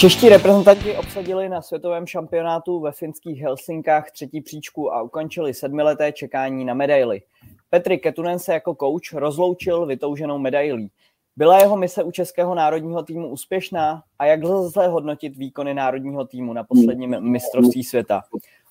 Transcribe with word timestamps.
Čeští 0.00 0.28
reprezentanti 0.28 0.96
obsadili 0.96 1.48
na 1.48 1.62
světovém 1.62 2.06
šampionátu 2.06 2.80
ve 2.80 2.92
finských 2.92 3.40
Helsinkách 3.40 4.10
třetí 4.10 4.40
příčku 4.40 4.92
a 4.92 5.02
ukončili 5.02 5.54
sedmileté 5.54 6.12
čekání 6.12 6.64
na 6.64 6.74
medaily. 6.74 7.22
Petri 7.70 7.98
Ketunen 7.98 8.38
se 8.38 8.52
jako 8.52 8.74
kouč 8.74 9.12
rozloučil 9.12 9.86
vytouženou 9.86 10.38
medailí. 10.38 10.90
Byla 11.36 11.58
jeho 11.58 11.76
mise 11.76 12.02
u 12.02 12.10
českého 12.10 12.54
národního 12.54 13.02
týmu 13.02 13.28
úspěšná 13.28 14.02
a 14.18 14.26
jak 14.26 14.42
lze 14.42 14.86
hodnotit 14.86 15.36
výkony 15.36 15.74
národního 15.74 16.26
týmu 16.26 16.52
na 16.52 16.64
posledním 16.64 17.20
mistrovství 17.20 17.84
světa? 17.84 18.22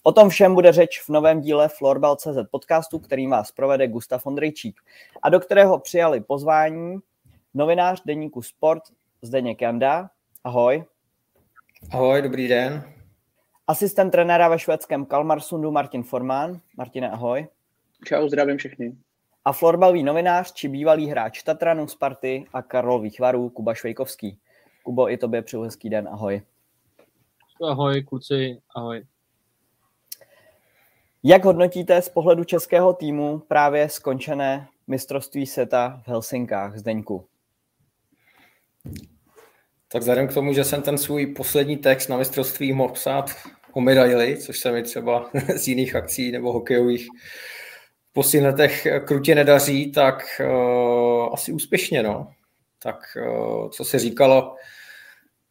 O 0.04 0.12
tom 0.12 0.30
všem 0.30 0.56
bude 0.56 0.72
řeč 0.72 1.02
v 1.02 1.10
novém 1.10 1.42
díle 1.42 1.68
Florbal.cz 1.68 2.38
podcastu, 2.52 3.00
který 3.00 3.28
vás 3.28 3.52
provede 3.52 3.88
Gustav 3.88 4.26
Ondrejčík 4.26 4.82
a 5.22 5.30
do 5.30 5.40
kterého 5.40 5.80
přijali 5.80 6.22
pozvání 6.22 6.98
novinář 7.54 8.02
deníku 8.06 8.42
Sport 8.42 8.84
Zdeněk 9.22 9.62
Janda. 9.62 10.10
Ahoj. 10.44 10.84
Ahoj, 11.92 12.22
dobrý 12.22 12.48
den. 12.48 12.84
Asistent 13.68 14.12
trenéra 14.12 14.50
ve 14.50 14.60
švédském 14.60 15.06
Kalmarsundu 15.06 15.72
Martin 15.72 16.04
Formán. 16.04 16.62
Martine, 16.78 17.10
ahoj. 17.10 17.48
Čau, 18.06 18.28
zdravím 18.28 18.58
všechny. 18.58 18.96
A 19.46 19.54
florbalový 19.54 20.04
novinář 20.04 20.54
či 20.54 20.68
bývalý 20.68 21.08
hráč 21.08 21.44
Tatranu 21.44 21.88
Sparty 21.88 22.46
a 22.54 22.62
Karlových 22.62 23.20
varů 23.20 23.50
Kuba 23.50 23.74
Švejkovský. 23.74 24.40
Kubo, 24.84 25.10
i 25.10 25.18
tobě 25.18 25.42
přeju 25.42 25.64
hezký 25.64 25.90
den, 25.90 26.08
ahoj. 26.08 26.42
Ahoj, 27.70 28.04
kluci, 28.04 28.62
ahoj. 28.76 29.06
Jak 31.24 31.46
hodnotíte 31.46 32.02
z 32.02 32.10
pohledu 32.10 32.44
českého 32.44 32.94
týmu 32.94 33.40
právě 33.40 33.90
skončené 33.90 34.68
mistrovství 34.88 35.46
světa 35.46 36.02
v 36.06 36.08
Helsinkách, 36.08 36.78
Zdeňku? 36.78 37.28
Tak 39.92 40.02
vzhledem 40.02 40.28
k 40.28 40.34
tomu, 40.34 40.54
že 40.54 40.64
jsem 40.64 40.82
ten 40.82 40.98
svůj 40.98 41.26
poslední 41.26 41.78
text 41.78 42.08
na 42.08 42.18
mistrovství 42.18 42.74
mohl 42.74 42.94
psát 42.94 43.36
o 43.74 43.82
medaili, 43.82 44.38
což 44.38 44.60
se 44.60 44.72
mi 44.72 44.84
třeba 44.84 45.30
z 45.56 45.68
jiných 45.68 45.96
akcí 45.96 46.32
nebo 46.32 46.54
hokejových 46.54 47.08
posledních 48.14 48.88
krutě 49.06 49.36
nedaří, 49.36 49.92
tak 49.92 50.24
uh, 50.40 51.34
asi 51.34 51.52
úspěšně, 51.52 52.04
no. 52.04 52.28
Tak 52.84 53.18
uh, 53.18 53.70
co 53.70 53.86
se 53.86 54.00
říkalo, 54.00 54.56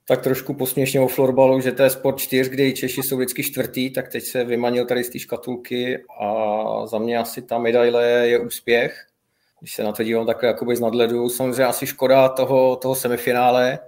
tak 0.04 0.22
trošku 0.22 0.54
posměšně 0.54 1.00
o 1.00 1.08
florbalu, 1.08 1.60
že 1.60 1.72
to 1.72 1.82
je 1.82 1.90
sport 1.90 2.18
čtyř, 2.18 2.48
kdy 2.48 2.72
Češi 2.72 3.02
jsou 3.02 3.16
vždycky 3.16 3.42
čtvrtý, 3.42 3.90
tak 3.90 4.08
teď 4.08 4.24
se 4.24 4.44
vymanil 4.44 4.86
tady 4.86 5.04
z 5.04 5.10
té 5.10 5.18
škatulky 5.18 6.04
a 6.20 6.86
za 6.86 6.98
mě 6.98 7.18
asi 7.18 7.42
ta 7.42 7.58
medaile 7.58 8.28
je 8.28 8.38
úspěch. 8.38 9.06
Když 9.60 9.74
se 9.74 9.82
na 9.82 9.92
to 9.92 10.02
dívám 10.02 10.26
takhle 10.26 10.48
jakoby 10.48 10.76
z 10.76 10.80
nadhledu, 10.80 11.28
samozřejmě 11.28 11.64
asi 11.64 11.86
škoda 11.86 12.28
toho, 12.28 12.76
toho 12.76 12.94
semifinále, 12.94 13.78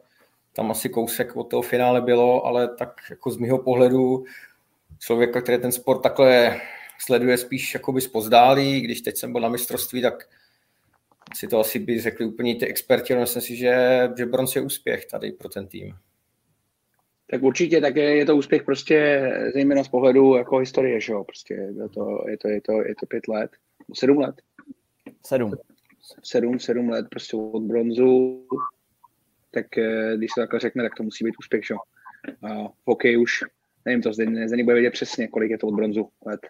tam 0.52 0.70
asi 0.70 0.88
kousek 0.88 1.36
od 1.36 1.44
toho 1.44 1.62
finále 1.62 2.00
bylo, 2.00 2.46
ale 2.46 2.68
tak 2.68 3.00
jako 3.10 3.30
z 3.30 3.36
mého 3.36 3.58
pohledu 3.58 4.24
člověka, 4.98 5.40
který 5.40 5.58
ten 5.58 5.72
sport 5.72 6.02
takhle 6.02 6.60
sleduje 6.98 7.38
spíš 7.38 7.74
jakoby 7.74 8.00
zpozdálí, 8.00 8.80
když 8.80 9.00
teď 9.00 9.16
jsem 9.16 9.32
byl 9.32 9.40
na 9.40 9.48
mistrovství, 9.48 10.02
tak 10.02 10.28
si 11.34 11.48
to 11.48 11.60
asi 11.60 11.78
by 11.78 12.00
řekli 12.00 12.26
úplně 12.26 12.56
ty 12.56 12.66
experti, 12.66 13.12
ale 13.12 13.22
myslím 13.22 13.42
si, 13.42 13.56
že, 13.56 14.08
že 14.18 14.26
bronz 14.26 14.56
je 14.56 14.62
úspěch 14.62 15.06
tady 15.06 15.32
pro 15.32 15.48
ten 15.48 15.66
tým. 15.66 15.94
Tak 17.30 17.42
určitě 17.42 17.80
také 17.80 18.16
je 18.16 18.26
to 18.26 18.36
úspěch 18.36 18.62
prostě 18.62 19.22
zejména 19.54 19.84
z 19.84 19.88
pohledu 19.88 20.36
jako 20.36 20.58
historie, 20.58 21.00
že 21.00 21.12
jo, 21.12 21.24
prostě 21.24 21.54
je 21.54 21.88
to, 21.88 22.24
je 22.28 22.38
to, 22.38 22.48
je 22.48 22.60
to, 22.60 22.72
je 22.72 22.94
to 23.00 23.06
pět 23.06 23.28
let, 23.28 23.50
sedm 23.94 24.18
let. 24.18 24.34
Sedm. 25.26 25.52
Sedm, 26.22 26.58
sedm 26.58 26.88
let 26.88 27.06
prostě 27.10 27.36
od 27.36 27.62
bronzu 27.62 28.46
tak 29.50 29.78
eh, 29.78 30.16
když 30.16 30.30
se 30.34 30.40
takhle 30.40 30.60
řekne, 30.60 30.82
tak 30.82 30.94
to 30.96 31.02
musí 31.02 31.24
být 31.24 31.34
úspěch, 31.38 31.66
že? 31.66 31.74
A 32.42 32.68
v 32.68 32.86
hokeji 32.86 33.16
už, 33.16 33.38
nevím 33.84 34.02
to, 34.02 34.12
zde 34.12 34.26
nebude 34.26 34.74
vědět 34.74 34.90
přesně, 34.90 35.28
kolik 35.28 35.50
je 35.50 35.58
to 35.58 35.66
od 35.66 35.74
bronzu 35.74 36.08
let. 36.26 36.40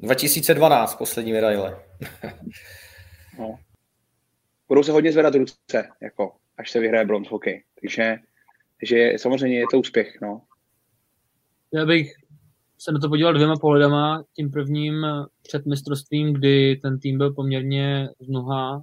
2012, 0.00 0.94
poslední 0.94 1.32
medaile. 1.32 1.82
no. 3.38 3.58
Budou 4.68 4.82
se 4.82 4.92
hodně 4.92 5.12
zvedat 5.12 5.34
ruce, 5.34 5.88
jako, 6.02 6.36
až 6.58 6.70
se 6.70 6.80
vyhraje 6.80 7.06
bronz 7.06 7.28
hokej. 7.30 7.64
Takže, 7.80 8.16
takže 8.80 9.12
samozřejmě 9.16 9.58
je 9.58 9.64
to 9.70 9.78
úspěch, 9.78 10.20
no. 10.22 10.42
Já 11.74 11.86
bych 11.86 12.12
se 12.78 12.92
na 12.92 12.98
to 12.98 13.08
podíval 13.08 13.32
dvěma 13.32 13.56
pohledama. 13.56 14.24
Tím 14.36 14.50
prvním 14.50 15.06
před 15.42 15.66
mistrovstvím, 15.66 16.32
kdy 16.32 16.76
ten 16.76 16.98
tým 16.98 17.18
byl 17.18 17.34
poměrně 17.34 18.08
z 18.20 18.28
mnoha 18.28 18.82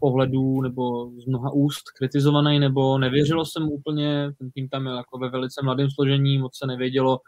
pohledů 0.00 0.62
nebo 0.62 1.10
z 1.10 1.26
mnoha 1.26 1.50
úst 1.50 1.82
kritizovaný, 1.98 2.58
nebo 2.58 2.98
nevěřilo 2.98 3.46
jsem 3.46 3.62
úplně, 3.62 4.32
ten 4.38 4.50
tým 4.50 4.68
tam 4.68 4.86
je 4.86 4.92
jako 4.92 5.18
ve 5.18 5.30
velice 5.30 5.60
mladém 5.64 5.90
složení, 5.90 6.38
moc 6.38 6.58
se 6.58 6.66
nevědělo, 6.66 7.20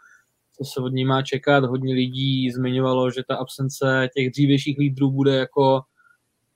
co 0.57 0.65
se 0.65 0.81
od 0.81 0.93
ní 0.93 1.05
má 1.05 1.21
čekat. 1.21 1.63
Hodně 1.63 1.93
lidí 1.93 2.51
zmiňovalo, 2.51 3.11
že 3.11 3.23
ta 3.27 3.35
absence 3.35 4.09
těch 4.15 4.31
dřívějších 4.31 4.77
lídrů 4.77 5.11
bude 5.11 5.35
jako 5.35 5.81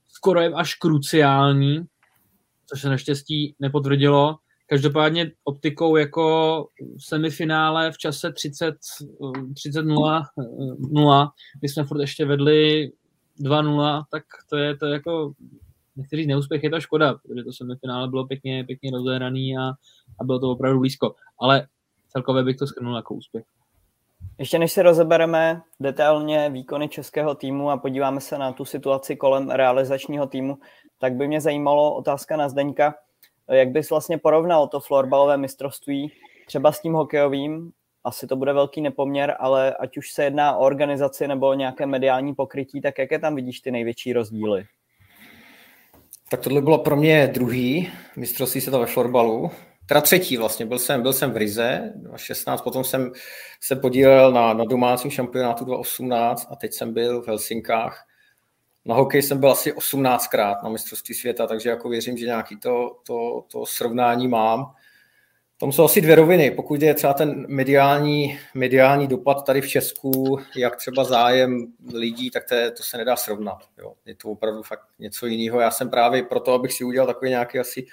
skoro 0.08 0.58
až 0.58 0.76
kruciální, 0.76 1.82
což 2.66 2.82
se 2.82 2.90
naštěstí 2.90 3.56
nepotvrdilo. 3.60 4.36
Každopádně 4.68 5.32
optikou 5.44 5.96
jako 5.96 6.68
semifinále 6.98 7.92
v 7.92 7.98
čase 7.98 8.32
30, 8.32 8.76
30 9.56 9.82
0, 9.82 10.24
0, 10.92 11.32
kdy 11.60 11.70
jsme 11.70 11.84
furt 11.84 12.02
ještě 12.02 12.26
vedli 12.26 12.92
2-0, 13.44 14.04
tak 14.12 14.24
to 14.50 14.58
je 14.58 14.78
to 14.78 14.86
jako 14.86 15.34
nechci 15.96 16.16
říct 16.16 16.28
neúspěch, 16.28 16.64
je 16.64 16.70
to 16.70 16.82
škoda, 16.82 17.14
protože 17.14 17.44
to 17.44 17.54
semifinále 17.54 18.08
bylo 18.08 18.28
pěkně, 18.28 18.64
pěkně 18.64 18.92
rozehraný 18.92 19.58
a, 19.58 19.62
a 20.20 20.24
bylo 20.24 20.40
to 20.40 20.52
opravdu 20.52 20.80
blízko. 20.80 21.16
Ale 21.40 21.68
celkově 22.10 22.44
bych 22.44 22.58
to 22.58 22.68
schrnul 22.68 22.96
jako 22.96 23.14
úspěch. 23.14 23.46
Ještě 24.38 24.60
než 24.60 24.72
si 24.72 24.82
rozebereme 24.82 25.62
detailně 25.80 26.50
výkony 26.50 26.90
českého 26.90 27.36
týmu 27.36 27.70
a 27.70 27.78
podíváme 27.78 28.22
se 28.22 28.38
na 28.38 28.52
tu 28.52 28.66
situaci 28.66 29.16
kolem 29.16 29.50
realizačního 29.50 30.28
týmu, 30.28 30.58
tak 31.00 31.14
by 31.14 31.28
mě 31.28 31.42
zajímalo 31.42 31.96
otázka 31.96 32.38
na 32.38 32.50
Zdeňka, 32.50 32.96
jak 33.52 33.70
bys 33.70 33.90
vlastně 33.90 34.18
porovnal 34.18 34.68
to 34.68 34.80
florbalové 34.80 35.38
mistrovství 35.38 36.12
třeba 36.48 36.72
s 36.72 36.82
tím 36.82 36.94
hokejovým, 36.94 37.72
asi 38.04 38.28
to 38.28 38.36
bude 38.36 38.54
velký 38.54 38.82
nepoměr, 38.82 39.36
ale 39.40 39.74
ať 39.74 39.98
už 39.98 40.12
se 40.12 40.24
jedná 40.24 40.56
o 40.56 40.66
organizaci 40.66 41.28
nebo 41.28 41.54
nějaké 41.54 41.86
mediální 41.86 42.36
pokrytí, 42.36 42.82
tak 42.82 42.98
jaké 42.98 43.20
tam 43.20 43.36
vidíš 43.36 43.60
ty 43.60 43.72
největší 43.72 44.14
rozdíly? 44.14 44.66
Tak 46.30 46.40
tohle 46.40 46.62
bylo 46.62 46.78
pro 46.78 46.96
mě 46.96 47.28
druhý 47.34 47.92
mistrovství 48.16 48.62
světa 48.62 48.78
ve 48.78 48.86
florbalu. 48.86 49.52
Teda 49.86 50.02
třetí 50.02 50.38
vlastně, 50.38 50.66
byl 50.66 50.80
jsem, 50.80 51.02
byl 51.02 51.14
jsem 51.14 51.32
v 51.32 51.38
Rize 51.38 51.94
2016, 51.96 52.62
potom 52.62 52.84
jsem 52.84 53.12
se 53.62 53.76
podílel 53.76 54.32
na, 54.32 54.54
na 54.54 54.66
domácím 54.66 55.12
šampionátu 55.12 55.66
2018 55.66 56.48
a 56.52 56.56
teď 56.56 56.74
jsem 56.74 56.94
byl 56.94 57.22
v 57.22 57.28
Helsinkách. 57.28 58.08
Na 58.86 58.96
hokej 58.96 59.22
jsem 59.22 59.40
byl 59.40 59.52
asi 59.52 59.74
18krát 59.74 60.56
na 60.64 60.70
mistrovství 60.70 61.16
světa, 61.16 61.48
takže 61.48 61.70
jako 61.70 61.90
věřím, 61.90 62.18
že 62.18 62.26
nějaký 62.26 62.58
to, 62.58 62.98
to, 63.08 63.46
to 63.52 63.66
srovnání 63.66 64.28
mám. 64.28 64.74
Tam 65.60 65.72
jsou 65.72 65.84
asi 65.84 66.02
dvě 66.02 66.16
roviny. 66.16 66.52
Pokud 66.52 66.82
je 66.82 66.94
třeba 66.94 67.14
ten 67.14 67.46
mediální, 67.48 68.40
mediální 68.54 69.08
dopad 69.08 69.46
tady 69.46 69.62
v 69.62 69.68
Česku, 69.68 70.40
jak 70.56 70.76
třeba 70.76 71.04
zájem 71.04 71.68
lidí, 71.94 72.32
tak 72.32 72.44
to, 72.50 72.56
je, 72.56 72.72
to 72.72 72.84
se 72.84 72.98
nedá 72.98 73.16
srovnat. 73.16 73.58
Jo. 73.78 73.94
Je 74.06 74.16
to 74.16 74.30
opravdu 74.30 74.64
fakt 74.64 74.88
něco 75.00 75.26
jiného. 75.26 75.60
Já 75.60 75.72
jsem 75.72 75.90
právě 75.90 76.24
proto, 76.24 76.54
abych 76.54 76.74
si 76.74 76.84
udělal 76.84 77.08
takový 77.08 77.30
nějaký 77.30 77.60
asi 77.60 77.86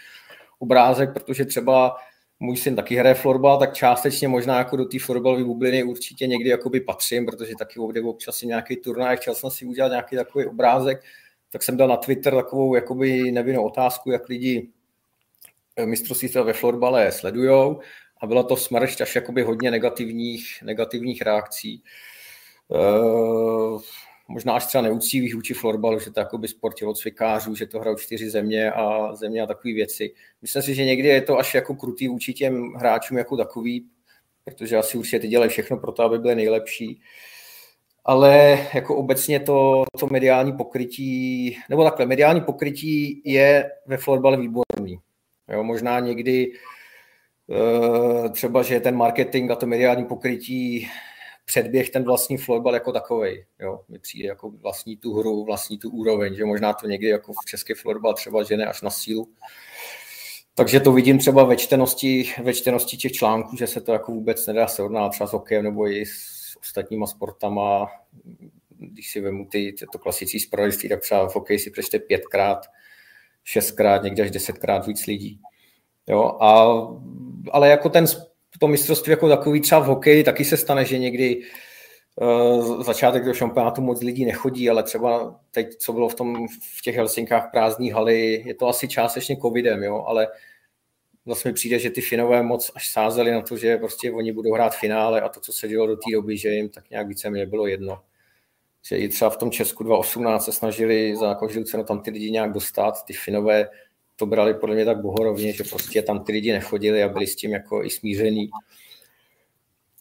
obrázek, 0.58 1.12
protože 1.12 1.44
třeba 1.44 1.96
můj 2.40 2.56
syn 2.56 2.76
taky 2.76 2.96
hraje 2.96 3.14
florbal, 3.14 3.58
tak 3.58 3.74
částečně 3.74 4.28
možná 4.28 4.58
jako 4.58 4.76
do 4.76 4.84
té 4.84 4.98
florbalové 4.98 5.44
bubliny 5.44 5.82
určitě 5.82 6.26
někdy 6.26 6.50
jakoby 6.50 6.80
patřím, 6.80 7.26
protože 7.26 7.52
taky 7.58 7.80
občas 7.80 8.42
nějaký 8.42 8.76
turnaj, 8.76 9.16
chtěl 9.16 9.34
jsem 9.34 9.50
si 9.50 9.64
udělat 9.64 9.88
nějaký 9.88 10.16
takový 10.16 10.46
obrázek, 10.46 11.02
tak 11.52 11.62
jsem 11.62 11.76
dal 11.76 11.88
na 11.88 11.96
Twitter 11.96 12.34
takovou 12.34 12.74
jakoby 12.74 13.32
nevinnou 13.32 13.64
otázku, 13.64 14.10
jak 14.10 14.28
lidi 14.28 14.68
mistrovství 15.84 16.28
světa 16.28 16.46
ve 16.46 16.52
florbale 16.52 17.12
sledujou 17.12 17.80
a 18.20 18.26
byla 18.26 18.42
to 18.42 18.56
smršť 18.56 19.00
až 19.00 19.14
jakoby 19.14 19.42
hodně 19.42 19.70
negativních, 19.70 20.62
negativních 20.62 21.22
reakcí. 21.22 21.74
E, 21.74 21.82
možná 24.28 24.52
až 24.52 24.66
třeba 24.66 24.82
neúctivých 24.82 25.34
vůči 25.34 25.54
florbalu, 25.54 25.98
že 25.98 26.10
to 26.10 26.20
je 26.20 26.22
jakoby 26.22 26.48
sport 26.48 26.74
tělocvikářů, 26.74 27.54
že 27.54 27.66
to 27.66 27.80
hrajou 27.80 27.96
čtyři 27.96 28.30
země 28.30 28.72
a 28.72 29.14
země 29.14 29.42
a 29.42 29.46
takové 29.46 29.74
věci. 29.74 30.14
Myslím 30.42 30.62
si, 30.62 30.74
že 30.74 30.84
někdy 30.84 31.08
je 31.08 31.22
to 31.22 31.38
až 31.38 31.54
jako 31.54 31.74
krutý 31.74 32.08
vůči 32.08 32.34
těm 32.34 32.72
hráčům 32.72 33.18
jako 33.18 33.36
takový, 33.36 33.86
protože 34.44 34.76
asi 34.76 34.98
určitě 34.98 35.20
ty 35.20 35.28
dělají 35.28 35.50
všechno 35.50 35.76
pro 35.76 35.92
to, 35.92 36.02
aby 36.02 36.18
byly 36.18 36.34
nejlepší. 36.34 37.00
Ale 38.04 38.58
jako 38.74 38.96
obecně 38.96 39.40
to, 39.40 39.84
to 39.98 40.06
mediální 40.06 40.52
pokrytí, 40.52 41.56
nebo 41.70 41.84
takhle, 41.84 42.06
mediální 42.06 42.40
pokrytí 42.40 43.22
je 43.24 43.70
ve 43.86 43.96
florbale 43.96 44.36
výborný. 44.36 44.98
Jo, 45.48 45.64
možná 45.64 46.00
někdy 46.00 46.52
eh, 47.50 48.28
třeba, 48.28 48.62
že 48.62 48.80
ten 48.80 48.96
marketing 48.96 49.50
a 49.50 49.56
to 49.56 49.66
mediální 49.66 50.04
pokrytí 50.04 50.88
předběh 51.44 51.90
ten 51.90 52.04
vlastní 52.04 52.36
florbal 52.36 52.74
jako 52.74 52.92
takový. 52.92 53.44
Jo, 53.60 53.80
mi 53.88 53.98
přijde 53.98 54.28
jako 54.28 54.50
vlastní 54.50 54.96
tu 54.96 55.14
hru, 55.14 55.44
vlastní 55.44 55.78
tu 55.78 55.90
úroveň, 55.90 56.34
že 56.34 56.44
možná 56.44 56.72
to 56.72 56.86
někdy 56.86 57.06
jako 57.08 57.32
v 57.32 57.46
české 57.46 57.74
florbal 57.74 58.14
třeba 58.14 58.42
žene 58.42 58.66
až 58.66 58.82
na 58.82 58.90
sílu. 58.90 59.28
takže 60.54 60.80
to 60.80 60.92
vidím 60.92 61.18
třeba 61.18 61.44
ve 61.44 61.56
čtenosti, 61.56 62.32
ve 62.42 62.54
čtenosti 62.54 62.96
těch 62.96 63.12
článků, 63.12 63.56
že 63.56 63.66
se 63.66 63.80
to 63.80 63.92
jako 63.92 64.12
vůbec 64.12 64.46
nedá 64.46 64.66
srovnat 64.66 65.08
třeba 65.08 65.26
s 65.26 65.32
hokejem 65.32 65.64
nebo 65.64 65.88
i 65.88 66.06
s 66.06 66.56
ostatníma 66.60 67.06
sportama. 67.06 67.90
Když 68.78 69.12
si 69.12 69.20
vemu 69.20 69.46
ty, 69.46 69.74
to 69.92 69.98
klasické 69.98 70.40
zpravodajství, 70.40 70.88
tak 70.88 71.00
třeba 71.00 71.28
v 71.28 71.34
hokeji 71.34 71.58
si 71.58 71.70
přečte 71.70 71.98
pětkrát, 71.98 72.66
šestkrát, 73.44 74.02
někdy 74.02 74.22
až 74.22 74.30
desetkrát 74.30 74.86
víc 74.86 75.06
lidí. 75.06 75.40
Jo, 76.08 76.36
a, 76.40 76.72
ale 77.50 77.68
jako 77.68 77.88
ten, 77.88 78.04
to 78.58 78.68
mistrovství 78.68 79.10
jako 79.10 79.28
takový 79.28 79.60
třeba 79.60 79.80
v 79.80 79.86
hokeji 79.86 80.24
taky 80.24 80.44
se 80.44 80.56
stane, 80.56 80.84
že 80.84 80.98
někdy 80.98 81.42
uh, 82.16 82.82
začátek 82.82 83.24
do 83.24 83.34
šampionátu 83.34 83.82
moc 83.82 84.02
lidí 84.02 84.24
nechodí, 84.24 84.70
ale 84.70 84.82
třeba 84.82 85.40
teď, 85.50 85.76
co 85.76 85.92
bylo 85.92 86.08
v, 86.08 86.14
tom, 86.14 86.48
v 86.78 86.82
těch 86.82 86.96
Helsinkách 86.96 87.50
prázdní 87.50 87.90
haly, 87.90 88.42
je 88.46 88.54
to 88.54 88.68
asi 88.68 88.88
částečně 88.88 89.36
covidem, 89.36 89.82
jo, 89.82 90.04
ale 90.06 90.28
vlastně 91.26 91.48
mi 91.48 91.54
přijde, 91.54 91.78
že 91.78 91.90
ty 91.90 92.00
Finové 92.00 92.42
moc 92.42 92.70
až 92.74 92.90
sázeli 92.92 93.30
na 93.32 93.42
to, 93.42 93.56
že 93.56 93.76
prostě 93.76 94.12
oni 94.12 94.32
budou 94.32 94.52
hrát 94.52 94.76
finále 94.76 95.20
a 95.20 95.28
to, 95.28 95.40
co 95.40 95.52
se 95.52 95.68
dělo 95.68 95.86
do 95.86 95.96
té 95.96 96.12
doby, 96.12 96.36
že 96.36 96.48
jim 96.48 96.68
tak 96.68 96.90
nějak 96.90 97.08
více 97.08 97.30
mě 97.30 97.46
bylo 97.46 97.66
jedno. 97.66 98.00
Že 98.86 98.96
i 98.96 99.08
třeba 99.08 99.30
v 99.30 99.36
tom 99.36 99.50
Česku 99.50 99.84
2018 99.84 100.44
se 100.44 100.52
snažili 100.52 101.16
za 101.16 101.34
každou 101.34 101.64
cenu 101.64 101.84
tam 101.84 102.00
ty 102.00 102.10
lidi 102.10 102.30
nějak 102.30 102.52
dostat, 102.52 103.04
ty 103.04 103.12
Finové 103.12 103.68
to 104.16 104.26
brali 104.26 104.54
podle 104.54 104.74
mě 104.74 104.84
tak 104.84 105.00
bohorovně, 105.00 105.52
že 105.52 105.64
prostě 105.64 106.02
tam 106.02 106.24
ty 106.24 106.32
lidi 106.32 106.52
nechodili 106.52 107.02
a 107.02 107.08
byli 107.08 107.26
s 107.26 107.36
tím 107.36 107.50
jako 107.50 107.84
i 107.84 107.90
smíření. 107.90 108.50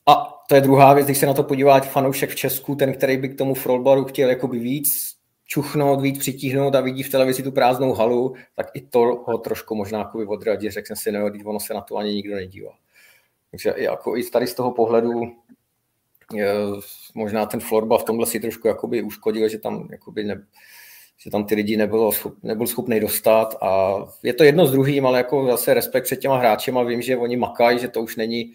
A 0.07 0.43
to 0.49 0.55
je 0.55 0.61
druhá 0.61 0.93
věc, 0.93 1.05
když 1.07 1.17
se 1.17 1.25
na 1.25 1.33
to 1.33 1.43
podívá 1.43 1.79
fanoušek 1.79 2.29
v 2.29 2.35
Česku, 2.35 2.75
ten, 2.75 2.93
který 2.93 3.17
by 3.17 3.29
k 3.29 3.37
tomu 3.37 3.53
Frolbaru 3.53 4.05
chtěl 4.05 4.29
jakoby 4.29 4.59
víc 4.59 5.15
čuchnout, 5.45 6.01
víc 6.01 6.19
přitíhnout 6.19 6.75
a 6.75 6.81
vidí 6.81 7.03
v 7.03 7.09
televizi 7.09 7.43
tu 7.43 7.51
prázdnou 7.51 7.93
halu, 7.93 8.35
tak 8.55 8.67
i 8.73 8.81
to 8.81 9.23
ho 9.27 9.37
trošku 9.37 9.75
možná 9.75 9.99
jako 9.99 10.19
odradí, 10.27 10.69
řekne 10.69 10.95
si, 10.95 11.11
no, 11.11 11.31
ono 11.45 11.59
se 11.59 11.73
na 11.73 11.81
to 11.81 11.97
ani 11.97 12.13
nikdo 12.13 12.35
nedívá. 12.35 12.71
Takže 13.51 13.73
jako 13.77 14.17
i 14.17 14.23
tady 14.23 14.47
z 14.47 14.53
toho 14.53 14.71
pohledu 14.71 15.21
možná 17.15 17.45
ten 17.45 17.59
Florba 17.59 17.97
v 17.97 18.03
tomhle 18.03 18.25
si 18.25 18.39
trošku 18.39 18.67
jakoby 18.67 19.01
uškodil, 19.01 19.49
že 19.49 19.57
tam 19.57 19.87
jakoby 19.91 20.23
ne, 20.23 20.45
že 21.17 21.31
tam 21.31 21.45
ty 21.45 21.55
lidi 21.55 21.77
nebylo, 21.77 22.11
nebyl 22.43 22.67
schopný 22.67 22.99
dostat 22.99 23.55
a 23.61 23.97
je 24.23 24.33
to 24.33 24.43
jedno 24.43 24.65
s 24.65 24.71
druhým, 24.71 25.05
ale 25.05 25.17
jako 25.17 25.47
zase 25.47 25.73
respekt 25.73 26.03
před 26.03 26.15
těma 26.15 26.37
hráčema, 26.37 26.83
vím, 26.83 27.01
že 27.01 27.17
oni 27.17 27.37
makají, 27.37 27.79
že 27.79 27.87
to 27.87 28.01
už 28.01 28.15
není 28.15 28.53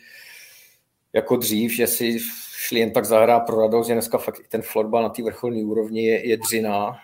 jako 1.12 1.36
dřív, 1.36 1.72
že 1.72 1.86
si 1.86 2.18
šli 2.56 2.80
jen 2.80 2.92
tak 2.92 3.04
zahrát 3.04 3.46
pro 3.46 3.60
radost, 3.60 3.86
že 3.86 3.92
dneska 3.92 4.18
fakt 4.18 4.48
ten 4.48 4.62
florbal 4.62 5.02
na 5.02 5.08
té 5.08 5.22
vrcholné 5.22 5.64
úrovni 5.64 6.06
je, 6.06 6.28
je 6.28 6.36
dřina, 6.36 6.96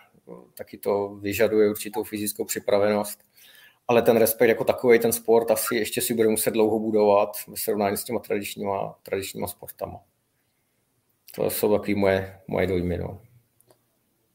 taky 0.55 0.79
to 0.79 1.09
vyžaduje 1.09 1.71
určitou 1.71 2.05
fyzickou 2.05 2.45
připravenost, 2.45 3.19
ale 3.89 4.03
ten 4.03 4.17
respekt 4.17 4.49
jako 4.49 4.65
takový, 4.65 4.99
ten 4.99 5.13
sport 5.13 5.51
asi 5.51 5.77
ještě 5.77 6.01
si 6.01 6.15
bude 6.15 6.29
muset 6.29 6.51
dlouho 6.51 6.79
budovat 6.79 7.37
ve 7.49 7.57
srovnání 7.57 7.97
s 7.97 8.05
těma 8.05 8.19
tradičníma, 8.19 8.95
tradičníma 9.03 9.47
sportama. 9.47 10.01
To 11.37 11.51
jsou 11.51 11.73
takové 11.73 11.95
moje, 11.95 12.41
moje 12.49 12.67
dojmy. 12.67 12.99
No. 12.99 13.21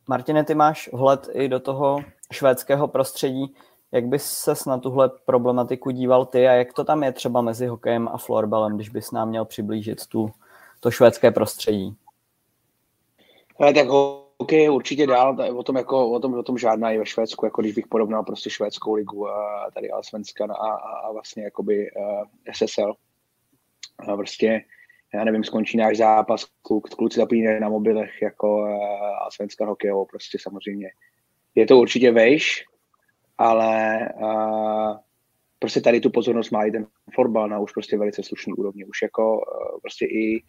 Martine, 0.08 0.44
ty 0.44 0.56
máš 0.56 0.90
vhled 0.94 1.30
i 1.34 1.48
do 1.48 1.60
toho 1.60 2.00
švédského 2.32 2.88
prostředí. 2.88 3.56
Jak 3.92 4.06
bys 4.06 4.24
se 4.26 4.54
na 4.68 4.78
tuhle 4.78 5.10
problematiku 5.26 5.92
díval 5.92 6.26
ty 6.26 6.48
a 6.48 6.52
jak 6.52 6.74
to 6.74 6.84
tam 6.84 7.04
je 7.04 7.12
třeba 7.12 7.42
mezi 7.42 7.68
hokejem 7.68 8.08
a 8.08 8.18
florbalem, 8.18 8.76
když 8.76 8.90
bys 8.90 9.12
nám 9.12 9.30
měl 9.30 9.46
přiblížit 9.46 10.08
tu, 10.08 10.32
to 10.80 10.92
švédské 10.92 11.32
prostředí? 11.32 11.96
Ale 13.60 13.74
tak 13.74 13.88
hokej 13.88 14.64
je 14.64 14.70
určitě 14.70 15.08
dál, 15.08 15.38
o 15.58 15.64
tom, 15.64 15.76
jako, 15.76 16.12
o 16.12 16.20
tom, 16.20 16.34
o 16.34 16.44
tom 16.44 16.58
žádná 16.58 16.92
je 16.92 17.00
ve 17.00 17.06
Švédsku, 17.06 17.46
jako 17.46 17.62
když 17.62 17.74
bych 17.74 17.88
porovnal 17.88 18.24
prostě 18.24 18.50
švédskou 18.50 18.94
ligu 18.94 19.30
a 19.30 19.68
tady 19.74 19.92
Alsvenskan 19.92 20.52
a, 20.52 20.56
a, 20.56 20.98
a 21.08 21.12
vlastně 21.12 21.44
jakoby 21.44 21.92
uh, 21.92 22.24
SSL. 22.54 22.94
A 24.00 24.16
prostě 24.16 24.62
já 25.18 25.24
nevím, 25.24 25.44
skončí 25.44 25.78
náš 25.78 25.98
zápas, 25.98 26.46
kluk, 26.62 26.90
kluci 26.90 27.20
zapínají 27.20 27.60
na 27.60 27.70
mobilech 27.70 28.22
jako 28.22 28.58
uh, 28.58 28.68
a 29.28 29.32
svenská 29.32 29.66
hokejovou, 29.66 30.06
prostě 30.06 30.38
samozřejmě. 30.42 30.90
Je 31.56 31.66
to 31.66 31.78
určitě 31.78 32.12
vejš, 32.12 32.66
ale 33.38 34.00
uh, 34.22 34.98
prostě 35.60 35.82
tady 35.82 36.00
tu 36.00 36.10
pozornost 36.10 36.52
má 36.52 36.64
i 36.66 36.72
ten 36.72 36.88
fotbal 37.14 37.50
na 37.50 37.60
už 37.60 37.72
prostě 37.72 37.98
velice 37.98 38.24
slušný 38.24 38.54
úrovni. 38.54 38.86
Už 38.86 39.02
jako 39.02 39.36
uh, 39.36 39.80
prostě 39.82 40.06
i, 40.06 40.44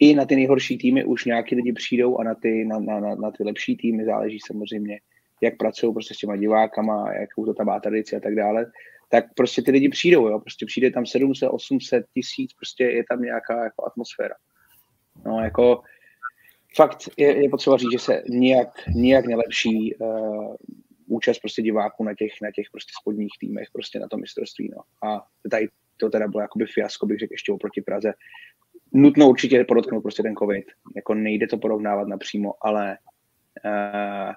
i 0.00 0.14
na 0.14 0.24
ty 0.24 0.36
nejhorší 0.36 0.78
týmy 0.78 1.04
už 1.04 1.24
nějaký 1.24 1.54
lidi 1.54 1.72
přijdou 1.72 2.18
a 2.18 2.24
na 2.24 2.34
ty, 2.34 2.64
na, 2.64 2.78
na, 2.78 3.00
na, 3.00 3.14
na 3.14 3.30
ty 3.30 3.44
lepší 3.44 3.76
týmy 3.76 4.04
záleží 4.04 4.38
samozřejmě, 4.46 5.00
jak 5.42 5.56
pracují 5.56 5.92
prostě 5.92 6.14
s 6.14 6.18
těma 6.18 6.36
divákama, 6.36 7.12
jak 7.12 7.28
to 7.34 7.54
tam 7.54 7.66
má 7.66 7.80
tradici 7.80 8.16
a 8.16 8.20
tak 8.20 8.34
dále 8.34 8.66
tak 9.08 9.24
prostě 9.36 9.62
ty 9.62 9.70
lidi 9.70 9.88
přijdou, 9.88 10.28
jo, 10.28 10.38
prostě 10.38 10.66
přijde 10.66 10.90
tam 10.90 11.06
700, 11.06 11.48
800 11.52 12.06
tisíc, 12.14 12.52
prostě 12.54 12.84
je 12.84 13.04
tam 13.10 13.22
nějaká 13.22 13.64
jako 13.64 13.86
atmosféra. 13.86 14.34
No, 15.26 15.40
jako 15.40 15.82
fakt 16.76 16.98
je, 17.16 17.42
je 17.42 17.48
potřeba 17.48 17.76
říct, 17.76 17.92
že 17.92 17.98
se 17.98 18.22
nijak, 18.28 18.86
nijak 18.88 19.26
nelepší 19.26 19.94
uh, 19.94 20.54
účast 21.06 21.38
prostě 21.38 21.62
diváků 21.62 22.04
na 22.04 22.14
těch, 22.14 22.32
na 22.42 22.50
těch 22.50 22.66
prostě 22.72 22.92
spodních 23.00 23.32
týmech, 23.40 23.68
prostě 23.72 23.98
na 23.98 24.08
tom 24.08 24.20
mistrovství, 24.20 24.70
no. 24.76 25.08
A 25.08 25.26
tady 25.50 25.68
to 25.96 26.10
teda 26.10 26.28
bylo 26.28 26.40
jakoby 26.40 26.66
fiasko, 26.66 27.06
bych 27.06 27.18
řekl 27.18 27.34
ještě 27.34 27.52
oproti 27.52 27.82
Praze. 27.82 28.12
Nutno 28.92 29.28
určitě 29.28 29.64
podotknout 29.64 30.02
prostě 30.02 30.22
ten 30.22 30.34
covid. 30.34 30.64
Jako 30.96 31.14
nejde 31.14 31.46
to 31.46 31.58
porovnávat 31.58 32.08
napřímo, 32.08 32.54
ale 32.60 32.98
uh, 33.64 34.32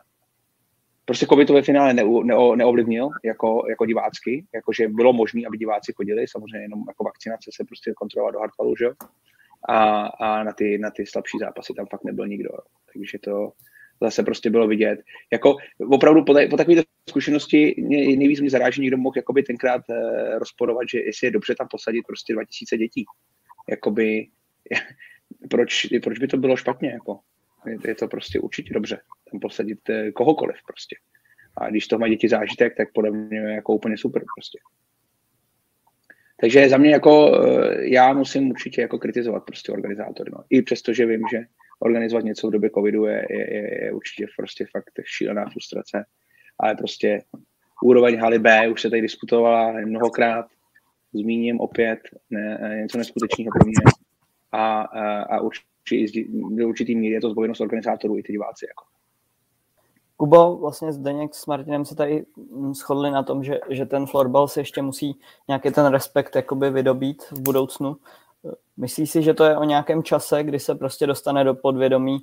prostě 1.09 1.25
covid 1.25 1.47
to 1.47 1.53
ve 1.53 1.61
finále 1.61 1.94
ne, 1.94 2.03
ne, 2.23 2.35
neovlivnil 2.56 3.09
jako, 3.23 3.63
jako 3.69 3.85
divácky, 3.85 4.45
jakože 4.53 4.88
bylo 4.88 5.13
možné, 5.13 5.41
aby 5.47 5.57
diváci 5.57 5.94
chodili, 5.94 6.27
samozřejmě 6.27 6.65
jenom 6.65 6.83
jako 6.88 7.03
vakcinace 7.03 7.51
se 7.53 7.63
prostě 7.63 7.94
kontrolovat 7.94 8.33
do 8.33 8.39
hardvalu, 8.39 8.75
že 8.75 8.85
a, 9.69 10.06
a 10.06 10.44
na, 10.44 10.53
ty, 10.53 10.77
na 10.77 10.91
ty 10.91 11.06
slabší 11.06 11.38
zápasy 11.39 11.73
tam 11.73 11.85
fakt 11.85 12.03
nebyl 12.03 12.27
nikdo. 12.27 12.50
Takže 12.94 13.19
to 13.19 13.51
zase 14.01 14.23
prostě 14.23 14.50
bylo 14.50 14.67
vidět. 14.67 15.00
Jako 15.31 15.56
opravdu 15.91 16.23
po, 16.25 16.33
po 16.50 16.57
takové 16.57 16.81
zkušenosti 17.09 17.75
nejvíc 18.17 18.39
mě 18.39 18.50
zaráží, 18.50 18.81
někdo 18.81 18.97
mohl 18.97 19.17
jakoby 19.17 19.44
tenkrát 19.44 19.81
eh, 19.89 20.39
rozporovat, 20.39 20.89
že 20.91 21.00
jestli 21.00 21.27
je 21.27 21.31
dobře 21.31 21.56
tam 21.56 21.67
posadit 21.67 22.03
prostě 22.07 22.33
2000 22.33 22.77
dětí. 22.77 23.06
Jakoby, 23.69 24.27
proč, 25.50 25.88
proč 26.03 26.19
by 26.19 26.27
to 26.27 26.38
bylo 26.38 26.56
špatně? 26.57 26.89
Jako? 26.89 27.19
Je, 27.85 27.95
to 27.95 28.07
prostě 28.07 28.39
určitě 28.39 28.73
dobře 28.73 29.01
tam 29.31 29.39
posadit 29.39 29.89
eh, 29.89 30.11
kohokoliv 30.11 30.56
prostě. 30.67 30.95
A 31.57 31.69
když 31.69 31.87
to 31.87 31.99
mají 31.99 32.13
děti 32.13 32.30
zážitek, 32.30 32.78
tak 32.78 32.87
podle 32.94 33.11
mě 33.11 33.39
je 33.39 33.54
jako 33.54 33.73
úplně 33.73 33.97
super 33.97 34.23
prostě. 34.35 34.59
Takže 36.42 36.69
za 36.69 36.78
mě 36.78 36.92
jako, 36.92 37.42
eh, 37.44 37.89
já 37.89 38.13
musím 38.13 38.49
určitě 38.49 38.81
jako 38.81 38.99
kritizovat 38.99 39.45
prostě 39.45 39.71
organizátory. 39.71 40.31
No. 40.33 40.44
I 40.49 40.61
přesto, 40.61 40.94
že 40.94 41.06
vím, 41.06 41.21
že 41.31 41.42
organizovat 41.80 42.25
něco 42.25 42.47
v 42.47 42.51
době 42.51 42.69
covidu 42.69 43.06
je, 43.06 43.25
je, 43.30 43.54
je, 43.54 43.85
je 43.85 43.92
určitě 43.92 44.28
prostě 44.37 44.66
fakt 44.71 44.92
šílená 45.06 45.49
frustrace. 45.49 46.06
Ale 46.59 46.75
prostě 46.75 47.23
úroveň 47.83 48.18
haly 48.18 48.39
B 48.39 48.69
už 48.69 48.81
se 48.81 48.89
tady 48.89 49.01
diskutovala 49.01 49.71
mnohokrát, 49.71 50.45
zmíním 51.13 51.59
opět 51.59 51.99
ne, 52.30 52.78
něco 52.81 52.97
neskutečného 52.97 53.51
pro 53.51 53.66
mě. 53.66 53.75
A, 54.51 54.81
a, 54.81 55.21
a 55.21 55.39
určitě, 55.42 55.68
do 56.52 56.68
určitý 56.68 56.96
míry 56.96 57.14
je 57.14 57.22
to 57.22 57.30
zbojenost 57.30 57.62
organizátorů 57.62 58.18
i 58.18 58.24
ty 58.24 58.31
diváci. 58.31 58.66
Jako. 58.68 58.84
Kubo, 60.18 60.58
vlastně 60.58 60.94
Zdeněk 60.94 61.36
s 61.36 61.46
Martinem 61.46 61.86
se 61.86 61.96
tady 61.96 62.26
shodli 62.74 63.12
na 63.12 63.24
tom, 63.24 63.44
že, 63.44 63.60
že 63.69 63.86
ten 63.86 64.06
florbal 64.06 64.48
si 64.48 64.60
ještě 64.60 64.81
musí 64.81 65.19
nějaký 65.48 65.72
ten 65.72 65.86
respekt 65.86 66.36
jakoby 66.36 66.69
vydobít 66.69 67.24
v 67.31 67.40
budoucnu. 67.40 67.98
Myslíš 68.78 69.12
si, 69.12 69.24
že 69.24 69.34
to 69.34 69.44
je 69.44 69.58
o 69.58 69.64
nějakém 69.64 70.04
čase, 70.04 70.44
kdy 70.44 70.60
se 70.60 70.76
prostě 70.76 71.08
dostane 71.08 71.44
do 71.44 71.56
podvědomí 71.56 72.19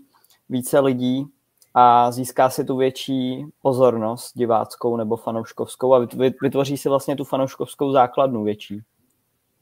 více 0.49 0.81
lidí 0.81 1.27
a 1.75 2.13
získá 2.13 2.51
si 2.51 2.65
tu 2.65 2.77
větší 2.77 3.45
pozornost 3.63 4.33
diváckou 4.35 4.97
nebo 4.97 5.17
fanouškovskou 5.17 5.95
a 5.95 6.09
vytvoří 6.43 6.77
si 6.77 6.89
vlastně 6.89 7.17
tu 7.17 7.25
fanouškovskou 7.25 7.93
základnu 7.93 8.45
větší? 8.45 8.81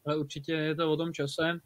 Ale 0.06 0.16
určitě 0.16 0.52
je 0.52 0.74
to 0.74 0.92
o 0.92 0.96
tom 0.96 1.12
čase. 1.12 1.60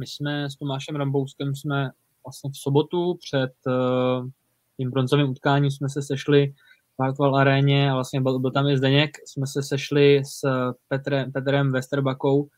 My 0.00 0.06
jsme 0.06 0.50
s 0.50 0.56
Tomášem 0.56 0.96
Rambouskem 0.96 1.54
jsme 1.54 1.90
vlastně 2.24 2.50
v 2.50 2.56
sobotu 2.56 3.14
před 3.14 3.52
uh, 3.66 4.28
tím 4.76 4.90
bronzovým 4.90 5.30
utkáním 5.30 5.70
jsme 5.70 5.88
se 5.88 6.02
sešli 6.02 6.54
v 6.98 7.02
Hartwell 7.02 7.36
aréně 7.36 7.90
a 7.90 7.94
vlastně 7.94 8.20
byl, 8.20 8.38
byl 8.38 8.50
tam 8.50 8.68
i 8.68 8.78
Zdeněk, 8.78 9.10
jsme 9.26 9.46
se 9.46 9.62
sešli 9.62 10.22
s 10.24 10.40
Petrem, 10.88 11.32
Petrem 11.32 11.72
Westerbakou, 11.72 12.48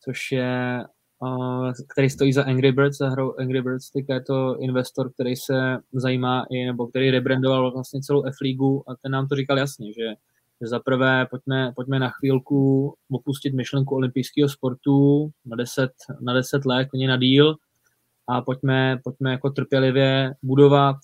což 0.00 0.32
je 0.32 0.84
uh, 1.18 1.72
který 1.88 2.10
stojí 2.10 2.32
za 2.32 2.44
Angry 2.44 2.72
Birds, 2.72 2.98
za 2.98 3.08
hrou 3.08 3.34
Angry 3.38 3.62
Birds, 3.62 3.90
tak 3.90 4.04
je 4.08 4.20
to 4.20 4.58
investor, 4.58 5.12
který 5.12 5.36
se 5.36 5.78
zajímá 5.92 6.46
i, 6.50 6.66
nebo 6.66 6.86
který 6.86 7.10
rebrandoval 7.10 7.72
vlastně 7.72 8.00
celou 8.00 8.24
F-ligu 8.24 8.90
a 8.90 8.94
ten 9.02 9.12
nám 9.12 9.28
to 9.28 9.36
říkal 9.36 9.58
jasně, 9.58 9.92
že, 9.92 10.14
že 10.64 10.68
za 10.68 10.80
prvé 10.80 11.26
pojďme, 11.30 11.72
pojďme 11.76 11.98
na 11.98 12.10
chvílku 12.10 12.94
opustit 13.10 13.54
myšlenku 13.54 13.94
olympijského 13.94 14.48
sportu 14.48 15.30
na 15.44 15.56
10, 15.56 15.90
na 16.20 16.32
10 16.32 16.64
let, 16.64 16.88
na 17.06 17.16
díl, 17.16 17.56
a 18.28 18.40
pojďme, 18.40 18.98
pojďme 19.04 19.30
jako 19.30 19.50
trpělivě 19.50 20.34
budovat 20.42 20.96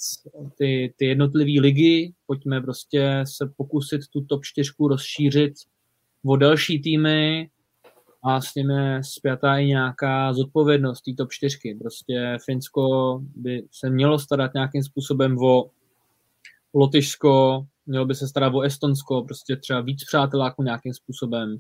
ty, 0.58 0.94
ty 0.96 1.04
jednotlivé 1.06 1.60
ligy, 1.60 2.12
pojďme 2.26 2.60
prostě 2.60 3.24
se 3.24 3.52
pokusit 3.56 4.00
tu 4.12 4.20
top 4.20 4.44
4 4.44 4.70
rozšířit 4.88 5.52
o 6.26 6.36
další 6.36 6.82
týmy. 6.82 7.50
A 8.24 8.40
s 8.40 8.56
je 8.56 9.00
zpětá 9.04 9.58
i 9.58 9.66
nějaká 9.66 10.32
zodpovědnost 10.32 11.02
té 11.02 11.12
top 11.16 11.32
4. 11.32 11.74
Prostě 11.80 12.38
Finsko 12.44 13.18
by 13.36 13.66
se 13.72 13.90
mělo 13.90 14.18
starat 14.18 14.54
nějakým 14.54 14.82
způsobem 14.82 15.38
o 15.38 15.70
Lotyšsko, 16.74 17.66
mělo 17.87 18.04
by 18.04 18.14
se 18.14 18.28
starat 18.28 18.54
o 18.54 18.60
Estonsko, 18.60 19.25
prostě 19.25 19.56
třeba 19.56 19.80
víc 19.80 20.04
přáteláků 20.04 20.62
nějakým 20.62 20.94
způsobem. 20.94 21.58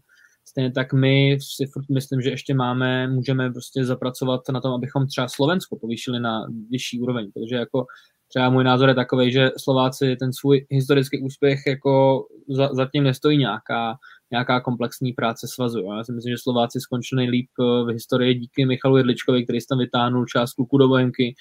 Stejně 0.48 0.72
tak 0.72 0.92
my 0.92 1.38
si 1.56 1.66
furt 1.66 1.84
myslím, 1.90 2.20
že 2.20 2.30
ještě 2.30 2.54
máme, 2.54 3.08
můžeme 3.08 3.50
prostě 3.50 3.84
zapracovat 3.84 4.40
na 4.52 4.60
tom, 4.60 4.72
abychom 4.72 5.06
třeba 5.06 5.28
Slovensko 5.28 5.76
povýšili 5.76 6.20
na 6.20 6.46
vyšší 6.70 7.00
úroveň, 7.00 7.30
protože 7.34 7.56
jako 7.56 7.86
třeba 8.28 8.50
můj 8.50 8.64
názor 8.64 8.88
je 8.88 8.94
takový, 8.94 9.32
že 9.32 9.50
Slováci 9.58 10.16
ten 10.16 10.32
svůj 10.32 10.66
historický 10.70 11.22
úspěch 11.22 11.58
jako 11.66 12.24
za, 12.48 12.68
zatím 12.72 13.04
nestojí 13.04 13.38
nějaká, 13.38 13.94
nějaká 14.30 14.60
komplexní 14.60 15.12
práce 15.12 15.46
svazu. 15.54 15.78
Já 15.78 16.04
si 16.04 16.12
myslím, 16.12 16.32
že 16.32 16.42
Slováci 16.42 16.80
skončili 16.80 17.22
nejlíp 17.22 17.48
eh, 17.60 17.84
v 17.84 17.92
historii 17.92 18.34
díky 18.34 18.66
Michalu 18.66 18.96
Jedličkovi, 18.96 19.44
který 19.44 19.58
tam 19.68 19.78
vytáhnul 19.78 20.26
část 20.26 20.52
kluků 20.52 20.78
do 20.78 20.88
Bohemky. 20.88 21.34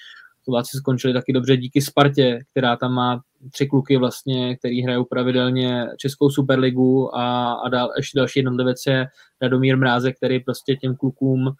Slováci 0.44 0.76
skončili 0.76 1.14
taky 1.14 1.32
dobře 1.32 1.56
díky 1.56 1.80
Spartě, 1.80 2.38
která 2.50 2.76
tam 2.76 2.92
má 2.92 3.20
tři 3.52 3.66
kluky 3.66 3.96
vlastně, 3.96 4.56
který 4.56 4.82
hrajou 4.82 5.04
pravidelně 5.04 5.86
Českou 5.98 6.30
superligu 6.30 7.16
a, 7.16 7.52
a 7.52 7.68
dál, 7.68 7.90
ještě 7.96 8.18
další 8.18 8.38
jednotlivec 8.38 8.82
je 8.86 9.06
Radomír 9.42 9.76
Mrázek, 9.76 10.16
který 10.16 10.40
prostě 10.40 10.76
těm 10.76 10.96
klukům 10.96 11.50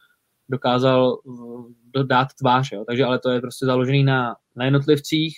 dokázal 0.49 1.19
dát 2.07 2.29
tvář, 2.39 2.73
jo. 2.73 2.85
takže 2.89 3.05
ale 3.05 3.19
to 3.19 3.31
je 3.31 3.41
prostě 3.41 3.67
založený 3.67 4.05
na, 4.05 4.37
na 4.57 4.65
jednotlivcích 4.65 5.35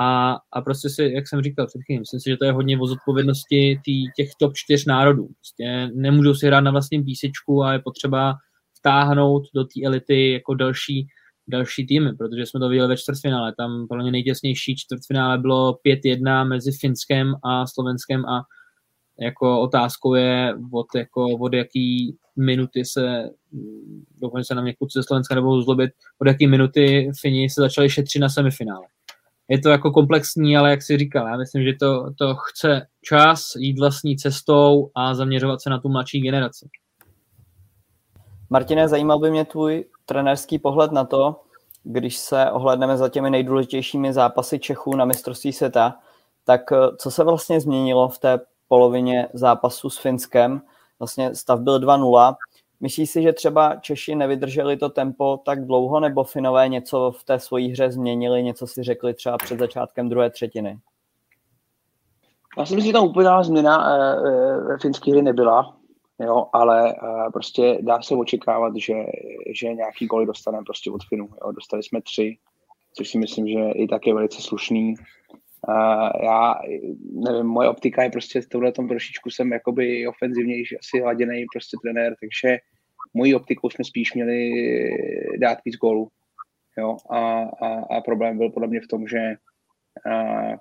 a, 0.00 0.38
a 0.52 0.60
prostě 0.60 0.90
si, 0.90 1.12
jak 1.14 1.28
jsem 1.28 1.42
říkal 1.42 1.66
před 1.66 1.80
chvílí, 1.86 2.00
myslím 2.00 2.20
si, 2.20 2.30
že 2.30 2.36
to 2.36 2.44
je 2.44 2.52
hodně 2.52 2.78
o 2.78 2.86
zodpovědnosti 2.86 3.80
tý, 3.84 4.04
těch 4.16 4.28
top 4.38 4.52
čtyř 4.54 4.86
národů. 4.86 5.26
Prostě 5.26 5.90
nemůžou 5.94 6.34
si 6.34 6.46
hrát 6.46 6.60
na 6.60 6.70
vlastním 6.70 7.04
písečku 7.04 7.62
a 7.62 7.72
je 7.72 7.78
potřeba 7.78 8.34
vtáhnout 8.78 9.42
do 9.54 9.64
té 9.64 9.86
elity 9.86 10.32
jako 10.32 10.54
další, 10.54 11.06
další 11.52 11.86
týmy, 11.86 12.12
protože 12.12 12.46
jsme 12.46 12.60
to 12.60 12.68
viděli 12.68 12.88
ve 12.88 12.96
čtvrtfinále. 12.96 13.54
Tam 13.56 13.88
pro 13.88 14.02
mě 14.02 14.10
nejtěsnější 14.10 14.76
čtvrtfinále 14.76 15.38
bylo 15.38 15.78
5-1 15.86 16.48
mezi 16.48 16.72
Finskem 16.72 17.34
a 17.44 17.66
Slovenskem 17.66 18.24
a 18.26 18.42
jako 19.20 19.60
otázkou 19.60 20.14
je, 20.14 20.54
od, 20.72 20.86
jako, 20.96 21.26
od 21.26 21.54
jaký 21.54 22.16
minuty 22.36 22.84
se, 22.84 23.30
doufám, 24.20 24.44
se 24.44 24.54
na 24.54 24.62
mě 24.62 24.74
kluci 24.74 24.98
ze 24.98 25.02
Slovenska 25.02 25.34
nebudou 25.34 25.62
zlobit, 25.62 25.90
od 26.18 26.28
jaký 26.28 26.46
minuty 26.46 27.10
Fini 27.20 27.50
se 27.50 27.60
začali 27.60 27.90
šetřit 27.90 28.20
na 28.20 28.28
semifinále. 28.28 28.86
Je 29.48 29.58
to 29.58 29.68
jako 29.68 29.90
komplexní, 29.90 30.56
ale 30.56 30.70
jak 30.70 30.82
si 30.82 30.98
říkal, 30.98 31.28
já 31.28 31.36
myslím, 31.36 31.64
že 31.64 31.72
to, 31.80 32.14
to 32.18 32.34
chce 32.34 32.86
čas 33.02 33.52
jít 33.56 33.78
vlastní 33.78 34.16
cestou 34.16 34.90
a 34.94 35.14
zaměřovat 35.14 35.62
se 35.62 35.70
na 35.70 35.80
tu 35.80 35.88
mladší 35.88 36.20
generaci. 36.20 36.68
Martine, 38.52 38.88
zajímal 38.88 39.18
by 39.18 39.30
mě 39.30 39.44
tvůj 39.44 39.84
trenerský 40.06 40.58
pohled 40.58 40.92
na 40.92 41.04
to, 41.04 41.40
když 41.84 42.16
se 42.16 42.50
ohledneme 42.50 42.96
za 42.96 43.08
těmi 43.08 43.30
nejdůležitějšími 43.30 44.12
zápasy 44.12 44.58
Čechů 44.58 44.96
na 44.96 45.04
mistrovství 45.04 45.52
světa, 45.52 45.98
tak 46.44 46.60
co 46.96 47.10
se 47.10 47.24
vlastně 47.24 47.60
změnilo 47.60 48.08
v 48.08 48.18
té 48.18 48.40
polovině 48.68 49.28
zápasu 49.32 49.90
s 49.90 49.98
Finskem. 49.98 50.62
Vlastně 50.98 51.34
stav 51.34 51.60
byl 51.60 51.80
2-0. 51.80 52.34
Myslíš 52.80 53.10
si, 53.10 53.22
že 53.22 53.32
třeba 53.32 53.76
Češi 53.76 54.14
nevydrželi 54.14 54.76
to 54.76 54.88
tempo 54.88 55.36
tak 55.44 55.66
dlouho, 55.66 56.00
nebo 56.00 56.24
Finové 56.24 56.68
něco 56.68 57.12
v 57.12 57.24
té 57.24 57.38
svojí 57.38 57.72
hře 57.72 57.90
změnili, 57.90 58.42
něco 58.42 58.66
si 58.66 58.82
řekli 58.82 59.14
třeba 59.14 59.38
před 59.38 59.58
začátkem 59.58 60.08
druhé 60.08 60.30
třetiny? 60.30 60.78
Já 62.58 62.66
si 62.66 62.74
myslím, 62.74 62.90
že 62.90 62.92
tam 62.92 63.04
úplná 63.04 63.42
změna 63.42 63.96
ve 64.68 64.78
finské 64.78 65.10
hry 65.10 65.22
nebyla, 65.22 65.76
jo, 66.20 66.46
ale 66.52 66.94
prostě 67.32 67.78
dá 67.80 68.02
se 68.02 68.14
očekávat, 68.14 68.76
že, 68.76 68.94
že 69.54 69.74
nějaký 69.74 70.06
goly 70.06 70.26
dostaneme 70.26 70.64
prostě 70.64 70.90
od 70.90 71.04
Finů. 71.08 71.28
Jo. 71.44 71.52
Dostali 71.52 71.82
jsme 71.82 72.02
tři, 72.02 72.38
což 72.96 73.08
si 73.08 73.18
myslím, 73.18 73.48
že 73.48 73.70
i 73.74 73.86
tak 73.88 74.06
je 74.06 74.14
velice 74.14 74.42
slušný. 74.42 74.94
Uh, 75.68 76.10
já 76.22 76.54
nevím, 77.12 77.46
moje 77.46 77.68
optika 77.68 78.02
je 78.02 78.10
prostě 78.10 78.40
v 78.40 78.48
tomhle 78.48 78.72
tom 78.72 78.88
trošičku 78.88 79.30
jsem 79.30 79.52
jakoby 79.52 80.08
ofenzivnější, 80.08 80.78
asi 80.78 81.00
hladěný 81.00 81.44
prostě 81.52 81.76
trenér, 81.82 82.14
takže 82.20 82.58
mojí 83.14 83.34
optikou 83.34 83.70
jsme 83.70 83.84
spíš 83.84 84.14
měli 84.14 84.50
dát 85.38 85.58
víc 85.64 85.76
gólů. 85.76 86.08
Jo? 86.78 86.96
A, 87.10 87.42
a, 87.42 87.96
a, 87.96 88.00
problém 88.00 88.38
byl 88.38 88.50
podle 88.50 88.68
mě 88.68 88.80
v 88.80 88.88
tom, 88.88 89.06
že, 89.06 89.34
uh, 90.06 90.54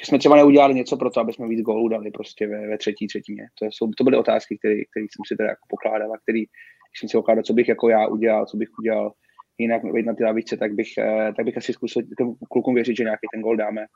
že 0.00 0.06
jsme 0.06 0.18
třeba 0.18 0.36
neudělali 0.36 0.74
něco 0.74 0.96
pro 0.96 1.10
to, 1.10 1.20
aby 1.20 1.32
jsme 1.32 1.48
víc 1.48 1.60
gólů 1.60 1.88
dali 1.88 2.10
prostě 2.10 2.46
ve, 2.46 2.68
ve 2.68 2.78
třetí 2.78 3.06
třetině. 3.06 3.46
To, 3.58 3.64
jsou, 3.64 3.90
to 3.90 4.04
byly 4.04 4.16
otázky, 4.16 4.58
které 4.58 4.74
jsem 4.94 5.24
si 5.26 5.36
teda 5.36 5.48
jako 5.48 5.66
pokládal 5.68 6.12
a 6.12 6.18
který, 6.18 6.40
když 6.40 7.00
jsem 7.00 7.08
si 7.08 7.16
pokládal, 7.16 7.44
co 7.44 7.52
bych 7.52 7.68
jako 7.68 7.88
já 7.88 8.06
udělal, 8.06 8.46
co 8.46 8.56
bych 8.56 8.68
udělal 8.78 9.12
jinak 9.58 9.82
na 10.06 10.14
ty 10.14 10.24
lavice, 10.24 10.56
tak 10.56 10.74
bych, 10.74 10.88
uh, 10.98 11.34
tak 11.34 11.44
bych 11.44 11.56
asi 11.56 11.72
zkusil 11.72 12.02
klukům 12.50 12.74
věřit, 12.74 12.96
že 12.96 13.04
nějaký 13.04 13.26
ten 13.32 13.42
gól 13.42 13.56
dáme 13.56 13.86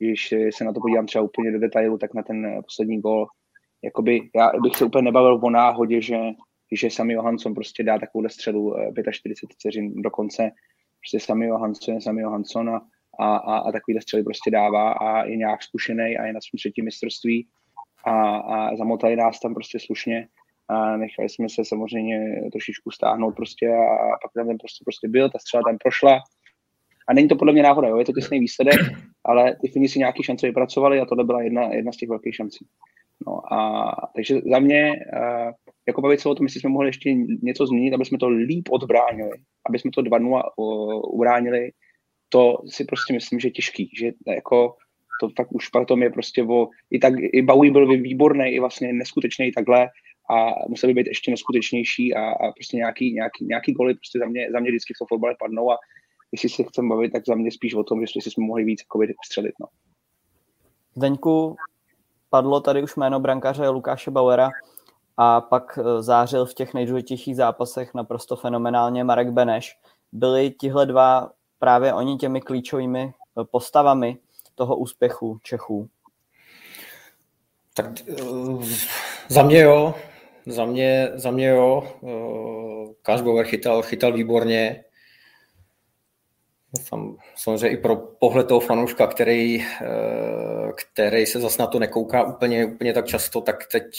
když 0.00 0.34
se 0.50 0.64
na 0.64 0.72
to 0.72 0.80
podívám 0.80 1.06
třeba 1.06 1.24
úplně 1.24 1.52
do 1.52 1.58
detailu, 1.58 1.98
tak 1.98 2.14
na 2.14 2.22
ten 2.22 2.62
poslední 2.62 3.00
gol, 3.00 3.26
jakoby 3.84 4.30
já 4.34 4.52
bych 4.62 4.76
se 4.76 4.84
úplně 4.84 5.02
nebavil 5.02 5.40
o 5.42 5.50
náhodě, 5.50 6.02
že, 6.02 6.16
že 6.72 6.90
Sami 6.90 7.12
Johansson 7.12 7.54
prostě 7.54 7.82
dá 7.82 7.98
takovou 7.98 8.28
střelu 8.28 8.74
45 9.10 9.50
eh, 9.50 9.54
vteřin 9.54 10.02
do 10.02 10.10
konce, 10.10 10.50
prostě 11.00 11.20
Sami 11.20 11.46
Johansson 11.46 11.94
je 11.94 12.00
Sami 12.00 12.22
Johansson 12.22 12.70
a, 12.70 12.80
a, 13.18 13.36
a, 13.36 13.56
a 13.56 13.72
takovýhle 13.72 14.02
střely 14.02 14.22
prostě 14.22 14.50
dává 14.50 14.92
a 14.92 15.24
je 15.24 15.36
nějak 15.36 15.62
zkušený 15.62 16.18
a 16.18 16.26
je 16.26 16.32
na 16.32 16.40
svém 16.40 16.58
třetím 16.58 16.84
mistrovství 16.84 17.48
a, 18.04 18.36
a 18.36 18.76
zamotali 18.76 19.16
nás 19.16 19.40
tam 19.40 19.54
prostě 19.54 19.78
slušně 19.80 20.28
a 20.68 20.96
nechali 20.96 21.28
jsme 21.28 21.48
se 21.48 21.64
samozřejmě 21.64 22.40
trošičku 22.52 22.90
stáhnout 22.90 23.36
prostě 23.36 23.68
a, 23.68 23.94
a 23.94 24.18
pak 24.22 24.32
tam 24.34 24.46
ten 24.46 24.58
prostě, 24.58 24.84
prostě 24.84 25.08
byl, 25.08 25.30
ta 25.30 25.38
střela 25.38 25.62
tam 25.62 25.78
prošla 25.78 26.20
a 27.08 27.14
není 27.14 27.28
to 27.28 27.36
podle 27.36 27.52
mě 27.52 27.62
náhoda, 27.62 27.88
jo? 27.88 27.96
je 27.96 28.04
to 28.04 28.12
těsný 28.12 28.40
výsledek, 28.40 28.80
ale 29.24 29.56
ty 29.60 29.68
Fini 29.68 29.88
si 29.88 29.98
nějaký 29.98 30.22
šance 30.22 30.46
vypracovali 30.46 31.00
a 31.00 31.04
tohle 31.04 31.24
byla 31.24 31.42
jedna, 31.42 31.62
jedna 31.62 31.92
z 31.92 31.96
těch 31.96 32.08
velkých 32.08 32.34
šancí. 32.34 32.66
No 33.26 33.54
a 33.54 33.90
takže 34.14 34.40
za 34.50 34.58
mě, 34.58 34.92
uh, 34.92 35.52
jako 35.88 36.00
bavit 36.00 36.20
se 36.20 36.28
o 36.28 36.34
tom, 36.34 36.46
jestli 36.46 36.60
jsme 36.60 36.70
mohli 36.70 36.88
ještě 36.88 37.14
něco 37.42 37.66
změnit, 37.66 37.94
aby 37.94 38.04
jsme 38.04 38.18
to 38.18 38.28
líp 38.28 38.68
odbránili, 38.70 39.38
aby 39.68 39.78
jsme 39.78 39.90
to 39.90 40.02
2-0 40.02 40.42
ubránili, 41.12 41.70
to 42.32 42.56
si 42.66 42.84
prostě 42.84 43.12
myslím, 43.12 43.40
že 43.40 43.48
je 43.48 43.52
těžký, 43.52 43.90
že 43.98 44.12
jako 44.26 44.76
to 45.20 45.28
fakt 45.36 45.52
už 45.52 45.68
potom 45.68 46.02
je 46.02 46.10
prostě 46.10 46.42
o, 46.44 46.68
i 46.90 46.98
tak, 46.98 47.14
i 47.18 47.42
Bowie 47.42 47.72
byl 47.72 47.86
výborný, 47.86 48.48
i 48.48 48.60
vlastně 48.60 48.92
neskutečný 48.92 49.52
takhle 49.52 49.88
a 50.30 50.68
musel 50.68 50.88
by 50.88 50.94
být 50.94 51.06
ještě 51.06 51.30
neskutečnější 51.30 52.14
a, 52.14 52.30
a 52.30 52.52
prostě 52.52 52.76
nějaký, 52.76 53.12
nějaký, 53.12 53.44
nějaký 53.44 53.72
goly 53.72 53.94
prostě 53.94 54.18
za 54.18 54.26
mě, 54.26 54.48
za 54.52 54.60
mě 54.60 54.70
vždycky 54.70 54.94
v 54.94 54.98
tom 54.98 55.06
fotbale 55.08 55.36
padnou 55.38 55.70
a 55.70 55.78
jestli 56.32 56.48
se 56.48 56.62
chcem 56.62 56.88
bavit, 56.88 57.12
tak 57.12 57.26
za 57.26 57.34
mě 57.34 57.50
spíš 57.50 57.74
o 57.74 57.84
tom, 57.84 58.06
že 58.06 58.30
jsme 58.30 58.44
mohli 58.44 58.64
víc 58.64 58.80
jako 58.80 59.14
střelit. 59.26 59.54
No. 59.60 59.66
Zdeňku, 60.96 61.56
padlo 62.30 62.60
tady 62.60 62.82
už 62.82 62.96
jméno 62.96 63.20
brankáře 63.20 63.68
Lukáše 63.68 64.10
Bauera 64.10 64.50
a 65.16 65.40
pak 65.40 65.78
eh, 65.78 66.02
zářil 66.02 66.46
v 66.46 66.54
těch 66.54 66.74
nejdůležitějších 66.74 67.36
zápasech 67.36 67.94
naprosto 67.94 68.36
fenomenálně 68.36 69.04
Marek 69.04 69.30
Beneš. 69.30 69.78
Byli 70.12 70.50
tihle 70.50 70.86
dva 70.86 71.30
právě 71.60 71.94
oni 71.94 72.16
těmi 72.16 72.40
klíčovými 72.40 73.12
eh, 73.40 73.44
postavami 73.44 74.18
toho 74.54 74.76
úspěchu 74.76 75.38
Čechů? 75.42 75.88
Tak 77.74 77.86
uh, 78.22 78.64
za 79.28 79.42
mě 79.42 79.60
jo, 79.60 79.94
za 80.46 80.64
mě, 80.64 81.10
za 81.14 81.30
mě 81.30 81.48
jo. 81.48 81.92
Káš 83.02 83.20
Bauer 83.20 83.46
chytal, 83.46 83.82
chytal 83.82 84.12
výborně. 84.12 84.84
Sam, 86.82 87.16
samozřejmě 87.36 87.68
i 87.68 87.76
pro 87.76 87.96
pohled 87.96 88.46
toho 88.46 88.60
fanouška, 88.60 89.06
který, 89.06 89.64
eh, 89.82 90.72
který 90.74 91.26
se 91.26 91.40
zase 91.40 91.62
na 91.62 91.66
to 91.66 91.78
nekouká 91.78 92.22
úplně, 92.22 92.66
úplně 92.66 92.92
tak 92.92 93.06
často, 93.06 93.40
tak 93.40 93.66
teď 93.72 93.94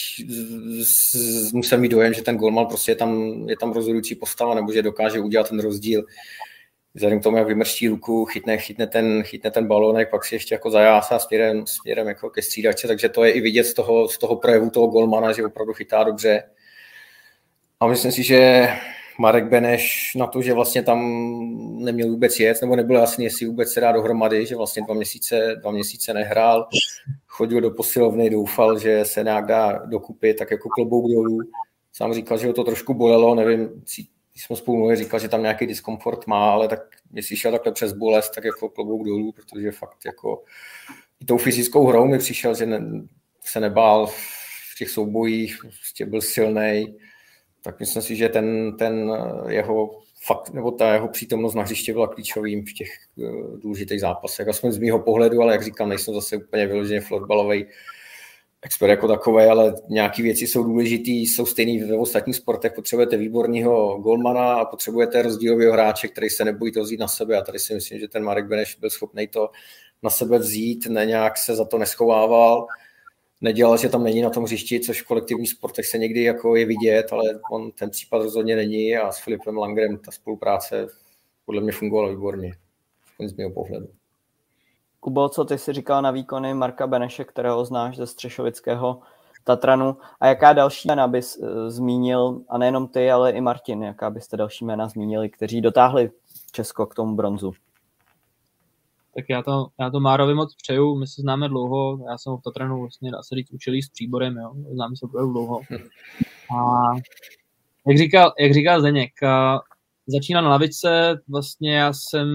musím 1.53 1.79
mít 1.79 1.91
dojem, 1.91 2.13
že 2.13 2.21
ten 2.21 2.37
golman 2.37 2.65
prostě 2.65 2.91
je 2.91 2.95
tam, 2.95 3.31
je 3.49 3.57
tam 3.57 3.71
rozhodující 3.71 4.15
postava, 4.15 4.55
nebo 4.55 4.71
že 4.71 4.81
dokáže 4.81 5.19
udělat 5.19 5.49
ten 5.49 5.59
rozdíl. 5.59 6.05
Vzhledem 6.93 7.19
k 7.19 7.23
tomu, 7.23 7.37
jak 7.37 7.47
vymrští 7.47 7.87
ruku, 7.87 8.25
chytne, 8.25 8.57
chytne, 8.57 8.87
ten, 8.87 9.23
chytne 9.23 9.51
ten 9.51 9.67
balonek, 9.67 10.09
pak 10.09 10.25
si 10.25 10.35
ještě 10.35 10.55
jako 10.55 10.71
zajásá 10.71 11.19
směrem, 11.19 11.67
směrem 11.67 12.07
jako 12.07 12.29
ke 12.29 12.41
střídačce, 12.41 12.87
takže 12.87 13.09
to 13.09 13.23
je 13.23 13.31
i 13.31 13.41
vidět 13.41 13.63
z 13.63 13.73
toho, 13.73 14.07
z 14.07 14.17
toho 14.17 14.35
projevu 14.35 14.69
toho 14.69 14.87
golmana, 14.87 15.31
že 15.31 15.45
opravdu 15.45 15.73
chytá 15.73 16.03
dobře. 16.03 16.43
A 17.79 17.87
myslím 17.87 18.11
si, 18.11 18.23
že 18.23 18.69
Marek 19.19 19.45
Beneš 19.45 20.15
na 20.15 20.27
to, 20.27 20.41
že 20.41 20.53
vlastně 20.53 20.83
tam 20.83 20.99
neměl 21.83 22.09
vůbec 22.09 22.39
jet, 22.39 22.61
nebo 22.61 22.75
nebylo 22.75 22.99
jasný, 22.99 23.25
jestli 23.25 23.45
vůbec 23.45 23.71
se 23.71 23.81
dá 23.81 23.91
dohromady, 23.91 24.45
že 24.45 24.55
vlastně 24.55 24.83
dva 24.83 24.93
měsíce, 24.93 25.55
dva 25.59 25.71
měsíce 25.71 26.13
nehrál, 26.13 26.67
chodil 27.27 27.61
do 27.61 27.71
posilovny, 27.71 28.29
doufal, 28.29 28.79
že 28.79 29.05
se 29.05 29.23
nějak 29.23 29.45
dá 29.45 29.85
dokupit, 29.85 30.37
tak 30.37 30.51
jako 30.51 30.69
klobouk 30.69 31.11
dolů. 31.11 31.39
Sám 31.93 32.13
říkal, 32.13 32.37
že 32.37 32.47
ho 32.47 32.53
to 32.53 32.63
trošku 32.63 32.93
bolelo, 32.93 33.35
nevím, 33.35 33.83
když 34.31 34.43
jsme 34.43 34.55
spolu 34.55 34.77
mluvili, 34.77 35.03
říkal, 35.03 35.19
že 35.19 35.29
tam 35.29 35.41
nějaký 35.41 35.67
diskomfort 35.67 36.27
má, 36.27 36.51
ale 36.51 36.67
tak 36.67 36.79
jestli 37.13 37.37
šel 37.37 37.51
takhle 37.51 37.71
přes 37.71 37.93
bolest, 37.93 38.29
tak 38.29 38.43
jako 38.43 38.69
klobouk 38.69 39.05
dolů, 39.05 39.31
protože 39.31 39.71
fakt 39.71 40.05
jako 40.05 40.43
i 41.19 41.25
tou 41.25 41.37
fyzickou 41.37 41.87
hrou 41.87 42.07
mi 42.07 42.17
přišel, 42.17 42.55
že 42.55 42.65
ne, 42.65 42.79
se 43.41 43.59
nebál 43.59 44.07
v 44.07 44.77
těch 44.77 44.89
soubojích, 44.89 45.57
prostě 45.61 46.05
byl 46.05 46.21
silný, 46.21 46.97
tak 47.63 47.79
myslím 47.79 48.01
si, 48.03 48.15
že 48.15 48.29
ten, 48.29 48.77
ten 48.77 49.11
jeho 49.47 50.01
fakt, 50.25 50.49
nebo 50.49 50.71
ta 50.71 50.93
jeho 50.93 51.07
přítomnost 51.07 51.55
na 51.55 51.63
hřiště 51.63 51.93
byla 51.93 52.07
klíčovým 52.07 52.65
v 52.65 52.73
těch 52.73 52.89
uh, 53.15 53.59
důležitých 53.59 54.01
zápasech, 54.01 54.47
aspoň 54.47 54.71
z 54.71 54.77
mého 54.77 54.99
pohledu, 54.99 55.41
ale 55.41 55.53
jak 55.53 55.63
říkám, 55.63 55.89
nejsem 55.89 56.13
zase 56.13 56.37
úplně 56.37 56.67
vyloženě 56.67 57.01
flotbalový 57.01 57.65
expert 58.61 58.89
jako 58.89 59.07
takový, 59.07 59.43
ale 59.43 59.73
nějaké 59.89 60.23
věci 60.23 60.47
jsou 60.47 60.63
důležité, 60.63 61.11
jsou 61.11 61.45
stejné 61.45 61.85
ve 61.85 61.97
ostatních 61.97 62.35
sportech. 62.35 62.71
Potřebujete 62.75 63.17
výborného 63.17 63.97
golmana 63.97 64.53
a 64.53 64.65
potřebujete 64.65 65.21
rozdílového 65.21 65.73
hráče, 65.73 66.07
který 66.07 66.29
se 66.29 66.45
nebojí 66.45 66.71
to 66.71 66.81
vzít 66.81 66.99
na 66.99 67.07
sebe. 67.07 67.37
A 67.37 67.41
tady 67.41 67.59
si 67.59 67.73
myslím, 67.73 67.99
že 67.99 68.07
ten 68.07 68.23
Marek 68.23 68.45
Beneš 68.45 68.75
byl 68.75 68.89
schopný 68.89 69.27
to 69.27 69.49
na 70.03 70.09
sebe 70.09 70.39
vzít, 70.39 70.87
ne 70.87 71.05
nějak 71.05 71.37
se 71.37 71.55
za 71.55 71.65
to 71.65 71.77
neschovával, 71.77 72.67
nedělal, 73.41 73.77
že 73.77 73.89
tam 73.89 74.03
není 74.03 74.21
na 74.21 74.29
tom 74.29 74.43
hřišti, 74.43 74.79
což 74.79 75.01
v 75.01 75.07
kolektivních 75.07 75.49
sportech 75.49 75.85
se 75.85 75.97
někdy 75.97 76.23
jako 76.23 76.55
je 76.55 76.65
vidět, 76.65 77.07
ale 77.11 77.23
on 77.51 77.71
ten 77.71 77.89
případ 77.89 78.17
rozhodně 78.17 78.55
není 78.55 78.97
a 78.97 79.11
s 79.11 79.23
Filipem 79.23 79.57
Langrem 79.57 79.97
ta 79.97 80.11
spolupráce 80.11 80.87
podle 81.45 81.61
mě 81.61 81.71
fungovala 81.71 82.09
výborně, 82.09 82.53
z 83.25 83.33
mého 83.33 83.51
pohledu. 83.51 84.00
Kubo, 85.03 85.29
co 85.29 85.45
ty 85.45 85.57
si 85.57 85.73
říkal 85.73 86.01
na 86.01 86.11
výkony 86.11 86.53
Marka 86.53 86.87
Beneše, 86.87 87.23
kterého 87.23 87.65
znáš 87.65 87.97
ze 87.97 88.07
Střešovického 88.07 89.01
Tatranu? 89.43 89.97
A 90.19 90.27
jaká 90.27 90.53
další 90.53 90.87
jména 90.87 91.07
bys 91.07 91.37
uh, 91.37 91.47
zmínil, 91.67 92.41
a 92.49 92.57
nejenom 92.57 92.87
ty, 92.87 93.11
ale 93.11 93.31
i 93.31 93.41
Martin, 93.41 93.83
jaká 93.83 94.09
byste 94.09 94.37
další 94.37 94.65
jména 94.65 94.89
zmínili, 94.89 95.29
kteří 95.29 95.61
dotáhli 95.61 96.11
Česko 96.51 96.85
k 96.85 96.95
tomu 96.95 97.15
bronzu? 97.15 97.53
Tak 99.15 99.25
já 99.29 99.41
to, 99.41 99.67
já 99.79 99.89
to 99.89 99.99
Márovi 99.99 100.33
moc 100.33 100.55
přeju, 100.55 100.95
my 100.95 101.07
se 101.07 101.21
známe 101.21 101.49
dlouho, 101.49 101.99
já 102.09 102.17
jsem 102.17 102.37
v 102.37 102.41
Tatranu 102.41 102.79
vlastně, 102.79 103.11
dá 103.11 103.23
se 103.23 103.35
říct, 103.35 103.51
učilý 103.51 103.81
s 103.81 103.89
příborem, 103.89 104.37
jo, 104.37 104.53
známe 104.73 104.95
se 104.95 105.05
opravdu 105.05 105.31
dlouho. 105.31 105.59
A 106.57 106.91
jak 107.87 107.97
říkal, 107.97 108.33
jak 108.39 108.53
říkal 108.53 108.79
Zdeněk, 108.79 109.11
začíná 110.07 110.41
na 110.41 110.49
lavice, 110.49 111.21
vlastně 111.29 111.75
já 111.75 111.93
jsem 111.93 112.27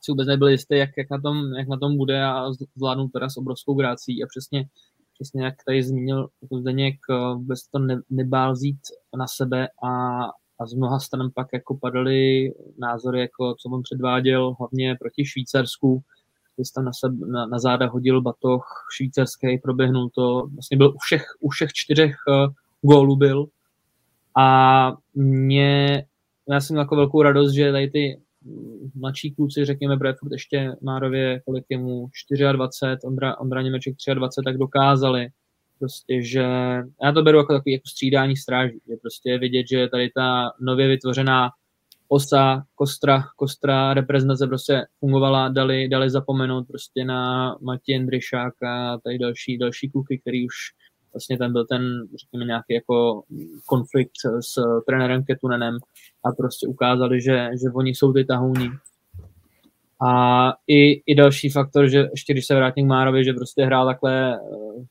si 0.00 0.12
vůbec 0.12 0.28
nebyl 0.28 0.48
jistý, 0.48 0.76
jak, 0.76 0.90
jak, 0.98 1.10
na 1.10 1.20
tom, 1.20 1.52
jak 1.58 1.68
na 1.68 1.76
tom 1.76 1.96
bude 1.96 2.24
a 2.24 2.52
zvládnu 2.76 3.08
teda 3.08 3.28
s 3.28 3.36
obrovskou 3.36 3.74
grácí 3.74 4.22
a 4.22 4.26
přesně, 4.26 4.64
přesně 5.14 5.44
jak 5.44 5.54
tady 5.66 5.82
zmínil 5.82 6.28
Zdeněk, 6.60 6.96
vůbec 7.34 7.68
to 7.68 7.78
ne, 7.78 8.00
nebál 8.10 8.52
vzít 8.52 8.80
na 9.18 9.26
sebe 9.26 9.68
a, 9.84 10.24
a 10.60 10.66
z 10.66 10.74
mnoha 10.74 10.98
stran 10.98 11.30
pak 11.34 11.46
jako 11.52 11.78
padaly 11.80 12.52
názory, 12.78 13.20
jako 13.20 13.54
co 13.54 13.68
on 13.68 13.82
předváděl, 13.82 14.54
hlavně 14.58 14.96
proti 15.00 15.24
Švýcarsku, 15.24 16.02
když 16.56 16.70
tam 16.70 16.84
na, 16.84 16.92
sebe, 16.92 17.26
na, 17.26 17.46
na 17.46 17.58
záda 17.58 17.88
hodil 17.88 18.22
batoh 18.22 18.86
švýcarský, 18.96 19.58
proběhnul 19.58 20.10
to, 20.14 20.46
vlastně 20.54 20.76
byl 20.76 20.88
u 20.88 20.98
všech, 20.98 21.24
u 21.40 21.48
všech 21.48 21.70
čtyřech 21.72 22.16
uh, 22.28 22.52
gólů 22.82 23.16
byl. 23.16 23.46
A 24.38 24.92
mě, 25.14 26.04
já 26.48 26.60
jsem 26.60 26.76
jako 26.76 26.96
velkou 26.96 27.22
radost, 27.22 27.52
že 27.52 27.72
tady 27.72 27.90
ty 27.90 28.20
mladší 28.94 29.30
kluci, 29.30 29.64
řekněme 29.64 29.96
Bradford 29.96 30.32
ještě 30.32 30.72
Márově, 30.82 31.40
kolik 31.44 31.64
je 31.68 31.78
mu? 31.78 32.08
24, 32.52 32.96
Ondra, 33.04 33.38
Ondra 33.38 33.62
Němeček 33.62 33.94
23, 34.14 34.44
tak 34.44 34.58
dokázali 34.58 35.28
prostě, 35.78 36.22
že 36.22 36.42
já 37.02 37.12
to 37.14 37.22
beru 37.22 37.38
jako 37.38 37.52
takový 37.52 37.72
jako 37.72 37.88
střídání 37.88 38.36
stráží, 38.36 38.80
že 38.88 38.96
prostě 38.96 39.38
vidět, 39.38 39.66
že 39.70 39.88
tady 39.88 40.10
ta 40.14 40.52
nově 40.60 40.88
vytvořená 40.88 41.50
osa, 42.08 42.64
kostra, 42.74 43.24
kostra 43.36 43.94
reprezentace 43.94 44.46
prostě 44.46 44.86
fungovala, 45.00 45.48
dali, 45.48 45.88
dali 45.88 46.10
zapomenout 46.10 46.66
prostě 46.68 47.04
na 47.04 47.54
Matěj 47.60 47.96
Andryšáka 47.96 48.92
a 48.92 48.98
tady 48.98 49.18
další, 49.18 49.58
další 49.58 49.90
kluky, 49.90 50.18
který 50.18 50.46
už 50.46 50.54
vlastně 51.12 51.38
ten 51.38 51.52
byl 51.52 51.66
ten, 51.66 51.82
řekněme, 52.20 52.44
nějaký 52.44 52.74
jako 52.74 53.22
konflikt 53.66 54.12
s 54.40 54.54
trenérem 54.86 55.24
Ketunenem 55.24 55.78
a 56.24 56.32
prostě 56.32 56.66
ukázali, 56.66 57.20
že, 57.20 57.50
že 57.62 57.70
oni 57.74 57.90
jsou 57.90 58.12
ty 58.12 58.24
tahouni. 58.24 58.70
A 60.02 60.52
i, 60.66 61.02
i 61.06 61.14
další 61.14 61.50
faktor, 61.50 61.88
že 61.88 62.08
ještě 62.10 62.32
když 62.32 62.46
se 62.46 62.54
vrátím 62.54 62.86
k 62.86 62.88
Márovi, 62.88 63.24
že 63.24 63.32
prostě 63.32 63.64
hrál 63.64 63.86
takhle 63.86 64.34
eh, 64.34 64.38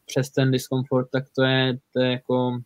přes 0.05 0.29
ten 0.29 0.51
diskomfort, 0.51 1.09
tak 1.11 1.23
to 1.35 1.43
je, 1.43 1.77
to 1.93 1.99
je 1.99 2.11
jako, 2.11 2.59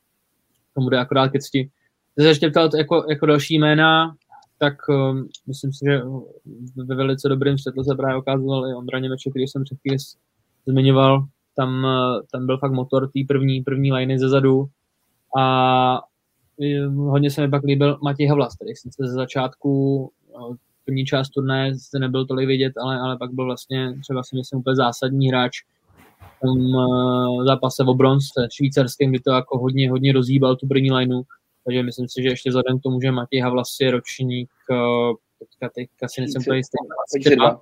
tomu 0.74 0.86
bude 0.86 0.98
akorát 0.98 1.30
ke 1.30 1.40
cti. 1.40 1.70
Když 2.16 2.26
se 2.26 2.30
ještě 2.30 2.50
ptal 2.50 2.70
jako, 2.78 3.06
jako 3.10 3.26
další 3.26 3.60
jména, 3.60 4.16
tak 4.60 4.74
um, 4.90 5.28
myslím 5.48 5.74
si, 5.74 5.80
že 5.86 6.02
ve 6.76 6.96
velice 6.96 7.30
dobrém 7.30 7.58
světle 7.58 7.84
se 7.84 7.96
právě 7.96 8.18
ukázal 8.18 8.68
i 8.68 8.76
Ondra 8.76 9.00
Němeček, 9.00 9.34
který 9.34 9.48
jsem 9.48 9.64
před 9.64 9.78
chvíli 9.82 9.98
zmiňoval. 10.66 11.26
Tam, 11.56 11.88
tam 12.32 12.46
byl 12.46 12.58
fakt 12.58 12.72
motor 12.72 13.08
té 13.08 13.20
první, 13.28 13.62
první 13.62 13.94
liney 13.94 14.20
ze 14.20 14.30
zadu 14.30 14.66
a 15.38 16.02
hodně 16.96 17.32
se 17.32 17.42
mi 17.42 17.50
pak 17.50 17.64
líbil 17.64 18.00
Matěj 18.04 18.28
Havlas, 18.28 18.56
který 18.56 18.76
sice 18.76 19.08
ze 19.08 19.14
začátku 19.14 20.12
první 20.86 21.06
část 21.06 21.30
turné 21.30 21.80
se 21.80 22.00
nebyl 22.00 22.26
tolik 22.26 22.48
vidět, 22.48 22.74
ale, 22.78 23.00
ale 23.00 23.18
pak 23.18 23.32
byl 23.32 23.46
vlastně 23.46 23.94
třeba 24.02 24.24
si 24.24 24.36
myslím 24.36 24.60
úplně 24.60 24.76
zásadní 24.76 25.28
hráč. 25.28 25.62
V 26.38 26.40
tom 26.42 26.58
zápase 27.46 27.84
o 27.84 27.94
bronz 27.94 28.26
švýcarském, 28.52 29.10
kdy 29.10 29.20
to 29.20 29.32
jako 29.32 29.58
hodně, 29.58 29.92
hodně 29.92 30.14
rozhýbal 30.14 30.56
tu 30.56 30.68
první 30.68 30.92
lineu, 30.92 31.24
takže 31.66 31.84
myslím 31.84 32.10
si, 32.10 32.24
že 32.24 32.30
ještě 32.30 32.50
vzhledem 32.50 32.80
k 32.80 32.84
tomu, 32.84 33.02
že 33.02 33.12
Matěj 33.12 33.40
Havlas 33.40 33.78
je 33.82 33.92
ročník, 33.92 34.50
teďka, 35.40 35.70
teďka 35.76 36.08
si 36.08 36.22
nejsem 36.22 36.42
úplně 36.42 36.58
jistý, 36.58 36.78
22, 37.24 37.60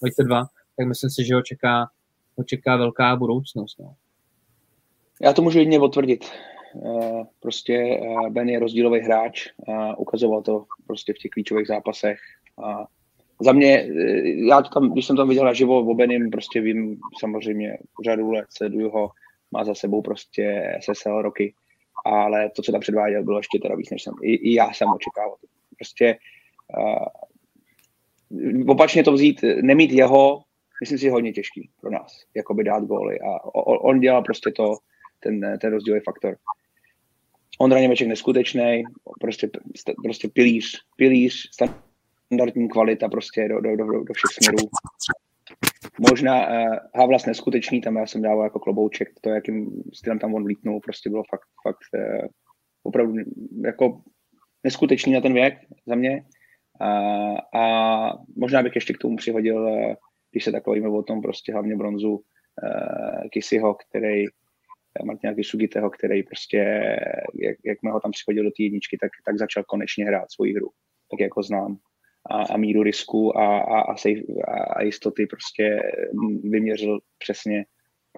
22, 0.00 0.46
tak 0.76 0.86
myslím 0.86 1.10
si, 1.10 1.24
že 1.24 1.34
ho 1.34 1.42
čeká, 1.42 1.88
ho 2.42 2.46
čeká 2.46 2.76
velká 2.76 3.16
budoucnost. 3.16 3.78
No. 3.80 3.94
Já 5.22 5.32
to 5.32 5.42
můžu 5.42 5.58
jedině 5.58 5.78
potvrdit. 5.78 6.24
Eh, 6.76 7.24
prostě 7.40 7.74
eh, 7.74 8.30
Ben 8.30 8.48
je 8.48 8.58
rozdílový 8.58 9.00
hráč 9.00 9.48
a 9.68 9.98
ukazoval 9.98 10.42
to 10.42 10.64
prostě 10.86 11.12
v 11.12 11.18
těch 11.18 11.30
klíčových 11.30 11.66
zápasech. 11.66 12.18
A 12.64 12.86
za 13.40 13.52
mě, 13.52 13.78
eh, 13.78 14.28
já 14.48 14.62
to 14.62 14.68
tam, 14.68 14.92
když 14.92 15.06
jsem 15.06 15.16
tam 15.16 15.28
viděl 15.28 15.44
naživo 15.44 15.78
o 15.78 15.94
Benim, 15.94 16.30
prostě 16.30 16.60
vím 16.60 16.96
samozřejmě 17.20 17.78
řadu 18.04 18.30
let, 18.30 18.46
sleduju 18.50 18.90
ho, 18.90 19.10
má 19.50 19.64
za 19.64 19.74
sebou 19.74 20.02
prostě 20.02 20.76
SSL 20.80 21.22
roky, 21.22 21.54
ale 22.04 22.50
to, 22.50 22.62
co 22.62 22.72
tam 22.72 22.80
předváděl, 22.80 23.24
bylo 23.24 23.38
ještě 23.38 23.58
teda 23.62 23.74
víc, 23.74 23.90
než 23.90 24.02
jsem, 24.02 24.14
i, 24.22 24.34
i 24.34 24.54
já 24.54 24.72
jsem 24.72 24.88
očekával. 24.88 25.36
Prostě 25.78 26.18
uh, 26.78 27.06
opačně 28.68 29.04
to 29.04 29.12
vzít, 29.12 29.44
nemít 29.62 29.92
jeho, 29.92 30.42
myslím 30.82 30.98
si, 30.98 31.08
hodně 31.08 31.32
těžký 31.32 31.70
pro 31.80 31.90
nás, 31.90 32.24
jakoby 32.36 32.64
dát 32.64 32.84
góly 32.84 33.20
a 33.20 33.44
on, 33.54 34.00
dělal 34.00 34.22
prostě 34.22 34.50
to, 34.50 34.76
ten, 35.20 35.58
ten 35.60 35.72
rozdílový 35.72 36.02
faktor. 36.04 36.36
Ondra 37.58 37.80
Němeček 37.80 38.08
neskutečný, 38.08 38.82
prostě, 39.20 39.50
prostě 40.02 40.28
pilíř, 40.28 40.80
pilíř, 40.96 41.50
standardní 41.52 42.68
kvalita 42.68 43.08
prostě 43.08 43.48
do, 43.48 43.60
do, 43.60 43.76
do, 43.76 43.84
do 43.84 44.14
všech 44.14 44.30
směrů. 44.30 44.68
Možná 46.10 46.46
uh, 46.46 46.76
Havlas 46.94 47.26
neskutečný, 47.26 47.80
tam 47.80 47.96
já 47.96 48.06
jsem 48.06 48.22
dával 48.22 48.44
jako 48.44 48.58
klobouček, 48.58 49.08
to, 49.20 49.30
jakým 49.30 49.82
stylem 49.94 50.18
tam 50.18 50.34
on 50.34 50.44
vlítnul, 50.44 50.80
prostě 50.80 51.10
bylo 51.10 51.22
fakt, 51.30 51.48
fakt 51.62 51.78
uh, 51.94 52.26
opravdu 52.82 53.14
jako 53.64 54.00
neskutečný 54.64 55.12
na 55.12 55.20
ten 55.20 55.34
věk 55.34 55.54
za 55.86 55.94
mě. 55.94 56.24
Uh, 56.80 57.60
a 57.60 58.12
možná 58.36 58.62
bych 58.62 58.74
ještě 58.74 58.92
k 58.92 58.98
tomu 58.98 59.16
přihodil, 59.16 59.62
uh, 59.62 59.94
když 60.32 60.44
se 60.44 60.52
takovými 60.52 60.88
o 60.88 61.02
tom 61.02 61.22
prostě 61.22 61.52
hlavně 61.52 61.76
bronzu 61.76 62.10
uh, 62.12 62.22
Kisyho, 63.32 63.74
který 63.74 64.24
Martina 65.04 65.34
Kisugiteho, 65.34 65.90
který 65.90 66.22
prostě, 66.22 66.58
jak, 67.40 67.56
jak 67.64 67.78
ho 67.92 68.00
tam 68.00 68.10
přichodil 68.10 68.44
do 68.44 68.50
té 68.50 68.62
jedničky, 68.62 68.98
tak, 69.00 69.10
tak 69.26 69.38
začal 69.38 69.64
konečně 69.64 70.04
hrát 70.04 70.32
svoji 70.32 70.54
hru, 70.54 70.68
tak 71.10 71.20
jako 71.20 71.42
znám. 71.42 71.76
A, 72.30 72.42
a 72.42 72.56
míru 72.56 72.82
risku 72.82 73.38
a, 73.38 73.58
a, 73.58 73.80
a, 73.80 73.96
safe, 73.96 74.20
a 74.76 74.82
jistoty 74.82 75.26
prostě 75.26 75.80
vyměřil 76.42 76.98
přesně 77.18 77.64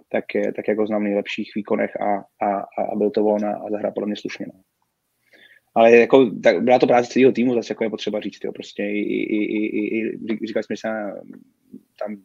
tak, 0.09 0.25
tak 0.57 0.69
jako 0.69 0.87
znám 0.87 1.01
v 1.01 1.05
nejlepších 1.05 1.53
výkonech 1.57 1.97
a, 2.01 2.25
a, 2.47 2.61
a 2.93 2.97
byl 2.97 3.11
to 3.11 3.25
on 3.25 3.45
a 3.45 3.71
zahrál 3.71 3.93
podle 3.93 4.07
mě 4.07 4.17
slušně. 4.17 4.47
No. 4.55 4.61
Ale 5.75 5.97
jako, 5.97 6.31
tak 6.43 6.63
byla 6.63 6.79
to 6.79 6.87
práce 6.87 7.13
celého 7.13 7.33
týmu, 7.33 7.55
zase 7.55 7.73
jako 7.73 7.85
je 7.85 7.91
potřeba 7.91 8.21
říct, 8.21 8.45
jo, 8.45 8.53
prostě 8.53 8.83
i, 8.83 9.01
i, 9.01 9.37
i, 9.37 9.99
i, 9.99 10.19
říkali 10.47 10.65
jsme, 10.65 10.77
že 10.77 10.89
tam 11.99 12.17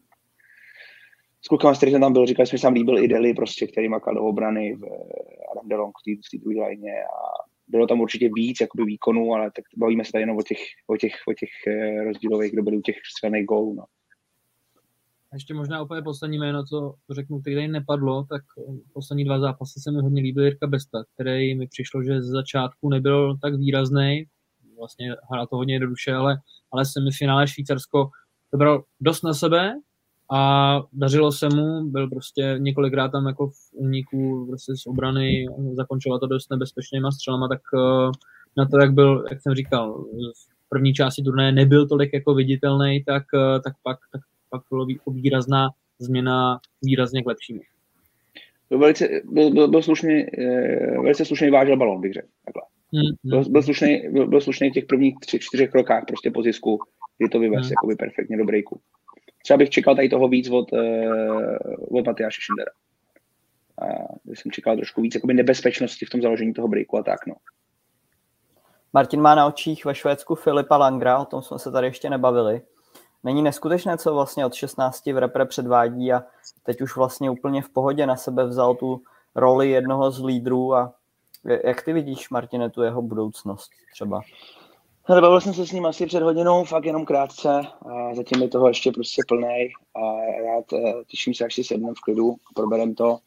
s 1.42 1.48
klukama, 1.48 1.76
který 1.76 1.92
jsem 1.92 2.02
tam 2.02 2.14
byl, 2.14 2.26
říkali 2.26 2.48
jsme, 2.48 2.58
že 2.58 2.62
tam 2.62 2.74
líbil 2.74 2.98
i 3.04 3.08
Deli, 3.08 3.34
prostě, 3.34 3.68
který 3.68 3.90
makal 3.90 4.16
do 4.16 4.24
obrany 4.24 4.76
v 4.76 4.84
Adam 5.52 5.70
Delong 5.70 5.94
v 5.98 6.30
té 6.32 6.38
druhé 6.38 6.60
léně 6.60 7.04
a 7.04 7.50
bylo 7.68 7.88
tam 7.88 8.02
určitě 8.02 8.30
víc 8.36 8.62
jakoby 8.62 8.84
výkonů, 8.84 9.34
ale 9.34 9.52
tak 9.56 9.66
bavíme 9.78 10.06
se 10.06 10.12
tady 10.12 10.22
jenom 10.22 10.38
o 10.38 10.44
těch, 10.44 10.58
o 10.88 10.98
těch, 10.98 11.14
o 11.28 11.34
těch 11.34 11.50
eh, 11.68 12.04
rozdílových, 12.04 12.52
kdo 12.52 12.64
byli 12.64 12.78
u 12.78 12.82
těch 12.82 12.96
střelných 13.16 13.46
gólů. 13.46 13.74
No. 13.74 13.84
A 15.32 15.36
ještě 15.36 15.54
možná 15.54 15.82
úplně 15.82 16.02
poslední 16.02 16.38
jméno, 16.38 16.64
co 16.64 16.94
řeknu, 17.12 17.42
který 17.42 17.68
nepadlo, 17.68 18.24
tak 18.24 18.42
eh, 18.58 18.74
poslední 18.94 19.26
dva 19.26 19.40
zápasy 19.40 19.80
se 19.80 19.92
mi 19.92 20.02
hodně 20.02 20.22
líbil 20.22 20.44
Jirka 20.44 20.68
Besta, 20.68 21.04
který 21.14 21.56
mi 21.56 21.68
přišlo, 21.68 22.04
že 22.04 22.22
z 22.22 22.26
začátku 22.26 22.90
nebyl 22.90 23.38
tak 23.38 23.56
výrazný, 23.56 24.26
vlastně 24.78 25.16
hrál 25.32 25.48
to 25.48 25.56
hodně 25.56 25.76
jednoduše, 25.76 26.14
ale, 26.14 26.38
ale 26.72 26.84
finále 27.18 27.48
Švýcarsko 27.48 28.10
to 28.52 28.58
bral 28.58 28.84
dost 29.02 29.24
na 29.24 29.34
sebe, 29.34 29.76
a 30.32 30.82
dařilo 30.94 31.32
se 31.32 31.50
mu, 31.50 31.84
byl 31.84 32.10
prostě 32.10 32.56
několikrát 32.58 33.10
tam 33.10 33.28
jako 33.28 33.48
v 33.48 33.70
úniku 33.72 34.46
prostě 34.48 34.74
z 34.76 34.88
obrany, 34.88 35.46
zakončilo 35.74 36.20
to 36.20 36.28
dost 36.28 36.52
nebezpečnýma 36.52 37.12
střelama, 37.12 37.48
tak 37.48 37.62
uh, 37.74 38.12
na 38.58 38.66
to, 38.66 38.80
jak 38.82 38.94
byl, 38.94 39.26
jak 39.30 39.42
jsem 39.42 39.54
říkal, 39.54 40.04
v 40.66 40.70
první 40.70 40.94
části 40.94 41.24
turnaje 41.24 41.52
nebyl 41.52 41.88
tolik 41.88 42.14
jako 42.14 42.34
viditelný, 42.34 43.04
tak, 43.04 43.24
uh, 43.34 43.62
tak 43.64 43.74
pak, 43.84 43.98
tak 44.12 44.22
pak 44.50 44.62
bylo 44.70 44.86
výrazná 45.08 45.70
změna 46.00 46.60
výrazně 46.82 47.24
k 47.24 47.28
lepšímu. 47.28 47.62
Byl, 48.70 48.80
velice, 48.80 49.10
byl, 49.32 49.52
byl, 49.52 49.68
byl 49.68 49.82
slušný, 49.82 50.26
eh, 50.40 51.02
velice 51.02 51.26
slušný 51.26 51.50
vážel 51.50 51.78
balon, 51.78 52.02
bych 52.02 52.14
řekl. 52.14 52.28
Takhle. 52.46 52.62
Hmm. 52.94 53.16
Byl, 53.24 53.52
byl, 53.52 53.64
slušný, 53.64 54.02
byl, 54.12 54.28
byl 54.28 54.42
slušný 54.42 54.70
v 54.70 54.74
těch 54.74 54.86
prvních 54.86 55.16
tři, 55.20 55.40
čtyřech 55.40 55.72
krokách 55.72 56.04
prostě 56.08 56.32
po 56.32 56.44
zisku, 56.44 56.80
kdy 57.20 57.30
to 57.30 57.40
vyvez 57.40 57.62
hmm. 57.62 57.72
jakoby 57.72 57.96
perfektně 57.96 58.38
do 58.38 58.46
breaku. 58.46 58.80
Třeba 59.44 59.58
bych 59.58 59.70
čekal 59.70 59.96
tady 59.96 60.10
toho 60.10 60.28
víc 60.28 60.50
od, 60.50 60.72
uh, 60.72 62.00
od 62.00 62.06
Matyáše 62.06 62.42
Schindera. 62.42 62.72
A 63.82 63.86
jsem 64.26 64.52
čekal 64.52 64.76
trošku 64.76 65.02
víc 65.02 65.16
jakoby 65.16 65.34
nebezpečnosti 65.34 66.06
v 66.06 66.10
tom 66.10 66.22
založení 66.22 66.54
toho 66.54 66.68
breaku 66.68 66.98
a 66.98 67.04
tak, 67.04 67.28
no. 67.28 67.36
Martin 68.94 69.22
má 69.22 69.36
na 69.36 69.48
očích 69.48 69.86
ve 69.86 69.96
Švédsku 69.96 70.36
Filipa 70.36 70.78
Langra, 70.78 71.18
o 71.18 71.26
tom 71.26 71.42
jsme 71.42 71.60
se 71.60 71.72
tady 71.72 71.88
ještě 71.88 72.10
nebavili. 72.10 72.62
Není 73.24 73.42
neskutečné, 73.42 73.98
co 73.98 74.14
vlastně 74.14 74.46
od 74.46 74.54
16 74.54 75.06
v 75.06 75.18
repre 75.18 75.46
předvádí 75.46 76.14
a 76.14 76.24
teď 76.64 76.82
už 76.82 76.96
vlastně 76.96 77.30
úplně 77.30 77.62
v 77.62 77.70
pohodě 77.70 78.06
na 78.06 78.16
sebe 78.16 78.46
vzal 78.46 78.76
tu 78.76 79.02
roli 79.36 79.70
jednoho 79.70 80.12
z 80.12 80.24
lídrů 80.24 80.76
a 80.76 80.94
jak 81.64 81.82
ty 81.82 81.94
vidíš, 81.94 82.30
Martine, 82.30 82.70
tu 82.70 82.82
jeho 82.82 83.02
budoucnost 83.02 83.70
třeba? 83.94 84.22
Ale 85.10 85.22
bavil 85.22 85.42
jsem 85.42 85.54
se 85.54 85.68
s 85.68 85.72
ním 85.72 85.86
asi 85.86 86.06
před 86.06 86.24
hodinou, 86.24 86.64
fakt 86.64 86.86
jenom 86.86 87.06
krátce. 87.06 87.50
A 87.82 88.16
zatím 88.16 88.42
je 88.42 88.48
toho 88.48 88.68
ještě 88.68 88.92
prostě 88.92 89.22
plný. 89.28 89.70
A 89.96 90.02
rád 90.46 90.74
eh, 90.74 90.94
těším 91.08 91.34
se, 91.34 91.46
až 91.46 91.56
si 91.56 91.64
sednem 91.64 91.94
v 91.96 92.02
klidu, 92.02 92.36
proberem 92.56 92.96
to. 92.96 93.18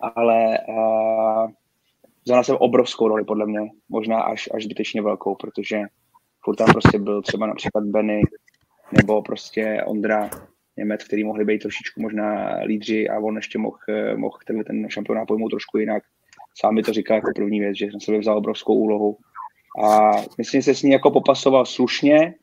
Ale 0.00 0.58
a, 0.58 1.46
vzal 2.24 2.36
na 2.36 2.42
sebe 2.42 2.58
obrovskou 2.58 3.08
roli, 3.08 3.24
podle 3.24 3.46
mě. 3.46 3.60
Možná 3.88 4.20
až, 4.20 4.48
až 4.54 4.64
zbytečně 4.64 5.02
velkou, 5.02 5.34
protože 5.34 5.80
furt 6.44 6.56
tam 6.56 6.72
prostě 6.72 6.98
byl 6.98 7.22
třeba 7.22 7.46
například 7.46 7.84
Benny, 7.84 8.22
nebo 8.92 9.22
prostě 9.22 9.84
Ondra 9.86 10.30
Němec, 10.76 11.04
který 11.04 11.24
mohli 11.24 11.44
být 11.44 11.58
trošičku 11.58 12.02
možná 12.02 12.58
lídři 12.64 13.08
a 13.08 13.18
on 13.18 13.36
ještě 13.36 13.58
mohl, 13.58 13.76
eh, 13.88 14.16
mohl 14.16 14.38
ten 14.66 14.88
šampionát 14.88 15.28
pojmout 15.28 15.48
trošku 15.48 15.78
jinak. 15.78 16.02
Sám 16.60 16.74
mi 16.74 16.82
to 16.82 16.92
říká 16.92 17.14
jako 17.14 17.30
první 17.34 17.60
věc, 17.60 17.76
že 17.76 17.86
jsem 17.86 18.00
sebe 18.00 18.18
vzal 18.18 18.38
obrovskou 18.38 18.74
úlohu 18.74 19.16
a 19.84 20.12
myslím, 20.38 20.60
že 20.60 20.64
se 20.64 20.74
s 20.74 20.82
ní 20.82 20.90
jako 20.90 21.10
popasoval 21.10 21.66
slušně, 21.66 22.34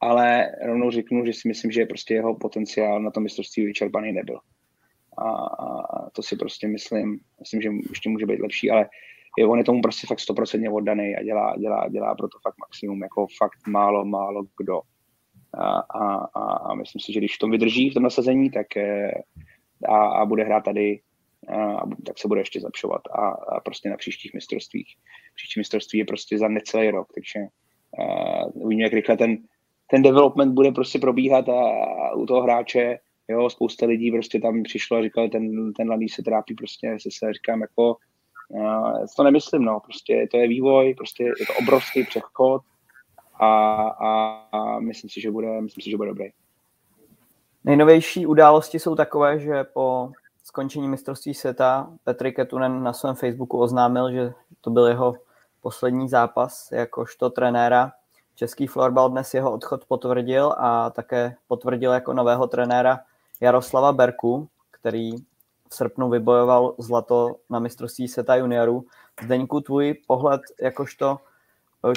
ale 0.00 0.52
rovnou 0.66 0.90
řeknu, 0.90 1.26
že 1.26 1.32
si 1.32 1.48
myslím, 1.48 1.70
že 1.70 1.86
prostě 1.86 2.14
jeho 2.14 2.34
potenciál 2.34 3.00
na 3.00 3.10
tom 3.10 3.22
mistrovství 3.22 3.64
vyčerpaný 3.64 4.12
nebyl. 4.12 4.38
A, 5.18 5.30
a 5.30 6.10
to 6.10 6.22
si 6.22 6.36
prostě 6.36 6.68
myslím, 6.68 7.20
myslím, 7.40 7.62
že 7.62 7.68
ještě 7.88 8.08
může 8.08 8.26
být 8.26 8.40
lepší, 8.40 8.70
ale 8.70 8.88
je, 9.38 9.46
on 9.46 9.58
je 9.58 9.64
tomu 9.64 9.82
prostě 9.82 10.06
fakt 10.06 10.20
stoprocentně 10.20 10.70
oddaný 10.70 11.16
a 11.16 11.22
dělá, 11.22 11.56
dělá, 11.56 11.88
dělá 11.88 12.14
pro 12.14 12.28
to 12.28 12.38
fakt 12.42 12.58
maximum, 12.58 13.02
jako 13.02 13.26
fakt 13.38 13.66
málo, 13.66 14.04
málo 14.04 14.42
kdo. 14.58 14.80
A, 15.54 15.78
a, 15.78 16.26
a, 16.70 16.74
myslím 16.74 17.00
si, 17.00 17.12
že 17.12 17.20
když 17.20 17.36
v 17.36 17.38
tom 17.38 17.50
vydrží 17.50 17.90
v 17.90 17.94
tom 17.94 18.02
nasazení, 18.02 18.50
tak 18.50 18.76
eh, 18.76 19.12
a, 19.88 19.96
a 19.96 20.24
bude 20.26 20.44
hrát 20.44 20.64
tady, 20.64 21.00
tak 22.06 22.18
se 22.18 22.28
bude 22.28 22.40
ještě 22.40 22.60
zlepšovat 22.60 23.02
a, 23.12 23.28
a 23.28 23.60
prostě 23.60 23.90
na 23.90 23.96
příštích 23.96 24.34
mistrovstvích. 24.34 24.96
Příští 25.34 25.60
mistrovství 25.60 25.98
je 25.98 26.04
prostě 26.04 26.38
za 26.38 26.48
necelý 26.48 26.90
rok, 26.90 27.08
takže 27.14 27.40
uh, 27.98 28.64
uvidíme, 28.64 28.84
jak 28.84 28.92
rychle 28.92 29.16
ten, 29.16 29.38
ten 29.90 30.02
development 30.02 30.54
bude 30.54 30.72
prostě 30.72 30.98
probíhat 30.98 31.48
a, 31.48 31.62
a 31.62 32.14
u 32.14 32.26
toho 32.26 32.42
hráče, 32.42 32.98
jo, 33.28 33.50
spousta 33.50 33.86
lidí 33.86 34.10
prostě 34.10 34.40
tam 34.40 34.62
přišlo 34.62 34.96
a 34.96 35.02
říkal, 35.02 35.28
ten, 35.28 35.72
ten 35.72 35.86
mladý 35.86 36.08
se 36.08 36.22
trápí 36.22 36.54
prostě, 36.54 36.96
se 37.02 37.08
se 37.12 37.32
říkám 37.32 37.60
jako, 37.60 37.96
uh, 38.48 39.04
to 39.16 39.22
nemyslím, 39.22 39.64
no, 39.64 39.80
prostě 39.80 40.28
to 40.30 40.36
je 40.36 40.48
vývoj, 40.48 40.94
prostě 40.94 41.24
je 41.24 41.46
to 41.46 41.54
obrovský 41.62 42.04
přechod, 42.04 42.62
a, 43.40 43.74
a, 43.88 44.42
a 44.52 44.80
myslím, 44.80 45.10
si, 45.10 45.20
že 45.20 45.30
bude, 45.30 45.60
myslím 45.60 45.82
si, 45.82 45.90
že 45.90 45.96
bude 45.96 46.08
dobrý. 46.08 46.30
Nejnovější 47.64 48.26
události 48.26 48.78
jsou 48.78 48.94
takové, 48.94 49.38
že 49.38 49.64
po 49.64 50.12
skončení 50.44 50.88
mistrovství 50.88 51.34
světa 51.34 51.90
Petr 52.04 52.30
Ketunen 52.30 52.82
na 52.82 52.92
svém 52.92 53.14
Facebooku 53.14 53.58
oznámil, 53.58 54.12
že 54.12 54.32
to 54.60 54.70
byl 54.70 54.86
jeho 54.86 55.14
poslední 55.60 56.08
zápas 56.08 56.72
jakožto 56.72 57.30
trenéra. 57.30 57.92
Český 58.34 58.66
florbal 58.66 59.10
dnes 59.10 59.34
jeho 59.34 59.52
odchod 59.52 59.84
potvrdil 59.84 60.54
a 60.58 60.90
také 60.90 61.36
potvrdil 61.48 61.92
jako 61.92 62.12
nového 62.14 62.46
trenéra 62.46 63.00
Jaroslava 63.40 63.92
Berku, 63.92 64.48
který 64.70 65.16
v 65.68 65.74
srpnu 65.74 66.10
vybojoval 66.10 66.74
zlato 66.78 67.36
na 67.50 67.58
mistrovství 67.58 68.08
světa 68.08 68.36
juniorů. 68.36 68.84
Zdeňku, 69.24 69.60
tvůj 69.60 69.94
pohled 70.06 70.40
jakožto 70.60 71.18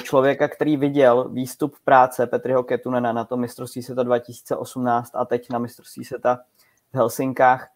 člověka, 0.02 0.48
který 0.48 0.76
viděl 0.76 1.28
výstup 1.28 1.76
práce 1.84 2.26
Petriho 2.26 2.62
Ketunena 2.62 3.12
na 3.12 3.24
to 3.24 3.36
mistrovství 3.36 3.82
světa 3.82 4.02
2018 4.02 5.10
a 5.14 5.24
teď 5.24 5.50
na 5.50 5.58
mistrovství 5.58 6.04
světa 6.04 6.40
v 6.92 6.96
Helsinkách. 6.96 7.73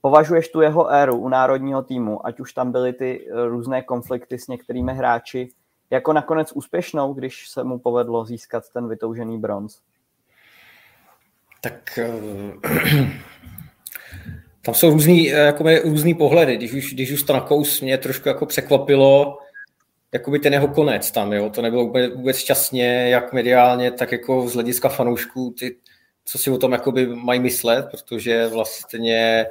Považuješ 0.00 0.48
tu 0.48 0.60
jeho 0.60 0.88
éru 0.88 1.16
u 1.16 1.28
národního 1.28 1.82
týmu, 1.82 2.26
ať 2.26 2.40
už 2.40 2.52
tam 2.52 2.72
byly 2.72 2.92
ty 2.92 3.26
eh, 3.26 3.44
různé 3.44 3.82
konflikty 3.82 4.38
s 4.38 4.48
některými 4.48 4.94
hráči, 4.94 5.48
jako 5.90 6.12
nakonec 6.12 6.52
úspěšnou, 6.52 7.14
když 7.14 7.48
se 7.48 7.64
mu 7.64 7.78
povedlo 7.78 8.24
získat 8.24 8.64
ten 8.72 8.88
vytoužený 8.88 9.38
bronz? 9.38 9.78
Tak 11.60 11.98
eh, 11.98 12.10
tam 14.62 14.74
jsou 14.74 14.90
různý, 14.90 15.26
jako 15.26 15.64
různý 15.84 16.14
pohledy. 16.14 16.56
Když 16.56 16.72
už, 16.72 16.94
když 16.94 17.12
už 17.12 17.22
to 17.22 17.46
mě 17.82 17.98
trošku 17.98 18.28
jako 18.28 18.46
překvapilo, 18.46 19.38
jakoby 20.12 20.38
ten 20.38 20.52
jeho 20.52 20.68
konec 20.68 21.10
tam, 21.10 21.32
jo. 21.32 21.50
To 21.50 21.62
nebylo 21.62 21.84
vůbec, 21.84 22.14
vůbec 22.14 22.36
šťastně, 22.36 23.08
jak 23.08 23.32
mediálně, 23.32 23.90
tak 23.90 24.12
jako 24.12 24.48
z 24.48 24.54
hlediska 24.54 24.88
fanoušků, 24.88 25.54
ty, 25.58 25.76
co 26.24 26.38
si 26.38 26.50
o 26.50 26.58
tom 26.58 26.72
jakoby 26.72 27.06
mají 27.06 27.40
myslet, 27.40 27.86
protože 27.90 28.46
vlastně 28.46 29.46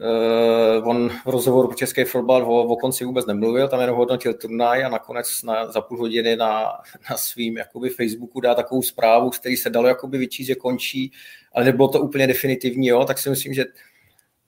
uh, 0.00 0.88
on 0.88 1.08
v 1.08 1.26
rozhovoru 1.26 1.68
pro 1.68 1.76
Český 1.76 2.04
fotbal 2.04 2.42
o, 2.42 2.62
o 2.62 2.76
konci 2.76 3.04
vůbec 3.04 3.26
nemluvil, 3.26 3.68
tam 3.68 3.80
jenom 3.80 3.96
hodnotil 3.96 4.34
turnaj 4.34 4.84
a 4.84 4.88
nakonec 4.88 5.42
na, 5.42 5.72
za 5.72 5.80
půl 5.80 5.98
hodiny 5.98 6.36
na, 6.36 6.72
na 7.10 7.16
svým 7.16 7.56
jakoby 7.56 7.88
Facebooku 7.88 8.40
dá 8.40 8.54
takovou 8.54 8.82
zprávu, 8.82 9.30
který 9.30 9.56
se 9.56 9.70
dalo 9.70 9.88
jakoby 9.88 10.18
vyčíst, 10.18 10.46
že 10.46 10.54
končí, 10.54 11.12
ale 11.52 11.64
nebylo 11.64 11.88
to 11.88 12.00
úplně 12.00 12.26
definitivní, 12.26 12.86
jo, 12.86 13.04
tak 13.04 13.18
si 13.18 13.30
myslím, 13.30 13.54
že 13.54 13.64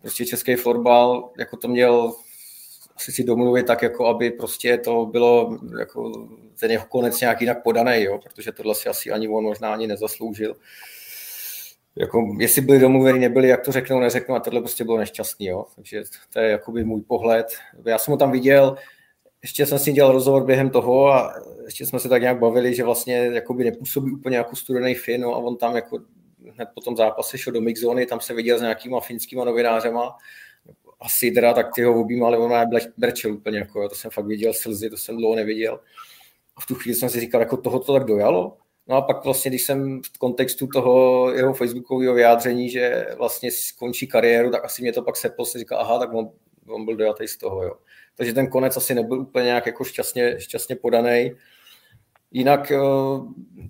prostě 0.00 0.26
český 0.26 0.54
fotbal 0.54 1.30
jako 1.38 1.56
to 1.56 1.68
měl 1.68 2.14
asi 2.96 3.12
si 3.12 3.24
domluvit 3.24 3.66
tak, 3.66 3.82
jako 3.82 4.06
aby 4.06 4.30
prostě 4.30 4.78
to 4.78 5.06
bylo 5.06 5.58
jako 5.78 6.28
ten 6.60 6.70
jeho 6.70 6.86
konec 6.88 7.20
nějak 7.20 7.40
jinak 7.40 7.62
podaný, 7.62 8.02
jo, 8.02 8.18
protože 8.18 8.52
tohle 8.52 8.74
si 8.74 8.88
asi 8.88 9.10
ani 9.10 9.28
on 9.28 9.44
možná 9.44 9.72
ani 9.72 9.86
nezasloužil. 9.86 10.56
Jako, 11.96 12.36
jestli 12.38 12.62
byli 12.62 12.78
domluveni, 12.78 13.18
nebyli, 13.18 13.48
jak 13.48 13.64
to 13.64 13.72
řeknou, 13.72 14.00
neřeknou, 14.00 14.34
a 14.34 14.40
tohle 14.40 14.60
prostě 14.60 14.84
bylo 14.84 14.98
nešťastný, 14.98 15.46
jo. 15.46 15.66
Takže 15.76 16.02
to 16.32 16.38
je 16.38 16.50
jakoby 16.50 16.84
můj 16.84 17.00
pohled. 17.00 17.46
Já 17.84 17.98
jsem 17.98 18.12
ho 18.12 18.18
tam 18.18 18.32
viděl, 18.32 18.76
ještě 19.42 19.66
jsem 19.66 19.78
si 19.78 19.92
dělal 19.92 20.12
rozhovor 20.12 20.44
během 20.44 20.70
toho 20.70 21.08
a 21.08 21.34
ještě 21.64 21.86
jsme 21.86 22.00
se 22.00 22.08
tak 22.08 22.22
nějak 22.22 22.38
bavili, 22.38 22.74
že 22.74 22.84
vlastně 22.84 23.16
jakoby 23.16 23.64
nepůsobí 23.64 24.12
úplně 24.12 24.36
jako 24.36 24.56
studený 24.56 24.94
Fin, 24.94 25.20
no, 25.20 25.34
a 25.34 25.38
on 25.38 25.56
tam 25.56 25.76
jako 25.76 25.98
hned 26.54 26.68
po 26.74 26.80
tom 26.80 26.96
zápase 26.96 27.38
šel 27.38 27.52
do 27.52 27.60
mixzóny, 27.60 28.06
tam 28.06 28.20
se 28.20 28.34
viděl 28.34 28.58
s 28.58 28.60
nějakýma 28.60 29.00
finskýma 29.00 29.44
novinářema 29.44 30.16
a 31.00 31.08
Sidra, 31.08 31.54
tak 31.54 31.74
ty 31.74 31.82
ho 31.82 32.00
objímali, 32.00 32.36
on 32.36 32.50
má 32.50 32.64
brečel 32.96 33.32
úplně, 33.32 33.58
jako, 33.58 33.88
to 33.88 33.94
jsem 33.94 34.10
fakt 34.10 34.26
viděl 34.26 34.52
slzy, 34.54 34.90
to 34.90 34.96
jsem 34.96 35.16
dlouho 35.16 35.36
neviděl. 35.36 35.80
A 36.56 36.60
v 36.60 36.66
tu 36.66 36.74
chvíli 36.74 36.94
jsem 36.94 37.08
si 37.10 37.20
říkal, 37.20 37.40
jako 37.40 37.56
toho 37.56 37.78
to 37.78 37.92
tak 37.92 38.04
dojalo. 38.04 38.56
No 38.88 38.96
a 38.96 39.02
pak 39.02 39.24
vlastně, 39.24 39.50
když 39.50 39.62
jsem 39.62 40.02
v 40.02 40.18
kontextu 40.18 40.66
toho 40.66 41.32
jeho 41.32 41.54
facebookového 41.54 42.14
vyjádření, 42.14 42.70
že 42.70 43.06
vlastně 43.18 43.50
skončí 43.50 44.06
kariéru, 44.06 44.50
tak 44.50 44.64
asi 44.64 44.82
mě 44.82 44.92
to 44.92 45.02
pak 45.02 45.16
seplo, 45.16 45.44
si 45.44 45.58
říkal, 45.58 45.80
aha, 45.80 45.98
tak 45.98 46.14
on, 46.14 46.30
on 46.68 46.84
byl 46.84 46.96
dojatý 46.96 47.28
z 47.28 47.36
toho, 47.36 47.62
jo. 47.62 47.74
Takže 48.16 48.34
ten 48.34 48.46
konec 48.46 48.76
asi 48.76 48.94
nebyl 48.94 49.20
úplně 49.20 49.44
nějak 49.44 49.66
jako 49.66 49.84
šťastně, 49.84 50.40
šťastně 50.40 50.76
podaný. 50.76 51.32
Jinak 52.30 52.70
eh, 52.70 52.78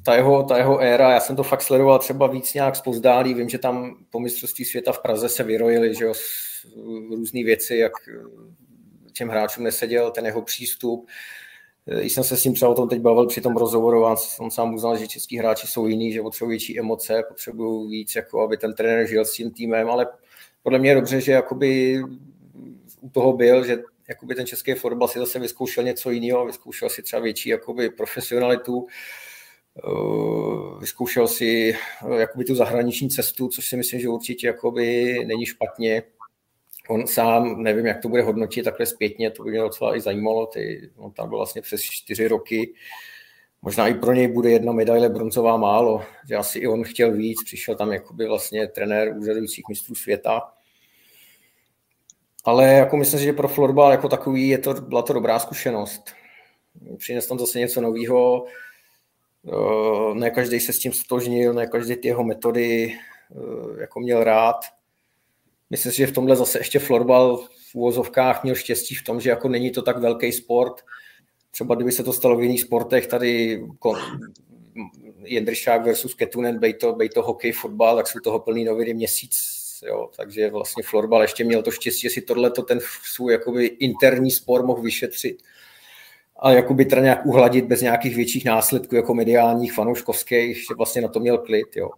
ta 0.02 0.14
jeho, 0.14 0.42
ta 0.42 0.56
jeho 0.56 0.78
éra, 0.78 1.12
já 1.12 1.20
jsem 1.20 1.36
to 1.36 1.42
fakt 1.42 1.62
sledoval 1.62 1.98
třeba 1.98 2.26
víc 2.26 2.54
nějak 2.54 2.76
zpozdálí, 2.76 3.34
vím, 3.34 3.48
že 3.48 3.58
tam 3.58 4.04
po 4.10 4.20
mistrovství 4.20 4.64
světa 4.64 4.92
v 4.92 5.02
Praze 5.02 5.28
se 5.28 5.42
vyrojili, 5.42 5.94
že 5.94 6.04
jo, 6.04 6.12
různé 7.10 7.44
věci, 7.44 7.76
jak 7.76 7.92
eh, 8.08 8.22
těm 9.12 9.28
hráčům 9.28 9.64
neseděl 9.64 10.10
ten 10.10 10.26
jeho 10.26 10.42
přístup. 10.42 11.08
Eh, 11.90 12.00
I 12.00 12.10
jsem 12.10 12.24
se 12.24 12.36
s 12.36 12.44
ním 12.44 12.54
třeba 12.54 12.70
o 12.70 12.74
tom 12.74 12.88
teď 12.88 13.00
bavil 13.00 13.26
při 13.26 13.40
tom 13.40 13.56
rozhovoru 13.56 14.06
a 14.06 14.16
on 14.40 14.50
sám 14.50 14.74
uznal, 14.74 14.96
že 14.96 15.08
český 15.08 15.38
hráči 15.38 15.66
jsou 15.66 15.86
jiní, 15.86 16.12
že 16.12 16.22
potřebují 16.22 16.52
větší 16.52 16.78
emoce, 16.78 17.22
potřebují 17.28 17.90
víc, 17.90 18.16
jako 18.16 18.40
aby 18.40 18.56
ten 18.56 18.74
trenér 18.74 19.06
žil 19.06 19.24
s 19.24 19.32
tím 19.32 19.50
týmem, 19.50 19.90
ale 19.90 20.06
podle 20.62 20.78
mě 20.78 20.90
je 20.90 20.94
dobře, 20.94 21.20
že 21.20 21.32
jakoby 21.32 22.02
u 23.00 23.10
toho 23.10 23.32
byl, 23.32 23.64
že 23.64 23.78
jakoby 24.08 24.34
ten 24.34 24.46
český 24.46 24.74
fotbal 24.74 25.08
si 25.08 25.18
zase 25.18 25.38
vyzkoušel 25.38 25.84
něco 25.84 26.10
jiného, 26.10 26.46
vyzkoušel 26.46 26.88
si 26.88 27.02
třeba 27.02 27.22
větší 27.22 27.48
jakoby 27.48 27.90
profesionalitu, 27.90 28.86
vyzkoušel 30.80 31.28
si 31.28 31.76
jakoby 32.16 32.44
tu 32.44 32.54
zahraniční 32.54 33.10
cestu, 33.10 33.48
což 33.48 33.68
si 33.68 33.76
myslím, 33.76 34.00
že 34.00 34.08
určitě 34.08 34.46
jakoby 34.46 35.14
není 35.26 35.46
špatně. 35.46 36.02
On 36.90 37.06
sám, 37.06 37.62
nevím, 37.62 37.86
jak 37.86 38.02
to 38.02 38.08
bude 38.08 38.22
hodnotit 38.22 38.62
takhle 38.62 38.86
zpětně, 38.86 39.30
to 39.30 39.42
by 39.42 39.50
mě 39.50 39.60
docela 39.60 39.96
i 39.96 40.00
zajímalo, 40.00 40.46
ty, 40.46 40.90
on 40.96 41.12
tam 41.12 41.28
byl 41.28 41.38
vlastně 41.38 41.62
přes 41.62 41.82
čtyři 41.82 42.28
roky, 42.28 42.74
možná 43.62 43.88
i 43.88 43.94
pro 43.94 44.12
něj 44.12 44.28
bude 44.28 44.50
jedna 44.50 44.72
medaile 44.72 45.08
bronzová 45.08 45.56
málo, 45.56 46.02
že 46.28 46.36
asi 46.36 46.58
i 46.58 46.66
on 46.66 46.84
chtěl 46.84 47.12
víc, 47.12 47.44
přišel 47.44 47.74
tam 47.74 47.92
jakoby 47.92 48.26
vlastně 48.26 48.68
trenér 48.68 49.16
úřadujících 49.16 49.64
mistrů 49.68 49.94
světa. 49.94 50.42
Ale 52.44 52.72
jako 52.72 52.96
myslím 52.96 53.18
si, 53.18 53.24
že 53.24 53.32
pro 53.32 53.48
florbal 53.48 53.90
jako 53.90 54.08
takový 54.08 54.48
je 54.48 54.58
to, 54.58 54.74
byla 54.74 55.02
to 55.02 55.12
dobrá 55.12 55.38
zkušenost. 55.38 56.02
Přines 56.96 57.26
tam 57.26 57.38
zase 57.38 57.58
něco 57.58 57.80
nového, 57.80 58.44
eh, 59.48 60.14
ne 60.14 60.30
každý 60.30 60.60
se 60.60 60.72
s 60.72 60.78
tím 60.78 60.92
stožnil, 60.92 61.54
ne 61.54 61.66
každý 61.66 61.96
ty 61.96 62.08
jeho 62.08 62.24
metody 62.24 62.94
eh, 62.94 63.80
jako 63.80 64.00
měl 64.00 64.24
rád. 64.24 64.79
Myslím 65.70 65.92
si, 65.92 65.98
že 65.98 66.06
v 66.06 66.12
tomhle 66.12 66.36
zase 66.36 66.58
ještě 66.58 66.78
florbal 66.78 67.36
v 67.70 67.74
úvozovkách 67.74 68.42
měl 68.42 68.54
štěstí 68.54 68.94
v 68.94 69.04
tom, 69.04 69.20
že 69.20 69.30
jako 69.30 69.48
není 69.48 69.70
to 69.70 69.82
tak 69.82 69.98
velký 69.98 70.32
sport, 70.32 70.82
třeba 71.50 71.74
kdyby 71.74 71.92
se 71.92 72.02
to 72.02 72.12
stalo 72.12 72.36
v 72.36 72.42
jiných 72.42 72.60
sportech, 72.60 73.06
tady 73.06 73.62
Jendryšák 75.24 75.84
versus 75.84 76.14
Ketunen, 76.14 76.58
bej 76.58 76.74
to, 76.74 76.92
bej 76.92 77.08
to 77.08 77.22
hokej, 77.22 77.52
fotbal, 77.52 77.96
tak 77.96 78.08
jsou 78.08 78.20
toho 78.20 78.40
plný 78.40 78.64
noviny 78.64 78.94
měsíc, 78.94 79.38
jo, 79.86 80.10
takže 80.16 80.50
vlastně 80.50 80.82
florbal 80.82 81.22
ještě 81.22 81.44
měl 81.44 81.62
to 81.62 81.70
štěstí, 81.70 82.00
že 82.00 82.10
si 82.10 82.20
tohle 82.20 82.50
ten 82.50 82.80
svůj 83.14 83.32
jakoby 83.32 83.66
interní 83.66 84.30
spor 84.30 84.66
mohl 84.66 84.82
vyšetřit 84.82 85.42
a 86.42 86.52
jakoby 86.52 86.84
teda 86.84 87.02
nějak 87.02 87.26
uhladit 87.26 87.64
bez 87.64 87.80
nějakých 87.80 88.16
větších 88.16 88.44
následků, 88.44 88.94
jako 88.94 89.14
mediálních, 89.14 89.72
fanouškovských, 89.72 90.56
že 90.56 90.74
vlastně 90.76 91.02
na 91.02 91.08
to 91.08 91.20
měl 91.20 91.38
klid, 91.38 91.76
jo. 91.76 91.90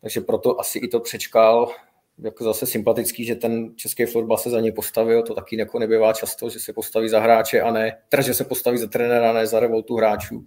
Takže 0.00 0.20
proto 0.20 0.60
asi 0.60 0.78
i 0.78 0.88
to 0.88 1.00
přečkal, 1.00 1.72
jako 2.18 2.44
zase 2.44 2.66
sympatický, 2.66 3.24
že 3.24 3.34
ten 3.34 3.76
český 3.76 4.04
florbal 4.04 4.38
se 4.38 4.50
za 4.50 4.60
něj 4.60 4.72
postavil, 4.72 5.22
to 5.22 5.34
taky 5.34 5.58
jako 5.58 5.78
nebývá 5.78 6.12
často, 6.12 6.50
že 6.50 6.60
se 6.60 6.72
postaví 6.72 7.08
za 7.08 7.20
hráče 7.20 7.60
a 7.60 7.72
ne, 7.72 7.98
teda, 8.08 8.22
že 8.22 8.34
se 8.34 8.44
postaví 8.44 8.78
za 8.78 8.86
trenéra 8.86 9.32
ne 9.32 9.46
za 9.46 9.60
revoltu 9.60 9.96
hráčů. 9.96 10.44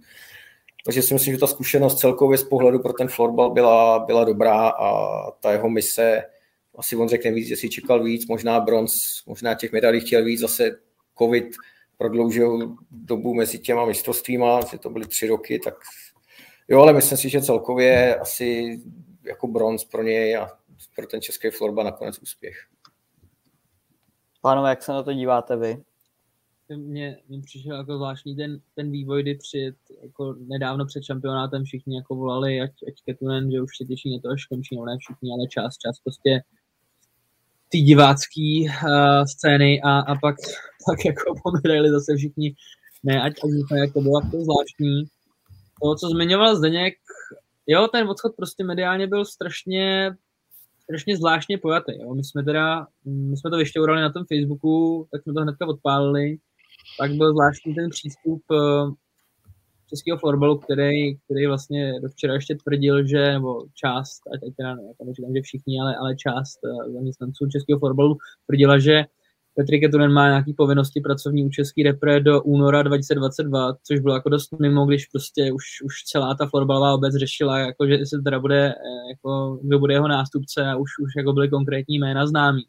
Takže 0.84 1.02
si 1.02 1.14
myslím, 1.14 1.34
že 1.34 1.40
ta 1.40 1.46
zkušenost 1.46 1.98
celkově 1.98 2.38
z 2.38 2.44
pohledu 2.44 2.78
pro 2.78 2.92
ten 2.92 3.08
florbal 3.08 3.50
byla, 3.50 3.98
byla 3.98 4.24
dobrá 4.24 4.68
a 4.68 5.30
ta 5.30 5.52
jeho 5.52 5.70
mise, 5.70 6.22
asi 6.76 6.96
on 6.96 7.08
řekne 7.08 7.30
víc, 7.32 7.48
že 7.48 7.56
si 7.56 7.68
čekal 7.68 8.02
víc, 8.04 8.26
možná 8.26 8.60
bronz, 8.60 9.22
možná 9.26 9.54
těch 9.54 9.72
medailí 9.72 10.00
chtěl 10.00 10.24
víc, 10.24 10.40
zase 10.40 10.70
covid 11.18 11.56
prodloužil 11.98 12.76
dobu 12.90 13.34
mezi 13.34 13.58
těma 13.58 13.86
mistrovstvíma, 13.86 14.60
že 14.70 14.78
to 14.78 14.90
byly 14.90 15.06
tři 15.06 15.26
roky, 15.26 15.58
tak 15.58 15.74
jo, 16.68 16.80
ale 16.80 16.92
myslím 16.92 17.18
si, 17.18 17.28
že 17.28 17.42
celkově 17.42 18.16
asi 18.16 18.78
jako 19.24 19.46
bronz 19.46 19.84
pro 19.84 20.02
něj 20.02 20.36
a 20.36 20.48
pro 20.96 21.06
ten 21.06 21.20
český 21.20 21.50
florba 21.50 21.82
nakonec 21.82 22.18
úspěch. 22.18 22.66
Pánové, 24.42 24.70
jak 24.70 24.82
se 24.82 24.92
na 24.92 25.02
to 25.02 25.12
díváte 25.12 25.56
vy? 25.56 25.82
Mně, 26.76 27.18
mně 27.28 27.42
přišel 27.42 27.76
jako 27.76 27.96
zvláštní 27.96 28.36
ten, 28.36 28.60
ten 28.74 28.90
vývoj, 28.90 29.22
kdy 29.22 29.34
při, 29.34 29.74
jako 30.02 30.34
nedávno 30.38 30.86
před 30.86 31.04
šampionátem 31.04 31.64
všichni 31.64 31.96
jako 31.96 32.14
volali, 32.14 32.60
ať, 32.60 32.70
ať 32.88 33.02
Ketunen, 33.04 33.50
že 33.50 33.62
už 33.62 33.76
se 33.76 33.84
těší 33.84 34.16
na 34.16 34.20
to, 34.22 34.28
až 34.28 34.46
končí, 34.46 34.76
no 34.76 34.84
ne 34.84 34.96
všichni, 34.98 35.30
ale 35.32 35.48
čas, 35.48 35.78
čas 35.78 36.00
prostě 36.00 36.42
ty 37.68 37.80
divácký 37.80 38.68
uh, 38.68 39.24
scény 39.24 39.82
a, 39.82 39.90
a 39.90 40.14
pak, 40.14 40.36
pak 40.86 41.04
jako 41.04 41.34
pomerali 41.42 41.90
zase 41.90 42.16
všichni, 42.16 42.54
ne, 43.02 43.22
ať, 43.22 43.32
ať 43.32 43.78
jak 43.78 43.92
to 43.92 44.00
bylo 44.00 44.20
to 44.20 44.40
zvláštní. 44.40 45.04
To, 45.82 45.94
co 45.94 46.08
zmiňoval 46.08 46.56
Zdeněk, 46.56 46.94
jo, 47.66 47.88
ten 47.88 48.08
odchod 48.08 48.36
prostě 48.36 48.64
mediálně 48.64 49.06
byl 49.06 49.24
strašně 49.24 50.16
strašně 50.86 51.16
zvláštně 51.16 51.58
pojatý. 51.58 51.92
Jo. 52.00 52.14
My 52.14 52.24
jsme 52.24 52.44
teda, 52.44 52.86
my 53.04 53.36
jsme 53.36 53.50
to 53.50 53.56
vyšťourali 53.56 54.00
na 54.00 54.12
tom 54.12 54.24
Facebooku, 54.32 55.06
tak 55.12 55.22
jsme 55.22 55.32
to 55.34 55.40
hnedka 55.40 55.66
odpálili. 55.66 56.36
Pak 56.98 57.10
byl 57.12 57.32
zvláštní 57.32 57.74
ten 57.74 57.90
přístup 57.90 58.42
uh, 58.50 58.94
českého 59.88 60.18
florbalu, 60.18 60.58
který, 60.58 61.16
který 61.16 61.46
vlastně 61.46 62.00
do 62.02 62.08
včera 62.08 62.34
ještě 62.34 62.54
tvrdil, 62.54 63.06
že, 63.06 63.32
nebo 63.32 63.66
část, 63.74 64.20
ať, 64.34 64.40
ať 64.48 64.56
teda 64.56 64.74
ne, 64.74 64.82
já 64.82 65.12
říkám, 65.12 65.34
že 65.36 65.42
všichni, 65.42 65.80
ale, 65.80 65.96
ale 65.96 66.16
část 66.16 66.58
uh, 66.64 66.92
zaměstnanců 66.92 67.46
českého 67.46 67.78
florbalu 67.78 68.16
tvrdila, 68.46 68.78
že 68.78 69.04
Petr 69.56 69.78
Ketunen 69.80 70.12
má 70.12 70.28
nějaké 70.28 70.52
povinnosti 70.56 71.00
pracovní 71.00 71.44
u 71.44 71.50
Český 71.50 71.82
repre 71.82 72.20
do 72.20 72.42
února 72.42 72.82
2022, 72.82 73.76
což 73.82 74.00
bylo 74.00 74.14
jako 74.14 74.28
dost 74.28 74.60
mimo, 74.60 74.86
když 74.86 75.06
prostě 75.06 75.52
už, 75.52 75.64
už 75.84 76.02
celá 76.04 76.34
ta 76.34 76.46
florbalová 76.46 76.94
obec 76.94 77.14
řešila, 77.14 77.58
jako, 77.58 77.86
že 77.86 78.06
se 78.06 78.18
teda 78.24 78.40
bude, 78.40 78.68
eh, 78.68 79.10
jako, 79.10 79.58
kdo 79.62 79.78
bude 79.78 79.94
jeho 79.94 80.08
nástupce 80.08 80.66
a 80.66 80.76
už, 80.76 80.90
už 81.00 81.12
jako 81.16 81.32
byly 81.32 81.48
konkrétní 81.48 81.98
jména 81.98 82.26
známí. 82.26 82.62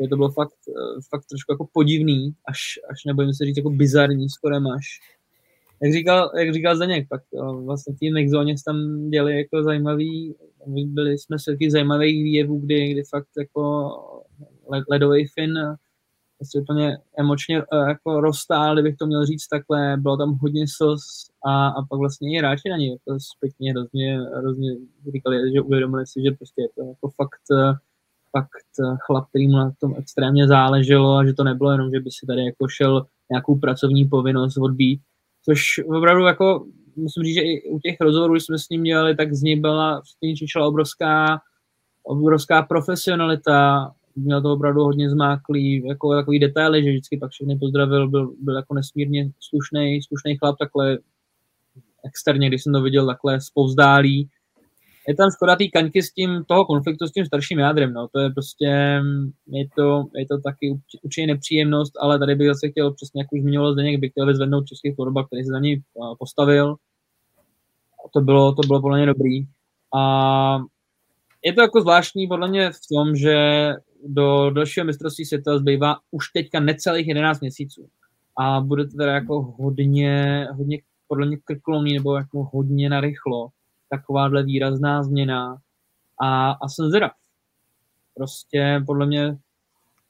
To, 0.00 0.08
to 0.08 0.16
bylo 0.16 0.30
fakt, 0.30 0.54
eh, 0.68 1.00
fakt 1.10 1.24
trošku 1.26 1.52
jako 1.52 1.66
podivný, 1.72 2.32
až, 2.48 2.60
až 2.90 3.04
nebojím 3.04 3.34
se 3.34 3.44
říct 3.44 3.56
jako 3.56 3.70
bizarní 3.70 4.30
skoro 4.30 4.56
až. 4.56 4.84
Jak 5.82 5.92
říkal, 5.92 6.30
jak 6.38 6.54
říkal 6.54 6.76
Zdeněk, 6.76 7.08
pak 7.08 7.22
jo, 7.32 7.62
vlastně 7.64 7.94
tým 8.00 8.16
Exoně 8.16 8.54
tam 8.66 9.10
děli 9.10 9.38
jako 9.38 9.62
zajímavý, 9.62 10.34
byli 10.66 11.18
jsme 11.18 11.38
svědky 11.38 11.70
zajímavých 11.70 12.24
výjevů, 12.24 12.60
kdy, 12.60 12.92
kdy 12.92 13.02
fakt 13.02 13.28
jako 13.38 13.90
ledový 14.90 15.26
fin 15.26 15.52
prostě 16.40 16.60
úplně 16.60 16.98
emočně 17.18 17.62
uh, 17.62 17.88
jako 17.88 18.20
roztál, 18.20 18.74
kdybych 18.74 18.96
to 18.96 19.06
měl 19.06 19.26
říct 19.26 19.48
takhle, 19.48 19.96
bylo 19.96 20.16
tam 20.16 20.38
hodně 20.42 20.64
slz 20.68 21.02
a, 21.46 21.68
a 21.68 21.82
pak 21.90 21.98
vlastně 21.98 22.32
i 22.32 22.38
hráči 22.38 22.68
na 22.70 22.76
něj 22.76 22.90
jako 22.90 23.18
zpětně 23.36 23.72
hrozně, 23.72 24.20
hrozně 24.36 24.70
říkali, 25.12 25.52
že 25.52 25.60
uvědomili 25.60 26.06
si, 26.06 26.22
že 26.22 26.30
prostě 26.30 26.62
je 26.62 26.68
to 26.74 26.82
jako 26.88 27.08
fakt, 27.08 27.46
eh, 27.52 27.72
fakt 28.36 28.72
eh, 28.80 28.96
chlap, 29.06 29.28
který 29.28 29.48
mu 29.48 29.56
na 29.56 29.72
tom 29.80 29.94
extrémně 29.98 30.48
záleželo 30.48 31.16
a 31.16 31.26
že 31.26 31.32
to 31.32 31.44
nebylo 31.44 31.72
jenom, 31.72 31.90
že 31.90 32.00
by 32.00 32.10
si 32.10 32.26
tady 32.26 32.44
jako 32.44 32.68
šel 32.68 33.06
nějakou 33.30 33.58
pracovní 33.58 34.04
povinnost 34.04 34.56
odbít, 34.56 35.00
což 35.44 35.80
opravdu 35.96 36.24
jako 36.24 36.66
musím 36.96 37.22
říct, 37.22 37.34
že 37.34 37.40
i 37.40 37.70
u 37.70 37.78
těch 37.78 37.96
rozhovorů, 38.00 38.34
jsme 38.34 38.58
s 38.58 38.68
ním 38.68 38.82
dělali, 38.82 39.16
tak 39.16 39.34
z 39.34 39.42
něj 39.42 39.60
byla, 39.60 40.02
něj 40.22 40.34
obrovská, 40.60 41.40
obrovská 42.02 42.62
profesionalita, 42.62 43.90
měl 44.24 44.42
to 44.42 44.52
opravdu 44.52 44.82
hodně 44.82 45.10
zmáklý, 45.10 45.86
jako 45.86 46.14
takový 46.14 46.38
detaily, 46.38 46.84
že 46.84 46.90
vždycky 46.90 47.16
pak 47.16 47.30
všechny 47.30 47.58
pozdravil, 47.58 48.08
byl, 48.08 48.34
byl 48.40 48.56
jako 48.56 48.74
nesmírně 48.74 49.30
slušný, 49.40 50.02
slušný 50.02 50.36
chlap, 50.36 50.58
takhle 50.58 50.98
externě, 52.04 52.48
když 52.48 52.62
jsem 52.62 52.72
to 52.72 52.82
viděl 52.82 53.06
takhle 53.06 53.40
spovzdálí. 53.40 54.28
Je 55.08 55.14
tam 55.14 55.30
škoda 55.30 55.56
té 55.56 55.68
kaňky 55.68 56.02
s 56.02 56.12
tím, 56.12 56.44
toho 56.48 56.64
konfliktu 56.64 57.06
s 57.06 57.12
tím 57.12 57.26
starším 57.26 57.58
jádrem, 57.58 57.92
no. 57.92 58.08
to 58.08 58.20
je 58.20 58.30
prostě, 58.30 59.00
je 59.46 59.64
to, 59.76 60.04
je 60.14 60.26
to 60.26 60.38
taky 60.40 60.80
určitě 61.02 61.26
nepříjemnost, 61.26 61.92
ale 62.00 62.18
tady 62.18 62.34
bych 62.34 62.48
zase 62.48 62.68
chtěl, 62.68 62.94
přesně 62.94 63.22
jak 63.22 63.32
už 63.32 63.40
zmiňoval 63.40 63.72
Zdeněk, 63.72 64.00
bych 64.00 64.10
chtěl 64.10 64.26
vyzvednout 64.26 64.66
český 64.66 64.94
fotbal, 64.94 65.24
který 65.24 65.44
se 65.44 65.50
za 65.52 65.58
něj 65.58 65.82
postavil. 66.18 66.76
To 68.12 68.20
bylo, 68.20 68.54
to 68.54 68.62
bylo 68.66 68.80
podle 68.80 68.98
mě 68.98 69.06
dobrý. 69.06 69.46
A 69.96 70.58
je 71.44 71.52
to 71.52 71.60
jako 71.60 71.80
zvláštní 71.80 72.26
podle 72.26 72.48
mě 72.48 72.70
v 72.70 72.94
tom, 72.94 73.16
že 73.16 73.36
do 74.06 74.50
dalšího 74.50 74.86
mistrovství 74.86 75.24
světa 75.24 75.58
zbývá 75.58 75.96
už 76.10 76.28
teďka 76.28 76.60
necelých 76.60 77.06
11 77.08 77.40
měsíců. 77.40 77.88
A 78.38 78.60
bude 78.60 78.86
to 78.86 78.96
teda 78.96 79.12
jako 79.12 79.42
hodně, 79.42 80.46
hodně 80.52 80.78
podle 81.08 81.26
mě 81.26 81.36
krkolomný 81.44 81.94
nebo 81.94 82.16
jako 82.16 82.50
hodně 82.52 82.88
narychlo. 82.88 83.48
Takováhle 83.88 84.42
výrazná 84.42 85.02
změna. 85.02 85.56
A, 86.20 86.50
a 86.50 86.68
jsem 86.68 86.88
zvědav. 86.88 87.12
Prostě 88.14 88.82
podle 88.86 89.06
mě 89.06 89.36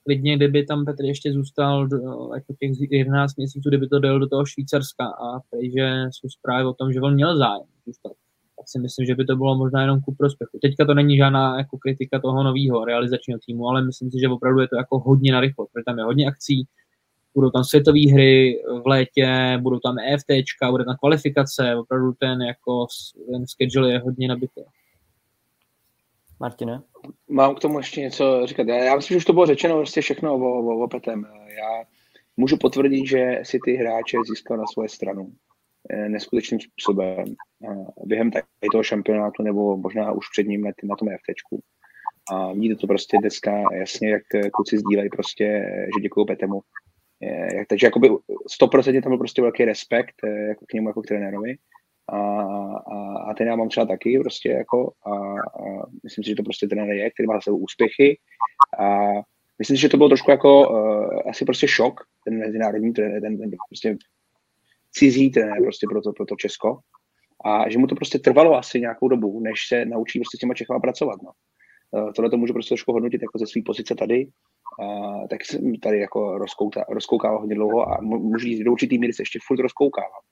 klidně, 0.05 0.37
kdyby 0.37 0.67
tam 0.67 0.85
Petr 0.85 1.05
ještě 1.05 1.33
zůstal 1.33 1.87
do, 1.87 1.99
jako 2.35 2.55
těch 2.61 2.91
11 2.91 3.37
měsíců, 3.37 3.69
kdyby 3.69 3.89
to 3.89 3.99
dal 3.99 4.19
do 4.19 4.29
toho 4.29 4.47
Švýcarska 4.47 5.05
a 5.05 5.41
že 5.63 6.09
jsou 6.11 6.29
zprávy 6.29 6.65
o 6.65 6.75
tom, 6.75 6.93
že 6.93 7.01
on 7.01 7.15
měl 7.15 7.39
zájem 7.39 7.67
zůstat 7.87 8.13
tak 8.61 8.69
si 8.69 8.79
myslím, 8.79 9.07
že 9.07 9.15
by 9.15 9.25
to 9.25 9.37
bylo 9.37 9.57
možná 9.57 9.81
jenom 9.81 10.01
ku 10.01 10.15
prospěchu. 10.15 10.59
Teďka 10.63 10.85
to 10.85 10.95
není 10.95 11.17
žádná 11.17 11.59
jako 11.59 11.79
kritika 11.79 12.21
toho 12.21 12.43
nového 12.43 12.85
realizačního 12.85 13.39
týmu, 13.47 13.69
ale 13.69 13.83
myslím 13.83 14.11
si, 14.11 14.21
že 14.21 14.29
opravdu 14.29 14.61
je 14.61 14.69
to 14.69 14.77
jako 14.77 14.99
hodně 14.99 15.33
narychlo, 15.33 15.67
protože 15.67 15.85
tam 15.87 15.99
je 15.99 16.05
hodně 16.05 16.27
akcí, 16.27 16.67
budou 17.35 17.51
tam 17.51 17.65
světové 17.65 18.13
hry 18.13 18.63
v 18.83 18.87
létě, 18.87 19.59
budou 19.63 19.79
tam 19.79 19.99
EFTčka, 19.99 20.71
bude 20.71 20.85
tam 20.85 20.97
kvalifikace, 20.97 21.77
opravdu 21.77 22.13
ten 22.13 22.43
jako 22.43 22.87
ten 23.33 23.47
schedule 23.47 23.93
je 23.93 23.99
hodně 23.99 24.29
nabitý. 24.29 24.61
Martine? 26.41 26.83
Mám 27.29 27.55
k 27.55 27.61
tomu 27.61 27.79
ještě 27.79 28.01
něco 28.01 28.47
říkat. 28.47 28.69
Já 28.69 28.97
myslím, 28.97 29.15
že 29.15 29.19
už 29.19 29.25
to 29.25 29.33
bylo 29.33 29.47
řečeno 29.47 29.77
prostě 29.77 30.01
všechno 30.01 30.35
o, 30.35 30.39
o, 30.39 30.85
o 30.85 30.89
Petem. 30.89 31.27
Já 31.49 31.85
můžu 32.37 32.57
potvrdit, 32.57 33.07
že 33.07 33.41
si 33.43 33.59
ty 33.65 33.77
hráče 33.77 34.17
získal 34.29 34.57
na 34.57 34.65
svoje 34.73 34.89
stranu. 34.89 35.33
Eh, 35.93 36.09
neskutečným 36.09 36.61
způsobem 36.61 37.25
eh, 37.69 37.85
během 38.07 38.31
toho 38.73 38.83
šampionátu 38.83 39.43
nebo 39.43 39.77
možná 39.77 40.13
už 40.13 40.27
před 40.33 40.47
ním 40.47 40.63
na 40.63 40.97
tom 40.97 41.09
FTčku. 41.09 41.61
A 42.33 42.53
vidíte 42.53 42.75
to 42.75 42.87
prostě 42.87 43.19
dneska 43.21 43.63
jasně, 43.75 44.11
jak 44.11 44.23
kluci 44.53 44.79
sdílejí 44.79 45.11
prostě, 45.11 45.45
že 45.97 46.03
děkuju 46.03 46.27
Petemu. 46.27 46.61
Takže 47.69 47.87
jakoby 47.87 48.09
100% 48.09 49.03
tam 49.03 49.11
byl 49.11 49.19
prostě 49.19 49.43
velký 49.43 49.65
respekt 49.65 50.15
jako 50.49 50.67
k 50.67 50.73
němu 50.73 50.89
jako 50.89 51.03
k 51.03 51.07
trenérovi. 51.07 51.57
a, 52.09 52.19
a, 52.77 53.19
a 53.31 53.35
ten 53.35 53.47
já 53.47 53.57
mám 53.57 53.69
třeba 53.69 53.87
taky 53.87 54.19
prostě 54.19 54.49
jako 54.49 54.93
a, 55.07 55.11
a 55.41 55.87
myslím 56.05 56.25
si, 56.25 56.31
že 56.31 56.37
to 56.37 56.43
prostě 56.43 56.67
trenér 56.69 56.97
je, 56.97 57.11
který 57.11 57.27
má 57.27 57.41
za 57.47 57.53
úspěchy 57.53 58.19
a 58.79 59.09
myslím 59.59 59.77
si, 59.77 59.81
že 59.81 59.89
to 59.89 59.97
bylo 59.97 60.09
trošku 60.09 60.31
jako 60.31 60.71
uh, 60.71 61.21
asi 61.31 61.45
prostě 61.45 61.69
šok, 61.69 62.01
ten 62.25 62.39
mezinárodní 62.39 62.93
ten, 62.93 63.21
ten 63.21 63.51
prostě 63.71 63.97
cizí 64.93 65.31
trenér 65.31 65.63
prostě 65.63 65.87
pro 65.91 66.03
to, 66.03 66.13
pro 66.13 66.27
to 66.27 66.37
Česko 66.37 66.79
a 67.45 67.71
že 67.71 67.79
mu 67.79 67.87
to 67.87 67.95
prostě 67.95 68.19
trvalo 68.19 68.57
asi 68.57 68.81
nějakou 68.81 69.09
dobu, 69.09 69.41
než 69.41 69.67
se 69.69 69.85
naučí 69.85 70.19
prostě 70.19 70.37
s 70.37 70.41
těma 70.41 70.55
Čechama 70.55 70.81
pracovat. 70.81 71.23
No. 71.23 71.31
Uh, 71.91 72.13
tohle 72.13 72.31
to 72.31 72.37
můžu 72.37 72.53
prostě 72.53 72.69
trošku 72.69 72.93
hodnotit 72.93 73.23
jako 73.23 73.39
ze 73.39 73.47
své 73.47 73.63
pozice 73.67 73.95
tady, 73.95 74.27
uh, 74.83 75.27
tak 75.29 75.45
jsem 75.45 75.75
tady 75.75 76.01
jako 76.01 76.39
rozkouká, 76.39 76.85
rozkoukával 76.89 77.39
hodně 77.39 77.55
dlouho 77.55 77.93
a 77.93 78.01
můžu 78.01 78.39
říct, 78.39 78.61
do 78.61 78.73
určitý 78.73 78.99
míry 78.99 79.13
se 79.13 79.23
ještě 79.23 79.39
furt 79.47 79.61
rozkoukávám. 79.61 80.23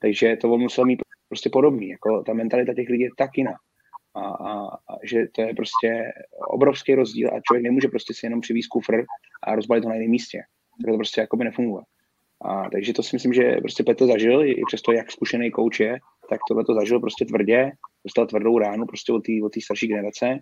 Takže 0.00 0.36
to 0.36 0.50
on 0.50 0.60
musel 0.60 0.84
mít 0.84 1.00
prostě 1.28 1.50
podobný, 1.50 1.88
jako 1.88 2.22
ta 2.22 2.32
mentalita 2.32 2.74
těch 2.74 2.88
lidí 2.88 3.02
je 3.02 3.10
tak 3.18 3.30
jiná. 3.36 3.54
A, 4.14 4.20
a, 4.20 4.66
a 4.66 4.98
že 5.04 5.26
to 5.34 5.42
je 5.42 5.54
prostě 5.54 6.12
obrovský 6.48 6.94
rozdíl 6.94 7.28
a 7.28 7.40
člověk 7.40 7.62
nemůže 7.62 7.88
prostě 7.88 8.14
si 8.14 8.26
jenom 8.26 8.40
přivést 8.40 8.66
kufr 8.66 9.04
a 9.42 9.54
rozbalit 9.54 9.84
ho 9.84 9.90
na 9.90 9.94
jiném 9.94 10.10
místě. 10.10 10.38
Tak 10.84 10.92
to 10.92 10.96
prostě 10.96 11.20
jako 11.20 11.36
by 11.36 11.44
nefunguje. 11.44 11.84
A, 12.44 12.70
takže 12.70 12.92
to 12.92 13.02
si 13.02 13.16
myslím, 13.16 13.32
že 13.32 13.56
prostě 13.62 13.82
Petr 13.82 14.06
zažil, 14.06 14.44
i 14.44 14.62
přesto 14.66 14.92
jak 14.92 15.10
zkušený 15.10 15.50
kouč 15.50 15.80
je, 15.80 15.98
tak 16.30 16.40
tohle 16.48 16.64
to 16.64 16.74
zažil 16.74 17.00
prostě 17.00 17.24
tvrdě, 17.24 17.70
dostal 18.04 18.26
tvrdou 18.26 18.58
ránu 18.58 18.86
prostě 18.86 19.12
od 19.12 19.20
té 19.20 19.32
od 19.44 19.52
starší 19.62 19.86
generace, 19.86 20.38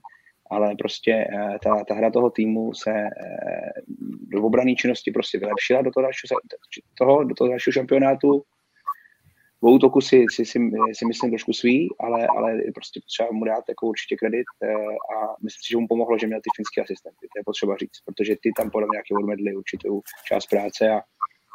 ale 0.51 0.75
prostě 0.79 1.13
eh, 1.13 1.59
ta, 1.65 1.85
ta 1.85 1.95
hra 1.95 2.11
toho 2.11 2.31
týmu 2.31 2.75
se 2.75 2.91
eh, 2.91 3.09
do 4.29 4.43
obrané 4.43 4.75
činnosti 4.75 5.11
prostě 5.11 5.39
vylepšila 5.39 5.83
do 5.83 5.91
toho 5.91 6.03
dalšího, 6.03 6.41
toho, 6.99 7.25
do 7.25 7.35
toho 7.35 7.49
dalšího 7.49 7.73
šampionátu, 7.73 8.43
v 9.63 9.67
útoku 9.67 10.01
si, 10.01 10.25
si, 10.31 10.45
si, 10.45 10.59
si 10.93 11.05
myslím 11.07 11.31
trošku 11.31 11.53
svý, 11.53 11.89
ale, 12.01 12.27
ale 12.27 12.63
prostě 12.75 13.01
potřeba 13.01 13.29
mu 13.33 13.45
dát 13.45 13.65
jako 13.69 13.87
určitě 13.87 14.17
kredit 14.17 14.47
eh, 14.63 14.69
a 15.15 15.17
myslím 15.45 15.63
si, 15.63 15.71
že 15.71 15.77
mu 15.77 15.89
pomohlo, 15.89 16.19
že 16.19 16.27
měl 16.27 16.41
ty 16.41 16.51
finské 16.57 16.83
asistenty, 16.83 17.27
to 17.33 17.39
je 17.39 17.45
potřeba 17.45 17.77
říct, 17.77 17.99
protože 18.05 18.35
ty 18.43 18.49
tam 18.57 18.71
podle 18.71 18.87
mě 18.87 18.97
nějaký 18.97 19.13
odvedli 19.15 19.57
určitou 19.57 20.01
část 20.29 20.47
práce 20.47 20.91
a 20.91 21.01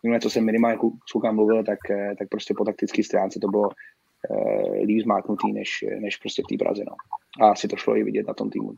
minulé, 0.03 0.19
co 0.19 0.29
jsem 0.29 0.45
minimálně 0.45 0.77
s 1.09 1.13
Lukem 1.13 1.35
mluvil, 1.35 1.63
tak, 1.63 1.79
eh, 1.89 2.15
tak 2.19 2.29
prostě 2.29 2.53
po 2.57 2.65
taktické 2.65 3.03
stránce 3.03 3.39
to 3.39 3.47
bylo 3.47 3.69
uh, 4.29 4.73
líp 4.85 5.03
zmáknutý, 5.03 5.53
než, 5.53 5.85
než 5.99 6.17
prostě 6.17 6.43
v 6.43 6.47
té 6.47 6.63
Praze. 6.63 6.83
No. 6.87 6.95
A 7.45 7.51
asi 7.51 7.67
to 7.67 7.75
šlo 7.75 7.95
i 7.95 8.03
vidět 8.03 8.27
na 8.27 8.33
tom 8.33 8.49
týmu. 8.49 8.73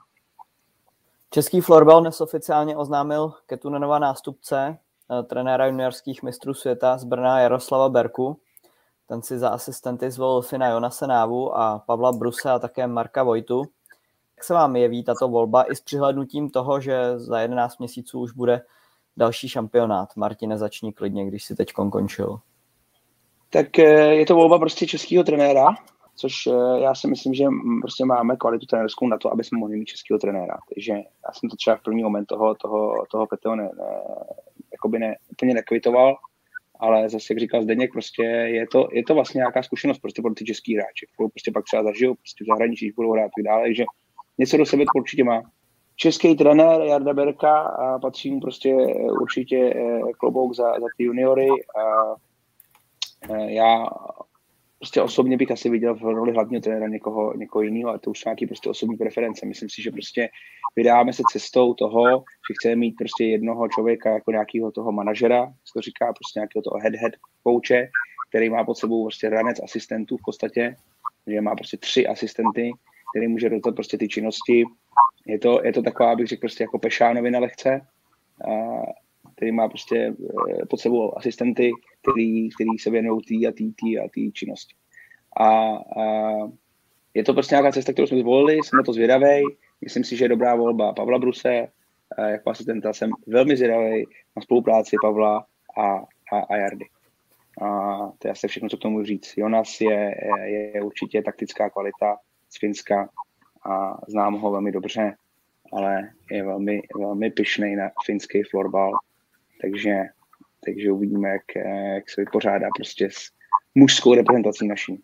Český 1.29 1.62
florbal 1.62 2.01
dnes 2.01 2.21
oficiálně 2.21 2.77
oznámil 2.77 3.33
Ketunenova 3.45 3.99
nástupce, 3.99 4.77
trenéra 5.23 5.65
juniorských 5.65 6.23
mistrů 6.23 6.53
světa 6.53 6.97
z 6.97 7.03
Brna 7.03 7.39
Jaroslava 7.39 7.89
Berku. 7.89 8.38
Ten 9.07 9.21
si 9.21 9.39
za 9.39 9.49
asistenty 9.49 10.12
zvolil 10.12 10.41
Fina 10.41 10.67
Jonase 10.67 11.07
Návu 11.07 11.57
a 11.57 11.79
Pavla 11.79 12.12
Bruse 12.12 12.51
a 12.51 12.59
také 12.59 12.88
Marka 12.88 13.23
Vojtu. 13.23 13.63
Jak 14.38 14.43
se 14.43 14.53
vám 14.53 14.75
jeví 14.75 15.03
tato 15.03 15.27
volba 15.27 15.63
i 15.71 15.75
s 15.75 15.81
přihlednutím 15.81 16.49
toho, 16.49 16.81
že 16.81 17.19
za 17.19 17.39
11 17.39 17.79
měsíců 17.79 18.19
už 18.19 18.31
bude 18.31 18.62
další 19.17 19.49
šampionát? 19.49 20.15
Martine, 20.15 20.58
začni 20.58 20.93
klidně, 20.93 21.26
když 21.26 21.43
si 21.43 21.56
teď 21.56 21.73
končil. 21.73 22.39
Tak 23.49 23.80
eh, 23.80 24.15
je 24.15 24.26
to 24.26 24.36
volba 24.36 24.60
prostě 24.60 24.88
českého 24.88 25.23
trenéra, 25.23 25.65
což 26.15 26.34
eh, 26.47 26.80
já 26.80 26.95
si 26.95 27.08
myslím, 27.08 27.34
že 27.34 27.45
prostě 27.82 28.06
máme 28.06 28.36
kvalitu 28.36 28.65
trenérskou 28.65 29.08
na 29.08 29.17
to, 29.17 29.32
aby 29.32 29.43
jsme 29.43 29.60
mohli 29.60 29.78
mít 29.78 29.86
českého 29.86 30.19
trenéra. 30.19 30.58
Takže 30.73 30.93
já 30.93 31.34
jsem 31.34 31.49
to 31.49 31.56
třeba 31.56 31.76
v 31.76 31.84
první 31.84 32.04
moment 32.04 32.26
toho, 32.26 32.56
toho, 32.56 33.06
toho 33.12 33.28
Peteho 33.28 33.56
ne, 33.56 33.63
ne, 33.63 33.86
jakoby 34.71 34.99
ne, 34.99 35.15
úplně 35.32 35.54
nekvitoval, 35.54 36.15
ale 36.80 37.10
zase, 37.10 37.34
jak 37.34 37.39
říkal 37.39 37.63
Zdeněk, 37.63 37.91
prostě 37.91 38.23
je 38.23 38.67
to, 38.67 38.88
je 38.91 39.04
to 39.04 39.13
vlastně 39.13 39.39
nějaká 39.39 39.63
zkušenost 39.63 39.99
prostě 39.99 40.21
pro 40.21 40.34
ty 40.34 40.45
český 40.45 40.76
hráče, 40.76 41.06
prostě 41.15 41.52
pak 41.52 41.63
třeba 41.65 41.84
zažijou 41.84 42.15
prostě 42.15 42.43
v 42.43 42.47
zahraničí, 42.47 42.86
když 42.86 42.95
budou 42.95 43.12
hrát 43.12 43.32
tak 43.38 43.45
dále, 43.45 43.63
takže 43.63 43.84
něco 44.38 44.58
do 44.58 44.65
sebe 44.65 44.84
to 44.84 44.99
určitě 44.99 45.23
má. 45.23 45.41
Český 45.95 46.36
trenér 46.36 46.82
Jarda 46.82 47.13
Berka 47.13 47.60
a 47.60 47.99
patří 47.99 48.32
mu 48.32 48.39
prostě 48.39 48.75
určitě 49.21 49.73
eh, 49.75 50.13
klobouk 50.19 50.56
za, 50.56 50.79
za 50.79 50.88
ty 50.97 51.03
juniory 51.03 51.49
a 51.49 52.15
eh, 53.29 53.51
já 53.51 53.86
prostě 54.84 55.01
osobně 55.01 55.38
bych 55.38 55.51
asi 55.51 55.69
viděl 55.69 55.95
v 55.95 56.01
roli 56.01 56.32
hlavního 56.32 56.62
trenéra 56.62 56.88
někoho, 56.88 57.38
někoho 57.38 57.62
jiného, 57.62 57.89
a 57.89 57.97
to 57.97 58.12
už 58.12 58.19
jsou 58.19 58.29
nějaké 58.29 58.47
prostě 58.47 58.69
osobní 58.69 58.97
preference. 58.97 59.45
Myslím 59.45 59.69
si, 59.69 59.82
že 59.82 59.91
prostě 59.91 60.29
vydáváme 60.75 61.13
se 61.13 61.23
cestou 61.32 61.73
toho, 61.73 62.03
že 62.19 62.53
chceme 62.60 62.75
mít 62.75 62.91
prostě 62.91 63.25
jednoho 63.25 63.67
člověka 63.67 64.10
jako 64.10 64.32
nějakého 64.32 64.71
toho 64.71 64.91
manažera, 64.91 65.45
co 65.45 65.73
to 65.73 65.82
říká, 65.82 66.06
prostě 66.13 66.39
nějakého 66.39 66.62
toho 66.62 66.79
head 66.79 66.95
head 66.95 67.13
kouče, 67.43 67.88
který 68.29 68.49
má 68.49 68.63
pod 68.63 68.77
sebou 68.77 69.03
prostě 69.06 69.29
ranec 69.29 69.60
asistentů 69.63 70.17
v 70.17 70.25
podstatě, 70.25 70.75
že 71.27 71.41
má 71.41 71.56
prostě 71.56 71.77
tři 71.77 72.08
asistenty, 72.08 72.71
který 73.13 73.28
může 73.28 73.49
rozdat 73.49 73.76
prostě 73.76 73.97
ty 73.97 74.08
činnosti. 74.08 74.65
Je 75.26 75.39
to, 75.39 75.62
je 75.63 75.73
to 75.73 75.82
taková, 75.82 76.12
abych 76.12 76.28
řekl, 76.28 76.39
prostě 76.39 76.63
jako 76.63 76.80
Pešánovi 76.80 77.32
na 77.32 77.39
lehce, 77.39 77.82
a, 78.47 78.52
který 79.36 79.52
má 79.52 79.69
prostě 79.69 80.15
eh, 80.62 80.65
pod 80.65 80.80
sebou 80.80 81.17
asistenty, 81.17 81.71
který, 82.02 82.49
který 82.49 82.78
se 82.80 82.89
věnují 82.89 83.21
tý 83.21 83.47
a 83.47 83.52
tý, 83.52 83.73
tý 83.73 83.99
a 83.99 84.08
tý 84.13 84.32
činnosti. 84.32 84.76
A, 85.38 85.47
a 85.47 86.34
je 87.13 87.23
to 87.23 87.34
prostě 87.34 87.56
nějaká 87.56 87.71
cesta, 87.71 87.93
kterou 87.93 88.08
jsme 88.08 88.19
zvolili, 88.19 88.58
jsme 88.58 88.84
to 88.84 88.93
zvědavý. 88.93 89.41
Myslím 89.82 90.04
si, 90.04 90.17
že 90.17 90.26
je 90.26 90.30
dobrá 90.30 90.56
volba 90.56 90.93
Pavla 90.93 91.19
Bruse, 91.19 91.67
jako 92.28 92.49
asistenta 92.49 92.93
jsem 92.93 93.12
velmi 93.28 93.58
zvědavý 93.58 94.06
na 94.36 94.41
spolupráci 94.41 94.95
Pavla 95.02 95.45
a, 95.78 95.95
a, 96.34 96.39
a 96.49 96.56
Jardy. 96.56 96.86
A 97.62 97.97
to 98.19 98.28
je 98.28 98.32
asi 98.32 98.47
všechno, 98.47 98.69
co 98.69 98.78
k 98.78 98.82
tomu 98.82 99.04
říct. 99.04 99.34
Jonas 99.38 99.82
je, 99.82 100.15
je, 100.45 100.71
je 100.76 100.82
určitě 100.82 101.21
taktická 101.21 101.69
kvalita 101.69 102.17
z 102.53 102.59
Finska 102.59 103.09
a 103.69 103.97
znám 104.07 104.33
ho 104.33 104.51
velmi 104.51 104.71
dobře, 104.71 105.15
ale 105.73 106.09
je 106.31 106.43
velmi, 106.43 106.81
velmi 106.99 107.31
pyšný 107.31 107.75
na 107.75 107.91
finský 108.05 108.43
florbal, 108.43 108.91
takže, 109.61 110.03
takže 110.65 110.91
uvidíme, 110.91 111.29
jak, 111.29 111.41
jak 111.95 112.09
se 112.09 112.21
vypořádá 112.21 112.67
prostě 112.77 113.09
s 113.11 113.29
mužskou 113.75 114.13
reprezentací 114.13 114.67
naší. 114.67 115.03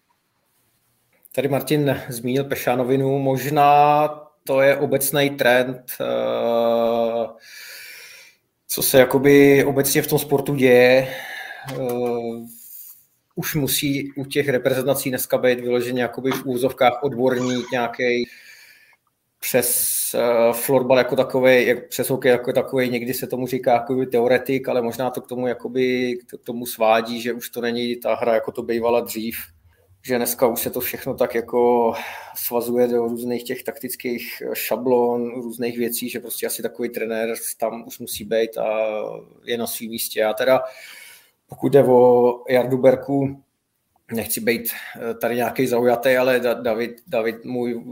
Tady 1.35 1.47
Martin 1.47 1.97
zmínil 2.09 2.43
Pešánovinu, 2.43 3.19
možná 3.19 4.07
to 4.43 4.62
je 4.62 4.77
obecný 4.77 5.29
trend, 5.29 5.91
eh, 6.01 7.27
co 8.67 8.83
se 8.83 8.99
jakoby 8.99 9.63
obecně 9.65 10.01
v 10.01 10.07
tom 10.07 10.19
sportu 10.19 10.55
děje. 10.55 11.07
Eh, 13.39 13.41
už 13.41 13.56
musí 13.56 14.12
u 14.15 14.25
těch 14.25 14.49
reprezentací 14.49 15.10
dneska 15.10 15.38
být 15.38 15.60
vyloženě 15.60 16.02
jakoby 16.02 16.32
v 16.32 16.45
úzovkách 16.45 17.04
odborník 17.04 17.71
nějaký 17.71 18.30
přes 19.39 19.99
uh, 20.13 20.54
florbal 20.54 20.97
jako 20.97 21.15
takový, 21.15 21.67
jak, 21.67 21.88
přes 21.88 22.10
hokej 22.10 22.32
jako 22.32 22.54
takový, 22.54 22.89
někdy 22.89 23.13
se 23.13 23.28
tomu 23.28 23.47
říká 23.47 23.73
jako 23.73 24.06
teoretik, 24.06 24.67
ale 24.67 24.82
možná 24.82 25.10
to 25.10 25.21
k 25.21 25.28
tomu 25.28 25.47
jakoby, 25.47 26.17
k 26.28 26.45
tomu 26.45 26.65
svádí, 26.65 27.21
že 27.21 27.34
už 27.34 27.49
to 27.49 27.62
není 27.62 27.95
ta 27.95 28.15
hra, 28.15 28.34
jako 28.34 28.52
to 28.52 28.63
bývala 28.63 28.99
dřív, 28.99 29.36
že 30.06 30.17
dneska 30.17 30.47
už 30.47 30.60
se 30.60 30.69
to 30.69 30.80
všechno 30.80 31.13
tak 31.13 31.36
jako 31.36 31.93
svazuje 32.36 32.88
do 32.88 33.08
různých 33.08 33.43
těch 33.43 33.63
taktických 33.63 34.43
šablon, 34.54 35.41
různých 35.41 35.78
věcí, 35.78 36.10
že 36.10 36.19
prostě 36.19 36.47
asi 36.47 36.62
takový 36.62 36.89
trenér 36.89 37.36
tam 37.60 37.84
už 37.88 37.99
musí 37.99 38.25
být 38.25 38.58
a 38.58 38.88
je 39.45 39.58
na 39.58 39.67
svém 39.67 39.89
místě. 39.89 40.19
Já 40.19 40.34
teda, 40.34 40.62
pokud 41.49 41.73
jde 41.73 41.83
o 41.83 42.43
Jardu 42.49 42.77
Berku, 42.77 43.43
nechci 44.12 44.41
být 44.41 44.71
eh, 44.71 45.13
tady 45.13 45.35
nějaký 45.35 45.67
zaujatý, 45.67 46.17
ale 46.17 46.39
David, 46.39 46.91
David 47.07 47.45
můj 47.45 47.83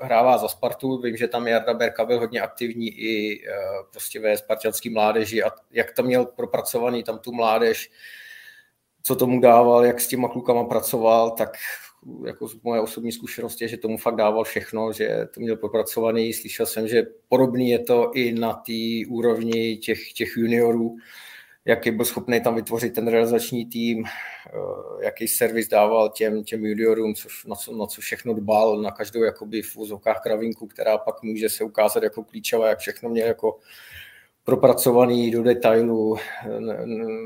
hrává 0.00 0.38
za 0.38 0.48
Spartu, 0.48 1.00
vím, 1.00 1.16
že 1.16 1.28
tam 1.28 1.48
Jarda 1.48 1.74
Berka 1.74 2.04
byl 2.04 2.18
hodně 2.18 2.40
aktivní 2.40 2.88
i 2.88 3.42
eh, 3.48 3.52
prostě 3.90 4.20
ve 4.20 4.36
spartianský 4.36 4.90
mládeži 4.90 5.42
a 5.42 5.50
jak 5.70 5.92
tam 5.92 6.06
měl 6.06 6.24
propracovaný 6.24 7.02
tam 7.02 7.18
tu 7.18 7.32
mládež, 7.32 7.90
co 9.02 9.16
tomu 9.16 9.40
dával, 9.40 9.84
jak 9.84 10.00
s 10.00 10.08
těma 10.08 10.28
klukama 10.28 10.64
pracoval, 10.64 11.30
tak 11.30 11.50
jako 12.26 12.48
moje 12.62 12.80
osobní 12.80 13.12
zkušenost 13.12 13.60
je, 13.60 13.68
že 13.68 13.76
tomu 13.76 13.98
fakt 13.98 14.16
dával 14.16 14.44
všechno, 14.44 14.92
že 14.92 15.28
to 15.34 15.40
měl 15.40 15.56
propracovaný. 15.56 16.32
Slyšel 16.32 16.66
jsem, 16.66 16.88
že 16.88 17.06
podobný 17.28 17.70
je 17.70 17.78
to 17.78 18.12
i 18.14 18.32
na 18.32 18.52
té 18.52 19.08
úrovni 19.08 19.76
těch, 19.76 20.12
těch 20.12 20.36
juniorů, 20.36 20.96
jaký 21.64 21.90
byl 21.90 22.04
schopný 22.04 22.40
tam 22.40 22.54
vytvořit 22.54 22.94
ten 22.94 23.08
realizační 23.08 23.66
tým, 23.66 24.04
eh, 24.06 25.04
jaký 25.04 25.28
servis 25.28 25.68
dával 25.68 26.08
těm, 26.10 26.44
těm 26.44 26.64
juniorům, 26.64 27.14
což, 27.14 27.44
na, 27.44 27.56
co, 27.56 27.76
na 27.76 27.86
co 27.86 28.00
všechno 28.00 28.34
dbal, 28.34 28.82
na 28.82 28.90
každou 28.90 29.22
jakoby 29.22 29.62
v 29.62 29.76
úzovkách 29.76 30.22
kravinku, 30.22 30.66
která 30.66 30.98
pak 30.98 31.22
může 31.22 31.48
se 31.48 31.64
ukázat 31.64 32.02
jako 32.02 32.24
klíčová, 32.24 32.68
jak 32.68 32.78
všechno 32.78 33.10
měl 33.10 33.26
jako 33.26 33.58
propracovaný 34.44 35.30
do 35.30 35.42
detailu, 35.42 36.16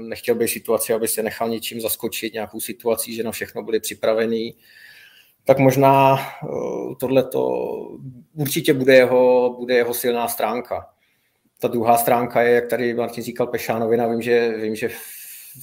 nechtěl 0.02 0.34
bych 0.34 0.50
situaci, 0.50 0.92
aby 0.92 1.08
se 1.08 1.22
nechal 1.22 1.48
něčím 1.48 1.80
zaskočit, 1.80 2.34
nějakou 2.34 2.60
situací, 2.60 3.14
že 3.14 3.22
na 3.22 3.30
všechno 3.30 3.62
byli 3.62 3.80
připravený, 3.80 4.56
tak 5.44 5.58
možná 5.58 6.18
eh, 6.18 6.46
tohle 7.00 7.24
to 7.24 7.42
určitě 8.34 8.74
bude 8.74 8.94
jeho, 8.94 9.54
bude 9.58 9.74
jeho 9.74 9.94
silná 9.94 10.28
stránka. 10.28 10.95
Ta 11.60 11.68
druhá 11.68 11.98
stránka 11.98 12.42
je, 12.42 12.54
jak 12.54 12.66
tady 12.66 12.94
Martin 12.94 13.24
říkal 13.24 13.46
Pešánovina, 13.46 14.08
vím, 14.08 14.22
že, 14.22 14.56
vím, 14.56 14.76
že 14.76 14.90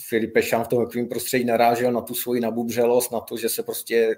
Filipe 0.07 0.41
Šán 0.41 0.63
v 0.63 0.67
tom 0.67 0.85
takovým 0.85 1.07
prostředí 1.07 1.45
narážel 1.45 1.91
na 1.91 2.01
tu 2.01 2.13
svoji 2.13 2.41
nabubřelost, 2.41 3.11
na 3.11 3.19
to, 3.19 3.37
že 3.37 3.49
se 3.49 3.63
prostě 3.63 4.15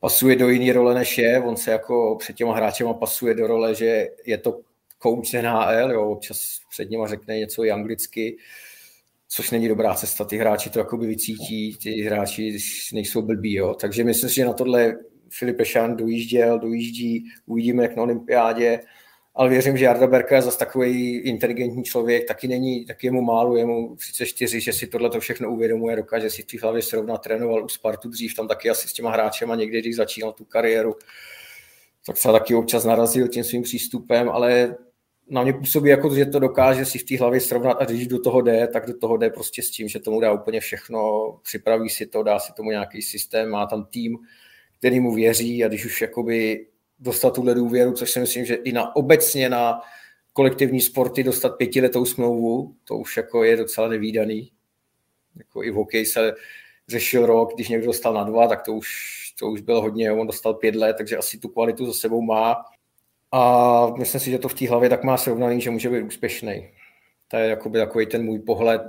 pasuje 0.00 0.36
do 0.36 0.48
jiné 0.48 0.72
role, 0.72 0.94
než 0.94 1.18
je. 1.18 1.40
On 1.40 1.56
se 1.56 1.70
jako 1.70 2.16
před 2.20 2.36
těma 2.36 2.56
hráčema 2.56 2.94
pasuje 2.94 3.34
do 3.34 3.46
role, 3.46 3.74
že 3.74 4.08
je 4.26 4.38
to 4.38 4.60
coach 5.02 5.32
NHL, 5.42 5.92
jo, 5.92 6.10
občas 6.10 6.60
před 6.70 6.90
nima 6.90 7.06
řekne 7.06 7.38
něco 7.38 7.64
i 7.64 7.70
anglicky, 7.70 8.36
což 9.28 9.50
není 9.50 9.68
dobrá 9.68 9.94
cesta. 9.94 10.24
Ty 10.24 10.36
hráči 10.36 10.70
to 10.70 10.78
jakoby 10.78 11.06
vycítí, 11.06 11.76
ty 11.82 12.02
hráči 12.02 12.58
nejsou 12.92 13.22
blbí, 13.22 13.54
jo. 13.54 13.74
Takže 13.74 14.04
myslím 14.04 14.30
si, 14.30 14.36
že 14.36 14.44
na 14.44 14.52
tohle 14.52 14.96
Filip 15.30 15.62
Šan 15.62 15.96
dojížděl, 15.96 16.58
dojíždí, 16.58 17.24
uvidíme 17.46 17.82
jak 17.82 17.96
na 17.96 18.02
olympiádě, 18.02 18.80
ale 19.40 19.48
věřím, 19.48 19.76
že 19.76 19.84
Jarda 19.84 20.06
Berka 20.06 20.36
je 20.36 20.42
zase 20.42 20.58
takový 20.58 21.18
inteligentní 21.18 21.84
člověk, 21.84 22.28
taky 22.28 22.48
není, 22.48 22.84
taky 22.84 23.06
je 23.06 23.10
mu 23.10 23.22
málo, 23.22 23.56
je 23.56 23.66
mu 23.66 23.96
34, 23.96 24.60
že 24.60 24.72
si 24.72 24.86
tohle 24.86 25.10
to 25.10 25.20
všechno 25.20 25.50
uvědomuje, 25.50 25.96
dokáže 25.96 26.30
si 26.30 26.42
v 26.42 26.46
té 26.46 26.60
hlavě 26.60 26.82
srovnat, 26.82 27.18
trénoval 27.18 27.64
u 27.64 27.68
Spartu 27.68 28.08
dřív, 28.08 28.34
tam 28.34 28.48
taky 28.48 28.70
asi 28.70 28.88
s 28.88 28.92
těma 28.92 29.10
hráčema 29.10 29.54
někdy, 29.56 29.80
když 29.80 29.96
začínal 29.96 30.32
tu 30.32 30.44
kariéru, 30.44 30.94
tak 32.06 32.16
se 32.16 32.28
taky 32.28 32.54
občas 32.54 32.84
narazil 32.84 33.28
tím 33.28 33.44
svým 33.44 33.62
přístupem, 33.62 34.28
ale 34.28 34.76
na 35.30 35.42
mě 35.42 35.52
působí 35.52 35.90
jako, 35.90 36.14
že 36.14 36.26
to 36.26 36.38
dokáže 36.38 36.84
si 36.84 36.98
v 36.98 37.04
té 37.04 37.18
hlavě 37.18 37.40
srovnat 37.40 37.76
a 37.80 37.84
když 37.84 38.06
do 38.06 38.20
toho 38.20 38.40
jde, 38.42 38.68
tak 38.72 38.86
do 38.86 38.98
toho 38.98 39.16
jde 39.16 39.30
prostě 39.30 39.62
s 39.62 39.70
tím, 39.70 39.88
že 39.88 40.00
tomu 40.00 40.20
dá 40.20 40.32
úplně 40.32 40.60
všechno, 40.60 41.30
připraví 41.42 41.88
si 41.88 42.06
to, 42.06 42.22
dá 42.22 42.38
si 42.38 42.52
tomu 42.52 42.70
nějaký 42.70 43.02
systém, 43.02 43.48
má 43.48 43.66
tam 43.66 43.84
tým, 43.84 44.18
který 44.78 45.00
mu 45.00 45.14
věří 45.14 45.64
a 45.64 45.68
když 45.68 45.84
už 45.84 46.00
jakoby 46.00 46.66
dostat 47.00 47.34
tuhle 47.34 47.54
důvěru, 47.54 47.92
což 47.92 48.10
si 48.10 48.20
myslím, 48.20 48.44
že 48.44 48.54
i 48.54 48.72
na 48.72 48.96
obecně 48.96 49.48
na 49.48 49.80
kolektivní 50.32 50.80
sporty 50.80 51.22
dostat 51.22 51.48
pětiletou 51.48 52.04
smlouvu, 52.04 52.74
to 52.84 52.96
už 52.96 53.16
jako 53.16 53.44
je 53.44 53.56
docela 53.56 53.88
nevýdaný. 53.88 54.52
Jako 55.36 55.64
i 55.64 55.70
v 55.70 55.74
hokeji 55.74 56.06
se 56.06 56.34
řešil 56.88 57.26
rok, 57.26 57.54
když 57.54 57.68
někdo 57.68 57.86
dostal 57.86 58.14
na 58.14 58.24
dva, 58.24 58.48
tak 58.48 58.62
to 58.62 58.72
už, 58.72 58.88
to 59.38 59.46
už 59.46 59.60
bylo 59.60 59.82
hodně, 59.82 60.12
on 60.12 60.26
dostal 60.26 60.54
pět 60.54 60.74
let, 60.74 60.96
takže 60.98 61.16
asi 61.16 61.38
tu 61.38 61.48
kvalitu 61.48 61.86
za 61.86 61.92
sebou 61.92 62.22
má. 62.22 62.56
A 63.32 63.86
myslím 63.98 64.20
si, 64.20 64.30
že 64.30 64.38
to 64.38 64.48
v 64.48 64.54
té 64.54 64.68
hlavě 64.68 64.88
tak 64.88 65.04
má 65.04 65.16
srovnaný, 65.16 65.60
že 65.60 65.70
může 65.70 65.90
být 65.90 66.02
úspěšný. 66.02 66.70
To 67.28 67.36
je 67.36 67.48
jakoby 67.48 67.78
takový 67.78 68.06
ten 68.06 68.24
můj 68.24 68.38
pohled 68.38 68.82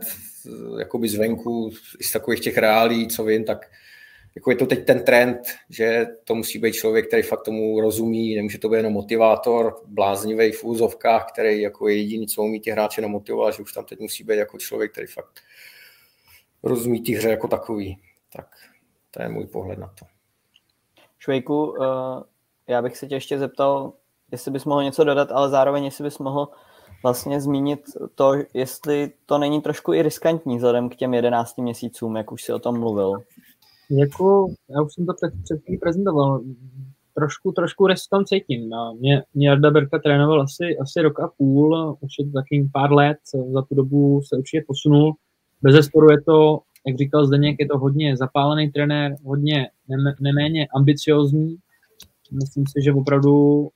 jakoby 0.80 1.09
zvenku, 1.09 1.72
z 2.01 2.12
takových 2.12 2.39
těch 2.39 2.57
reálí, 2.57 3.07
co 3.07 3.24
vím, 3.24 3.43
tak 3.43 3.72
jako 4.36 4.52
je 4.52 4.58
to 4.58 4.66
teď 4.66 4.86
ten 4.86 5.06
trend, 5.06 5.40
že 5.70 6.06
to 6.24 6.36
musí 6.36 6.60
být 6.60 6.74
člověk, 6.74 7.08
který 7.08 7.22
fakt 7.24 7.44
tomu 7.44 7.82
rozumí, 7.82 8.36
nemůže 8.36 8.60
to 8.60 8.70
být 8.70 8.78
jenom 8.78 8.94
motivátor, 8.94 9.82
bláznivý 9.88 10.52
v 10.52 10.64
úzovkách, 10.64 11.32
který 11.32 11.62
jako 11.62 11.88
je 11.88 11.98
jediný, 11.98 12.28
co 12.28 12.44
umí 12.44 12.60
ty 12.60 12.72
hráče 12.72 13.02
namotivovat, 13.02 13.56
že 13.56 13.64
už 13.64 13.74
tam 13.74 13.86
teď 13.86 14.00
musí 14.00 14.24
být 14.24 14.38
jako 14.38 14.58
člověk, 14.58 14.92
který 14.92 15.08
fakt 15.08 15.42
rozumí 16.64 17.02
ty 17.02 17.14
hře 17.14 17.30
jako 17.30 17.48
takový. 17.48 17.98
Tak 18.34 18.48
to 19.12 19.22
je 19.22 19.30
můj 19.30 19.48
pohled 19.48 19.80
na 19.80 19.88
to. 20.00 20.06
Švejku, 21.20 21.66
uh, 21.66 21.78
já 22.68 22.82
bych 22.82 22.98
se 22.98 23.08
tě 23.08 23.16
ještě 23.16 23.40
zeptal, 23.40 23.94
jestli 24.32 24.52
bys 24.52 24.66
mohl 24.66 24.84
něco 24.84 25.04
dodat, 25.04 25.32
ale 25.32 25.50
zároveň 25.50 25.86
jestli 25.86 26.04
bys 26.04 26.20
mohl 26.20 26.50
vlastně 27.04 27.42
zmínit 27.42 27.82
to, 28.16 28.34
jestli 28.54 29.12
to 29.26 29.38
není 29.38 29.62
trošku 29.62 29.94
i 29.94 30.02
riskantní 30.02 30.58
vzhledem 30.58 30.90
k 30.90 30.96
těm 30.96 31.14
11 31.14 31.58
měsícům, 31.58 32.16
jak 32.16 32.32
už 32.32 32.44
si 32.44 32.54
o 32.54 32.60
tom 32.60 32.80
mluvil. 32.80 33.24
Jako, 34.00 34.48
já 34.70 34.82
už 34.82 34.94
jsem 34.94 35.06
to 35.06 35.14
před, 35.14 35.34
před 35.44 35.80
prezentoval, 35.80 36.42
trošku, 37.16 37.52
trošku 37.52 37.88
restom 37.88 38.26
cítím. 38.26 38.70
No. 38.70 38.96
Mě, 39.00 39.24
mě 39.34 39.50
Jarda 39.50 39.72
Berka 39.72 40.00
trénoval 40.00 40.42
asi, 40.42 40.78
asi 40.78 41.02
rok 41.02 41.20
a 41.20 41.28
půl, 41.38 41.98
už 42.02 42.12
je 42.20 42.26
to 42.26 42.32
taky 42.32 42.70
pár 42.74 42.94
let, 42.94 43.18
za 43.54 43.62
tu 43.62 43.76
dobu 43.76 44.22
se 44.22 44.38
určitě 44.38 44.64
posunul. 44.68 45.16
Bez 45.62 45.74
zesporu 45.76 46.12
je 46.12 46.22
to, 46.22 46.60
jak 46.88 46.98
říkal 46.98 47.26
Zdeněk, 47.26 47.56
je 47.60 47.68
to 47.68 47.78
hodně 47.78 48.18
zapálený 48.18 48.72
trenér, 48.72 49.16
hodně 49.24 49.70
neméně 50.22 50.68
ambiciozní. 50.76 51.56
Myslím 52.32 52.64
si, 52.68 52.82
že 52.84 52.94
opravdu 52.94 53.68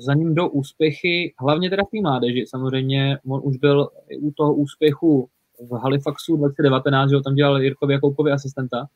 za 0.00 0.14
ním 0.14 0.34
jdou 0.34 0.48
úspěchy, 0.48 1.34
hlavně 1.38 1.70
teda 1.70 1.82
v 1.84 1.90
té 1.90 2.00
mládeži. 2.02 2.44
Samozřejmě 2.48 3.18
on 3.28 3.40
už 3.44 3.56
byl 3.56 3.88
u 4.20 4.30
toho 4.30 4.54
úspěchu 4.54 5.28
v 5.70 5.72
Halifaxu 5.72 6.36
2019, 6.36 7.10
že 7.10 7.16
ho 7.16 7.22
tam 7.22 7.34
dělal 7.34 7.62
Jirkovi 7.62 7.94
Jakoukovi 7.94 8.32
asistenta, 8.32 8.88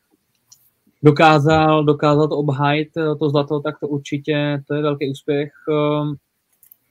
dokázal, 1.03 1.85
dokázal 1.85 2.29
to 2.29 2.37
obhájit, 2.37 2.97
eh, 2.97 3.17
to 3.19 3.31
zlato, 3.31 3.61
tak 3.61 3.81
to 3.81 3.89
určitě 3.89 4.63
to 4.69 4.75
je 4.75 4.83
velký 4.83 5.11
úspěch. 5.11 5.53
Ehm, 5.71 6.15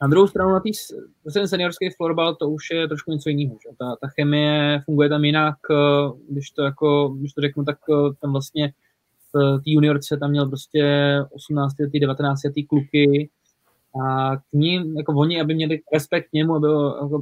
na 0.01 0.07
druhou 0.07 0.27
stranu 0.27 0.51
na 0.51 0.59
tý, 0.59 0.71
ten 1.33 1.47
seniorský 1.47 1.89
florbal 1.97 2.35
to 2.35 2.49
už 2.49 2.63
je 2.71 2.87
trošku 2.87 3.11
něco 3.11 3.29
jiného. 3.29 3.57
Že? 3.63 3.69
Ta, 3.79 3.95
ta 4.01 4.07
chemie 4.07 4.81
funguje 4.85 5.09
tam 5.09 5.23
jinak, 5.23 5.55
eh, 5.71 5.75
když 6.29 6.49
to, 6.49 6.63
jako, 6.63 7.15
když 7.19 7.33
to 7.33 7.41
řeknu, 7.41 7.63
tak 7.63 7.77
eh, 7.89 8.13
tam 8.21 8.31
vlastně 8.31 8.73
v 9.33 9.57
té 9.57 9.71
juniorce 9.71 10.17
tam 10.17 10.29
měl 10.29 10.47
prostě 10.47 10.83
18 11.31 11.79
letý, 11.79 11.99
19 11.99 12.43
letý 12.43 12.65
kluky 12.65 13.29
a 14.03 14.37
k 14.37 14.53
ním, 14.53 14.97
jako 14.97 15.13
oni, 15.13 15.41
aby 15.41 15.55
měli 15.55 15.79
respekt 15.93 16.29
k 16.29 16.33
němu, 16.33 16.55
aby 16.55 16.67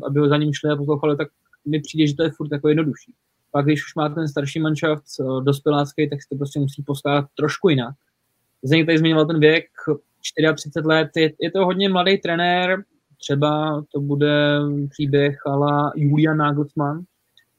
aby 0.08 0.30
za 0.30 0.38
ním 0.38 0.54
šli 0.54 0.70
a 0.70 0.76
poslouchali, 0.76 1.18
tak 1.18 1.28
mi 1.66 1.80
přijde, 1.80 2.08
že 2.08 2.16
to 2.16 2.24
je 2.24 2.32
furt 2.32 2.52
jako 2.52 2.70
jednodušší. 2.70 3.14
Pak 3.56 3.66
když 3.66 3.86
už 3.86 3.96
máte 3.96 4.16
ten 4.16 4.28
starší 4.28 4.60
manšaft 4.60 5.04
dospělácký, 5.44 6.10
tak 6.10 6.22
si 6.22 6.30
to 6.30 6.36
prostě 6.36 6.60
musí 6.60 6.84
poskládat 6.84 7.26
trošku 7.38 7.70
jinak. 7.70 7.96
Zdeněk 8.64 8.86
tady 8.86 8.98
zmiňoval 8.98 9.26
ten 9.26 9.40
věk, 9.40 9.66
34 10.56 10.88
let, 10.88 11.10
je, 11.16 11.32
je 11.42 11.52
to 11.52 11.66
hodně 11.66 11.90
mladý 11.90 12.18
trenér, 12.18 12.84
třeba 13.22 13.84
to 13.94 14.00
bude 14.02 14.60
příběh 14.90 15.38
ala 15.48 15.92
Julian 15.96 16.38
Nagelsmann, 16.38 17.04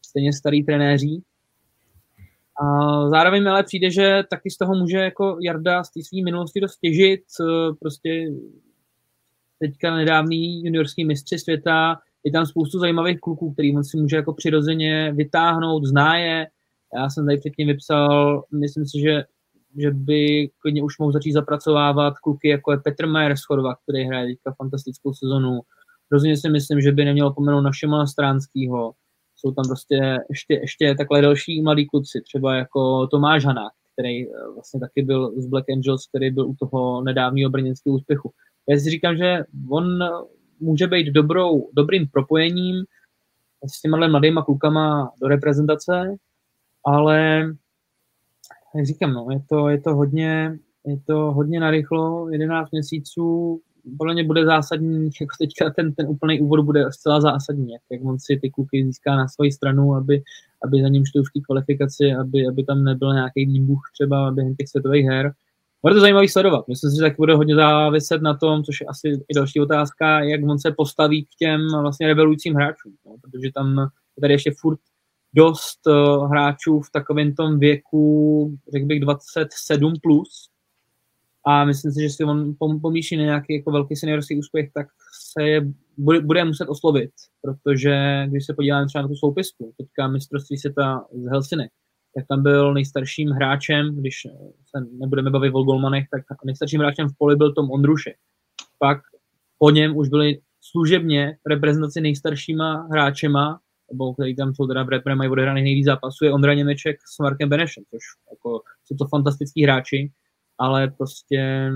stejně 0.06 0.32
starý 0.32 0.64
trenéří. 0.64 1.22
A 2.62 2.64
zároveň 3.08 3.42
mi 3.42 3.48
ale 3.48 3.62
přijde, 3.62 3.90
že 3.90 4.22
taky 4.30 4.50
z 4.50 4.56
toho 4.56 4.74
může 4.74 4.98
jako 4.98 5.38
Jarda 5.42 5.84
z 5.84 5.90
té 5.90 6.00
své 6.04 6.24
minulosti 6.24 6.60
dost 6.60 6.78
těžit, 6.78 7.20
prostě 7.80 8.28
teďka 9.58 9.96
nedávný 9.96 10.64
juniorský 10.64 11.04
mistři 11.04 11.38
světa, 11.38 11.98
je 12.26 12.32
tam 12.32 12.46
spoustu 12.46 12.78
zajímavých 12.78 13.20
kluků, 13.20 13.52
který 13.52 13.76
on 13.76 13.84
si 13.84 13.96
může 13.96 14.16
jako 14.16 14.32
přirozeně 14.32 15.12
vytáhnout, 15.16 15.84
zná 15.84 16.18
je. 16.18 16.46
Já 16.94 17.10
jsem 17.10 17.26
tady 17.26 17.38
předtím 17.38 17.68
vypsal, 17.68 18.44
myslím 18.60 18.86
si, 18.86 19.00
že, 19.00 19.24
že 19.78 19.90
by 19.90 20.50
klidně 20.58 20.82
už 20.82 20.98
mohl 20.98 21.12
začít 21.12 21.32
zapracovávat 21.32 22.18
kluky, 22.18 22.48
jako 22.48 22.72
je 22.72 22.78
Petr 22.78 23.06
Majer 23.06 23.36
z 23.36 23.44
Chorva, 23.44 23.74
který 23.74 24.04
hraje 24.04 24.26
teďka 24.26 24.54
fantastickou 24.58 25.14
sezonu. 25.14 25.60
Rozhodně 26.12 26.36
si 26.36 26.48
myslím, 26.50 26.80
že 26.80 26.92
by 26.92 27.04
nemělo 27.04 27.34
pomenout 27.34 27.60
na 27.60 27.72
Šimona 27.72 28.06
Stránskýho. 28.06 28.92
Jsou 29.36 29.52
tam 29.52 29.64
prostě 29.68 30.18
ještě, 30.30 30.54
ještě 30.54 30.94
takhle 30.98 31.22
další 31.22 31.62
mladí 31.62 31.86
kluci, 31.86 32.20
třeba 32.20 32.54
jako 32.54 33.06
Tomáš 33.06 33.44
Hanák, 33.44 33.72
který 33.92 34.22
eh, 34.22 34.30
vlastně 34.54 34.80
taky 34.80 35.02
byl 35.02 35.32
z 35.40 35.46
Black 35.46 35.70
Angels, 35.70 36.06
který 36.06 36.30
byl 36.30 36.48
u 36.48 36.54
toho 36.54 37.02
nedávného 37.02 37.50
brněnského 37.50 37.96
úspěchu. 37.96 38.30
Já 38.68 38.78
si 38.78 38.90
říkám, 38.90 39.16
že 39.16 39.44
on 39.70 39.98
může 40.60 40.86
být 40.86 41.12
dobrou, 41.12 41.70
dobrým 41.72 42.08
propojením 42.08 42.84
s 43.68 43.80
těma 43.80 44.08
mladýma 44.08 44.44
klukama 44.44 45.10
do 45.20 45.28
reprezentace, 45.28 46.16
ale 46.86 47.40
jak 48.76 48.86
říkám, 48.86 49.12
no, 49.12 49.26
je 49.30 49.40
to, 49.48 49.68
je 49.68 49.80
to 49.80 49.94
hodně, 49.94 50.58
je 50.86 51.00
to 51.06 51.32
hodně 51.32 51.60
narychlo, 51.60 52.28
11 52.30 52.70
měsíců, 52.70 53.60
podle 53.98 54.14
mě 54.14 54.24
bude 54.24 54.44
zásadní, 54.44 55.04
jako 55.20 55.34
teďka 55.38 55.70
ten, 55.70 55.92
ten 55.92 56.06
úplný 56.08 56.40
úvod 56.40 56.64
bude 56.64 56.92
zcela 56.92 57.20
zásadní, 57.20 57.72
jak, 57.72 57.82
jak 57.92 58.04
on 58.04 58.18
si 58.18 58.38
ty 58.42 58.50
kluky 58.50 58.84
získá 58.84 59.16
na 59.16 59.28
svoji 59.28 59.52
stranu, 59.52 59.94
aby, 59.94 60.22
aby 60.64 60.82
za 60.82 60.88
ním 60.88 61.04
šli 61.04 61.22
v 61.22 61.32
té 61.34 61.40
kvalifikaci, 61.40 62.12
aby, 62.20 62.46
aby 62.46 62.64
tam 62.64 62.84
nebyl 62.84 63.14
nějaký 63.14 63.46
výbuch 63.46 63.80
třeba 63.94 64.30
během 64.30 64.54
těch 64.54 64.68
světových 64.68 65.06
her, 65.06 65.32
bude 65.82 65.94
to 65.94 66.00
zajímavý 66.00 66.28
sledovat. 66.28 66.68
Myslím 66.68 66.90
si, 66.90 66.96
že 66.96 67.02
tak 67.02 67.16
bude 67.16 67.34
hodně 67.34 67.54
záviset 67.54 68.22
na 68.22 68.36
tom, 68.36 68.64
což 68.64 68.80
je 68.80 68.86
asi 68.86 69.08
i 69.08 69.34
další 69.34 69.60
otázka, 69.60 70.20
jak 70.20 70.40
on 70.48 70.58
se 70.58 70.74
postaví 70.76 71.24
k 71.24 71.28
těm 71.38 71.60
vlastně 71.80 72.06
revelujícím 72.06 72.54
hráčům. 72.54 72.92
No, 73.06 73.16
protože 73.22 73.50
tam 73.54 73.78
je 74.16 74.20
tady 74.20 74.34
ještě 74.34 74.52
furt 74.60 74.78
dost 75.34 75.86
uh, 75.86 76.30
hráčů 76.30 76.80
v 76.80 76.90
takovém 76.90 77.34
tom 77.34 77.58
věku, 77.58 78.58
řekl 78.72 78.86
bych 78.86 79.02
27+, 79.02 79.94
plus, 80.02 80.48
a 81.46 81.64
myslím 81.64 81.92
si, 81.92 82.02
že 82.02 82.10
si 82.10 82.24
on 82.58 82.80
pomíší 82.80 83.16
na 83.16 83.24
nějaký 83.24 83.54
jako 83.54 83.70
velký 83.70 83.96
seniorský 83.96 84.38
úspěch, 84.38 84.70
tak 84.74 84.86
se 85.32 85.42
je 85.42 85.60
bude, 85.96 86.20
bude 86.20 86.44
muset 86.44 86.68
oslovit, 86.68 87.10
protože 87.42 88.26
když 88.28 88.46
se 88.46 88.54
podíváme 88.54 88.86
třeba 88.86 89.02
na 89.02 89.08
tu 89.08 89.14
soupisku, 89.14 89.74
teďka 89.76 90.08
mistrovství 90.08 90.58
světa 90.58 91.04
z 91.12 91.30
Helsinek, 91.30 91.70
tak 92.16 92.26
tam 92.28 92.42
byl 92.42 92.74
nejstarším 92.74 93.30
hráčem, 93.30 93.96
když 93.96 94.14
se 94.66 94.86
nebudeme 95.00 95.30
bavit 95.30 95.50
o 95.54 95.62
golmanech, 95.62 96.04
tak 96.10 96.22
nejstarším 96.44 96.80
hráčem 96.80 97.08
v 97.08 97.18
poli 97.18 97.36
byl 97.36 97.52
Tom 97.52 97.70
Ondrušek. 97.70 98.16
Pak 98.78 98.98
po 99.58 99.70
něm 99.70 99.96
už 99.96 100.08
byli 100.08 100.40
služebně 100.60 101.36
reprezentaci 101.46 102.00
nejstaršíma 102.00 102.88
hráčema, 102.90 103.60
nebo 103.92 104.14
který 104.14 104.36
tam 104.36 104.54
jsou 104.54 104.66
teda 104.66 104.82
v 104.82 104.88
repre, 104.88 105.14
mají 105.14 105.30
odehraných 105.30 105.64
nejvíc 105.64 105.86
zápasů, 105.86 106.24
je 106.24 106.32
Ondra 106.32 106.54
Němeček 106.54 106.96
s 107.14 107.18
Markem 107.18 107.48
Benešem, 107.48 107.84
což 107.90 108.02
jako, 108.30 108.60
jsou 108.84 108.96
to 108.96 109.06
fantastický 109.08 109.62
hráči, 109.62 110.12
ale 110.58 110.88
prostě 110.88 111.70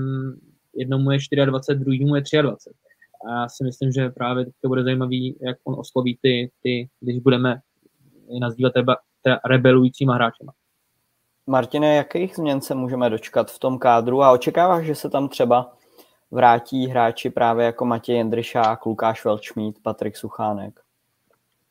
jednomu 0.75 1.11
je 1.11 1.17
24, 1.45 1.79
druhýmu 1.79 2.15
je 2.15 2.23
23. 2.41 2.69
A 3.25 3.41
já 3.41 3.49
si 3.49 3.63
myslím, 3.63 3.91
že 3.91 4.09
právě 4.09 4.45
to 4.45 4.67
bude 4.67 4.83
zajímavý, 4.83 5.37
jak 5.41 5.57
on 5.63 5.75
osloví 5.79 6.17
ty, 6.21 6.51
ty 6.63 6.89
když 6.99 7.19
budeme 7.19 7.59
nazývat 8.39 8.73
třeba 8.73 8.97
rebelujícíma 9.45 10.13
hráčema. 10.13 10.53
Martine, 11.47 11.95
jakých 11.95 12.35
změn 12.35 12.61
se 12.61 12.75
můžeme 12.75 13.09
dočkat 13.09 13.51
v 13.51 13.59
tom 13.59 13.79
kádru 13.79 14.23
a 14.23 14.31
očekáváš, 14.31 14.85
že 14.85 14.95
se 14.95 15.09
tam 15.09 15.29
třeba 15.29 15.73
vrátí 16.31 16.87
hráči 16.87 17.29
právě 17.29 17.65
jako 17.65 17.85
Matěj 17.85 18.15
Jendryšák, 18.15 18.85
Lukáš 18.85 19.25
Velčmít, 19.25 19.79
Patrik 19.83 20.17
Suchánek? 20.17 20.79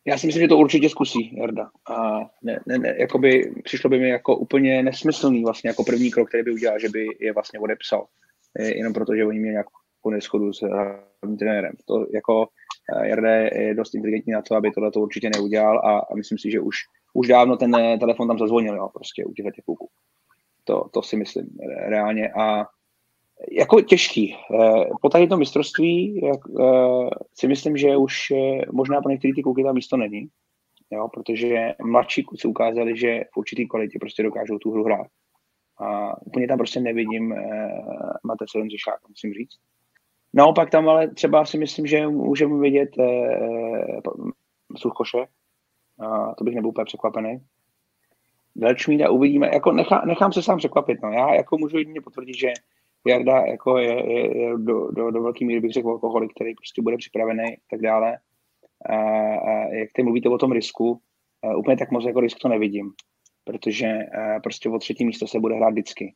Já 0.04 0.18
si 0.18 0.26
myslím, 0.26 0.42
že 0.42 0.48
to 0.48 0.56
určitě 0.56 0.88
zkusí 0.88 1.36
Jarda. 1.36 1.70
A 1.90 2.18
ne, 2.42 2.60
ne, 2.66 2.78
ne, 2.78 2.94
jakoby, 2.98 3.54
přišlo 3.64 3.90
by 3.90 3.98
mi 3.98 4.08
jako 4.08 4.36
úplně 4.36 4.82
nesmyslný 4.82 5.44
vlastně 5.44 5.70
jako 5.70 5.84
první 5.84 6.10
krok, 6.10 6.28
který 6.28 6.42
by 6.42 6.50
udělal, 6.50 6.78
že 6.78 6.88
by 6.88 7.06
je 7.20 7.32
vlastně 7.32 7.60
odepsal. 7.60 8.06
Jenom 8.58 8.92
proto, 8.92 9.14
že 9.14 9.24
oni 9.24 9.38
měli 9.38 9.52
nějakou 9.52 10.10
neschodu 10.10 10.52
s 10.52 10.60
hlavním 10.60 11.38
trenérem. 11.38 11.72
To 11.86 12.06
jako 12.14 12.48
eh, 12.96 13.08
Jarda 13.08 13.30
je 13.30 13.74
dost 13.74 13.94
inteligentní 13.94 14.32
na 14.32 14.42
to, 14.42 14.54
aby 14.54 14.70
tohle 14.70 14.90
to 14.90 15.00
určitě 15.00 15.30
neudělal 15.30 15.78
a, 15.78 15.98
a 15.98 16.14
myslím 16.14 16.38
si, 16.38 16.50
že 16.50 16.60
už, 16.60 16.76
už 17.12 17.28
dávno 17.28 17.56
ten 17.56 17.74
eh, 17.74 17.98
telefon 17.98 18.28
tam 18.28 18.38
zazvonil, 18.38 18.76
jo, 18.76 18.88
prostě 18.88 19.24
u 19.24 19.32
těch 19.32 19.46
kluků. 19.64 19.88
To, 20.64 20.88
to 20.92 21.02
si 21.02 21.16
myslím 21.16 21.46
reálně 21.88 22.32
a 22.32 22.66
jako 23.52 23.80
těžký. 23.80 24.36
Eh, 24.36 24.84
po 25.02 25.08
tady 25.08 25.26
to 25.26 25.36
mistrovství 25.36 26.20
jak, 26.24 26.40
si 27.34 27.48
myslím, 27.48 27.76
že 27.76 27.96
už 27.96 28.32
možná 28.72 29.00
pro 29.00 29.10
některé 29.10 29.34
ty 29.34 29.42
kluky 29.42 29.64
tam 29.64 29.74
místo 29.74 29.96
není, 29.96 30.28
jo, 30.90 31.08
protože 31.08 31.74
mladší 31.84 32.24
kluci 32.24 32.48
ukázali, 32.48 32.98
že 32.98 33.20
v 33.32 33.36
určitý 33.36 33.68
kvalitě 33.68 33.98
prostě 33.98 34.22
dokážou 34.22 34.58
tu 34.58 34.70
hru 34.70 34.84
hrát. 34.84 35.06
A 35.78 36.16
úplně 36.26 36.48
tam 36.48 36.58
prostě 36.58 36.80
nevidím 36.80 37.34
Matece 38.24 38.58
Lenzišáka, 38.58 39.06
musím 39.08 39.32
říct. 39.32 39.56
Naopak 40.34 40.70
tam 40.70 40.88
ale 40.88 41.08
třeba 41.08 41.44
si 41.44 41.58
myslím, 41.58 41.86
že 41.86 42.08
můžeme 42.08 42.60
vidět 42.60 42.90
uh, 42.98 44.30
Suchoše, 44.76 45.26
uh, 46.00 46.34
to 46.34 46.44
bych 46.44 46.54
nebyl 46.54 46.68
úplně 46.68 46.84
překvapený. 46.84 47.40
Velčmída 48.54 49.10
uvidíme, 49.10 49.50
jako 49.52 49.72
nechá, 49.72 50.02
nechám 50.06 50.32
se 50.32 50.42
sám 50.42 50.58
překvapit, 50.58 51.02
no. 51.02 51.12
já 51.12 51.34
jako 51.34 51.58
můžu 51.58 51.78
jedině 51.78 52.00
potvrdit, 52.00 52.38
že 52.38 52.52
Jarda 53.06 53.40
jako 53.40 53.78
je, 53.78 54.12
je, 54.12 54.38
je 54.38 54.58
do, 54.58 54.90
do, 54.90 55.10
do 55.10 55.22
velké 55.22 55.44
míry 55.44 55.60
bych 55.60 55.72
řekl 55.72 55.88
alkoholik, 55.88 56.30
který 56.34 56.54
prostě 56.54 56.82
bude 56.82 56.96
připravený 56.96 57.44
a 57.44 57.60
tak 57.70 57.80
dále. 57.80 58.18
A, 58.86 58.96
a 59.36 59.50
jak 59.50 59.88
ty 59.94 60.02
mluvíte 60.02 60.28
o 60.28 60.38
tom 60.38 60.52
risku, 60.52 61.00
úplně 61.56 61.76
tak 61.76 61.90
moc 61.90 62.04
jako 62.04 62.20
risk 62.20 62.38
to 62.38 62.48
nevidím, 62.48 62.92
protože 63.44 63.98
prostě 64.42 64.68
o 64.68 64.78
třetí 64.78 65.04
místo 65.04 65.26
se 65.26 65.40
bude 65.40 65.54
hrát 65.54 65.70
vždycky. 65.70 66.14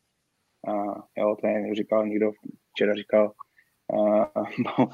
A, 0.68 0.72
jo, 1.16 1.36
to 1.40 1.46
je, 1.46 1.74
říkal 1.74 2.06
někdo, 2.06 2.30
včera 2.70 2.94
říkal, 2.94 3.32
a, 3.92 4.30
no, 4.78 4.88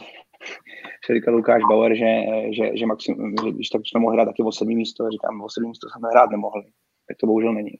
se 1.10 1.14
říkal 1.14 1.34
Lukáš 1.34 1.62
Bauer, 1.68 1.94
že, 1.94 2.22
že, 2.50 2.76
že, 2.76 2.86
maxim, 2.86 3.34
že 3.44 3.50
když 3.50 3.68
tak 3.68 3.80
jsme 3.84 4.00
mohli 4.00 4.16
hrát 4.16 4.24
taky 4.24 4.42
o 4.42 4.52
sedmý 4.52 4.76
místo, 4.76 5.10
říkám, 5.10 5.42
o 5.42 5.48
sedmý 5.48 5.68
místo 5.68 5.88
jsme 5.88 6.08
hrát 6.08 6.30
nemohli. 6.30 6.62
Tak 7.08 7.16
to 7.16 7.26
bohužel 7.26 7.52
není. 7.52 7.72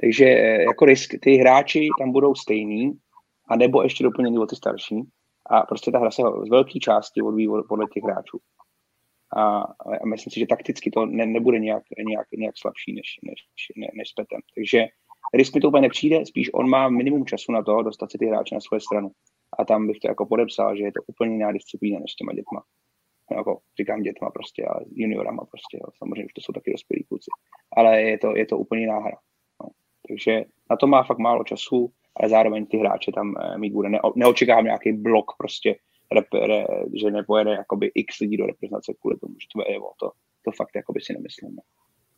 Takže 0.00 0.24
jako 0.70 0.84
risk, 0.84 1.14
ty 1.22 1.36
hráči 1.36 1.88
tam 1.98 2.12
budou 2.12 2.34
stejný, 2.34 2.92
a 3.48 3.56
nebo 3.56 3.82
ještě 3.82 4.04
doplnění 4.04 4.38
o 4.38 4.46
ty 4.46 4.56
starší. 4.56 5.02
A 5.50 5.62
prostě 5.62 5.90
ta 5.90 5.98
hra 5.98 6.10
se 6.10 6.22
z 6.46 6.50
velké 6.50 6.78
části 6.78 7.22
odvíjí 7.22 7.48
podle 7.68 7.86
těch 7.92 8.02
hráčů. 8.02 8.38
A, 9.36 9.58
a 10.02 10.06
myslím 10.06 10.30
si, 10.30 10.40
že 10.40 10.46
takticky 10.46 10.90
to 10.90 11.06
ne, 11.06 11.26
nebude 11.26 11.58
nějak, 11.58 11.82
nějak, 12.06 12.26
nějak 12.36 12.58
slabší 12.58 12.94
než, 12.94 13.06
než, 13.22 13.38
ne, 13.76 13.86
než 13.94 14.08
s 14.08 14.12
Petem. 14.12 14.40
Takže 14.54 14.86
risk 15.34 15.54
mi 15.54 15.60
to 15.60 15.68
úplně 15.68 15.82
nepřijde, 15.82 16.26
spíš 16.26 16.50
on 16.54 16.68
má 16.68 16.88
minimum 16.88 17.26
času 17.26 17.52
na 17.52 17.62
to 17.62 17.82
dostat 17.82 18.10
si 18.10 18.18
ty 18.18 18.26
hráče 18.26 18.54
na 18.54 18.60
svoje 18.60 18.80
stranu. 18.80 19.10
A 19.58 19.64
tam 19.64 19.86
bych 19.86 19.98
to 19.98 20.08
jako 20.08 20.26
podepsal, 20.26 20.76
že 20.76 20.84
je 20.84 20.92
to 20.92 21.02
úplně 21.06 21.32
jiná 21.34 21.52
disciplína 21.52 21.98
než 22.00 22.12
s 22.12 22.16
těma 22.16 22.32
dětma. 22.32 22.64
No, 23.30 23.36
jako 23.36 23.60
říkám 23.78 24.02
dětma 24.02 24.30
prostě, 24.30 24.64
ale 24.64 24.84
juniorama 24.90 25.44
prostě, 25.44 25.78
jo. 25.82 25.90
samozřejmě 25.98 26.24
už 26.24 26.32
to 26.32 26.40
jsou 26.40 26.52
taky 26.52 26.72
dospělí 26.72 27.04
kluci. 27.04 27.30
Ale 27.76 28.02
je 28.02 28.18
to, 28.18 28.36
je 28.36 28.46
to 28.46 28.58
úplně 28.58 28.80
jiná 28.80 28.98
hra. 28.98 29.18
No. 29.62 29.68
Takže 30.08 30.44
na 30.70 30.76
to 30.76 30.86
má 30.86 31.02
fakt 31.02 31.18
málo 31.18 31.44
času 31.44 31.92
ale 32.20 32.28
zároveň 32.28 32.66
ty 32.66 32.76
hráče 32.76 33.12
tam 33.12 33.34
eh, 33.40 33.58
mít 33.58 33.72
bude. 33.72 33.88
Ne, 33.88 33.98
neočekávám 34.14 34.64
nějaký 34.64 34.92
blok 34.92 35.32
prostě, 35.38 35.76
rep, 36.12 36.26
re, 36.34 36.66
že 37.00 37.10
nepojede 37.10 37.50
jakoby 37.50 37.90
x 37.94 38.18
lidí 38.18 38.36
do 38.36 38.46
reprezentace 38.46 38.94
kvůli 39.00 39.16
tomu, 39.16 39.34
že 39.40 39.46
to 39.52 39.60
je 39.60 39.76
evo. 39.76 39.90
To, 40.00 40.10
to 40.42 40.50
fakt 40.52 40.70
jakoby 40.74 41.00
si 41.00 41.12
nemyslím. 41.12 41.56
No. 41.56 41.62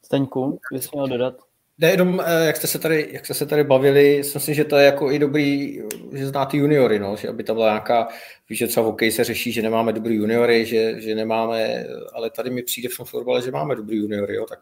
Staňku, 0.04 0.60
bys 0.72 0.92
měl 0.92 1.08
dodat? 1.08 1.34
Ne, 1.78 1.90
jenom, 1.90 2.22
eh, 2.26 2.46
jak 2.46 2.56
jste, 2.56 2.66
se 2.66 2.78
tady, 2.78 3.08
jak 3.12 3.24
jste 3.24 3.34
se 3.34 3.46
tady 3.46 3.64
bavili, 3.64 4.22
myslím, 4.34 4.54
že 4.54 4.64
to 4.64 4.76
je 4.76 4.86
jako 4.86 5.12
i 5.12 5.18
dobrý, 5.18 5.78
že 6.12 6.26
znáte 6.26 6.56
juniory, 6.56 6.98
no, 6.98 7.16
že 7.16 7.28
aby 7.28 7.44
tam 7.44 7.56
byla 7.56 7.68
nějaká, 7.68 8.08
víš, 8.48 8.58
že 8.58 8.66
třeba 8.66 8.84
v 8.84 8.86
hokeji 8.86 9.12
se 9.12 9.24
řeší, 9.24 9.52
že 9.52 9.62
nemáme 9.62 9.92
dobrý 9.92 10.14
juniory, 10.14 10.64
že, 10.66 11.00
že 11.00 11.14
nemáme, 11.14 11.86
ale 12.12 12.30
tady 12.30 12.50
mi 12.50 12.62
přijde 12.62 12.88
v 12.88 12.96
tom 12.96 13.06
fotbale, 13.06 13.42
že 13.42 13.50
máme 13.50 13.74
dobrý 13.76 13.96
juniory, 13.96 14.34
jo, 14.34 14.46
tak 14.46 14.58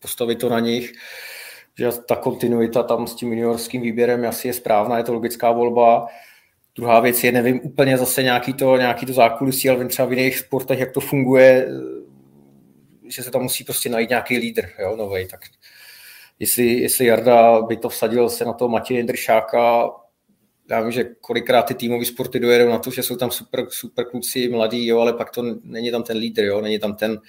postavit 0.00 0.36
to 0.36 0.48
na 0.48 0.60
nich 0.60 0.92
že 1.78 1.90
ta 2.08 2.16
kontinuita 2.16 2.82
tam 2.82 3.06
s 3.06 3.14
tím 3.14 3.32
juniorským 3.32 3.82
výběrem 3.82 4.26
asi 4.26 4.48
je 4.48 4.54
správná, 4.54 4.98
je 4.98 5.04
to 5.04 5.12
logická 5.14 5.52
volba. 5.52 6.06
Druhá 6.76 7.00
věc 7.00 7.24
je, 7.24 7.32
nevím 7.32 7.60
úplně 7.62 7.98
zase 7.98 8.22
nějaký 8.22 8.52
to, 8.52 8.76
nějaký 8.76 9.06
to 9.06 9.12
zákulisí, 9.12 9.68
ale 9.68 9.78
vím 9.78 9.88
třeba 9.88 10.08
v 10.08 10.12
jiných 10.12 10.38
sportech, 10.38 10.78
jak 10.78 10.92
to 10.92 11.00
funguje, 11.00 11.68
že 13.12 13.22
se 13.22 13.30
tam 13.30 13.42
musí 13.42 13.64
prostě 13.64 13.88
najít 13.88 14.08
nějaký 14.08 14.38
lídr, 14.38 14.68
jo, 14.78 14.96
novej, 14.96 15.28
tak 15.28 15.40
jestli, 16.38 16.64
jestli 16.64 17.06
Jarda 17.06 17.62
by 17.62 17.76
to 17.76 17.88
vsadil 17.88 18.30
se 18.30 18.44
na 18.44 18.52
to 18.52 18.68
Matěje 18.68 18.98
Jindršáka, 18.98 19.90
já 20.70 20.80
vím, 20.80 20.92
že 20.92 21.04
kolikrát 21.20 21.62
ty 21.62 21.74
týmové 21.74 22.04
sporty 22.04 22.40
dojedou 22.40 22.68
na 22.68 22.78
to, 22.78 22.90
že 22.90 23.02
jsou 23.02 23.16
tam 23.16 23.30
super, 23.30 23.66
super 23.68 24.04
kluci, 24.10 24.48
mladí, 24.48 24.86
jo, 24.86 25.00
ale 25.00 25.12
pak 25.12 25.30
to 25.30 25.42
není 25.62 25.90
tam 25.90 26.02
ten 26.02 26.16
lídr, 26.16 26.44
jo, 26.44 26.60
není 26.60 26.78
tam 26.78 26.94
ten, 26.94 27.20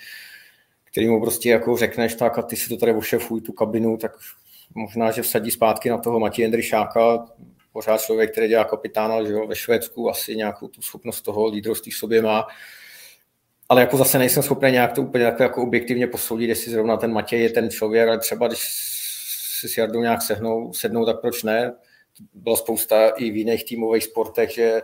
který 0.84 1.08
mu 1.08 1.22
prostě 1.22 1.50
jako 1.50 1.78
řekneš 1.78 2.16
tak 2.16 2.38
a 2.38 2.42
ty 2.42 2.56
si 2.56 2.70
to 2.70 2.78
tady 2.78 2.94
ošefuj 2.94 3.42
tu 3.42 3.54
kabinu, 3.54 3.98
tak 3.98 4.12
možná, 4.76 5.12
že 5.12 5.22
vsadí 5.22 5.52
zpátky 5.52 5.90
na 5.90 5.98
toho 5.98 6.20
Matěje 6.20 6.44
Jendryšáka, 6.44 7.26
pořád 7.74 8.02
člověk, 8.02 8.32
který 8.32 8.48
dělá 8.48 8.64
kapitána 8.64 9.24
že 9.24 9.34
jo, 9.34 9.48
ve 9.48 9.56
Švédsku, 9.56 10.10
asi 10.10 10.36
nějakou 10.36 10.68
tu 10.68 10.82
schopnost 10.82 11.22
toho 11.22 11.48
lídrovství 11.48 11.92
v 11.92 11.98
sobě 11.98 12.22
má. 12.22 12.48
Ale 13.70 13.82
jako 13.82 13.98
zase 13.98 14.20
nejsem 14.20 14.44
schopný 14.44 14.72
nějak 14.72 14.94
to 14.94 15.02
úplně 15.02 15.24
jako, 15.24 15.44
jako 15.44 15.64
objektivně 15.64 16.08
posoudit, 16.08 16.50
jestli 16.50 16.72
zrovna 16.72 16.98
ten 16.98 17.14
Matěj 17.14 17.42
je 17.42 17.50
ten 17.50 17.70
člověk, 17.70 18.08
ale 18.08 18.20
třeba 18.20 18.48
když 18.48 18.60
si 19.60 19.70
s 19.70 19.78
Jardou 19.78 20.02
nějak 20.02 20.22
sehnou, 20.22 20.74
sednou, 20.74 21.06
tak 21.06 21.22
proč 21.22 21.44
ne? 21.44 21.74
Byla 22.34 22.56
spousta 22.56 23.10
i 23.10 23.32
v 23.32 23.36
jiných 23.36 23.66
týmových 23.66 24.04
sportech, 24.04 24.54
že 24.54 24.82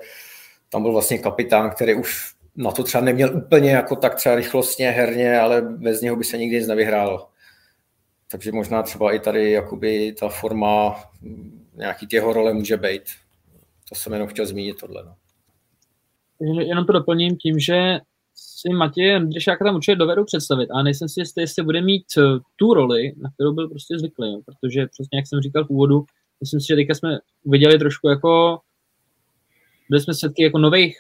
tam 0.70 0.82
byl 0.82 0.92
vlastně 0.92 1.20
kapitán, 1.20 1.70
který 1.70 1.96
už 1.96 2.34
na 2.56 2.72
to 2.72 2.84
třeba 2.84 3.04
neměl 3.04 3.38
úplně 3.38 3.72
jako 3.72 3.96
tak 3.96 4.16
třeba 4.16 4.36
rychlostně, 4.36 4.92
herně, 4.92 5.40
ale 5.40 5.62
bez 5.62 6.02
něho 6.02 6.16
by 6.16 6.24
se 6.24 6.38
nikdy 6.38 6.58
nic 6.58 6.68
nevyhrál. 6.68 7.28
Takže 8.32 8.52
možná 8.52 8.84
třeba 8.84 9.14
i 9.14 9.20
tady 9.20 9.52
jakoby 9.52 10.16
ta 10.20 10.30
forma 10.30 11.04
nějaký 11.76 12.08
těho 12.08 12.34
role 12.34 12.54
může 12.54 12.78
být. 12.78 13.04
To 13.90 13.96
jsem 13.96 14.14
jenom 14.14 14.28
chtěl 14.28 14.46
zmínit 14.46 14.80
tohle. 14.80 15.04
No. 15.04 15.16
Jenom 16.62 16.86
to 16.86 16.94
doplním 16.94 17.38
tím, 17.38 17.60
že 17.60 18.00
si 18.40 18.70
Matěj 18.70 19.16
Andřešáka 19.16 19.66
tam 19.66 19.76
určitě 19.76 19.96
dovedu 19.96 20.26
představit, 20.26 20.70
a 20.72 20.84
nejsem 20.84 21.10
si 21.10 21.22
jistý, 21.22 21.42
jestli 21.42 21.64
bude 21.64 21.82
mít 21.82 22.06
eh, 22.18 22.22
tu 22.56 22.74
roli, 22.74 23.14
na 23.18 23.30
kterou 23.32 23.54
byl 23.54 23.70
prostě 23.70 24.00
zvyklý, 24.00 24.32
jo. 24.32 24.42
protože 24.46 24.88
přesně 24.88 25.18
jak 25.18 25.28
jsem 25.28 25.42
říkal 25.42 25.66
v 25.66 25.70
úvodu, 25.70 26.06
myslím 26.42 26.60
si, 26.60 26.68
že 26.68 26.76
teďka 26.76 26.96
jsme 26.96 27.20
viděli 27.46 27.80
trošku 27.80 28.10
jako 28.10 28.60
byli 29.90 30.02
jsme 30.02 30.14
svědky 30.14 30.44
jako 30.44 30.58
nových 30.58 30.98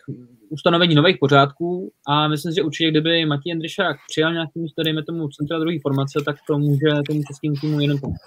ustanovení 0.49 0.95
nových 0.95 1.17
pořádků 1.19 1.91
a 2.07 2.27
myslím 2.27 2.51
si, 2.51 2.55
že 2.55 2.63
určitě, 2.63 2.91
kdyby 2.91 3.25
Matěj 3.25 3.49
Jendryšák 3.49 3.97
přijal 4.09 4.33
nějaký 4.33 4.59
místo, 4.59 4.83
dejme 4.83 5.03
tomu 5.03 5.27
centra 5.27 5.59
druhé 5.59 5.77
formace, 5.81 6.19
tak 6.25 6.35
to 6.47 6.59
může 6.59 6.89
tomu 7.07 7.23
českému 7.23 7.55
týmu 7.61 7.79
jenom 7.79 7.99
pomoct. 7.99 8.21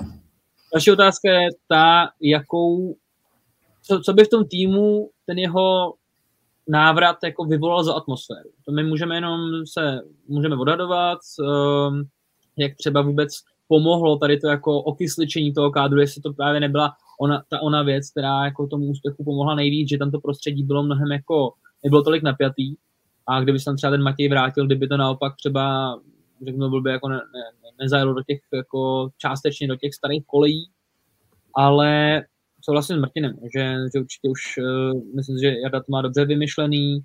Další 0.74 0.90
otázka 0.90 1.30
je 1.32 1.48
ta, 1.68 2.08
jakou, 2.20 2.96
co, 3.82 4.00
co 4.00 4.12
by 4.12 4.24
v 4.24 4.28
tom 4.28 4.44
týmu 4.48 5.10
ten 5.26 5.38
jeho 5.38 5.94
návrat 6.68 7.16
jako 7.24 7.44
vyvolal 7.44 7.84
za 7.84 7.94
atmosféru. 7.94 8.50
To 8.64 8.72
my 8.72 8.84
můžeme 8.84 9.14
jenom 9.14 9.40
se, 9.66 10.00
můžeme 10.28 10.56
odhadovat, 10.56 11.18
um, 11.40 12.04
jak 12.56 12.76
třeba 12.76 13.02
vůbec 13.02 13.32
pomohlo 13.68 14.16
tady 14.16 14.38
to 14.38 14.48
jako 14.48 14.82
okysličení 14.82 15.52
toho 15.52 15.70
kádru, 15.70 16.00
jestli 16.00 16.22
to 16.22 16.32
právě 16.32 16.60
nebyla 16.60 16.92
ona, 17.20 17.42
ta 17.48 17.62
ona 17.62 17.82
věc, 17.82 18.10
která 18.10 18.44
jako 18.44 18.66
tomu 18.66 18.86
úspěchu 18.86 19.24
pomohla 19.24 19.54
nejvíc, 19.54 19.88
že 19.88 19.98
tam 19.98 20.10
to 20.10 20.20
prostředí 20.20 20.62
bylo 20.62 20.82
mnohem 20.82 21.12
jako 21.12 21.52
nebylo 21.84 22.02
tolik 22.02 22.22
napjatý 22.22 22.74
a 23.26 23.40
kdyby 23.40 23.58
se 23.58 23.64
tam 23.64 23.76
třeba 23.76 23.90
ten 23.90 24.02
Matěj 24.02 24.28
vrátil, 24.28 24.66
kdyby 24.66 24.88
to 24.88 24.96
naopak 24.96 25.36
třeba 25.36 25.96
řeknu 26.44 26.70
blbě, 26.70 26.92
jako 26.92 27.08
ne, 27.08 27.16
ne, 27.16 27.70
nezajelo 27.80 28.14
do 28.14 28.22
těch 28.22 28.40
jako 28.54 29.10
částečně 29.18 29.68
do 29.68 29.76
těch 29.76 29.94
starých 29.94 30.26
kolejí, 30.26 30.70
ale 31.54 32.22
souhlasím 32.62 32.96
s 32.96 33.00
Martinem, 33.00 33.36
že, 33.56 33.76
že 33.94 34.00
určitě 34.00 34.28
už 34.28 34.58
uh, 34.58 35.00
myslím, 35.16 35.38
že 35.38 35.60
Jarda 35.62 35.80
to 35.80 35.86
má 35.88 36.02
dobře 36.02 36.24
vymyšlený 36.24 37.04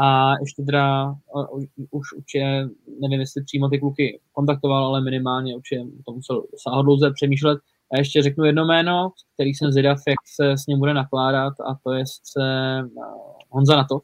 a 0.00 0.32
ještě 0.40 0.62
teda 0.62 1.14
uh, 1.34 1.64
už 1.90 2.12
určitě, 2.12 2.68
nevím, 3.00 3.20
jestli 3.20 3.44
přímo 3.44 3.68
ty 3.68 3.78
kluky 3.78 4.20
kontaktoval, 4.32 4.86
ale 4.86 5.00
minimálně 5.00 5.56
určitě 5.56 5.84
to 6.06 6.12
musel 6.12 6.42
sáhodlouze 6.56 7.00
dlouze 7.00 7.14
přemýšlet. 7.14 7.58
A 7.92 7.98
ještě 7.98 8.22
řeknu 8.22 8.44
jedno 8.44 8.64
jméno, 8.64 9.10
který 9.34 9.50
jsem 9.50 9.72
zvědav, 9.72 9.98
jak 10.08 10.18
se 10.36 10.52
s 10.52 10.66
ním 10.66 10.78
bude 10.78 10.94
nakládat 10.94 11.52
a 11.60 11.74
to 11.84 11.92
je 11.92 12.04
se 12.06 12.40
uh, 12.82 13.02
Honza 13.48 13.76
na 13.76 13.84
to, 13.84 14.00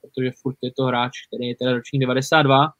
protože 0.00 0.30
furt 0.42 0.56
je 0.62 0.72
to 0.76 0.84
hráč, 0.84 1.12
který 1.26 1.48
je 1.48 1.56
teda 1.56 1.72
ročník 1.72 2.00
92, 2.00 2.72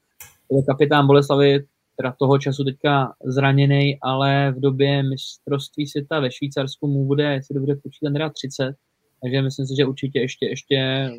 je 0.51 0.63
kapitán 0.63 1.07
Boleslavy, 1.07 1.65
teda 1.97 2.15
toho 2.19 2.39
času 2.39 2.65
teďka 2.65 3.15
zraněný, 3.25 3.99
ale 4.03 4.53
v 4.57 4.61
době 4.61 5.03
mistrovství 5.03 5.87
světa 5.87 6.21
ve 6.21 6.31
Švýcarsku 6.31 6.87
mu 6.87 7.05
bude, 7.05 7.25
jestli 7.25 7.55
dobře 7.55 7.77
počítám, 7.83 8.13
teda 8.13 8.31
30, 8.31 8.75
takže 9.23 9.43
myslím 9.43 9.67
si, 9.67 9.75
že 9.79 9.85
určitě 9.85 10.21
ještě, 10.21 10.47
ještě 10.47 11.11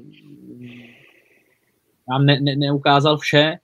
nám 2.10 2.26
ne, 2.26 2.40
ne, 2.42 2.56
neukázal 2.56 3.18
vše, 3.18 3.58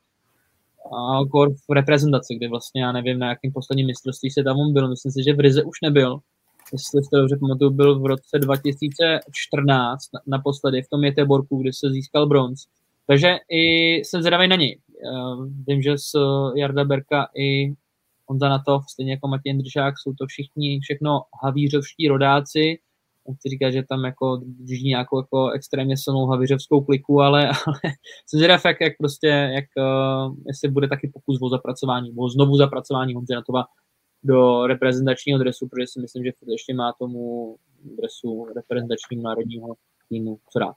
a 0.86 1.26
kor 1.32 1.54
v 1.54 1.74
reprezentaci, 1.74 2.36
kde 2.36 2.50
vlastně 2.50 2.82
já 2.82 2.92
nevím, 2.92 3.20
na 3.20 3.30
jakém 3.30 3.52
posledním 3.52 3.88
mistrovství 3.88 4.30
se 4.30 4.44
tam 4.44 4.60
on 4.60 4.74
byl. 4.74 4.90
Myslím 4.90 5.12
si, 5.12 5.24
že 5.28 5.34
v 5.34 5.40
Rize 5.40 5.64
už 5.64 5.82
nebyl. 5.82 6.20
Jestli 6.74 7.04
jste 7.04 7.18
dobře 7.18 7.38
pamatuju, 7.38 7.72
byl 7.72 8.00
v 8.00 8.06
roce 8.06 8.40
2014 8.40 10.02
naposledy 10.28 10.82
v 10.82 10.90
tom 10.90 11.04
Jeteborku, 11.04 11.58
kde 11.58 11.74
se 11.74 11.90
získal 11.90 12.28
bronz. 12.28 12.66
Takže 13.08 13.36
i 13.50 13.96
jsem 13.96 14.22
zvědavý 14.22 14.48
na 14.48 14.56
něj. 14.56 14.80
Vím, 15.68 15.82
že 15.82 15.98
s 15.98 16.12
Jarda 16.56 16.84
Berka 16.84 17.28
i 17.36 17.74
Honza 18.26 18.50
Natov, 18.50 18.84
stejně 18.90 19.12
jako 19.12 19.28
Matěj 19.28 19.54
Držák, 19.54 19.94
jsou 19.98 20.14
to 20.14 20.26
všichni, 20.28 20.80
všechno 20.80 21.22
havířovští 21.44 22.08
rodáci, 22.08 22.80
chci 23.36 23.50
říkat, 23.50 23.72
že 23.72 23.84
tam 23.84 24.04
jako 24.06 24.42
drží 24.44 24.88
nějakou 24.88 25.20
jako 25.20 25.50
extrémně 25.50 25.98
silnou 25.98 26.26
havířovskou 26.26 26.82
kliku, 26.82 27.22
ale, 27.22 27.48
ale 27.68 27.80
jsem 28.26 28.38
zvědav, 28.38 28.66
jak, 28.66 28.82
jak 28.82 28.94
prostě, 28.98 29.28
jak, 29.28 29.66
uh, 29.78 30.36
jestli 30.48 30.70
bude 30.70 30.88
taky 30.88 31.12
pokus 31.14 31.38
o 31.42 31.50
zapracování, 31.50 32.14
o 32.18 32.30
znovu 32.30 32.58
zapracování 32.58 33.14
Honzy 33.14 33.34
Natova 33.34 33.64
do 34.24 34.68
reprezentačního 34.68 35.40
dresu, 35.40 35.68
protože 35.68 35.88
si 35.88 36.00
myslím, 36.00 36.24
že 36.24 36.32
ještě 36.48 36.74
má 36.74 36.94
tomu 37.00 37.56
dresu 37.98 38.48
reprezentačního 38.56 39.24
národního 39.24 39.76
týmu 40.10 40.40
co 40.54 40.60
dát. 40.60 40.76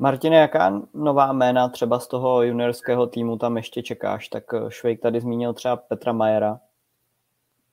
Martine, 0.00 0.36
jaká 0.36 0.82
nová 0.94 1.32
jména 1.32 1.68
třeba 1.68 2.00
z 2.00 2.08
toho 2.08 2.42
juniorského 2.42 3.06
týmu 3.06 3.36
tam 3.36 3.56
ještě 3.56 3.82
čekáš? 3.82 4.28
Tak 4.28 4.44
eh, 4.54 4.58
Švejk 4.68 5.00
tady 5.00 5.20
zmínil 5.20 5.54
třeba 5.54 5.76
Petra 5.76 6.12
Majera. 6.12 6.60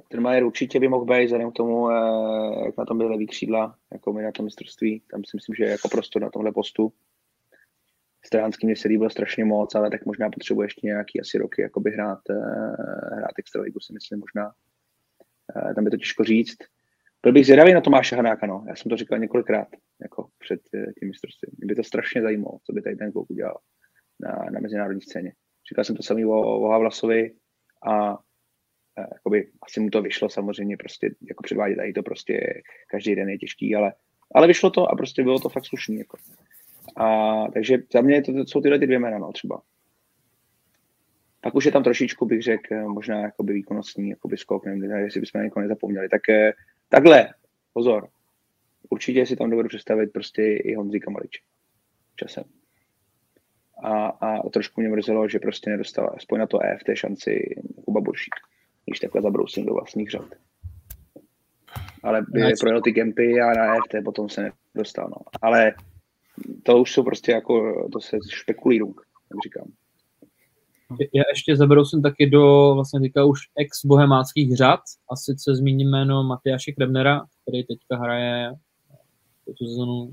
Ten 0.10 0.22
Majer 0.22 0.44
určitě 0.44 0.80
by 0.80 0.88
mohl 0.88 1.06
být, 1.06 1.26
vzhledem 1.26 1.52
k 1.52 1.56
tomu, 1.56 1.92
eh, 1.92 2.66
jak 2.66 2.78
na 2.78 2.86
tom 2.86 2.98
byly 2.98 3.10
levý 3.10 3.28
křídla, 3.28 3.76
jako 3.92 4.14
my 4.14 4.24
na 4.24 4.32
tom 4.32 4.46
mistrovství. 4.46 5.02
Tam 5.12 5.24
si 5.24 5.38
myslím, 5.38 5.56
že 5.56 5.64
je 5.64 5.70
jako 5.70 5.90
prostor 5.90 6.22
na 6.22 6.30
tomhle 6.30 6.52
postu. 6.52 6.94
Stránský 8.26 8.68
mě 8.68 8.76
se 8.76 8.88
líbil 8.88 9.10
strašně 9.10 9.46
moc, 9.46 9.76
ale 9.76 9.90
tak 9.90 10.06
možná 10.06 10.30
potřebuje 10.30 10.66
ještě 10.66 10.88
nějaký 10.88 11.22
asi 11.22 11.38
roky 11.38 11.62
jakoby 11.62 11.92
hrát, 11.92 12.20
eh, 12.30 12.36
hrát 13.16 13.40
extraligu, 13.40 13.80
si 13.80 13.94
myslím 13.94 14.20
možná. 14.20 14.54
Tam 15.76 15.86
je 15.86 15.92
to 15.92 15.98
těžko 15.98 16.24
říct. 16.24 16.58
Byl 17.24 17.34
bych 17.34 17.46
zvědavý 17.46 17.74
na 17.74 17.82
Tomáše 17.82 18.16
Hanáka, 18.16 18.48
no. 18.48 18.66
Já 18.68 18.76
jsem 18.76 18.90
to 18.90 18.98
říkal 18.98 19.20
několikrát, 19.20 19.68
jako 20.02 20.28
před 20.40 20.60
eh, 20.74 20.94
tím 21.00 21.08
mistrovstvím. 21.08 21.56
Mě 21.58 21.68
by 21.68 21.76
to 21.76 21.84
strašně 21.84 22.22
zajímalo, 22.22 22.60
co 22.64 22.74
by 22.74 22.82
tady 22.82 22.96
ten 22.96 23.12
kluk 23.12 23.30
udělal 23.30 23.58
na, 24.20 24.46
na 24.52 24.60
mezinárodní 24.60 25.02
scéně. 25.02 25.34
Říkal 25.70 25.84
jsem 25.84 25.96
to 25.96 26.04
samý 26.04 26.26
o, 26.26 26.60
o 26.60 26.70
Havlasovi 26.70 27.34
a 27.88 28.14
eh, 29.00 29.08
jakoby, 29.14 29.52
asi 29.62 29.80
mu 29.80 29.90
to 29.90 30.02
vyšlo 30.02 30.30
samozřejmě 30.30 30.78
prostě, 30.78 31.16
jako 31.30 31.44
předvádět 31.44 31.76
tady 31.76 31.94
to 31.94 32.04
prostě 32.04 32.62
každý 32.90 33.16
den 33.16 33.30
je 33.30 33.38
těžký, 33.38 33.76
ale, 33.76 33.94
ale 34.36 34.48
vyšlo 34.48 34.70
to 34.70 34.92
a 34.92 34.96
prostě 34.96 35.24
bylo 35.24 35.40
to 35.40 35.50
fakt 35.50 35.66
slušný. 35.66 35.98
Jako. 35.98 36.18
A, 36.96 37.36
takže 37.54 37.78
za 37.94 38.02
mě 38.02 38.22
to, 38.22 38.34
to 38.34 38.46
jsou 38.46 38.62
tyhle 38.62 38.80
ty 38.80 38.86
dvě 38.86 39.00
jména, 39.00 39.18
no, 39.18 39.32
třeba. 39.32 39.62
Pak 41.42 41.56
už 41.56 41.66
je 41.66 41.72
tam 41.72 41.84
trošičku, 41.84 42.26
bych 42.26 42.42
řekl, 42.42 42.90
možná 42.90 43.22
jakoby 43.22 43.54
výkonnostní 43.54 44.10
jakoby 44.10 44.38
skok, 44.38 44.66
nevím, 44.66 44.92
jestli 44.92 45.22
bychom 45.22 45.40
na 45.40 45.44
někoho 45.44 45.62
nezapomněli. 45.62 46.10
Tak 46.10 46.22
Takhle, 46.90 47.34
pozor. 47.74 48.08
Určitě 48.90 49.26
si 49.26 49.36
tam 49.36 49.50
dovedu 49.50 49.70
představit 49.70 50.08
prostě 50.08 50.42
i 50.44 50.76
Honzíka 50.76 51.12
Maliče. 51.12 51.42
Časem. 52.16 52.44
A, 53.84 54.08
a 54.08 54.50
trošku 54.50 54.82
mě 54.82 54.90
mrzelo, 54.90 55.30
že 55.30 55.40
prostě 55.40 55.70
nedostal 55.70 56.14
aspoň 56.18 56.40
na 56.40 56.48
to 56.48 56.64
E 56.64 56.78
v 56.78 56.84
té 56.84 56.96
šanci 56.96 57.56
Kuba 57.86 58.02
Buršík, 58.02 58.36
když 58.86 59.00
takhle 59.00 59.22
zabrousím 59.22 59.66
do 59.66 59.74
vlastních 59.74 60.12
řad. 60.12 60.26
Ale 62.04 62.22
by 62.22 62.42
projel 62.60 62.82
ty 62.82 62.92
gempy 62.92 63.42
a 63.42 63.54
na 63.54 63.76
EFT 63.76 64.06
potom 64.06 64.30
se 64.30 64.52
nedostal. 64.76 65.10
No. 65.10 65.18
Ale 65.42 65.74
to 66.64 66.82
už 66.82 66.92
jsou 66.92 67.04
prostě 67.04 67.32
jako, 67.32 67.88
to 67.94 68.00
se 68.00 68.18
špekulí 68.30 68.78
jak 68.78 69.44
říkám. 69.44 69.72
Já 71.14 71.24
ještě 71.34 71.56
zabrousím 71.56 72.02
taky 72.02 72.30
do 72.30 72.72
vlastně 72.76 73.00
teďka 73.00 73.26
už 73.26 73.40
ex-bohemáckých 73.60 74.56
řad 74.56 74.80
a 75.12 75.16
sice 75.16 75.56
zmíním 75.56 75.90
jméno 75.90 76.24
Matyáše 76.24 76.72
Krebnera, 76.72 77.26
který 77.42 77.64
teďka 77.64 77.98
hraje 77.98 78.54
tu 79.46 79.66
sezonu 79.66 80.12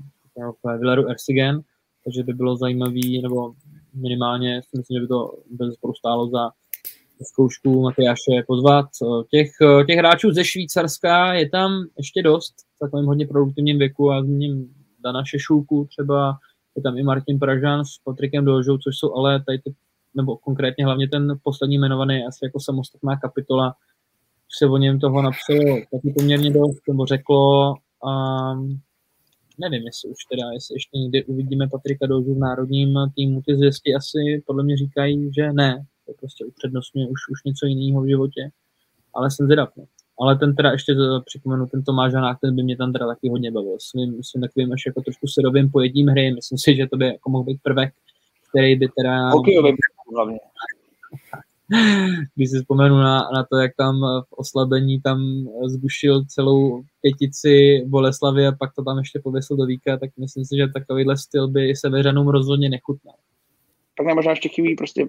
v 0.63 0.77
Villeru 0.79 1.07
Ersigen, 1.07 1.61
takže 2.03 2.23
by 2.23 2.33
bylo 2.33 2.55
zajímavý, 2.55 3.21
nebo 3.21 3.53
minimálně 3.93 4.61
si 4.61 4.77
myslím, 4.77 4.95
že 4.97 5.01
by 5.01 5.07
to 5.07 5.37
bez 5.49 5.75
stálo 5.97 6.29
za 6.29 6.51
zkoušku 7.23 7.81
Matyáše 7.81 8.43
pozvat. 8.47 8.85
Těch, 9.31 9.51
těch 9.87 9.97
hráčů 9.97 10.31
ze 10.31 10.45
Švýcarska 10.45 11.33
je 11.33 11.49
tam 11.49 11.71
ještě 11.97 12.23
dost, 12.23 12.53
v 12.75 12.79
takovém 12.79 13.05
hodně 13.05 13.27
produktivním 13.27 13.79
věku 13.79 14.11
a 14.11 14.23
zmíním 14.23 14.75
Dana 15.03 15.25
Šešulku 15.25 15.85
třeba, 15.85 16.37
je 16.75 16.81
tam 16.81 16.97
i 16.97 17.03
Martin 17.03 17.39
Pražan 17.39 17.85
s 17.85 17.97
Patrikem 18.03 18.45
Dožou, 18.45 18.77
což 18.77 18.97
jsou 18.97 19.15
ale 19.15 19.43
tady 19.43 19.59
ty 19.59 19.75
nebo 20.15 20.37
konkrétně 20.37 20.85
hlavně 20.85 21.07
ten 21.07 21.39
poslední 21.43 21.75
jmenovaný 21.75 22.25
asi 22.25 22.45
jako 22.45 22.59
samostatná 22.59 23.17
kapitola, 23.17 23.75
se 24.57 24.65
o 24.65 24.77
něm 24.77 24.99
toho 24.99 25.21
napsalo 25.21 25.77
taky 25.91 26.13
poměrně 26.17 26.51
dost, 26.51 26.81
nebo 26.87 27.05
řeklo, 27.05 27.73
um, 28.03 28.79
nevím, 29.59 29.83
jestli 29.85 30.09
už 30.09 30.25
teda, 30.31 30.51
jestli 30.53 30.75
ještě 30.75 30.97
někdy 30.97 31.25
uvidíme 31.25 31.67
Patrika 31.67 32.07
Dožu 32.07 32.35
v 32.35 32.39
národním 32.39 32.97
týmu, 33.15 33.41
ty 33.41 33.55
zvěsti 33.55 33.95
asi 33.95 34.43
podle 34.47 34.63
mě 34.63 34.77
říkají, 34.77 35.31
že 35.33 35.53
ne, 35.53 35.85
to 36.05 36.13
prostě 36.19 36.45
upřednostňuje 36.45 37.07
už, 37.07 37.19
už 37.31 37.43
něco 37.45 37.65
jiného 37.65 38.01
v 38.01 38.07
životě, 38.07 38.49
ale 39.13 39.31
jsem 39.31 39.45
zvědav. 39.45 39.69
No. 39.77 39.85
Ale 40.19 40.37
ten 40.37 40.55
teda 40.55 40.71
ještě 40.71 40.95
připomenu, 41.25 41.67
ten 41.67 41.83
Tomáš 41.83 42.13
Hanák, 42.13 42.39
ten 42.41 42.55
by 42.55 42.63
mě 42.63 42.77
tam 42.77 42.93
teda 42.93 43.07
taky 43.07 43.29
hodně 43.29 43.51
bavil. 43.51 43.77
Svým, 43.79 44.23
svým 44.23 44.41
takovým 44.41 44.73
až 44.73 44.83
jako 44.85 45.01
trošku 45.01 45.27
syrovým 45.27 45.71
pojedím 45.71 46.07
hry. 46.07 46.33
Myslím 46.33 46.57
si, 46.57 46.75
že 46.75 46.87
to 46.87 46.97
by 46.97 47.05
jako 47.05 47.29
mohl 47.29 47.43
být 47.43 47.59
prvek, 47.63 47.93
který 48.49 48.75
by 48.75 48.87
teda... 48.97 49.29
Hokejový 49.29 49.71
hlavně. 50.13 50.39
Když 52.35 52.49
si 52.49 52.57
vzpomenu 52.57 52.95
na, 52.95 53.29
na 53.33 53.45
to, 53.51 53.57
jak 53.57 53.71
tam 53.77 54.01
v 54.29 54.33
oslabení 54.33 55.01
tam 55.01 55.19
zbušil 55.65 56.25
celou 56.25 56.83
pětici 57.01 57.83
Boleslavy 57.87 58.47
a 58.47 58.51
pak 58.51 58.73
to 58.75 58.83
tam 58.83 58.97
ještě 58.97 59.19
pověsil 59.19 59.57
do 59.57 59.65
víka, 59.65 59.97
tak 59.97 60.09
myslím 60.19 60.45
si, 60.45 60.57
že 60.57 60.67
takovýhle 60.67 61.17
styl 61.17 61.47
by 61.47 61.75
se 61.75 61.89
veřanům 61.89 62.27
rozhodně 62.27 62.69
nechutnal. 62.69 63.15
Pak 63.97 64.07
nám 64.07 64.15
možná 64.15 64.31
ještě 64.31 64.49
chybí 64.49 64.75
prostě, 64.75 65.07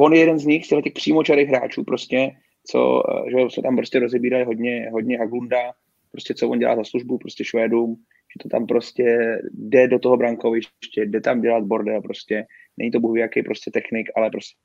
on 0.00 0.12
je 0.12 0.20
jeden 0.20 0.38
z 0.38 0.44
nich, 0.44 0.66
z 0.66 0.68
těch 0.68 0.92
přímočarých 0.92 1.48
hráčů 1.48 1.84
prostě, 1.84 2.30
co, 2.66 3.02
že 3.30 3.50
se 3.54 3.62
tam 3.62 3.76
prostě 3.76 3.98
rozebírají 3.98 4.44
hodně, 4.44 4.90
hodně 4.92 5.18
Haglunda, 5.18 5.72
prostě 6.12 6.34
co 6.34 6.48
on 6.48 6.58
dělá 6.58 6.76
za 6.76 6.84
službu 6.84 7.18
prostě 7.18 7.44
Švédům, 7.44 7.96
to 8.36 8.48
tam 8.48 8.66
prostě 8.66 9.38
jde 9.54 9.88
do 9.88 9.98
toho 9.98 10.16
brankoviště, 10.16 11.06
jde 11.06 11.20
tam 11.20 11.40
dělat 11.40 11.64
bordel 11.64 12.02
prostě, 12.02 12.46
není 12.76 12.90
to 12.90 13.00
bůh 13.00 13.18
jaký 13.18 13.42
prostě 13.42 13.70
technik, 13.70 14.08
ale 14.16 14.30
prostě 14.30 14.56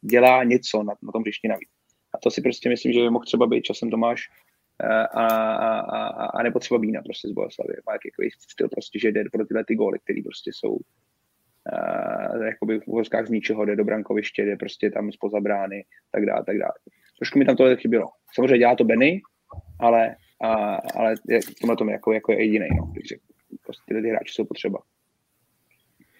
dělá 0.00 0.44
něco 0.44 0.82
na, 0.82 0.94
na 1.02 1.12
tom 1.12 1.22
hřišti 1.22 1.48
navíc. 1.48 1.68
A 2.14 2.18
to 2.18 2.30
si 2.30 2.42
prostě 2.42 2.68
myslím, 2.68 2.92
že 2.92 3.00
by 3.00 3.10
mohl 3.10 3.24
třeba 3.24 3.46
být 3.46 3.62
časem 3.62 3.90
Tomáš 3.90 4.22
eh, 4.82 5.06
a, 5.06 5.26
a, 5.26 5.78
a, 5.78 6.24
a 6.26 6.42
nebo 6.42 6.58
třeba 6.58 6.78
Bína 6.78 7.02
prostě 7.02 7.28
z 7.28 7.32
Boleslavy. 7.32 7.74
Má 7.86 7.92
jaký 7.92 8.08
styl 8.50 8.68
prostě, 8.68 8.98
že 8.98 9.12
jde 9.12 9.24
pro 9.32 9.46
tyhle 9.46 9.64
ty 9.64 9.74
góly, 9.74 9.98
které 9.98 10.20
prostě 10.24 10.50
jsou 10.54 10.72
uh, 10.72 12.46
jakoby 12.46 12.80
v 12.80 12.88
uvozkách 12.88 13.26
z 13.26 13.30
ničeho, 13.30 13.64
jde 13.64 13.76
do 13.76 13.84
brankoviště, 13.84 14.44
jde 14.44 14.56
prostě 14.56 14.90
tam 14.90 15.12
spoza 15.12 15.40
brány, 15.40 15.84
tak 16.12 16.26
dále, 16.26 16.44
tak 16.44 16.58
dále. 16.58 16.72
Trošku 17.18 17.38
mi 17.38 17.44
tam 17.44 17.56
tohle 17.56 17.76
chybělo. 17.76 18.06
Samozřejmě 18.34 18.58
dělá 18.58 18.76
to 18.76 18.84
Benny, 18.84 19.22
ale, 19.80 20.16
a, 20.42 20.74
ale 20.74 21.14
v 21.16 21.60
tomhle 21.60 21.76
tom 21.76 21.88
jako, 21.88 22.12
jako 22.12 22.32
je 22.32 22.44
jediný, 22.44 22.66
no, 22.78 22.92
řekl. 23.08 23.24
Prostě 23.64 23.82
tyhle 23.86 24.02
ty 24.02 24.08
hráči 24.08 24.34
jsou 24.34 24.44
potřeba. 24.44 24.78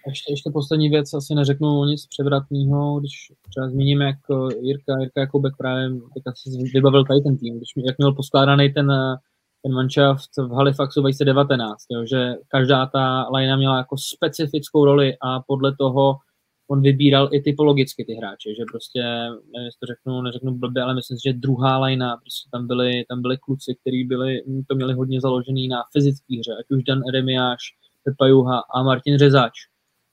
Ještě, 0.07 0.33
ještě 0.33 0.51
poslední 0.51 0.89
věc, 0.89 1.15
asi 1.15 1.35
neřeknu 1.35 1.85
nic 1.85 2.07
převratného, 2.07 3.01
když 3.01 3.13
třeba 3.51 3.69
zmíním, 3.69 4.01
jak 4.01 4.17
eh, 4.31 4.55
Jirka, 4.61 5.01
Jirka 5.01 5.21
Jakubek 5.21 5.57
právě 5.59 5.89
tak 6.25 6.33
asi 6.33 6.71
vybavil 6.75 7.05
tady 7.05 7.21
ten 7.21 7.37
tým, 7.37 7.57
když, 7.57 7.69
jak 7.77 7.99
měl 7.99 8.15
poskládaný 8.15 8.73
ten, 8.73 8.91
eh, 8.91 9.17
ten 9.63 9.73
manšaft 9.73 10.31
v 10.39 10.51
Halifaxu 10.51 11.01
2019, 11.01 11.85
jo, 11.91 12.07
že 12.07 12.35
každá 12.49 12.87
ta 12.87 13.29
lajna 13.33 13.57
měla 13.57 13.77
jako 13.77 13.97
specifickou 13.99 14.85
roli 14.85 15.17
a 15.23 15.41
podle 15.47 15.77
toho 15.77 16.17
on 16.71 16.83
vybíral 16.83 17.29
i 17.33 17.41
typologicky 17.41 18.05
ty 18.05 18.15
hráče, 18.15 18.51
že 18.55 18.65
prostě, 18.71 19.03
nevím, 19.53 19.67
jestli 19.67 19.79
to 19.81 19.87
řeknu, 19.87 20.23
neřeknu 20.23 20.55
blbě, 20.55 20.83
ale 20.83 20.95
myslím 20.95 21.19
si, 21.19 21.23
že 21.29 21.33
druhá 21.33 21.79
lajna, 21.79 22.17
prostě 22.17 22.49
tam 22.53 22.67
byli, 22.67 23.05
tam 23.09 23.23
byli 23.23 23.39
kluci, 23.39 23.77
kteří 23.81 24.05
byli, 24.05 24.43
to 24.69 24.75
měli 24.75 24.95
hodně 24.95 25.21
založený 25.21 25.69
na 25.69 25.83
fyzické 25.93 26.39
hře, 26.39 26.53
ať 26.61 26.77
už 26.77 26.83
Dan 26.83 27.01
Eremiáš, 27.09 27.61
Pepa 28.05 28.27
Juha 28.27 28.63
a 28.75 28.83
Martin 28.83 29.19
Řezáč. 29.19 29.53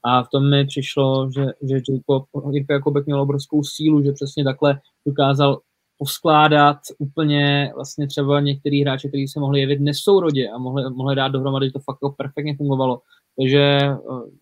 A 0.03 0.23
v 0.23 0.29
tom 0.29 0.49
mi 0.49 0.65
přišlo, 0.65 1.29
že, 1.35 1.45
že 1.69 1.75
Jacob, 1.75 2.25
Jirka 2.51 2.73
Jakobek 2.73 3.05
měl 3.05 3.21
obrovskou 3.21 3.63
sílu, 3.63 4.03
že 4.03 4.11
přesně 4.11 4.43
takhle 4.43 4.79
dokázal 5.05 5.61
poskládat 5.97 6.77
úplně 6.99 7.71
vlastně 7.75 8.07
třeba 8.07 8.39
některý 8.39 8.81
hráče, 8.81 9.07
kteří 9.07 9.27
se 9.27 9.39
mohli 9.39 9.59
jevit 9.59 9.79
nesourodě 9.79 10.49
a 10.49 10.57
mohli, 10.57 10.83
mohli 10.89 11.15
dát 11.15 11.27
dohromady, 11.27 11.65
že 11.65 11.71
to 11.71 11.79
fakt 11.79 11.97
jako 12.03 12.15
perfektně 12.17 12.55
fungovalo. 12.57 13.01
Takže 13.37 13.59
eh, 13.59 13.95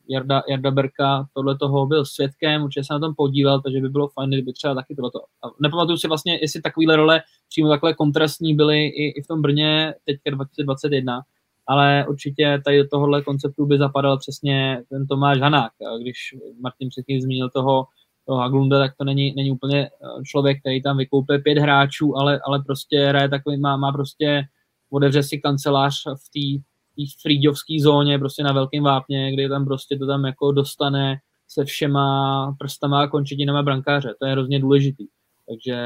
Jarda, 0.10 0.44
Jarda 0.50 0.72
Berka 0.72 1.26
tohle 1.34 1.58
toho 1.58 1.86
byl 1.86 2.06
svědkem, 2.06 2.64
určitě 2.64 2.84
se 2.84 2.94
na 2.94 3.00
tom 3.00 3.16
podílel, 3.16 3.62
takže 3.62 3.82
by 3.82 3.90
bylo 3.90 4.08
fajn, 4.08 4.30
kdyby 4.30 4.54
třeba 4.54 4.76
taky 4.76 4.96
tohleto. 4.96 5.20
A 5.20 5.48
nepamatuju 5.62 5.98
si 5.98 6.08
vlastně, 6.08 6.40
jestli 6.42 6.62
takovýhle 6.62 6.96
role 6.96 7.22
přímo 7.50 7.70
takhle 7.70 7.94
kontrastní 7.94 8.56
byly 8.56 8.88
i, 8.88 9.20
i 9.20 9.22
v 9.22 9.28
tom 9.28 9.42
Brně 9.42 9.94
teďka 10.06 10.32
2021, 10.32 11.22
ale 11.68 12.06
určitě 12.10 12.62
tady 12.66 12.78
do 12.78 12.88
tohohle 12.88 13.22
konceptu 13.22 13.66
by 13.66 13.78
zapadal 13.78 14.18
přesně 14.18 14.84
ten 14.90 15.08
Tomáš 15.08 15.40
Hanák. 15.40 15.72
Když 16.02 16.18
Martin 16.62 16.90
předtím 16.90 17.22
zmínil 17.22 17.50
toho, 17.50 17.88
toho 18.26 18.40
Haglunda, 18.40 18.80
tak 18.80 18.92
to 18.98 19.04
není, 19.04 19.34
není 19.36 19.52
úplně 19.52 19.86
eh, 19.86 20.24
člověk, 20.26 20.60
který 20.60 20.82
tam 20.82 20.98
vykoupil 20.98 21.40
pět 21.40 21.58
hráčů, 21.58 22.18
ale, 22.18 22.40
ale 22.48 22.64
prostě 22.64 23.06
hraje 23.06 23.30
takový, 23.30 23.58
má, 23.58 23.78
má 23.78 23.92
prostě, 23.92 24.44
otevře 24.92 25.24
si 25.24 25.38
kancelář 25.38 25.96
v 26.06 26.30
té 26.34 26.64
frýďovské 27.22 27.74
zóně, 27.82 28.20
prostě 28.20 28.44
na 28.44 28.54
velkém 28.54 28.84
vápně, 28.84 29.34
kdy 29.34 29.50
tam 29.50 29.66
prostě 29.66 29.98
to 29.98 30.08
tam 30.08 30.26
jako 30.26 30.52
dostane 30.52 31.18
se 31.48 31.66
všema 31.66 32.56
prstama 32.60 33.04
a 33.04 33.08
končetinama 33.08 33.64
brankáře. 33.64 34.16
To 34.20 34.26
je 34.26 34.32
hrozně 34.32 34.60
důležitý. 34.60 35.08
Takže, 35.50 35.78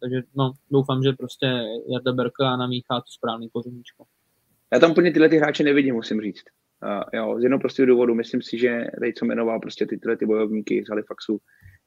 takže 0.00 0.22
no, 0.36 0.52
doufám, 0.70 1.02
že 1.02 1.12
prostě 1.12 1.46
Jarda 1.92 2.12
Berka 2.12 2.56
namíchá 2.56 3.00
to 3.00 3.06
správný 3.08 3.48
kořeníčko. 3.52 4.04
Já 4.72 4.78
tam 4.78 4.90
úplně 4.90 5.12
tyhle 5.12 5.28
ty 5.28 5.36
hráče 5.36 5.64
nevidím, 5.64 5.94
musím 5.94 6.20
říct. 6.20 6.44
Uh, 6.84 7.02
jo, 7.12 7.38
z 7.38 7.42
jednoho 7.42 7.60
prostého 7.60 7.86
důvodu, 7.86 8.14
myslím 8.14 8.42
si, 8.42 8.58
že 8.58 8.86
tady 9.00 9.12
co 9.12 9.24
jmenoval 9.24 9.60
prostě 9.60 9.86
ty, 9.86 9.98
tyhle 9.98 10.16
ty 10.16 10.26
bojovníky 10.26 10.84
z 10.84 10.88
Halifaxu, 10.88 11.40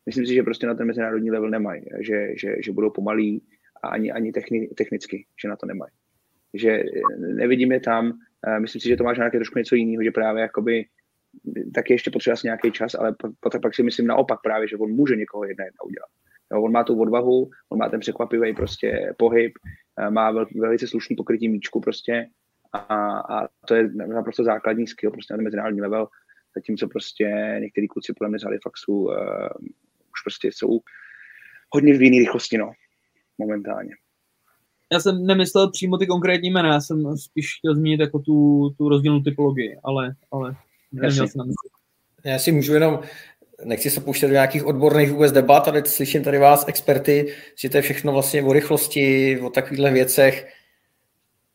myslím 0.05 0.25
si, 0.25 0.33
že 0.33 0.43
prostě 0.43 0.67
na 0.67 0.75
ten 0.75 0.87
mezinárodní 0.87 1.31
level 1.31 1.49
nemají, 1.49 1.81
že, 2.01 2.27
že, 2.37 2.55
že 2.65 2.71
budou 2.71 2.89
pomalí 2.89 3.41
a 3.83 3.87
ani, 3.87 4.11
ani 4.11 4.31
techni, 4.31 4.67
technicky, 4.67 5.25
že 5.41 5.47
na 5.47 5.55
to 5.55 5.65
nemají. 5.65 5.91
Že 6.53 6.83
nevidím 7.17 7.71
je 7.71 7.79
tam, 7.79 8.19
myslím 8.59 8.81
si, 8.81 8.87
že 8.87 8.97
to 8.97 9.03
máš 9.03 9.17
nějaké 9.17 9.37
trošku 9.37 9.59
něco 9.59 9.75
jiného, 9.75 10.03
že 10.03 10.11
právě 10.11 10.41
jakoby 10.41 10.85
taky 11.75 11.93
ještě 11.93 12.11
potřeba 12.11 12.35
nějaký 12.43 12.71
čas, 12.71 12.95
ale 12.95 13.15
pak, 13.39 13.61
pak 13.61 13.75
si 13.75 13.83
myslím 13.83 14.07
naopak 14.07 14.39
právě, 14.43 14.67
že 14.67 14.77
on 14.77 14.91
může 14.91 15.15
někoho 15.15 15.43
jedna 15.43 15.65
jedna 15.65 15.83
udělat. 15.85 16.09
Jo, 16.51 16.61
on 16.61 16.71
má 16.71 16.83
tu 16.83 17.01
odvahu, 17.01 17.49
on 17.69 17.79
má 17.79 17.89
ten 17.89 17.99
překvapivý 17.99 18.55
prostě 18.55 19.13
pohyb, 19.17 19.53
má 20.09 20.31
vel, 20.31 20.45
velice 20.55 20.87
slušný 20.87 21.15
pokrytí 21.15 21.49
míčku 21.49 21.81
prostě 21.81 22.27
a, 22.73 23.19
a 23.19 23.47
to 23.67 23.75
je 23.75 23.89
naprosto 23.93 24.43
základní 24.43 24.87
skill 24.87 25.11
prostě 25.11 25.33
na 25.33 25.43
mezinárodní 25.43 25.81
level, 25.81 26.07
zatímco 26.55 26.87
prostě 26.87 27.57
některý 27.59 27.87
kluci 27.87 28.13
podle 28.13 28.29
mě 28.29 28.39
z 28.39 28.43
Halifaxu 28.43 28.93
uh, 28.93 29.13
už 30.11 30.21
prostě 30.23 30.47
jsou 30.51 30.79
hodně 31.73 31.97
v 31.97 32.01
jiné 32.01 32.19
rychlosti, 32.19 32.57
no, 32.57 32.71
momentálně. 33.37 33.95
Já 34.91 34.99
jsem 34.99 35.25
nemyslel 35.25 35.71
přímo 35.71 35.97
ty 35.97 36.07
konkrétní 36.07 36.49
jména, 36.49 36.73
já 36.73 36.81
jsem 36.81 37.17
spíš 37.17 37.57
chtěl 37.59 37.75
zmínit 37.75 37.99
jako 37.99 38.19
tu, 38.19 38.69
tu 38.77 38.89
rozdílnou 38.89 39.19
typologii, 39.19 39.77
ale, 39.83 40.15
ale 40.31 40.55
neměl 40.91 41.27
jsem 41.27 41.37
na 41.37 41.43
mysli. 41.43 41.69
Já 42.23 42.39
si 42.39 42.51
můžu 42.51 42.73
jenom, 42.73 42.99
nechci 43.65 43.89
se 43.89 44.01
pouštět 44.01 44.27
do 44.27 44.33
nějakých 44.33 44.65
odborných 44.65 45.11
vůbec 45.11 45.31
debat, 45.31 45.67
ale 45.67 45.85
slyším 45.85 46.23
tady 46.23 46.37
vás, 46.37 46.65
experty, 46.67 47.33
že 47.55 47.69
to 47.69 47.77
je 47.77 47.81
všechno 47.81 48.13
vlastně 48.13 48.43
o 48.43 48.53
rychlosti, 48.53 49.39
o 49.39 49.49
takovýchhle 49.49 49.91
věcech 49.91 50.47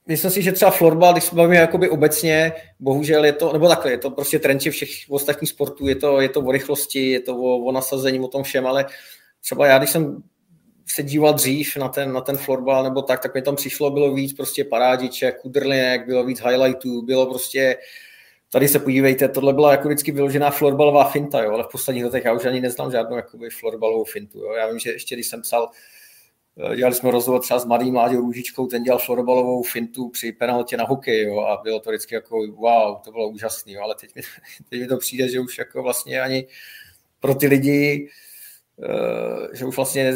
myslím 0.07 0.31
si, 0.31 0.43
že 0.43 0.53
třeba 0.53 0.71
florbal, 0.71 1.13
když 1.13 1.25
se 1.25 1.35
bavíme 1.37 1.57
jakoby 1.57 1.91
obecně, 1.91 2.53
bohužel 2.81 3.25
je 3.25 3.33
to, 3.33 3.53
nebo 3.53 3.69
takhle, 3.69 3.91
je 3.91 3.99
to 3.99 4.11
prostě 4.11 4.39
trend 4.39 4.59
všech 4.59 4.89
ostatních 5.09 5.51
sportů, 5.51 5.89
je 5.89 5.97
to, 5.97 6.21
je 6.21 6.29
to 6.29 6.41
o 6.41 6.53
rychlosti, 6.53 7.11
je 7.11 7.21
to 7.21 7.37
o, 7.37 7.65
o 7.65 7.73
nasazení, 7.73 8.21
o 8.21 8.29
tom 8.29 8.43
všem, 8.43 8.67
ale 8.67 8.87
třeba 9.41 9.67
já, 9.67 9.79
když 9.79 9.91
jsem 9.91 10.23
se 10.87 11.03
díval 11.03 11.35
dřív 11.35 11.77
na 11.77 11.89
ten, 11.89 12.13
na 12.13 12.21
ten 12.21 12.37
florbal 12.37 12.85
nebo 12.85 13.03
tak, 13.03 13.23
tak 13.23 13.35
mi 13.35 13.43
tam 13.43 13.57
přišlo, 13.57 13.91
bylo 13.91 14.15
víc 14.15 14.33
prostě 14.33 14.65
parádiček, 14.65 15.41
kudrlinek, 15.41 16.07
bylo 16.07 16.25
víc 16.25 16.41
highlightů, 16.41 17.03
bylo 17.03 17.27
prostě, 17.27 17.77
tady 18.53 18.69
se 18.69 18.79
podívejte, 18.79 19.29
tohle 19.29 19.53
byla 19.53 19.71
jako 19.71 19.89
vždycky 19.89 20.13
vyložená 20.13 20.51
florbalová 20.51 21.05
finta, 21.05 21.43
jo, 21.43 21.53
ale 21.53 21.65
v 21.65 21.73
posledních 21.73 22.05
letech 22.05 22.25
já 22.25 22.33
už 22.33 22.45
ani 22.45 22.61
neznám 22.61 22.91
žádnou 22.91 23.17
jakoby 23.17 23.51
florbalovou 23.51 24.05
fintu, 24.05 24.39
jo. 24.39 24.53
Já 24.53 24.69
vím, 24.69 24.79
že 24.79 24.93
ještě 24.93 25.15
když 25.15 25.27
jsem 25.27 25.43
psal 25.43 25.71
Eh, 26.57 26.77
dělali 26.77 26.95
jsme 26.95 27.11
rozhovor 27.11 27.41
třeba 27.41 27.61
s 27.61 27.65
mladým 27.65 27.95
Mládě 27.95 28.17
Růžičkou, 28.17 28.67
ten 28.67 28.83
dělal 28.83 28.99
florbalovou 28.99 29.63
fintu 29.63 30.09
při 30.09 30.33
penaltě 30.33 30.77
na 30.77 30.85
hokej 30.85 31.25
jo, 31.25 31.41
a 31.41 31.61
bylo 31.63 31.81
to 31.81 31.91
vždycky 31.91 32.15
jako 32.15 32.47
wow, 32.47 32.97
to 33.05 33.13
bylo 33.13 33.29
úžasný, 33.29 33.73
jo, 33.73 33.83
ale 33.83 33.95
teď 33.95 34.15
mi, 34.15 34.23
teď 34.71 34.81
mi 34.81 34.87
to 34.87 34.97
přijde, 34.97 35.29
že 35.29 35.41
už 35.41 35.59
jako 35.59 35.83
vlastně 35.83 36.21
ani 36.21 36.47
pro 37.21 37.35
ty 37.35 37.47
lidi, 37.47 38.09
eh, 38.83 39.57
že 39.57 39.65
už 39.65 39.77
vlastně 39.77 40.13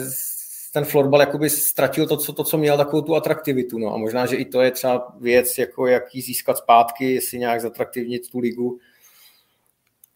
ten 0.78 0.84
florbal 0.84 1.20
jakoby 1.20 1.50
ztratil 1.50 2.06
to, 2.06 2.16
co, 2.16 2.32
to, 2.32 2.44
co 2.44 2.58
měl, 2.58 2.76
takovou 2.76 3.02
tu 3.02 3.16
atraktivitu. 3.16 3.78
No. 3.78 3.94
A 3.94 3.96
možná, 3.96 4.26
že 4.26 4.36
i 4.36 4.44
to 4.44 4.60
je 4.60 4.70
třeba 4.70 5.12
věc, 5.20 5.58
jako 5.58 5.86
jak 5.86 6.14
ji 6.14 6.22
získat 6.22 6.58
zpátky, 6.58 7.14
jestli 7.14 7.38
nějak 7.38 7.60
zatraktivnit 7.60 8.30
tu 8.30 8.38
ligu. 8.38 8.78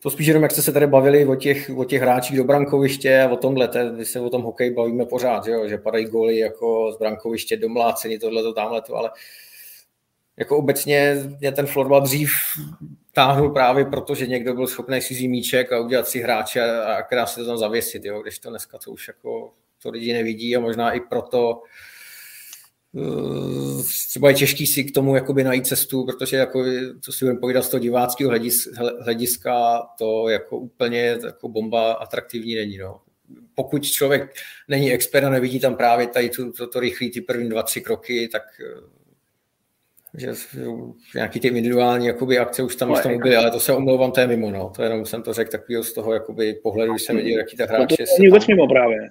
To 0.02 0.10
spíš 0.10 0.26
jenom, 0.26 0.42
jak 0.42 0.52
jste 0.52 0.62
se 0.62 0.72
tady 0.72 0.86
bavili 0.86 1.26
o 1.26 1.36
těch, 1.36 1.70
o 1.76 1.84
těch 1.84 2.02
hráčích 2.02 2.36
do 2.36 2.44
brankoviště 2.44 3.22
a 3.22 3.32
o 3.32 3.36
tomhle, 3.36 3.70
my 3.96 4.04
se 4.04 4.20
o 4.20 4.30
tom 4.30 4.42
hokej 4.42 4.70
bavíme 4.70 5.06
pořád, 5.06 5.44
že, 5.44 5.50
jo? 5.50 5.68
že 5.68 5.78
padají 5.78 6.04
góly 6.04 6.38
jako 6.38 6.92
z 6.92 6.98
brankoviště 6.98 7.56
domlácení, 7.56 8.18
tohle, 8.18 8.54
tamhle, 8.54 8.82
to, 8.82 8.96
ale 8.96 9.10
jako 10.36 10.58
obecně 10.58 11.16
mě 11.40 11.52
ten 11.52 11.66
florbal 11.66 12.00
dřív 12.00 12.30
táhnul 13.12 13.50
právě 13.50 13.84
proto, 13.84 14.14
že 14.14 14.26
někdo 14.26 14.54
byl 14.54 14.66
schopný 14.66 15.00
si 15.00 15.14
zimíček 15.14 15.72
a 15.72 15.80
udělat 15.80 16.08
si 16.08 16.20
hráče 16.20 16.62
a, 16.62 16.94
a 16.94 17.02
krásně 17.02 17.42
to 17.42 17.48
tam 17.48 17.58
zavěsit, 17.58 18.04
jo? 18.04 18.22
když 18.22 18.38
to 18.38 18.50
dneska 18.50 18.78
to 18.78 18.90
už 18.90 19.08
jako 19.08 19.52
to 19.82 19.90
lidi 19.90 20.12
nevidí 20.12 20.56
a 20.56 20.60
možná 20.60 20.92
i 20.92 21.00
proto 21.00 21.62
Eh, 22.96 23.82
třeba 24.08 24.28
je 24.28 24.34
těžký 24.34 24.66
si 24.66 24.84
k 24.84 24.94
tomu 24.94 25.14
jakoby 25.14 25.44
najít 25.44 25.66
cestu, 25.66 26.04
protože 26.04 26.36
jako, 26.36 26.64
co 27.00 27.12
si 27.12 27.24
budeme 27.24 27.40
povídat 27.40 27.64
z 27.64 27.68
toho 27.68 27.80
diváckého 27.80 28.32
hlediska, 29.00 29.82
to 29.98 30.28
jako 30.28 30.58
úplně 30.58 31.18
jako 31.24 31.48
bomba 31.48 31.92
atraktivní 31.92 32.54
není. 32.54 32.78
No. 32.78 33.00
Pokud 33.54 33.84
člověk 33.84 34.34
není 34.68 34.92
expert 34.92 35.24
a 35.24 35.30
nevidí 35.30 35.60
tam 35.60 35.76
právě 35.76 36.06
tady 36.06 36.28
to, 36.28 36.52
to, 36.52 36.66
to 36.66 36.80
rychlý 36.80 37.10
ty 37.10 37.20
první 37.20 37.48
dva, 37.48 37.62
tři 37.62 37.80
kroky, 37.80 38.28
tak 38.32 38.42
eh, 38.60 39.02
že 40.18 40.32
nějaký 41.14 41.40
ty 41.40 41.48
individuální 41.48 42.06
jakoby, 42.06 42.38
akce 42.38 42.62
už 42.62 42.76
tam, 42.76 42.90
už 42.90 43.00
tam 43.02 43.18
byly, 43.18 43.36
ale 43.36 43.50
to 43.50 43.60
se 43.60 43.72
omlouvám, 43.72 44.12
to 44.12 44.20
je 44.20 44.26
mimo, 44.26 44.50
no. 44.50 44.72
To 44.76 44.82
jenom 44.82 45.06
jsem 45.06 45.22
to 45.22 45.32
řekl 45.32 45.50
takového 45.50 45.84
z 45.84 45.92
toho 45.92 46.12
jakoby, 46.12 46.54
pohledu, 46.54 46.92
když 46.92 47.02
jsem 47.02 47.16
viděl, 47.16 47.38
jaký 47.38 47.56
ta 47.56 47.64
hráče... 47.64 47.96
No 48.00 48.06
to 48.06 48.12
není 48.18 48.30
vůbec 48.30 48.46
mimo 48.46 48.68
právě. 48.68 49.08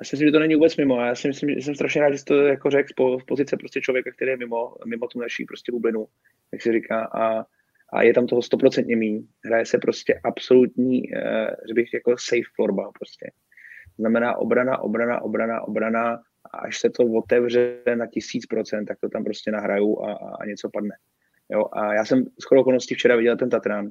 Já 0.00 0.04
si 0.04 0.16
myslím, 0.16 0.28
že 0.28 0.32
to 0.32 0.38
není 0.38 0.54
vůbec 0.54 0.76
mimo. 0.76 1.00
Já 1.00 1.14
si 1.14 1.28
myslím, 1.28 1.50
že 1.50 1.62
jsem 1.62 1.74
strašně 1.74 2.00
rád, 2.00 2.12
že 2.12 2.24
to 2.24 2.34
jako 2.34 2.70
řekl 2.70 3.18
z 3.18 3.24
pozice 3.24 3.56
prostě 3.56 3.80
člověka, 3.80 4.10
který 4.10 4.30
je 4.30 4.36
mimo, 4.36 4.74
mimo 4.86 5.06
tu 5.06 5.20
naší 5.20 5.44
prostě 5.44 5.72
bublinu, 5.72 6.06
jak 6.52 6.62
se 6.62 6.72
říká, 6.72 7.04
a, 7.04 7.44
a 7.92 8.02
je 8.02 8.14
tam 8.14 8.26
toho 8.26 8.42
stoprocentně 8.42 8.96
míň. 8.96 9.26
Hraje 9.44 9.66
se 9.66 9.78
prostě 9.78 10.20
absolutní, 10.24 11.02
uh, 11.02 11.20
že 11.68 11.74
bych 11.74 11.94
jako 11.94 12.10
safe 12.18 12.50
florbal 12.56 12.92
prostě. 12.98 13.30
Znamená 13.98 14.36
obrana, 14.36 14.78
obrana, 14.78 15.22
obrana, 15.22 15.60
obrana 15.60 16.22
a 16.52 16.58
až 16.58 16.78
se 16.78 16.90
to 16.90 17.04
otevře 17.04 17.82
na 17.94 18.06
tisíc 18.06 18.46
procent, 18.46 18.86
tak 18.86 19.00
to 19.00 19.08
tam 19.08 19.24
prostě 19.24 19.50
nahraju 19.50 20.02
a, 20.02 20.12
a 20.40 20.46
něco 20.46 20.70
padne. 20.72 20.96
Jo, 21.52 21.64
a 21.72 21.94
já 21.94 22.04
jsem 22.04 22.24
s 22.24 22.52
okolností 22.52 22.94
včera 22.94 23.16
viděl 23.16 23.36
ten 23.36 23.50
Tatran 23.50 23.90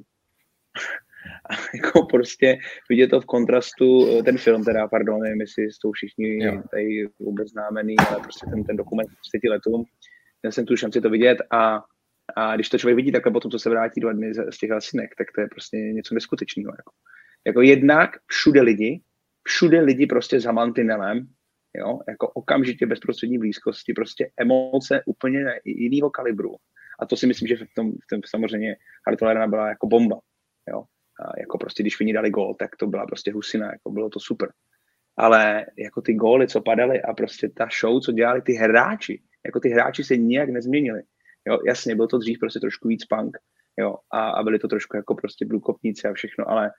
a 1.50 1.54
jako 1.74 2.06
prostě 2.06 2.58
vidět 2.88 3.08
to 3.08 3.20
v 3.20 3.26
kontrastu, 3.26 4.18
eh, 4.18 4.22
ten 4.22 4.38
film 4.38 4.64
teda, 4.64 4.88
pardon, 4.88 5.20
nevím, 5.20 5.40
jestli 5.40 5.64
jsou 5.64 5.92
všichni 5.92 6.44
jo. 6.44 6.62
tady 6.70 7.06
vůbec 7.18 7.50
známený, 7.50 7.94
ale 8.08 8.20
prostě 8.20 8.46
ten, 8.50 8.64
ten 8.64 8.76
dokument 8.76 9.08
z 9.26 9.30
pěti 9.30 9.48
letům, 9.48 9.84
měl 10.42 10.52
jsem 10.52 10.66
tu 10.66 10.76
šanci 10.76 11.00
to 11.00 11.10
vidět 11.10 11.38
a, 11.50 11.82
a 12.36 12.54
když 12.54 12.68
to 12.68 12.78
člověk 12.78 12.96
vidí 12.96 13.12
takhle 13.12 13.32
potom, 13.32 13.50
co 13.50 13.58
se 13.58 13.70
vrátí 13.70 14.00
dva 14.00 14.12
dny 14.12 14.34
z 14.34 14.58
těch 14.58 14.70
hasinek, 14.70 15.10
tak 15.18 15.26
to 15.34 15.40
je 15.40 15.46
prostě 15.46 15.76
něco 15.76 16.14
neskutečného. 16.14 16.72
Jako. 16.72 16.92
jako 17.46 17.62
jednak 17.62 18.10
všude 18.26 18.62
lidi, 18.62 19.00
všude 19.42 19.80
lidi 19.80 20.06
prostě 20.06 20.40
za 20.40 20.52
mantinelem, 20.52 21.26
jo, 21.76 21.98
jako 22.08 22.28
okamžitě 22.28 22.86
bezprostřední 22.86 23.38
blízkosti, 23.38 23.92
prostě 23.92 24.30
emoce 24.40 25.02
úplně 25.06 25.44
jiného 25.64 26.10
kalibru. 26.10 26.56
A 27.00 27.06
to 27.06 27.16
si 27.16 27.26
myslím, 27.26 27.48
že 27.48 27.56
v 27.56 27.74
tom, 27.76 27.92
v 27.92 28.06
tom 28.10 28.20
samozřejmě 28.26 28.76
Hartlerna 29.06 29.46
byla 29.46 29.68
jako 29.68 29.86
bomba. 29.86 30.18
Jo 30.70 30.84
jako 31.38 31.58
prostě, 31.58 31.82
když 31.82 32.00
oni 32.00 32.12
dali 32.12 32.30
gól, 32.30 32.54
tak 32.54 32.76
to 32.76 32.86
byla 32.86 33.06
prostě 33.06 33.32
husina, 33.32 33.66
jako 33.72 33.90
bylo 33.90 34.10
to 34.10 34.20
super. 34.20 34.52
Ale 35.16 35.66
jako 35.78 36.02
ty 36.02 36.14
góly, 36.14 36.48
co 36.48 36.60
padaly 36.60 37.02
a 37.02 37.14
prostě 37.14 37.48
ta 37.48 37.68
show, 37.80 38.00
co 38.00 38.12
dělali 38.12 38.42
ty 38.42 38.52
hráči, 38.52 39.22
jako 39.46 39.60
ty 39.60 39.68
hráči 39.68 40.04
se 40.04 40.16
nijak 40.16 40.48
nezměnili. 40.48 41.02
Jo, 41.46 41.58
jasně, 41.66 41.96
byl 41.96 42.06
to 42.06 42.18
dřív 42.18 42.38
prostě 42.38 42.60
trošku 42.60 42.88
víc 42.88 43.04
punk, 43.04 43.36
jo, 43.78 43.96
a, 44.10 44.30
a 44.30 44.42
byli 44.42 44.58
to 44.58 44.68
trošku 44.68 44.96
jako 44.96 45.14
prostě 45.14 45.46
blukopníci 45.46 46.08
a 46.08 46.12
všechno, 46.12 46.50
ale 46.50 46.70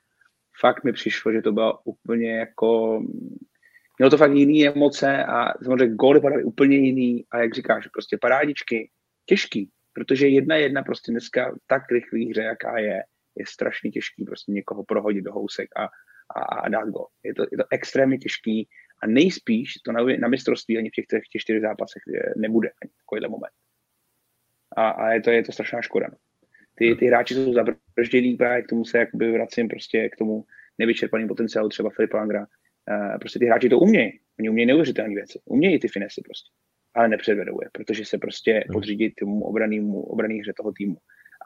fakt 0.60 0.84
mi 0.84 0.92
přišlo, 0.92 1.32
že 1.32 1.42
to 1.42 1.52
bylo 1.52 1.78
úplně 1.84 2.36
jako, 2.36 3.00
mělo 3.98 4.10
to 4.10 4.16
fakt 4.16 4.32
jiný 4.32 4.68
emoce 4.68 5.24
a 5.24 5.64
samozřejmě 5.64 5.94
góly 5.94 6.20
padaly 6.20 6.44
úplně 6.44 6.76
jiný 6.76 7.24
a 7.30 7.38
jak 7.38 7.54
říkáš, 7.54 7.86
prostě 7.86 8.18
parádičky, 8.20 8.90
těžký, 9.26 9.70
protože 9.92 10.28
jedna 10.28 10.56
jedna 10.56 10.82
prostě 10.82 11.12
dneska 11.12 11.54
tak 11.66 11.82
rychlý 11.90 12.30
hře, 12.30 12.42
jaká 12.42 12.78
je, 12.78 13.02
je 13.36 13.46
strašně 13.46 13.90
těžký 13.90 14.24
prostě 14.24 14.52
někoho 14.52 14.84
prohodit 14.84 15.24
do 15.24 15.32
housek 15.32 15.68
a, 15.76 15.84
a, 16.36 16.40
a 16.40 16.68
dát 16.68 16.88
go. 16.88 17.06
Je 17.24 17.34
to, 17.34 17.42
je 17.42 17.58
to 17.58 17.64
extrémně 17.70 18.18
těžký 18.18 18.68
a 19.02 19.06
nejspíš 19.06 19.74
to 19.84 19.92
na, 19.92 20.04
na 20.20 20.28
mistrovství 20.28 20.78
ani 20.78 20.90
v 20.90 20.92
těch, 20.92 21.06
těch 21.06 21.40
čtyřech 21.42 21.62
zápasech 21.62 22.02
nebude 22.36 22.68
ani 22.82 22.92
takovýhle 22.96 23.28
moment. 23.28 23.52
A, 24.76 24.88
a 24.88 25.10
je, 25.10 25.20
to, 25.20 25.30
je 25.30 25.42
to 25.42 25.52
strašná 25.52 25.82
škoda. 25.82 26.06
No. 26.10 26.16
Ty, 26.74 26.94
ty 26.94 27.06
hráči 27.06 27.34
jsou 27.34 27.52
zabrždělí, 27.52 28.36
právě 28.36 28.62
k 28.62 28.68
tomu 28.68 28.84
se 28.84 28.98
jakoby 28.98 29.32
vracím 29.32 29.68
prostě 29.68 30.08
k 30.08 30.16
tomu 30.16 30.44
nevyčerpaným 30.78 31.28
potenciálu 31.28 31.68
třeba 31.68 31.90
Filipa 31.90 32.20
Angra. 32.20 32.40
Uh, 32.40 33.18
prostě 33.18 33.38
ty 33.38 33.46
hráči 33.46 33.68
to 33.68 33.78
umějí. 33.78 34.20
Oni 34.38 34.48
umějí 34.48 34.66
neuvěřitelné 34.66 35.14
věci. 35.14 35.40
Umějí 35.44 35.78
ty 35.78 35.88
finesy 35.88 36.22
prostě. 36.24 36.50
Ale 36.94 37.08
nepředvedou 37.08 37.58
je, 37.62 37.68
protože 37.72 38.04
se 38.04 38.18
prostě 38.18 38.52
hmm. 38.52 38.72
podřídí 38.72 39.14
tomu 39.20 39.44
obranému, 39.44 40.02
obraný 40.02 40.40
hře 40.40 40.52
toho 40.56 40.72
týmu, 40.72 40.96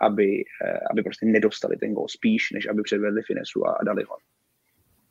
aby, 0.00 0.44
uh, 0.64 0.78
aby 0.90 1.02
prostě 1.02 1.26
nedostali 1.26 1.76
ten 1.76 1.94
gol 1.94 2.08
spíš, 2.08 2.50
než 2.50 2.68
aby 2.68 2.82
předvedli 2.82 3.22
finesu 3.22 3.66
a, 3.66 3.72
a 3.72 3.84
dali 3.84 4.04
ho. 4.04 4.16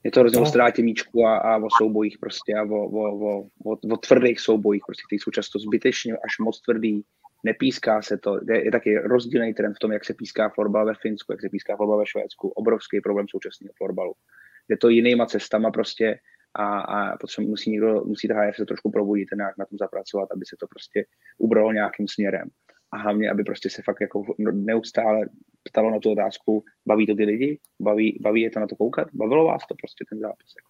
Je 0.03 0.11
to 0.11 0.19
hrozně 0.19 0.37
no. 0.37 0.43
o 0.43 0.45
ztrátě 0.45 0.81
míčku 0.81 1.25
a, 1.25 1.37
a 1.37 1.57
o 1.57 1.67
soubojích 1.77 2.17
prostě 2.19 2.55
a 2.55 2.63
o, 2.63 2.75
o, 2.75 3.01
o, 3.01 3.41
o, 3.65 3.71
o 3.93 3.97
tvrdých 3.97 4.39
soubojích, 4.39 4.83
prostě, 4.87 5.03
které 5.07 5.19
jsou 5.19 5.31
často 5.31 5.59
zbytečně 5.59 6.13
až 6.13 6.39
moc 6.39 6.61
tvrdý, 6.61 7.03
nepíská 7.43 8.01
se 8.01 8.17
to, 8.17 8.39
je, 8.49 8.65
je 8.65 8.71
taky 8.71 8.97
rozdílný 8.97 9.53
trend 9.53 9.73
v 9.73 9.79
tom, 9.79 9.91
jak 9.91 10.05
se 10.05 10.13
píská 10.13 10.49
florbal 10.49 10.85
ve 10.85 10.93
Finsku, 11.01 11.31
jak 11.31 11.41
se 11.41 11.49
píská 11.49 11.75
florbal 11.75 11.97
ve 11.97 12.05
Švédsku, 12.05 12.49
obrovský 12.49 13.01
problém 13.01 13.25
současného 13.29 13.73
florbalu. 13.77 14.13
Je 14.69 14.77
to 14.77 14.89
jinýma 14.89 15.25
cestama 15.25 15.71
prostě 15.71 16.19
a, 16.53 16.79
a 16.79 17.17
potřeba, 17.17 17.47
musí 17.47 17.71
někdo, 17.71 18.03
musí 18.05 18.27
ta 18.27 18.33
HF 18.41 18.55
se 18.55 18.65
trošku 18.65 18.91
probudit 18.91 19.33
a 19.33 19.35
nějak 19.35 19.57
na 19.57 19.65
tom 19.65 19.77
zapracovat, 19.77 20.31
aby 20.31 20.45
se 20.45 20.55
to 20.59 20.67
prostě 20.67 21.05
ubralo 21.37 21.71
nějakým 21.71 22.07
směrem. 22.07 22.49
A 22.91 22.97
hlavně, 22.97 23.29
aby 23.29 23.43
prostě 23.43 23.69
se 23.69 23.81
fakt 23.85 24.01
jako 24.01 24.23
neustále 24.51 25.29
ptalo 25.63 25.91
na 25.91 25.99
tu 25.99 26.11
otázku, 26.11 26.63
baví 26.87 27.07
to 27.07 27.15
ty 27.15 27.25
lidi, 27.25 27.59
baví, 27.81 28.19
baví 28.21 28.41
je 28.41 28.49
to 28.49 28.59
na 28.59 28.67
to 28.67 28.75
koukat, 28.75 29.07
bavilo 29.13 29.45
vás 29.45 29.61
to 29.67 29.75
prostě 29.75 30.05
ten 30.09 30.19
zápas. 30.19 30.47
Jako. 30.57 30.69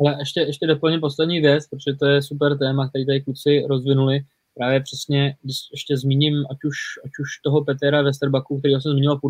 Ale 0.00 0.16
ještě, 0.20 0.40
ještě 0.40 0.66
doplním 0.66 1.00
poslední 1.00 1.40
věc, 1.40 1.68
protože 1.68 1.96
to 1.96 2.06
je 2.06 2.22
super 2.22 2.58
téma, 2.58 2.88
který 2.88 3.06
tady 3.06 3.20
kluci 3.20 3.66
rozvinuli 3.68 4.20
právě 4.54 4.80
přesně, 4.80 5.36
když 5.42 5.56
ještě 5.72 5.96
zmíním, 5.96 6.34
ať 6.50 6.58
už, 6.64 6.76
ať 7.04 7.10
už 7.20 7.28
toho 7.44 7.64
Petra 7.64 8.02
Westerbaku, 8.02 8.58
který 8.58 8.74
jsem 8.74 8.92
zmínil 8.92 9.20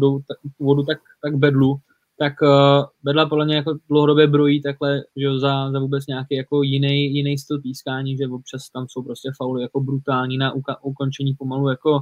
původu, 0.59 0.83
tak, 0.83 0.99
tak 1.23 1.37
Bedlu, 1.37 1.77
tak 2.19 2.33
uh, 2.43 2.85
Bedla 3.03 3.29
podle 3.29 3.45
mě 3.45 3.57
jako 3.57 3.79
dlouhodobě 3.89 4.27
brojí 4.27 4.63
takhle, 4.63 5.03
že 5.17 5.39
za, 5.39 5.71
za 5.71 5.79
vůbec 5.79 6.07
nějaký 6.07 6.35
jako 6.37 6.63
jiný, 6.63 7.15
jiný 7.15 7.39
styl 7.39 7.61
pískání, 7.61 8.17
že 8.17 8.29
občas 8.29 8.71
tam 8.71 8.87
jsou 8.89 9.03
prostě 9.03 9.31
fauly 9.37 9.63
jako 9.63 9.81
brutální 9.81 10.39
na 10.39 10.53
uka, 10.53 10.85
ukončení 10.85 11.35
pomalu 11.35 11.69
jako 11.69 12.01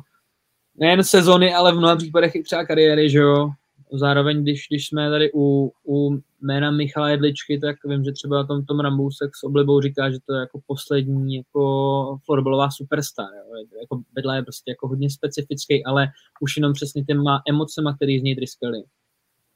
nejen 0.81 1.05
sezony, 1.05 1.55
ale 1.55 1.73
v 1.73 1.77
mnoha 1.77 1.97
případech 1.97 2.35
i 2.35 2.43
třeba 2.43 2.65
kariéry, 2.65 3.11
že 3.11 3.19
jo, 3.19 3.51
zároveň, 3.93 4.43
když, 4.43 4.67
když 4.71 4.89
jsme 4.89 5.11
tady 5.11 5.31
u, 5.35 5.73
u 5.89 6.19
jména 6.41 6.71
Michala 6.71 7.09
Jedličky, 7.09 7.59
tak 7.59 7.77
vím, 7.85 8.05
že 8.05 8.13
třeba 8.13 8.45
tom 8.45 8.65
Tom 8.65 8.81
Rambousek 8.81 9.37
s 9.37 9.45
oblibou 9.45 9.81
říká, 9.81 10.11
že 10.11 10.19
to 10.27 10.35
je 10.35 10.41
jako 10.41 10.61
poslední 10.67 11.35
jako 11.35 12.19
florbalová 12.25 12.71
superstar. 12.71 13.27
Jo. 13.27 13.65
Jako 13.81 14.03
Bedla 14.13 14.35
je 14.35 14.43
prostě 14.43 14.71
jako 14.71 14.89
hodně 14.89 15.11
specifický, 15.11 15.85
ale 15.85 16.09
už 16.41 16.57
jenom 16.57 16.73
přesně 16.73 17.05
těma 17.05 17.43
emocema, 17.49 17.97
který 17.97 18.21
z 18.21 18.23
něj 18.23 18.37
tryskali. 18.37 18.83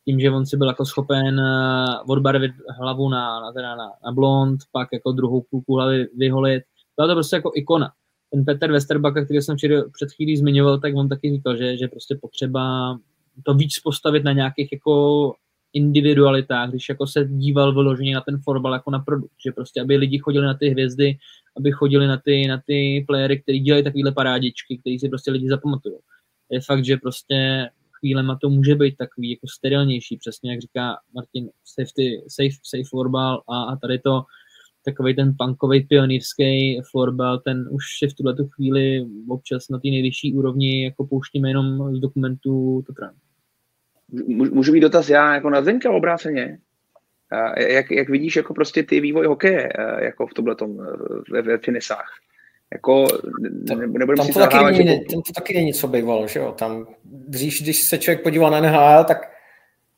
Tím, 0.04 0.20
že 0.20 0.30
on 0.30 0.46
si 0.46 0.56
byl 0.56 0.68
jako 0.68 0.84
schopen 0.84 1.40
eh, 1.40 1.98
odbarvit 2.06 2.52
hlavu 2.78 3.08
na, 3.08 3.40
na, 3.40 3.52
teda 3.52 3.76
na, 3.76 3.92
na 4.04 4.12
blond, 4.12 4.60
pak 4.72 4.88
jako 4.92 5.12
druhou 5.12 5.40
půlku 5.50 5.74
hlavy 5.74 6.08
vyholit. 6.16 6.62
Byla 6.96 7.08
to 7.08 7.14
prostě 7.14 7.36
jako 7.36 7.52
ikona. 7.54 7.92
Ten 8.32 8.44
Peter 8.44 8.72
Westerbaka, 8.72 9.24
který 9.24 9.42
jsem 9.42 9.56
před 9.92 10.12
chvílí 10.16 10.36
zmiňoval, 10.36 10.80
tak 10.80 10.94
on 10.96 11.08
taky 11.08 11.30
říkal, 11.30 11.56
že, 11.56 11.76
že 11.76 11.88
prostě 11.88 12.18
potřeba 12.20 12.98
to 13.44 13.54
víc 13.54 13.80
postavit 13.80 14.24
na 14.24 14.32
nějakých 14.32 14.72
jako 14.72 15.34
individualitách, 15.72 16.70
když 16.70 16.88
jako 16.88 17.06
se 17.06 17.24
díval 17.24 17.74
vyloženě 17.74 18.14
na 18.14 18.20
ten 18.20 18.38
fotbal 18.44 18.72
jako 18.72 18.90
na 18.90 18.98
produkt, 18.98 19.32
že 19.44 19.52
prostě, 19.52 19.80
aby 19.80 19.96
lidi 19.96 20.18
chodili 20.18 20.46
na 20.46 20.54
ty 20.54 20.68
hvězdy, 20.68 21.16
aby 21.56 21.72
chodili 21.72 22.06
na 22.06 22.16
ty, 22.16 22.46
na 22.46 22.62
ty 22.66 23.04
playery, 23.06 23.42
kteří 23.42 23.60
dělají 23.60 23.84
takovýhle 23.84 24.12
parádičky, 24.12 24.78
který 24.78 24.98
si 24.98 25.08
prostě 25.08 25.30
lidi 25.30 25.48
zapamatují. 25.48 25.94
Je 26.50 26.60
fakt, 26.60 26.84
že 26.84 26.96
prostě 26.96 27.68
chvílema 27.92 28.38
to 28.40 28.48
může 28.48 28.74
být 28.74 28.96
takový 28.96 29.30
jako 29.30 29.46
sterilnější, 29.48 30.16
přesně 30.16 30.50
jak 30.50 30.60
říká 30.60 30.96
Martin, 31.14 31.48
safety, 31.64 32.24
safe, 32.28 32.58
safe 32.62 32.88
florbal 32.90 33.42
a, 33.48 33.62
a 33.62 33.76
tady 33.76 33.98
to 33.98 34.22
takový 34.84 35.16
ten 35.16 35.34
punkový 35.38 35.80
pionýrský 35.80 36.80
florbal, 36.90 37.38
ten 37.38 37.68
už 37.70 37.84
je 38.02 38.08
v 38.08 38.14
tuhle 38.14 38.34
chvíli 38.54 39.06
občas 39.28 39.68
na 39.68 39.78
té 39.78 39.88
nejvyšší 39.88 40.34
úrovni 40.34 40.84
jako 40.84 41.06
pouštíme 41.06 41.48
jenom 41.50 41.96
z 41.96 42.00
dokumentů 42.00 42.82
to 42.86 42.92
trend. 42.92 43.16
Můžu 44.52 44.72
mít 44.72 44.80
dotaz 44.80 45.08
já 45.08 45.34
jako 45.34 45.50
na 45.50 45.62
Zdenka 45.62 45.90
obráceně? 45.90 46.58
Jak, 47.56 47.90
jak 47.90 48.08
vidíš 48.08 48.36
jako 48.36 48.54
prostě 48.54 48.82
ty 48.82 49.00
vývoj 49.00 49.26
hokeje 49.26 49.68
jako 50.02 50.26
v 50.26 50.34
tomhle 50.34 50.56
ve, 51.30 51.42
ve 51.42 51.58
finisách? 51.58 52.10
Jako, 52.72 53.06
ne, 53.40 54.06
tam, 54.16 54.28
to 54.32 54.38
taky 54.38 54.84
není, 54.84 55.04
tam 55.04 55.22
to 55.22 55.32
taky 55.34 55.54
není 55.54 55.72
co 55.72 55.88
bývalo, 55.88 56.26
že 56.26 56.38
jo? 56.38 56.54
Tam 56.58 56.86
dřív, 57.04 57.62
když 57.62 57.82
se 57.82 57.98
člověk 57.98 58.22
podíval 58.22 58.50
na 58.50 58.60
NHL, 58.60 59.04
tak 59.04 59.18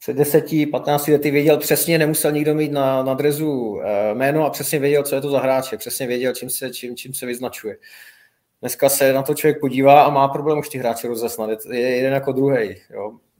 před 0.04 0.16
10-15 0.16 1.12
lety 1.12 1.30
věděl 1.30 1.58
přesně, 1.58 1.98
nemusel 1.98 2.32
nikdo 2.32 2.54
mít 2.54 2.72
na, 2.72 3.02
na 3.02 3.14
drezu 3.14 3.80
eh, 3.84 4.14
jméno 4.14 4.46
a 4.46 4.50
přesně 4.50 4.78
věděl, 4.78 5.02
co 5.02 5.14
je 5.14 5.20
to 5.20 5.30
za 5.30 5.40
hráče, 5.40 5.76
přesně 5.76 6.06
věděl, 6.06 6.34
čím 6.34 6.50
se, 6.50 6.70
čím, 6.70 6.96
čím 6.96 7.14
se 7.14 7.26
vyznačuje. 7.26 7.76
Dneska 8.60 8.88
se 8.88 9.12
na 9.12 9.22
to 9.22 9.34
člověk 9.34 9.60
podívá 9.60 10.02
a 10.02 10.10
má 10.10 10.28
problém 10.28 10.58
už 10.58 10.68
ty 10.68 10.78
hráče 10.78 11.08
rozeznat. 11.08 11.50
Je 11.70 11.80
jeden 11.80 12.12
jako 12.12 12.32
druhý. 12.32 12.76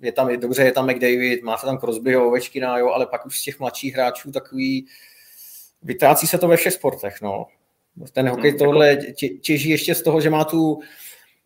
Je 0.00 0.12
tam, 0.12 0.30
je, 0.30 0.36
dobře, 0.36 0.62
je 0.64 0.72
tam 0.72 0.90
McDavid, 0.90 1.42
má 1.42 1.56
se 1.56 1.66
tam 1.66 1.78
Crosbyho, 1.78 2.28
Ovečkina, 2.28 2.78
jo, 2.78 2.88
ale 2.88 3.06
pak 3.06 3.26
už 3.26 3.38
z 3.38 3.42
těch 3.42 3.60
mladších 3.60 3.94
hráčů 3.94 4.32
takový, 4.32 4.86
vytrácí 5.82 6.26
se 6.26 6.38
to 6.38 6.48
ve 6.48 6.56
všech 6.56 6.72
sportech. 6.72 7.22
No. 7.22 7.46
Ten 8.12 8.28
hokej 8.28 8.50
hmm, 8.50 8.58
tohle 8.58 8.88
jako- 8.88 9.34
těží 9.40 9.70
ještě 9.70 9.94
z 9.94 10.02
toho, 10.02 10.20
že 10.20 10.30
má 10.30 10.44
tu 10.44 10.80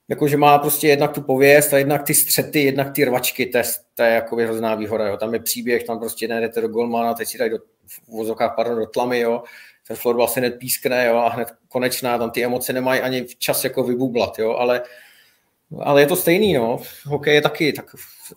jako, 0.08 0.28
že 0.28 0.36
má 0.36 0.58
prostě 0.58 0.88
jednak 0.88 1.12
tu 1.12 1.22
pověst 1.22 1.72
a 1.72 1.78
jednak 1.78 2.02
ty 2.02 2.14
střety, 2.14 2.62
jednak 2.62 2.92
ty 2.92 3.04
rvačky, 3.04 3.46
to 3.46 3.58
je, 3.58 3.64
to 3.94 4.02
je 4.02 4.10
jako 4.10 4.36
hrozná 4.36 4.74
výhoda, 4.74 5.06
jo. 5.06 5.16
Tam 5.16 5.34
je 5.34 5.40
příběh, 5.40 5.84
tam 5.84 5.98
prostě 5.98 6.28
nejdete 6.28 6.60
do 6.60 6.68
golmana, 6.68 7.14
teď 7.14 7.28
si 7.28 7.38
dají 7.38 7.50
do, 7.50 7.58
vozokách, 8.08 8.52
pardon, 8.56 8.78
do 8.78 8.86
tlamy, 8.86 9.20
jo. 9.20 9.42
Ten 9.86 9.96
florbal 9.96 10.18
vlastně 10.18 10.40
hned 10.40 10.58
pískne, 10.58 11.06
jo, 11.06 11.16
a 11.16 11.28
hned 11.28 11.48
konečná, 11.68 12.18
tam 12.18 12.30
ty 12.30 12.44
emoce 12.44 12.72
nemají 12.72 13.00
ani 13.00 13.26
čas 13.38 13.64
jako 13.64 13.82
vybublat, 13.82 14.38
jo, 14.38 14.54
ale, 14.54 14.82
ale 15.80 16.02
je 16.02 16.06
to 16.06 16.16
stejný, 16.16 16.52
no. 16.54 16.78
Hokej 17.06 17.34
je 17.34 17.42
taky 17.42 17.72
tak 17.72 17.86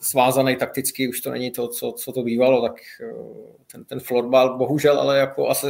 svázaný 0.01 0.55
takticky, 0.55 1.09
už 1.09 1.21
to 1.21 1.31
není 1.31 1.51
to, 1.51 1.67
co, 1.67 1.91
co 1.91 2.11
to 2.11 2.23
bývalo, 2.23 2.61
tak 2.61 2.75
eh, 3.03 3.13
ten, 3.71 3.85
ten 3.85 3.99
florbal 3.99 4.57
bohužel, 4.57 4.99
ale 4.99 5.17
jako 5.17 5.49
asi 5.49 5.67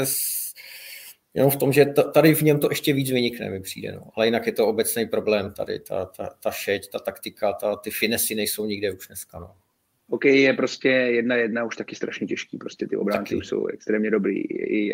jenom 1.33 1.51
v 1.51 1.55
tom, 1.55 1.73
že 1.73 1.85
tady 2.13 2.35
v 2.35 2.41
něm 2.41 2.59
to 2.59 2.67
ještě 2.71 2.93
víc 2.93 3.11
vynikne, 3.11 3.49
mi 3.49 3.61
přijde. 3.61 3.91
No. 3.91 4.09
Ale 4.15 4.27
jinak 4.27 4.45
je 4.45 4.53
to 4.53 4.67
obecný 4.67 5.05
problém 5.05 5.53
tady, 5.53 5.79
ta, 5.79 6.05
ta, 6.05 6.29
ta 6.43 6.51
šeť, 6.51 6.89
ta 6.91 6.99
taktika, 6.99 7.53
ta, 7.53 7.75
ty 7.75 7.91
finesy 7.91 8.35
nejsou 8.35 8.65
nikde 8.65 8.91
už 8.91 9.07
dneska. 9.07 9.39
No. 9.39 9.55
OK, 10.09 10.25
je 10.25 10.53
prostě 10.53 10.89
jedna 10.89 11.35
jedna 11.35 11.63
už 11.63 11.75
taky 11.75 11.95
strašně 11.95 12.27
těžký, 12.27 12.57
prostě 12.57 12.87
ty 12.87 12.97
obránci 12.97 13.35
už 13.35 13.47
jsou 13.47 13.67
extrémně 13.67 14.11
dobrý 14.11 14.43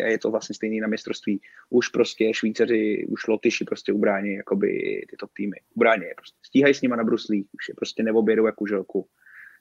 a 0.02 0.06
je 0.06 0.18
to 0.18 0.30
vlastně 0.30 0.54
stejný 0.54 0.80
na 0.80 0.88
mistrovství. 0.88 1.40
Už 1.70 1.88
prostě 1.88 2.34
Švýcaři, 2.34 3.06
už 3.08 3.26
Lotyši 3.26 3.64
prostě 3.64 3.92
ubrání 3.92 4.34
jakoby 4.34 5.02
ty 5.10 5.16
top 5.16 5.30
týmy. 5.36 5.56
Ubrání 5.74 6.04
je 6.04 6.14
prostě. 6.16 6.36
Stíhají 6.42 6.74
s 6.74 6.82
nima 6.82 6.96
na 6.96 7.04
bruslích, 7.04 7.46
už 7.54 7.68
je 7.68 7.74
prostě 7.74 8.02
neobědou 8.02 8.46
jako 8.46 8.66
želku. 8.66 9.08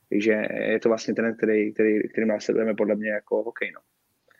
Takže 0.10 0.32
je 0.60 0.80
to 0.80 0.90
vlastně 0.90 1.14
ten, 1.14 1.38
který, 1.38 1.74
který, 1.74 2.10
kterým 2.10 2.28
následujeme 2.28 2.74
podle 2.76 2.96
mě 2.96 3.10
jako 3.10 3.44
hokej. 3.44 3.72
No, 3.72 3.82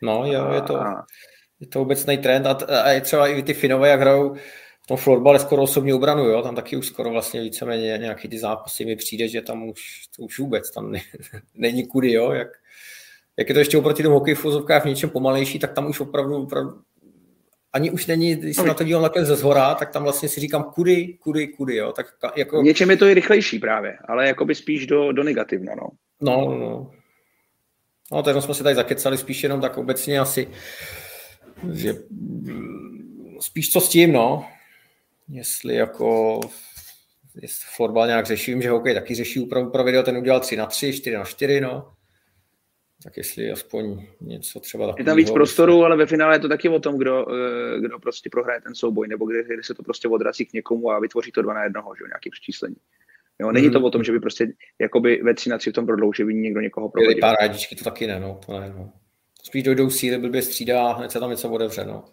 no 0.02 0.34
jo, 0.34 0.52
je 0.54 0.62
to... 0.62 0.76
A, 0.76 1.06
je 1.60 1.68
to 1.68 1.82
obecný 1.82 2.18
trend 2.18 2.48
a, 2.48 2.82
a 2.84 2.90
je 2.90 3.02
třeba 3.02 3.28
i 3.28 3.44
ty 3.44 3.54
Finové, 3.54 3.90
jak 3.90 4.00
hrajou 4.00 4.36
v 4.84 4.88
tom 4.88 4.98
florbale 4.98 5.40
skoro 5.40 5.64
osobní 5.64 5.94
obranu, 5.94 6.24
jo, 6.24 6.42
tam 6.42 6.56
taky 6.56 6.78
už 6.78 6.88
skoro 6.88 7.10
vlastně 7.10 7.42
víceméně 7.42 7.98
nějaký 7.98 8.28
ty 8.28 8.40
zápasy 8.40 8.86
mi 8.86 8.96
přijde, 8.96 9.28
že 9.28 9.42
tam 9.42 9.70
už, 9.70 9.82
to 10.18 10.24
už 10.24 10.40
vůbec 10.40 10.72
tam 10.72 10.92
ne, 10.92 11.00
není 11.56 11.88
kudy, 11.88 12.12
jo, 12.14 12.32
jak, 12.32 12.48
jak 13.38 13.50
je 13.50 13.54
to 13.54 13.60
ještě 13.60 13.78
oproti 13.78 14.04
tomu 14.04 14.16
hokeji 14.16 14.36
v 14.36 14.46
v 14.82 14.86
něčem 14.86 15.10
pomalejší, 15.10 15.60
tak 15.60 15.74
tam 15.74 15.88
už 15.88 16.00
opravdu, 16.00 16.36
opravdu 16.36 16.72
ani 17.74 17.92
už 17.92 18.08
není, 18.08 18.36
když 18.36 18.56
se 18.56 18.64
na 18.64 18.74
to 18.74 18.84
dívám 18.84 19.04
takhle 19.04 19.26
ze 19.26 19.36
zhora, 19.36 19.76
tak 19.76 19.92
tam 19.92 20.04
vlastně 20.04 20.30
si 20.30 20.40
říkám 20.40 20.64
kudy, 20.64 21.18
kudy, 21.20 21.48
kudy, 21.48 21.76
jo. 21.76 21.92
Tak 21.92 22.06
jako... 22.36 22.62
V 22.62 22.64
něčem 22.64 22.90
je 22.90 22.98
to 22.98 23.06
i 23.06 23.14
rychlejší 23.14 23.60
právě, 23.60 23.98
ale 24.08 24.28
jakoby 24.28 24.56
spíš 24.56 24.88
do, 24.88 25.12
do 25.12 25.24
negativna, 25.24 25.74
no. 25.76 25.88
No, 26.22 26.58
no. 26.58 26.92
No, 28.12 28.24
tak 28.24 28.44
jsme 28.44 28.54
se 28.54 28.64
tady 28.64 28.76
zakecali 28.76 29.18
spíš 29.18 29.44
jenom 29.44 29.62
tak 29.62 29.78
obecně 29.78 30.20
asi 30.20 30.48
že 31.74 31.94
spíš 33.40 33.72
co 33.72 33.82
s 33.82 33.90
tím, 33.90 34.14
no. 34.14 34.46
Jestli 35.30 35.76
jako 35.76 36.40
jestli 37.42 37.66
florbal 37.76 38.08
nějak 38.08 38.26
řeším, 38.26 38.62
že 38.62 38.70
hokej 38.70 38.94
taky 38.94 39.16
řeší 39.16 39.40
úpravu 39.40 39.70
pravidel, 39.70 40.04
ten 40.04 40.18
udělal 40.18 40.40
3 40.40 40.56
na 40.56 40.66
3, 40.66 40.94
4 40.94 41.16
na 41.16 41.24
4, 41.24 41.62
no. 41.62 41.94
Tak 43.04 43.18
jestli 43.18 43.52
aspoň 43.52 44.08
něco 44.22 44.60
třeba 44.60 44.88
takového. 44.88 45.02
Je 45.02 45.06
tam 45.06 45.18
víc 45.18 45.32
prostoru, 45.32 45.84
ale 45.84 45.98
ve 45.98 46.06
finále 46.06 46.36
je 46.36 46.40
to 46.40 46.50
taky 46.50 46.70
o 46.70 46.80
tom, 46.80 46.98
kdo, 46.98 47.26
eh, 47.32 47.80
kdo 47.80 48.00
prostě 48.00 48.30
prohraje 48.30 48.62
ten 48.62 48.76
souboj, 48.76 49.08
nebo 49.08 49.26
kdy, 49.26 49.44
kdy 49.44 49.64
se 49.64 49.74
to 49.74 49.84
prostě 49.84 50.08
odrazí 50.08 50.46
k 50.46 50.54
někomu 50.54 50.92
a 50.92 51.00
vytvoří 51.00 51.32
to 51.32 51.42
dva 51.42 51.54
na 51.54 51.64
jednoho, 51.64 51.96
že 51.96 52.08
nějaký 52.08 52.30
přečíslení. 52.30 52.76
Jo, 53.40 53.52
není 53.52 53.72
to 53.72 53.78
hmm. 53.78 53.86
o 53.86 53.92
tom, 53.92 54.04
že 54.04 54.12
by 54.12 54.20
prostě 54.20 54.48
jakoby 54.80 55.22
ve 55.24 55.34
3 55.34 55.50
na 55.50 55.58
3 55.58 55.70
v 55.70 55.74
tom 55.74 55.86
prodloužení 55.86 56.42
někdo 56.42 56.62
někoho 56.62 56.90
provedl. 56.90 57.20
Pár 57.22 57.36
to 57.78 57.84
taky 57.84 58.08
ne, 58.08 58.20
no, 58.20 58.40
to 58.46 58.60
ne, 58.60 58.74
no 58.78 58.94
spíš 59.48 59.64
dojdou 59.64 59.90
síly, 59.90 60.18
blbě 60.18 60.42
střídá 60.42 60.88
a 60.88 60.94
hned 60.94 61.12
se 61.12 61.20
tam 61.20 61.30
něco 61.30 61.52
otevře. 61.52 61.86
No. 61.86 62.04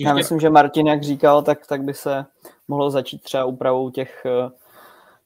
Já 0.00 0.14
myslím, 0.14 0.40
že 0.40 0.50
Martin, 0.50 0.86
jak 0.86 1.02
říkal, 1.02 1.42
tak, 1.42 1.66
tak 1.66 1.82
by 1.82 1.94
se 1.94 2.24
mohlo 2.68 2.90
začít 2.90 3.22
třeba 3.22 3.44
úpravou 3.44 3.90
těch, 3.90 4.26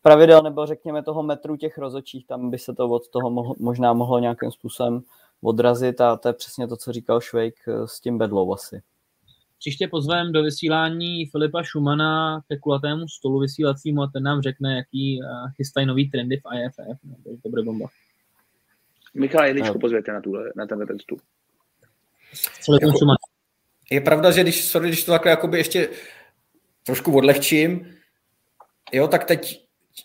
pravidel 0.03 0.43
nebo 0.43 0.67
řekněme 0.67 1.03
toho 1.03 1.23
metru 1.23 1.57
těch 1.57 1.79
rozočích, 1.79 2.27
tam 2.27 2.51
by 2.51 2.59
se 2.59 2.75
to 2.75 2.89
od 2.89 3.09
toho 3.09 3.31
mohlo, 3.31 3.55
možná 3.59 3.93
mohlo 3.93 4.19
nějakým 4.19 4.51
způsobem 4.51 5.03
odrazit 5.43 6.01
a 6.01 6.17
to 6.17 6.29
je 6.29 6.35
přesně 6.35 6.69
to, 6.69 6.77
co 6.77 6.93
říkal 6.93 7.21
Švejk 7.21 7.55
eh, 7.69 7.89
s 7.89 8.01
tím 8.01 8.19
bedlou 8.19 8.55
asi. 8.55 8.83
Příště 9.59 9.89
pozvem 9.89 10.33
do 10.33 10.43
vysílání 10.43 11.27
Filipa 11.27 11.63
Šumana 11.63 12.41
ke 12.49 12.59
kulatému 12.59 13.09
stolu 13.09 13.39
vysílacímu 13.39 14.03
a 14.03 14.11
ten 14.13 14.23
nám 14.23 14.43
řekne, 14.43 14.77
jaký 14.77 15.23
eh, 15.23 15.27
chystají 15.57 15.87
nový 15.87 16.11
trendy 16.11 16.37
v 16.37 16.57
IFF. 16.57 16.99
No, 17.05 17.15
to 17.43 17.49
bude 17.49 17.63
bomba. 17.63 17.87
Michal 19.15 19.45
Jeličko 19.45 19.75
no. 19.75 19.81
pozvěte 19.81 20.13
na, 20.13 20.21
tuhle, 20.21 20.53
na 20.57 20.67
tenhle 20.67 20.87
ten 20.87 20.99
stůl. 20.99 21.19
Jako, 22.83 22.99
je 23.91 24.01
pravda, 24.01 24.31
že 24.31 24.43
když, 24.43 24.65
sorry, 24.65 24.89
když 24.89 25.05
to 25.05 25.13
takhle 25.13 25.31
jakoby 25.31 25.59
ještě 25.59 25.89
trošku 26.83 27.17
odlehčím, 27.17 27.95
jo, 28.93 29.09
tak 29.09 29.25
teď 29.25 29.63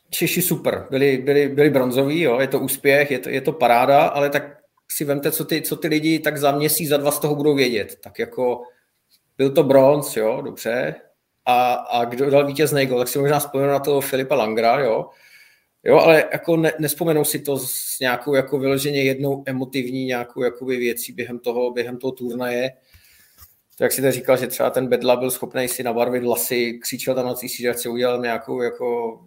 Češi 0.09 0.41
super, 0.41 0.87
byli, 0.89 1.17
byli, 1.17 1.47
byli 1.47 1.69
bronzoví, 1.69 2.21
jo, 2.21 2.39
je 2.39 2.47
to 2.47 2.59
úspěch, 2.59 3.11
je 3.11 3.19
to, 3.19 3.29
je 3.29 3.41
to 3.41 3.51
paráda, 3.53 4.07
ale 4.07 4.29
tak 4.29 4.57
si 4.91 5.05
vemte, 5.05 5.31
co 5.31 5.45
ty, 5.45 5.61
co 5.61 5.75
ty 5.75 5.87
lidi 5.87 6.19
tak 6.19 6.37
za 6.37 6.51
měsíc, 6.51 6.89
za 6.89 6.97
dva 6.97 7.11
z 7.11 7.19
toho 7.19 7.35
budou 7.35 7.55
vědět. 7.55 7.99
Tak 8.03 8.19
jako 8.19 8.63
byl 9.37 9.51
to 9.51 9.63
bronz, 9.63 10.17
jo, 10.17 10.41
dobře, 10.41 10.95
a, 11.45 11.73
a 11.73 12.05
kdo 12.05 12.29
dal 12.29 12.47
vítězný 12.47 12.85
gol, 12.85 12.99
tak 12.99 13.07
si 13.07 13.19
možná 13.19 13.39
vzpomenu 13.39 13.71
na 13.71 13.79
toho 13.79 14.01
Filipa 14.01 14.35
Langra, 14.35 14.79
jo, 14.79 15.09
Jo, 15.83 15.97
ale 15.97 16.29
jako 16.31 16.57
ne, 16.57 16.73
nespomenou 16.79 17.23
si 17.23 17.39
to 17.39 17.57
s 17.57 17.99
nějakou 17.99 18.35
jako 18.35 18.59
vyloženě 18.59 19.03
jednou 19.03 19.43
emotivní 19.45 20.05
nějakou 20.05 20.43
jakoby 20.43 20.77
věcí 20.77 21.13
během 21.13 21.39
toho, 21.39 21.71
během 21.71 21.97
toho 21.97 22.11
turnaje. 22.11 22.71
To, 23.77 23.83
jak 23.83 23.91
si 23.91 24.01
to 24.01 24.11
říkal, 24.11 24.37
že 24.37 24.47
třeba 24.47 24.69
ten 24.69 24.87
Bedla 24.87 25.15
byl 25.15 25.31
schopný 25.31 25.67
si 25.67 25.83
nabarvit 25.83 26.23
vlasy, 26.23 26.79
křičel 26.81 27.15
tam 27.15 27.25
na 27.25 27.33
té 27.33 27.49
střídačce, 27.49 27.89
udělal 27.89 28.21
nějakou 28.21 28.61
jako 28.61 29.19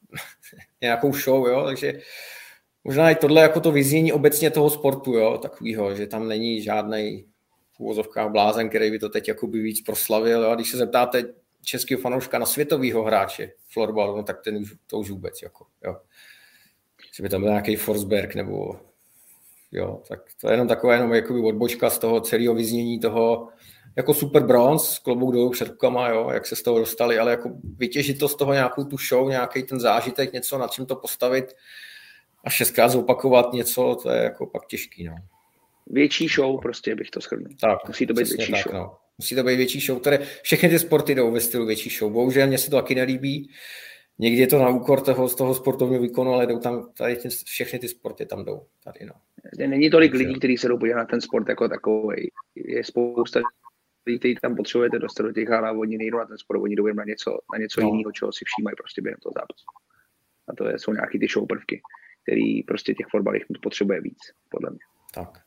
nějakou 0.80 1.12
show, 1.12 1.46
jo, 1.46 1.64
takže 1.64 2.00
možná 2.84 3.10
i 3.10 3.14
tohle 3.14 3.42
jako 3.42 3.60
to 3.60 3.72
vyznění 3.72 4.12
obecně 4.12 4.50
toho 4.50 4.70
sportu, 4.70 5.14
jo, 5.14 5.38
takovýho, 5.38 5.94
že 5.94 6.06
tam 6.06 6.28
není 6.28 6.62
žádný 6.62 7.26
v 7.72 7.80
úvozovkách 7.80 8.30
blázen, 8.30 8.68
který 8.68 8.90
by 8.90 8.98
to 8.98 9.08
teď 9.08 9.28
jako 9.28 9.46
by 9.46 9.60
víc 9.60 9.80
proslavil, 9.80 10.42
jo. 10.42 10.50
a 10.50 10.54
když 10.54 10.70
se 10.70 10.76
zeptáte 10.76 11.24
českého 11.66 12.00
fanouška 12.00 12.38
na 12.38 12.46
světového 12.46 13.02
hráče 13.04 13.52
florbalu, 13.72 14.16
no 14.16 14.22
tak 14.22 14.42
ten 14.42 14.56
už, 14.56 14.74
to 14.86 14.98
už 14.98 15.10
vůbec, 15.10 15.42
jako, 15.42 15.66
jo. 15.84 15.96
Že 17.16 17.22
by 17.22 17.28
tam 17.28 17.40
byl 17.40 17.50
nějaký 17.50 17.76
Forsberg 17.76 18.34
nebo 18.34 18.80
jo, 19.72 20.02
tak 20.08 20.20
to 20.40 20.48
je 20.48 20.54
jenom 20.54 20.68
taková 20.68 20.92
jenom 20.92 21.14
jakoby 21.14 21.40
odbočka 21.40 21.90
z 21.90 21.98
toho 21.98 22.20
celého 22.20 22.54
vyznění 22.54 23.00
toho, 23.00 23.48
jako 23.96 24.14
super 24.14 24.42
bronz, 24.42 24.98
klobouk 24.98 25.34
dolů 25.34 25.50
před 25.50 25.68
rukama, 25.68 26.08
jo, 26.08 26.30
jak 26.30 26.46
se 26.46 26.56
z 26.56 26.62
toho 26.62 26.78
dostali, 26.78 27.18
ale 27.18 27.30
jako 27.30 27.50
vytěžit 27.76 28.18
to 28.18 28.28
z 28.28 28.36
toho 28.36 28.52
nějakou 28.52 28.84
tu 28.84 28.96
show, 28.96 29.28
nějaký 29.28 29.62
ten 29.62 29.80
zážitek, 29.80 30.32
něco, 30.32 30.58
na 30.58 30.68
čem 30.68 30.86
to 30.86 30.96
postavit 30.96 31.56
a 32.44 32.50
šestkrát 32.50 32.88
zopakovat 32.88 33.52
něco, 33.52 33.98
to 34.02 34.10
je 34.10 34.22
jako 34.22 34.46
pak 34.46 34.66
těžký, 34.66 35.04
no. 35.04 35.14
Větší 35.86 36.28
show 36.28 36.60
prostě 36.60 36.94
bych 36.94 37.10
to 37.10 37.20
shrnul. 37.20 37.48
Tak, 37.60 37.88
Musí 37.88 38.06
to 38.06 38.14
být 38.14 38.28
větší 38.28 38.52
tak, 38.52 38.62
show. 38.62 38.74
No. 38.74 38.96
Musí 39.18 39.34
to 39.34 39.42
být 39.42 39.56
větší 39.56 39.80
show, 39.80 40.00
které 40.00 40.18
všechny 40.42 40.68
ty 40.68 40.78
sporty 40.78 41.14
jdou 41.14 41.32
ve 41.32 41.40
stylu 41.40 41.66
větší 41.66 41.90
show. 41.90 42.12
Bohužel 42.12 42.46
mě 42.46 42.58
se 42.58 42.70
to 42.70 42.76
taky 42.76 42.94
nelíbí. 42.94 43.50
Někdy 44.18 44.40
je 44.40 44.46
to 44.46 44.58
na 44.58 44.68
úkor 44.68 45.00
toho, 45.00 45.28
z 45.28 45.34
toho 45.34 45.54
sportovního 45.54 46.02
výkonu, 46.02 46.32
ale 46.32 46.46
jdou 46.46 46.58
tam, 46.58 46.92
tady 46.92 47.16
ty, 47.16 47.28
všechny 47.28 47.78
ty 47.78 47.88
sporty 47.88 48.26
tam 48.26 48.44
jdou. 48.44 48.66
Tady, 48.84 49.06
no. 49.06 49.12
Není 49.66 49.90
tolik 49.90 50.14
lidí, 50.14 50.34
kteří 50.34 50.58
se 50.58 50.68
jdou 50.68 50.78
podívat 50.78 50.98
na 50.98 51.04
ten 51.04 51.20
sport 51.20 51.48
jako 51.48 51.68
takový. 51.68 52.30
Je 52.54 52.84
spousta 52.84 53.40
lidí, 54.06 54.18
kteří 54.18 54.34
tam 54.34 54.56
potřebujete 54.56 54.98
dostat 54.98 55.22
do 55.22 55.32
těch 55.32 55.48
hál 55.48 55.66
a 55.66 55.72
oni 55.72 55.98
nejdou 55.98 56.18
na 56.18 56.26
ten 56.26 56.38
sport, 56.38 56.60
oni 56.60 56.76
jdou 56.76 56.86
na 56.86 57.04
něco, 57.04 57.38
na 57.52 57.58
něco 57.58 57.80
no. 57.80 57.88
jiného, 57.88 58.12
čeho 58.12 58.32
si 58.32 58.44
všímají 58.44 58.76
prostě 58.76 59.02
během 59.02 59.18
toho 59.22 59.32
zápasu. 59.36 59.64
A 60.48 60.54
to 60.54 60.68
je, 60.68 60.78
jsou 60.78 60.92
nějaký 60.92 61.18
ty 61.18 61.26
show 61.26 61.46
prvky, 61.46 61.80
který 62.22 62.62
prostě 62.62 62.94
těch 62.94 63.06
fotbalích 63.10 63.44
potřebuje 63.62 64.00
víc, 64.00 64.18
podle 64.48 64.70
mě. 64.70 64.84
Tak. 65.14 65.45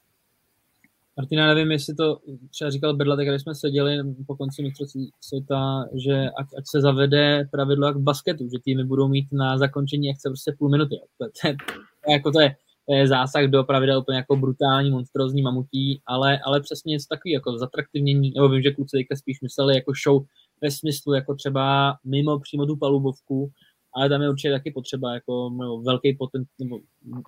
Martina, 1.20 1.54
nevím, 1.54 1.72
jestli 1.72 1.96
to 1.96 2.20
třeba 2.50 2.70
říkal 2.70 2.96
Bedla, 2.96 3.16
tak 3.16 3.28
když 3.28 3.42
jsme 3.42 3.56
seděli 3.56 3.98
po 4.28 4.36
konci 4.36 4.64
mistrovství 4.64 5.12
světa, 5.22 5.86
že 6.06 6.30
ať, 6.30 6.48
ať, 6.58 6.64
se 6.72 6.82
zavede 6.82 7.48
pravidlo 7.52 7.88
jak 7.88 7.96
v 7.96 8.02
basketu, 8.02 8.44
že 8.44 8.60
týmy 8.64 8.84
budou 8.84 9.08
mít 9.08 9.28
na 9.32 9.58
zakončení 9.58 10.10
akce 10.10 10.30
prostě 10.30 10.56
půl 10.60 10.70
minuty. 10.70 10.96
To, 11.18 11.26
to, 11.42 11.48
je, 11.48 11.56
to, 12.06 12.12
jako 12.12 12.32
to 12.32 12.42
je, 12.42 12.56
to 12.90 12.96
je 12.96 13.08
zásah 13.08 13.46
do 13.46 13.64
pravidel 13.64 14.00
úplně 14.00 14.18
jako 14.18 14.36
brutální, 14.36 14.92
monstrozní 14.92 15.42
mamutí, 15.42 16.02
ale, 16.06 16.40
ale 16.46 16.62
přesně 16.62 16.92
něco 16.92 17.06
takový 17.10 17.32
jako 17.32 17.58
zatraktivnění, 17.58 18.32
nebo 18.36 18.50
vím, 18.50 18.62
že 18.62 18.72
kluci 18.72 18.98
teďka 18.98 19.16
spíš 19.16 19.42
mysleli 19.42 19.76
jako 19.76 19.92
show 20.04 20.24
ve 20.62 20.72
smyslu 20.72 21.14
jako 21.14 21.36
třeba 21.36 21.96
mimo 22.04 22.40
přímo 22.40 22.66
tu 22.66 22.78
palubovku, 22.78 23.52
ale 23.96 24.10
tam 24.10 24.22
je 24.22 24.30
určitě 24.30 24.52
taky 24.52 24.72
potřeba 24.72 25.14
jako 25.14 25.50
no, 25.50 25.82
velký, 25.82 26.16
potent, 26.16 26.48
nebo 26.60 26.80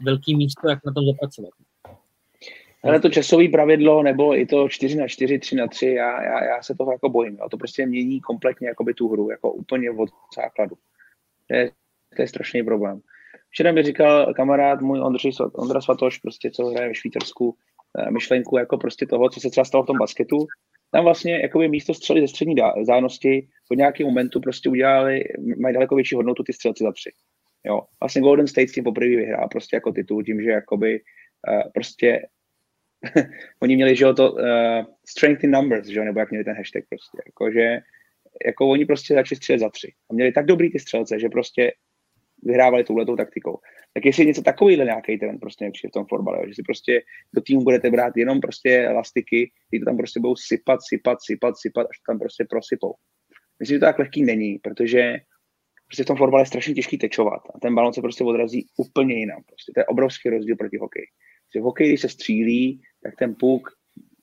velký 0.06 0.36
místo, 0.36 0.70
jak 0.70 0.86
na 0.86 0.94
tom 0.94 1.06
zapracovat. 1.06 1.52
Ale 2.84 2.99
to 2.99 3.09
časové 3.09 3.47
pravidlo, 3.47 4.03
nebo 4.03 4.38
i 4.38 4.45
to 4.45 4.69
4 4.69 4.97
na 4.97 5.07
4, 5.07 5.39
3 5.39 5.55
na 5.55 5.67
3, 5.67 5.86
já, 5.86 6.23
já, 6.23 6.43
já 6.43 6.63
se 6.63 6.75
toho 6.75 6.91
jako 6.91 7.09
bojím. 7.09 7.38
Jo. 7.41 7.49
To 7.49 7.57
prostě 7.57 7.86
mění 7.86 8.21
kompletně 8.21 8.67
jakoby 8.67 8.93
tu 8.93 9.09
hru, 9.09 9.29
jako 9.29 9.51
úplně 9.51 9.91
od 9.91 10.09
základu. 10.36 10.75
To 11.47 11.55
je, 11.55 11.71
to 12.15 12.21
je 12.21 12.27
strašný 12.27 12.63
problém. 12.63 13.01
Včera 13.49 13.71
mi 13.71 13.84
říkal 13.84 14.34
kamarád 14.34 14.82
můj 14.82 15.01
Ondřej, 15.01 15.32
Ondra 15.53 15.82
Svatoš, 15.82 16.17
prostě, 16.17 16.51
co 16.51 16.65
hraje 16.65 16.88
ve 16.88 16.95
Švýcarsku, 16.95 17.55
eh, 17.99 18.11
myšlenku 18.11 18.57
jako 18.57 18.77
prostě 18.77 19.05
toho, 19.05 19.29
co 19.29 19.39
se 19.39 19.49
třeba 19.49 19.65
stalo 19.65 19.84
v 19.84 19.88
tom 19.88 19.97
basketu. 19.97 20.38
Tam 20.91 21.03
vlastně 21.03 21.39
jakoby 21.41 21.67
místo 21.67 21.93
střely 21.93 22.21
ze 22.21 22.27
střední 22.27 22.55
zánosti 22.82 23.47
po 23.67 23.73
nějakém 23.73 24.07
momentu 24.07 24.39
prostě 24.39 24.69
udělali, 24.69 25.23
mají 25.57 25.73
daleko 25.73 25.95
větší 25.95 26.15
hodnotu 26.15 26.43
ty 26.43 26.53
střelci 26.53 26.84
za 26.84 26.91
tři. 26.91 27.11
Jo. 27.63 27.82
Vlastně 27.99 28.21
Golden 28.21 28.47
State 28.47 28.69
s 28.69 28.73
tím 28.73 28.84
poprvé 28.84 29.07
vyhrál 29.07 29.47
prostě 29.51 29.75
jako 29.75 29.91
titul 29.91 30.23
tím, 30.23 30.41
že 30.41 30.49
jakoby 30.49 31.01
uh, 31.47 31.71
prostě 31.73 32.21
oni 33.62 33.76
měli, 33.76 33.95
že 33.95 34.06
jo, 34.06 34.14
to 34.14 34.32
uh, 34.32 34.39
strength 35.06 35.43
in 35.43 35.52
numbers, 35.52 35.88
že 35.88 35.99
jo, 35.99 36.06
nebo 36.06 36.20
jak 36.20 36.32
měli 36.32 36.43
ten 36.43 36.56
hashtag 36.56 36.84
prostě, 36.89 37.18
jako, 37.26 37.52
že 37.52 37.80
jako 38.45 38.70
oni 38.70 38.86
prostě 38.86 39.14
začali 39.14 39.38
střílet 39.38 39.60
za 39.60 39.70
tři. 39.70 39.93
A 40.10 40.14
měli 40.14 40.32
tak 40.32 40.45
dobrý 40.45 40.72
ty 40.72 40.80
střelce, 40.80 41.20
že 41.20 41.30
prostě 41.30 41.72
vyhrávali 42.43 42.84
touhletou 42.84 43.16
taktikou. 43.16 43.60
Tak 43.93 44.06
jestli 44.06 44.26
něco 44.26 44.41
takovýhle 44.41 44.86
nějaký 44.86 45.18
trend 45.18 45.39
prostě 45.39 45.66
nepřijde 45.66 45.89
v 45.89 45.93
tom 45.93 46.06
fotbale, 46.06 46.47
že 46.47 46.54
si 46.56 46.64
prostě 46.64 47.02
do 47.34 47.41
týmu 47.41 47.64
budete 47.64 47.91
brát 47.91 48.18
jenom 48.18 48.41
prostě 48.41 48.86
elastiky, 48.86 49.52
ty 49.70 49.80
to 49.80 49.86
tam 49.86 49.97
prostě 49.97 50.20
budou 50.20 50.36
sypat, 50.36 50.80
sypat, 50.89 51.18
sypat, 51.22 51.58
sypat, 51.58 51.88
až 51.89 51.97
to 51.97 52.12
tam 52.12 52.20
prostě 52.20 52.45
prosypou. 52.49 52.93
Myslím, 53.60 53.76
že 53.76 53.80
to 53.80 53.86
tak 53.86 53.99
lehký 53.99 54.24
není, 54.24 54.60
protože 54.60 55.18
prostě 55.88 56.04
v 56.04 56.06
tom 56.06 56.18
fotbale 56.18 56.41
je 56.41 56.45
strašně 56.45 56.74
těžký 56.74 56.97
tečovat 56.97 57.41
a 57.56 57.60
ten 57.60 57.76
balon 57.76 57.93
se 57.93 58.02
prostě 58.02 58.24
odrazí 58.24 58.68
úplně 58.78 59.16
jinam. 59.16 59.43
Prostě 59.43 59.72
to 59.76 59.80
je 59.80 59.86
obrovský 59.86 60.30
rozdíl 60.30 60.56
proti 60.56 60.78
hokeji. 60.78 61.06
Prostě 61.43 61.60
v 61.60 61.64
hokeji, 61.64 61.89
když 61.89 62.02
se 62.02 62.10
střílí, 62.10 62.82
tak 63.04 63.16
ten 63.20 63.36
puk, 63.36 63.70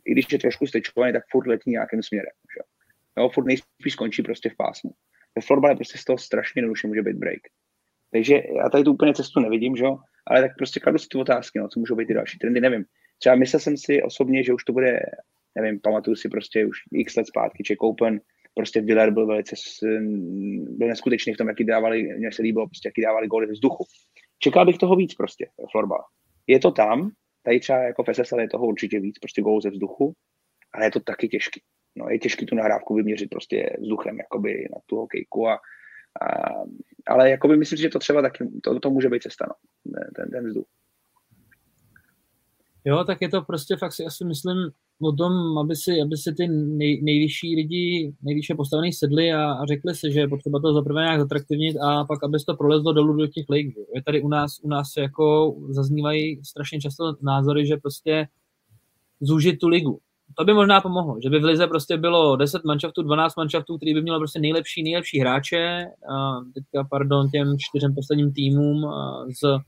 i 0.04 0.12
když 0.12 0.26
je 0.32 0.38
trošku 0.38 0.66
stečovaný, 0.66 1.12
tak 1.12 1.22
furt 1.30 1.46
letí 1.46 1.70
nějakým 1.70 2.02
směrem. 2.02 2.32
Že? 2.56 2.62
No, 3.16 3.28
furt 3.28 3.44
nejspíš 3.44 3.92
skončí 3.92 4.22
prostě 4.22 4.50
v 4.50 4.56
pásmu. 4.56 4.90
Ve 5.36 5.42
fotbale 5.42 5.74
prostě 5.74 5.98
z 5.98 6.04
toho 6.04 6.18
strašně 6.18 6.58
jednoduše 6.58 6.86
může 6.86 7.02
být 7.02 7.16
break. 7.16 7.40
Takže 8.12 8.34
já 8.34 8.68
tady 8.68 8.84
tu 8.84 8.92
úplně 8.92 9.14
cestu 9.14 9.40
nevidím, 9.40 9.76
že? 9.76 9.84
ale 10.28 10.42
tak 10.42 10.56
prostě 10.56 10.80
kladu 10.80 10.98
si 10.98 11.08
ty 11.08 11.18
otázky, 11.18 11.58
no, 11.58 11.68
co 11.68 11.80
můžou 11.80 11.96
být 11.96 12.06
ty 12.06 12.14
další 12.14 12.38
trendy, 12.38 12.60
nevím. 12.60 12.84
Třeba 13.18 13.36
myslel 13.36 13.60
jsem 13.60 13.76
si 13.76 14.02
osobně, 14.02 14.44
že 14.44 14.52
už 14.52 14.64
to 14.64 14.72
bude, 14.72 15.00
nevím, 15.54 15.80
pamatuju 15.80 16.16
si 16.16 16.28
prostě 16.28 16.66
už 16.66 16.78
x 16.92 17.16
let 17.16 17.26
zpátky, 17.26 17.62
Czech 17.62 17.80
Open, 17.80 18.20
prostě 18.54 18.80
Willer 18.80 19.10
byl 19.10 19.26
velice, 19.26 19.56
byl 20.68 20.88
neskutečný 20.88 21.34
v 21.34 21.36
tom, 21.36 21.48
jaký 21.48 21.64
dávali, 21.64 22.02
mně 22.02 22.32
se 22.32 22.42
líbilo, 22.42 22.66
prostě, 22.66 22.88
jaký 22.88 23.02
dávali 23.02 23.26
góly 23.26 23.46
z 23.46 23.50
vzduchu. 23.50 23.84
Čekal 24.38 24.66
bych 24.66 24.78
toho 24.78 24.96
víc 24.96 25.14
prostě, 25.14 25.48
florbal. 25.70 26.04
Je 26.46 26.58
to 26.58 26.70
tam, 26.70 27.10
tady 27.48 27.60
třeba 27.60 27.78
jako 27.78 28.04
v 28.04 28.14
SSL 28.14 28.40
je 28.40 28.48
toho 28.48 28.66
určitě 28.66 29.00
víc, 29.00 29.18
prostě 29.18 29.42
gól 29.42 29.60
ze 29.60 29.70
vzduchu, 29.70 30.12
ale 30.74 30.86
je 30.86 30.90
to 30.90 31.00
taky 31.00 31.28
těžký. 31.28 31.62
No, 31.96 32.08
je 32.08 32.18
těžký 32.18 32.46
tu 32.46 32.54
nahrávku 32.54 32.94
vyměřit 32.94 33.30
prostě 33.30 33.76
vzduchem, 33.80 34.18
jakoby 34.18 34.68
na 34.74 34.80
tu 34.86 34.96
hokejku 34.96 35.48
a 35.48 35.58
a, 36.22 36.26
ale 37.06 37.30
jakoby 37.30 37.56
myslím 37.56 37.76
si, 37.76 37.82
že 37.82 37.88
to 37.88 37.98
třeba 37.98 38.22
taky, 38.22 38.48
to, 38.64 38.80
to 38.80 38.90
může 38.90 39.08
být 39.08 39.22
cesta, 39.22 39.46
no, 39.48 39.54
ten, 40.16 40.30
ten 40.30 40.48
vzduch. 40.48 40.66
Jo, 42.84 43.04
tak 43.04 43.22
je 43.22 43.28
to 43.28 43.42
prostě 43.42 43.76
fakt 43.76 43.92
si 43.92 44.04
asi 44.04 44.24
myslím 44.24 44.70
o 45.02 45.12
tom, 45.12 45.58
aby 45.58 45.76
si, 45.76 46.00
aby 46.00 46.16
si 46.16 46.34
ty 46.34 46.48
nej, 46.48 47.02
nejvyšší 47.02 47.56
lidi, 47.56 48.14
nejvyšší 48.22 48.54
postavený 48.54 48.92
sedli 48.92 49.32
a, 49.32 49.52
a 49.52 49.66
řekli 49.66 49.94
si, 49.94 50.12
že 50.12 50.20
je 50.20 50.28
potřeba 50.28 50.60
to 50.60 50.74
zaprvé 50.74 51.02
nějak 51.02 51.20
zatraktivnit 51.20 51.76
a 51.76 52.04
pak, 52.04 52.24
aby 52.24 52.38
se 52.38 52.46
to 52.46 52.56
prolezlo 52.56 52.92
dolů 52.92 53.16
do 53.16 53.26
těch 53.26 53.44
lig. 53.48 53.76
Je 53.94 54.02
tady 54.02 54.22
u 54.22 54.28
nás, 54.28 54.60
u 54.62 54.68
nás 54.68 54.92
jako 54.98 55.56
zaznívají 55.70 56.44
strašně 56.44 56.80
často 56.80 57.16
názory, 57.22 57.66
že 57.66 57.76
prostě 57.76 58.28
zúžit 59.20 59.58
tu 59.58 59.68
ligu 59.68 60.00
to 60.34 60.44
by 60.44 60.54
možná 60.54 60.80
pomohlo, 60.80 61.16
že 61.22 61.30
by 61.30 61.38
v 61.38 61.44
Lize 61.44 61.66
prostě 61.66 61.96
bylo 61.96 62.36
10 62.36 62.64
manšaftů, 62.64 63.02
12 63.02 63.36
manšaftů, 63.36 63.76
který 63.76 63.94
by 63.94 64.02
mělo 64.02 64.18
prostě 64.18 64.40
nejlepší, 64.40 64.82
nejlepší 64.82 65.20
hráče, 65.20 65.86
a 66.12 66.40
teďka, 66.54 66.84
pardon, 66.90 67.30
těm 67.30 67.56
čtyřem 67.58 67.94
posledním 67.94 68.32
týmům 68.32 68.86
z, 69.42 69.58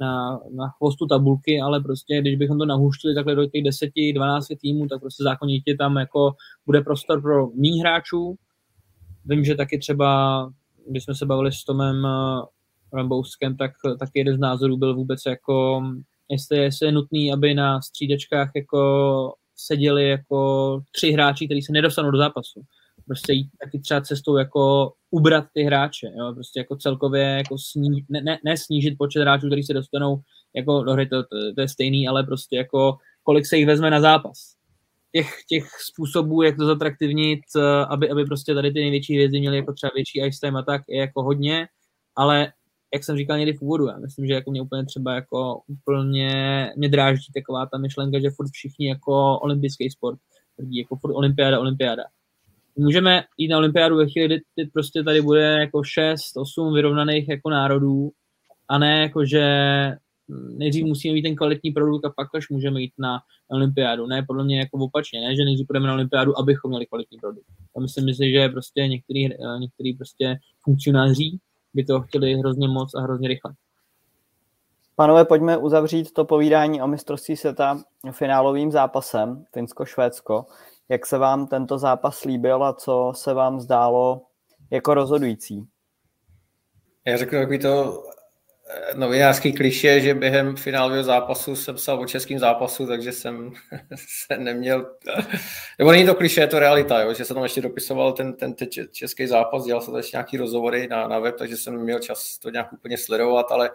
na, 0.00 0.40
na 0.50 0.68
chvostu 0.68 1.06
tabulky, 1.06 1.60
ale 1.60 1.80
prostě, 1.80 2.20
když 2.20 2.36
bychom 2.36 2.58
to 2.58 2.66
nahuštili 2.66 3.14
takhle 3.14 3.34
do 3.34 3.46
těch 3.46 3.64
10, 3.64 3.90
12 4.14 4.46
týmů, 4.60 4.88
tak 4.88 5.00
prostě 5.00 5.22
zákonitě 5.22 5.76
tam 5.76 5.96
jako 5.96 6.32
bude 6.66 6.80
prostor 6.80 7.22
pro 7.22 7.46
méně 7.46 7.80
hráčů. 7.80 8.34
Vím, 9.24 9.44
že 9.44 9.54
taky 9.54 9.78
třeba, 9.78 10.50
když 10.88 11.04
jsme 11.04 11.14
se 11.14 11.26
bavili 11.26 11.52
s 11.52 11.64
Tomem 11.64 12.06
Rambouskem, 12.92 13.56
tak, 13.56 13.70
tak 13.98 14.08
jeden 14.14 14.36
z 14.36 14.40
názorů 14.40 14.76
byl 14.76 14.94
vůbec 14.94 15.20
jako, 15.26 15.82
jestli, 16.28 16.58
jestli 16.58 16.86
je 16.86 16.92
nutný, 16.92 17.32
aby 17.32 17.54
na 17.54 17.80
střídečkách 17.82 18.50
jako 18.56 19.34
seděli 19.56 20.08
jako 20.08 20.80
tři 20.92 21.12
hráči, 21.12 21.46
kteří 21.46 21.62
se 21.62 21.72
nedostanou 21.72 22.10
do 22.10 22.18
zápasu. 22.18 22.62
Prostě 23.10 23.32
jít 23.32 23.50
taky 23.64 23.80
třeba 23.80 24.00
cestou 24.00 24.36
jako 24.36 24.92
ubrat 25.10 25.44
ty 25.54 25.62
hráče, 25.62 26.06
jo? 26.18 26.32
prostě 26.34 26.60
jako 26.60 26.76
celkově 26.76 27.22
jako 27.22 27.58
sní, 27.58 28.04
ne, 28.08 28.20
ne, 28.22 28.38
ne, 28.44 28.56
snížit 28.56 28.98
počet 28.98 29.20
hráčů, 29.20 29.46
kteří 29.46 29.62
se 29.62 29.74
dostanou 29.74 30.20
jako 30.56 30.82
do 30.82 30.92
hry, 30.92 31.06
to, 31.06 31.22
to, 31.22 31.54
to, 31.54 31.60
je 31.60 31.68
stejný, 31.68 32.08
ale 32.08 32.24
prostě 32.24 32.56
jako 32.56 32.96
kolik 33.22 33.46
se 33.46 33.56
jich 33.56 33.66
vezme 33.66 33.90
na 33.90 34.00
zápas. 34.00 34.54
Těch, 35.12 35.30
těch 35.48 35.64
způsobů, 35.90 36.42
jak 36.42 36.56
to 36.56 36.66
zatraktivnit, 36.66 37.40
eh, 37.56 37.84
aby, 37.84 38.10
aby 38.10 38.24
prostě 38.24 38.54
tady 38.54 38.72
ty 38.72 38.80
největší 38.80 39.14
hvězdy 39.14 39.40
měly 39.40 39.56
jako 39.56 39.72
třeba 39.72 39.90
větší 39.94 40.20
ice 40.26 40.38
time 40.40 40.56
a 40.56 40.62
tak, 40.62 40.82
je 40.88 41.00
jako 41.00 41.22
hodně, 41.22 41.68
ale 42.16 42.52
jak 42.94 43.04
jsem 43.04 43.16
říkal 43.16 43.38
někdy 43.38 43.52
v 43.52 43.62
úvodu, 43.62 43.86
já 43.86 43.98
myslím, 43.98 44.26
že 44.26 44.34
jako 44.34 44.50
mě 44.50 44.62
úplně 44.62 44.84
třeba 44.84 45.14
jako 45.14 45.60
úplně 45.68 46.72
mě 46.76 46.88
dráždí 46.88 47.32
taková 47.34 47.66
ta 47.66 47.78
myšlenka, 47.78 48.20
že 48.20 48.30
furt 48.30 48.48
všichni 48.52 48.88
jako 48.88 49.38
olympijský 49.38 49.90
sport, 49.90 50.18
jako 50.70 50.96
furt 50.96 51.14
olympiáda, 51.14 51.60
olympiáda. 51.60 52.02
Můžeme 52.80 53.24
jít 53.38 53.48
na 53.48 53.58
olympiádu 53.58 53.96
ve 53.96 54.08
chvíli, 54.08 54.40
kdy 54.54 54.66
prostě 54.72 55.02
tady 55.02 55.22
bude 55.22 55.42
jako 55.42 55.82
6, 55.84 56.36
8 56.36 56.74
vyrovnaných 56.74 57.28
jako 57.28 57.50
národů 57.50 58.10
a 58.68 58.78
ne 58.78 59.00
jako, 59.00 59.24
že 59.24 59.42
nejdřív 60.56 60.84
musíme 60.84 61.14
mít 61.14 61.22
ten 61.22 61.36
kvalitní 61.36 61.70
produkt 61.70 62.04
a 62.04 62.12
pak 62.16 62.34
až 62.34 62.48
můžeme 62.50 62.80
jít 62.80 62.92
na 62.98 63.20
olympiádu. 63.50 64.06
Ne, 64.06 64.24
podle 64.26 64.44
mě 64.44 64.58
jako 64.58 64.78
opačně, 64.78 65.20
ne, 65.20 65.36
že 65.36 65.44
nejdřív 65.44 65.66
půjdeme 65.66 65.86
na 65.86 65.94
olympiádu, 65.94 66.38
abychom 66.38 66.70
měli 66.70 66.86
kvalitní 66.86 67.18
produkt. 67.18 67.46
A 67.76 67.80
myslím, 67.80 68.04
myslím 68.04 68.32
že 68.32 68.48
prostě 68.48 68.88
některý, 68.88 69.28
některý 69.58 69.96
prostě 69.96 70.36
funkcionáři 70.62 71.38
by 71.74 71.84
to 71.84 72.00
chtěli 72.00 72.34
hrozně 72.34 72.68
moc 72.68 72.94
a 72.94 73.00
hrozně 73.00 73.28
rychle. 73.28 73.52
Panové, 74.96 75.24
pojďme 75.24 75.56
uzavřít 75.56 76.12
to 76.12 76.24
povídání 76.24 76.82
o 76.82 76.86
mistrovství 76.86 77.36
světa 77.36 77.82
finálovým 78.10 78.70
zápasem 78.70 79.44
Finsko-Švédsko. 79.52 80.44
Jak 80.90 81.06
se 81.06 81.18
vám 81.18 81.46
tento 81.46 81.78
zápas 81.78 82.24
líbil 82.24 82.64
a 82.64 82.72
co 82.72 83.12
se 83.16 83.34
vám 83.34 83.60
zdálo 83.60 84.22
jako 84.70 84.94
rozhodující? 84.94 85.66
Já 87.06 87.16
řeknu 87.16 87.38
takový 87.38 87.58
to 87.58 88.04
eh, 88.68 88.94
novinářský 88.94 89.52
kliše, 89.52 90.00
že 90.00 90.14
během 90.14 90.56
finálového 90.56 91.04
zápasu 91.04 91.56
jsem 91.56 91.74
psal 91.74 92.00
o 92.00 92.06
českým 92.06 92.38
zápasu, 92.38 92.86
takže 92.86 93.12
jsem 93.12 93.52
se 94.26 94.38
neměl... 94.38 94.96
Nebo 95.78 95.90
není 95.90 96.06
to 96.06 96.14
kliše, 96.14 96.40
je 96.40 96.46
to 96.46 96.58
realita, 96.58 97.00
jo? 97.00 97.14
že 97.14 97.24
jsem 97.24 97.34
tam 97.34 97.42
ještě 97.42 97.60
dopisoval 97.60 98.12
ten, 98.12 98.32
ten 98.32 98.54
český 98.92 99.26
zápas, 99.26 99.64
dělal 99.64 99.82
jsem 99.82 99.96
ještě 99.96 100.16
nějaký 100.16 100.36
rozhovory 100.36 100.88
na, 100.88 101.08
na 101.08 101.18
web, 101.18 101.36
takže 101.38 101.56
jsem 101.56 101.78
měl 101.78 101.98
čas 101.98 102.38
to 102.38 102.50
nějak 102.50 102.72
úplně 102.72 102.98
sledovat, 102.98 103.52
ale 103.52 103.70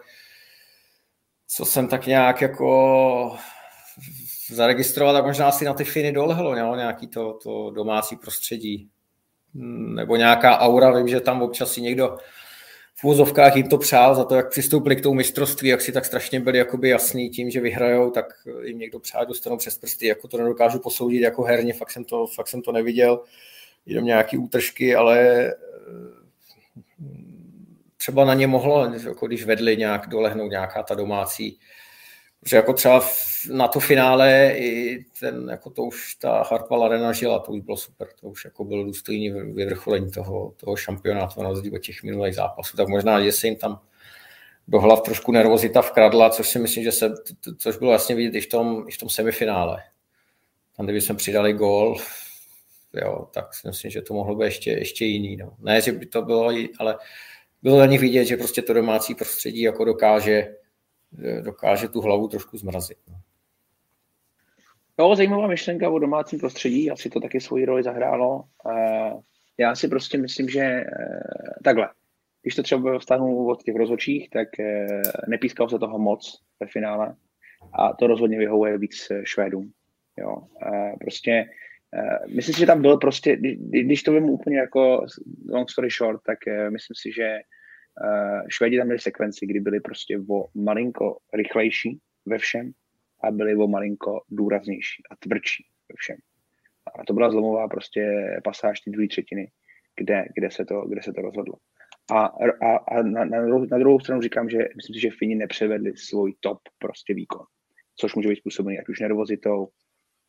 co 1.48 1.64
jsem 1.64 1.88
tak 1.88 2.06
nějak 2.06 2.40
jako 2.40 3.38
zaregistrovat 4.52 5.16
a 5.16 5.26
možná 5.26 5.52
si 5.52 5.64
na 5.64 5.74
ty 5.74 5.84
Finy 5.84 6.12
dolehlo, 6.12 6.56
jo? 6.56 6.74
nějaký 6.74 7.06
to, 7.06 7.38
to 7.42 7.70
domácí 7.70 8.16
prostředí 8.16 8.88
nebo 9.94 10.16
nějaká 10.16 10.58
aura, 10.58 10.90
vím, 10.90 11.08
že 11.08 11.20
tam 11.20 11.42
občas 11.42 11.72
si 11.72 11.80
někdo 11.80 12.18
v 12.98 13.04
úzovkách 13.04 13.56
jim 13.56 13.68
to 13.68 13.78
přál 13.78 14.14
za 14.14 14.24
to, 14.24 14.34
jak 14.34 14.50
přistoupili 14.50 14.96
k 14.96 15.00
tomu 15.00 15.14
mistrovství, 15.14 15.68
jak 15.68 15.80
si 15.80 15.92
tak 15.92 16.04
strašně 16.04 16.40
byli 16.40 16.58
jakoby 16.58 16.88
jasný 16.88 17.30
tím, 17.30 17.50
že 17.50 17.60
vyhrajou, 17.60 18.10
tak 18.10 18.26
jim 18.64 18.78
někdo 18.78 18.98
přál, 18.98 19.26
dostanou 19.26 19.56
přes 19.56 19.78
prsty, 19.78 20.06
jako 20.06 20.28
to 20.28 20.38
nedokážu 20.38 20.78
posoudit 20.78 21.20
jako 21.20 21.42
herně, 21.42 21.72
fakt 21.72 21.90
jsem 21.90 22.04
to, 22.04 22.26
fakt 22.26 22.48
jsem 22.48 22.62
to 22.62 22.72
neviděl, 22.72 23.22
jenom 23.86 24.04
nějaký 24.04 24.38
útržky, 24.38 24.94
ale 24.94 25.46
eh, 25.46 25.54
třeba 27.96 28.24
na 28.24 28.34
ně 28.34 28.46
mohlo, 28.46 28.84
jako 29.06 29.26
když 29.26 29.44
vedli 29.44 29.76
nějak 29.76 30.06
dolehnout 30.06 30.50
nějaká 30.50 30.82
ta 30.82 30.94
domácí 30.94 31.58
že 32.44 32.56
jako 32.56 32.72
třeba 32.72 33.06
na 33.52 33.68
to 33.68 33.80
finále 33.80 34.52
i 34.56 35.04
ten, 35.20 35.48
jako 35.50 35.70
to 35.70 35.82
už 35.82 36.14
ta 36.14 36.42
Hartwell 36.42 36.84
Arena 36.84 37.12
žila, 37.12 37.38
to 37.38 37.52
už 37.52 37.60
bylo 37.60 37.76
super, 37.76 38.08
to 38.20 38.28
už 38.28 38.44
jako 38.44 38.64
bylo 38.64 38.84
důstojný 38.84 39.30
vyvrcholení 39.30 40.10
toho, 40.10 40.52
toho 40.56 40.76
šampionátu 40.76 41.42
na 41.42 41.48
rozdíl 41.48 41.74
od 41.74 41.78
těch 41.78 42.02
minulých 42.02 42.34
zápasů, 42.34 42.76
tak 42.76 42.88
možná, 42.88 43.24
že 43.24 43.32
se 43.32 43.46
jim 43.46 43.56
tam 43.56 43.80
do 44.68 44.80
hlav 44.80 45.00
trošku 45.00 45.32
nervozita 45.32 45.82
vkradla, 45.82 46.30
což 46.30 46.48
si 46.48 46.58
myslím, 46.58 46.84
že 46.84 46.92
se, 46.92 47.14
což 47.58 47.76
bylo 47.76 47.92
jasně 47.92 48.14
vidět 48.14 48.38
i 48.38 48.40
v 48.40 48.46
tom, 48.46 48.84
i 48.88 48.92
v 48.92 48.98
tom 48.98 49.08
semifinále. 49.08 49.82
Tam, 50.76 50.86
kdyby 50.86 51.00
jsme 51.00 51.14
přidali 51.14 51.52
gól, 51.52 51.96
jo, 52.92 53.28
tak 53.34 53.54
si 53.54 53.68
myslím, 53.68 53.90
že 53.90 54.02
to 54.02 54.14
mohlo 54.14 54.36
být 54.36 54.44
ještě, 54.44 54.70
ještě 54.70 55.04
jiný. 55.04 55.36
No. 55.36 55.56
Ne, 55.58 55.80
že 55.80 55.92
by 55.92 56.06
to 56.06 56.22
bylo, 56.22 56.50
ale 56.78 56.98
bylo 57.62 57.78
na 57.78 57.86
nich 57.86 58.00
vidět, 58.00 58.24
že 58.24 58.36
prostě 58.36 58.62
to 58.62 58.72
domácí 58.72 59.14
prostředí 59.14 59.60
jako 59.60 59.84
dokáže 59.84 60.54
dokáže 61.44 61.88
tu 61.88 62.00
hlavu 62.00 62.28
trošku 62.28 62.58
zmrazit. 62.58 62.98
No. 63.08 63.20
Jo, 64.98 65.16
zajímavá 65.16 65.46
myšlenka 65.46 65.90
o 65.90 65.98
domácím 65.98 66.38
prostředí, 66.38 66.90
asi 66.90 67.10
to 67.10 67.20
taky 67.20 67.40
svoji 67.40 67.64
roli 67.64 67.82
zahrálo. 67.82 68.44
Já 69.58 69.74
si 69.74 69.88
prostě 69.88 70.18
myslím, 70.18 70.48
že 70.48 70.60
eh, 70.60 70.84
takhle, 71.64 71.88
když 72.42 72.54
to 72.54 72.62
třeba 72.62 72.98
vztahnu 72.98 73.46
od 73.46 73.62
těch 73.62 73.74
rozhodčích, 73.76 74.30
tak 74.30 74.60
eh, 74.60 74.86
nepískalo 75.28 75.68
se 75.68 75.78
toho 75.78 75.98
moc 75.98 76.40
ve 76.60 76.66
finále 76.66 77.14
a 77.72 77.92
to 77.92 78.06
rozhodně 78.06 78.38
vyhovuje 78.38 78.78
víc 78.78 79.10
eh, 79.10 79.22
Švédům. 79.24 79.72
Jo. 80.18 80.36
Prostě 81.00 81.44
myslím 82.34 82.54
si, 82.54 82.60
že 82.60 82.66
tam 82.66 82.82
byl 82.82 82.96
prostě, 82.96 83.36
když 83.60 84.02
to 84.02 84.12
vím 84.12 84.24
úplně 84.24 84.58
jako 84.58 85.06
long 85.52 85.70
story 85.70 85.88
short, 85.90 86.22
tak 86.26 86.38
myslím 86.70 86.94
si, 86.94 87.12
že 87.12 87.38
Švédi 88.48 88.78
tam 88.78 88.86
měli 88.86 88.98
sekvenci, 88.98 89.46
kdy 89.46 89.60
byli 89.60 89.80
prostě 89.80 90.18
o 90.30 90.44
malinko 90.54 91.18
rychlejší 91.34 92.00
ve 92.26 92.38
všem 92.38 92.72
a 93.24 93.30
byli 93.30 93.56
o 93.56 93.66
malinko 93.68 94.20
důraznější 94.28 95.02
a 95.10 95.16
tvrdší 95.16 95.66
ve 95.88 95.94
všem. 95.96 96.16
A 97.00 97.04
to 97.04 97.12
byla 97.12 97.30
zlomová 97.30 97.68
prostě 97.68 98.26
pasáž 98.44 98.80
té 98.80 98.90
druhé 98.90 99.08
třetiny, 99.08 99.50
kde, 99.96 100.24
kde, 100.36 100.50
se 100.50 100.64
to, 100.64 100.80
kde 100.80 101.02
se 101.02 101.12
to 101.12 101.22
rozhodlo. 101.22 101.54
A, 102.10 102.18
a, 102.26 102.76
a 102.76 103.02
na, 103.02 103.24
na, 103.24 103.40
na, 103.70 103.78
druhou 103.78 104.00
stranu 104.00 104.22
říkám, 104.22 104.48
že 104.48 104.58
myslím 104.58 104.94
si, 104.94 105.00
že 105.00 105.10
Fini 105.10 105.34
nepřevedli 105.34 105.96
svůj 105.96 106.34
top 106.40 106.58
prostě 106.78 107.14
výkon, 107.14 107.46
což 107.96 108.14
může 108.14 108.28
být 108.28 108.36
způsobený 108.36 108.78
ať 108.78 108.88
už 108.88 109.00
nervozitou, 109.00 109.68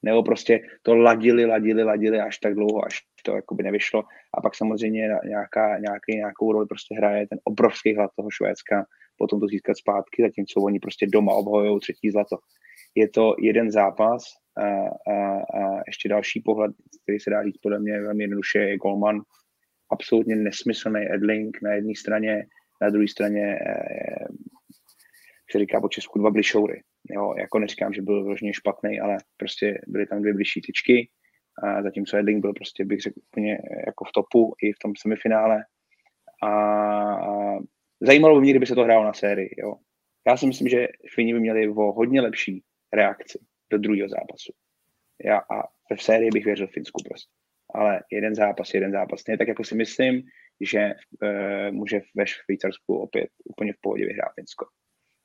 nebo 0.04 0.24
prostě 0.24 0.60
to 0.82 0.96
ladili, 0.96 1.46
ladili, 1.46 1.84
ladili 1.84 2.20
až 2.20 2.38
tak 2.38 2.54
dlouho, 2.54 2.86
až 2.86 3.00
to 3.24 3.36
jakoby 3.36 3.64
nevyšlo. 3.64 4.04
A 4.38 4.42
pak 4.42 4.56
samozřejmě 4.56 5.10
nějaká, 5.26 5.80
nějaký, 5.80 6.16
nějakou 6.16 6.52
roli 6.52 6.66
prostě 6.66 6.96
hraje 6.96 7.28
ten 7.28 7.40
obrovský 7.44 7.96
hlad 7.96 8.12
toho 8.16 8.30
Švédska, 8.32 8.86
potom 9.18 9.40
to 9.40 9.48
získat 9.48 9.78
zpátky, 9.78 10.22
zatímco 10.22 10.62
oni 10.62 10.80
prostě 10.80 11.08
doma 11.08 11.34
obhajují 11.34 11.80
třetí 11.80 12.12
zlato. 12.12 12.38
Je 12.96 13.10
to 13.10 13.36
jeden 13.42 13.72
zápas 13.72 14.24
a, 14.58 14.66
a, 15.14 15.38
a 15.38 15.82
ještě 15.88 16.10
další 16.10 16.42
pohled, 16.42 16.72
který 17.04 17.20
se 17.20 17.30
dá 17.30 17.44
říct 17.44 17.58
podle 17.58 17.80
mě 17.80 18.02
velmi 18.02 18.24
jednoduše, 18.24 18.60
je 18.60 18.78
Golman. 18.78 19.22
Absolutně 19.92 20.36
nesmyslný 20.36 21.02
Edling 21.12 21.58
na 21.62 21.74
jedné 21.74 21.94
straně, 21.96 22.46
na 22.82 22.90
druhé 22.90 23.08
straně 23.08 23.60
eh, 23.68 24.28
se 25.52 25.60
říká 25.60 25.82
po 25.82 25.90
Česku 25.90 26.20
dva 26.20 26.32
blišoury. 26.32 26.82
Jo, 27.10 27.34
jako 27.38 27.60
neříkám, 27.60 27.94
že 27.94 28.02
byl 28.02 28.24
vložně 28.24 28.54
špatný, 28.54 29.00
ale 29.00 29.18
prostě 29.38 29.82
byly 29.88 30.06
tam 30.06 30.22
dvě 30.22 30.34
blížší 30.34 30.62
tyčky, 30.62 31.10
a 31.64 31.84
zatímco 31.84 32.18
Edling 32.18 32.42
byl 32.42 32.54
prostě, 32.54 32.86
bych 32.86 33.02
řekl, 33.02 33.20
úplně 33.28 33.58
jako 33.86 34.06
v 34.06 34.12
topu 34.12 34.54
i 34.64 34.74
v 34.74 34.80
tom 34.82 34.94
semifinále. 34.98 35.66
A, 36.44 36.50
a 37.14 37.58
zajímalo 38.02 38.36
by 38.36 38.42
mě, 38.42 38.52
kdyby 38.52 38.66
se 38.66 38.76
to 38.76 38.84
hrálo 38.84 39.06
na 39.06 39.14
sérii. 39.14 39.50
Jo. 39.58 39.76
Já 40.28 40.38
si 40.38 40.48
myslím, 40.48 40.68
že 40.68 40.88
Fini 41.16 41.34
by 41.34 41.40
měli 41.40 41.70
o 41.70 41.92
hodně 41.92 42.22
lepší 42.22 42.64
reakci 42.94 43.40
do 43.72 43.78
druhého 43.78 44.10
zápasu. 44.10 44.54
Já 45.26 45.38
a 45.38 45.68
v 45.96 46.04
sérii 46.04 46.30
bych 46.34 46.46
věřil 46.46 46.68
Finsku 46.68 47.04
prostě. 47.04 47.32
Ale 47.74 48.04
jeden 48.12 48.36
zápas, 48.36 48.74
jeden 48.74 48.92
zápas. 48.92 49.28
Ne 49.28 49.38
tak 49.38 49.48
jako 49.48 49.64
si 49.64 49.76
myslím, 49.76 50.24
že 50.62 50.80
e, 51.24 51.72
může 51.72 52.02
ve 52.16 52.28
Švýcarsku 52.28 52.98
opět 52.98 53.30
úplně 53.46 53.74
v 53.74 53.82
pohodě 53.82 54.06
vyhrát 54.06 54.34
Finsko 54.36 54.66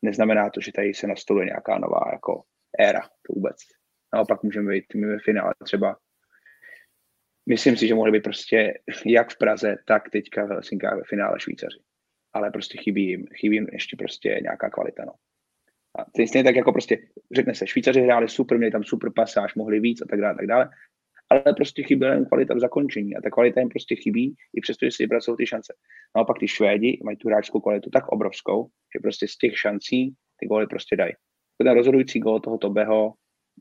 neznamená 0.03 0.51
to, 0.51 0.61
že 0.61 0.73
tady 0.73 0.95
se 0.95 1.07
nastoluje 1.07 1.47
nějaká 1.47 1.79
nová 1.79 2.11
jako 2.13 2.43
éra, 2.79 3.01
to 3.01 3.33
vůbec. 3.33 3.57
Naopak 4.15 4.43
můžeme 4.43 4.73
být 4.73 4.95
ve 4.95 5.19
finále 5.19 5.55
třeba 5.65 5.97
Myslím 7.49 7.77
si, 7.77 7.89
že 7.89 7.95
mohli 7.95 8.13
být 8.13 8.23
prostě 8.23 8.79
jak 9.07 9.31
v 9.31 9.39
Praze, 9.39 9.77
tak 9.87 10.11
teďka 10.11 10.45
v 10.47 10.49
Helsinkách 10.49 10.97
ve 10.97 11.05
finále 11.05 11.41
Švýcaři. 11.41 11.79
Ale 12.33 12.51
prostě 12.51 12.79
chybí 12.79 13.09
jim, 13.09 13.27
chybí 13.35 13.57
jim 13.57 13.67
ještě 13.73 13.97
prostě 13.97 14.39
nějaká 14.43 14.71
kvalita. 14.71 15.05
No. 15.05 15.13
A 15.99 16.05
stejně 16.27 16.45
tak 16.45 16.57
jako 16.57 16.73
prostě, 16.73 16.99
řekne 17.35 17.55
se, 17.55 17.67
Švýcaři 17.67 18.01
hráli 18.01 18.29
super, 18.29 18.59
měli 18.59 18.73
tam 18.73 18.85
super 18.85 19.11
pasáž, 19.15 19.55
mohli 19.55 19.81
víc 19.81 20.03
a 20.03 20.07
tak 20.11 20.21
dále, 20.21 20.35
tak 20.35 20.47
dále. 20.47 20.71
Ale 21.33 21.55
prostě 21.57 21.83
chyběla 21.83 22.15
jim 22.15 22.25
kvalita 22.25 22.55
v 22.55 22.59
zakončení 22.59 23.17
a 23.17 23.21
ta 23.21 23.31
kvalita 23.31 23.61
jim 23.61 23.69
prostě 23.69 23.97
chybí, 23.97 24.35
i 24.55 24.61
přesto, 24.61 24.87
že 24.87 24.91
si 24.91 25.03
vypracují 25.03 25.37
ty 25.37 25.47
šance. 25.47 25.75
Naopak 26.17 26.39
ty 26.39 26.49
Švédi 26.49 27.01
mají 27.05 27.17
tu 27.17 27.29
hráčskou 27.29 27.61
kvalitu 27.61 27.91
tak 27.91 28.09
obrovskou, 28.09 28.69
že 28.97 29.01
prostě 29.03 29.29
z 29.29 29.37
těch 29.37 29.59
šancí 29.59 30.15
ty 30.37 30.47
góly 30.47 30.67
prostě 30.67 30.97
dají. 30.97 31.13
Ten 31.59 31.75
rozhodující 31.75 32.21
gól 32.21 32.41
toho 32.41 32.59
Tobeho 32.59 33.15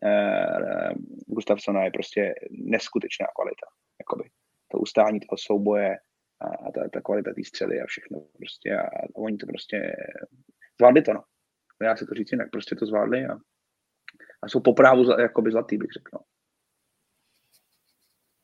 eh, 0.03 0.93
Gustafsona 1.27 1.83
je 1.83 1.91
prostě 1.91 2.33
neskutečná 2.51 3.27
kvalita. 3.35 3.67
Jakoby. 3.99 4.29
To 4.71 4.77
ustání 4.77 5.19
toho 5.19 5.37
souboje 5.37 5.97
a, 6.41 6.45
a 6.45 6.71
ta, 6.71 6.89
ta 6.93 7.01
kvalita 7.01 7.33
té 7.33 7.43
střely 7.43 7.81
a 7.81 7.85
všechno 7.85 8.19
prostě 8.37 8.77
a, 8.77 8.81
a 8.81 9.15
oni 9.15 9.37
to 9.37 9.45
prostě 9.47 9.95
zvládli 10.79 11.01
to, 11.01 11.13
no. 11.13 11.23
Já 11.83 11.95
si 11.95 12.05
to 12.05 12.13
říct 12.13 12.31
jinak, 12.31 12.49
prostě 12.51 12.75
to 12.75 12.85
zvládli 12.85 13.25
a, 13.25 13.33
a 14.43 14.49
jsou 14.49 14.59
po 14.59 14.73
právu 14.73 15.19
jakoby 15.19 15.51
zlatý, 15.51 15.77
bych 15.77 15.91
řekl. 15.91 16.09
No. 16.13 16.19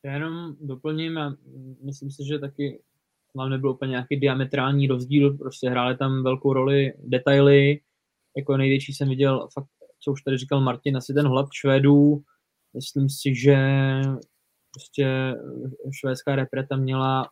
Já 0.04 0.12
jenom 0.12 0.56
doplním 0.60 1.18
a 1.18 1.36
myslím 1.82 2.10
si, 2.10 2.26
že 2.26 2.38
taky 2.38 2.82
tam 3.36 3.50
nebyl 3.50 3.70
úplně 3.70 3.90
nějaký 3.90 4.16
diametrální 4.16 4.86
rozdíl, 4.86 5.38
prostě 5.38 5.70
hrály 5.70 5.96
tam 5.96 6.22
velkou 6.22 6.52
roli 6.52 6.92
detaily, 6.98 7.80
jako 8.36 8.56
největší 8.56 8.92
jsem 8.92 9.08
viděl, 9.08 9.48
fakt, 9.54 9.68
co 10.00 10.12
už 10.12 10.22
tady 10.22 10.36
říkal 10.36 10.60
Martin, 10.60 10.96
asi 10.96 11.14
ten 11.14 11.26
hlad 11.26 11.46
Švédů, 11.52 12.22
myslím 12.74 13.08
si, 13.10 13.34
že 13.34 13.56
prostě 14.74 15.34
švédská 16.00 16.36
repre 16.36 16.66
tam 16.66 16.80
měla, 16.80 17.28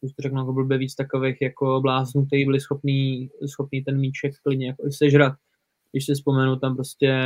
už 0.00 0.12
to 0.12 0.22
řeknu 0.22 0.40
jako 0.40 0.52
blbě 0.52 0.78
víc 0.78 0.94
takových 0.94 1.36
jako 1.42 1.80
bláznů, 1.80 2.26
kteří 2.26 2.44
byli 2.44 2.60
schopní, 2.60 3.30
schopní 3.46 3.84
ten 3.84 4.00
míček 4.00 4.32
klidně 4.42 4.66
jako 4.66 4.82
sežrat. 4.90 5.32
Když 5.92 6.06
si 6.06 6.14
vzpomenu, 6.14 6.56
tam 6.56 6.76
prostě 6.76 7.16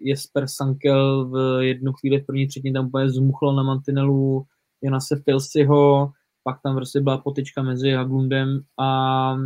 Jesper 0.00 0.44
Sankel 0.46 1.28
v 1.28 1.64
jednu 1.64 1.92
chvíli 1.92 2.20
v 2.20 2.26
první 2.26 2.46
třetině 2.46 2.72
tam 2.72 2.86
úplně 2.86 3.10
zmuchl 3.10 3.52
na 3.52 3.62
mantinelu 3.62 4.44
Jonase 4.82 5.22
Pilsiho, 5.24 6.12
pak 6.42 6.56
tam 6.62 6.76
prostě 6.76 7.00
byla 7.00 7.18
potička 7.18 7.62
mezi 7.62 7.90
Haglundem 7.90 8.60
a 8.78 9.36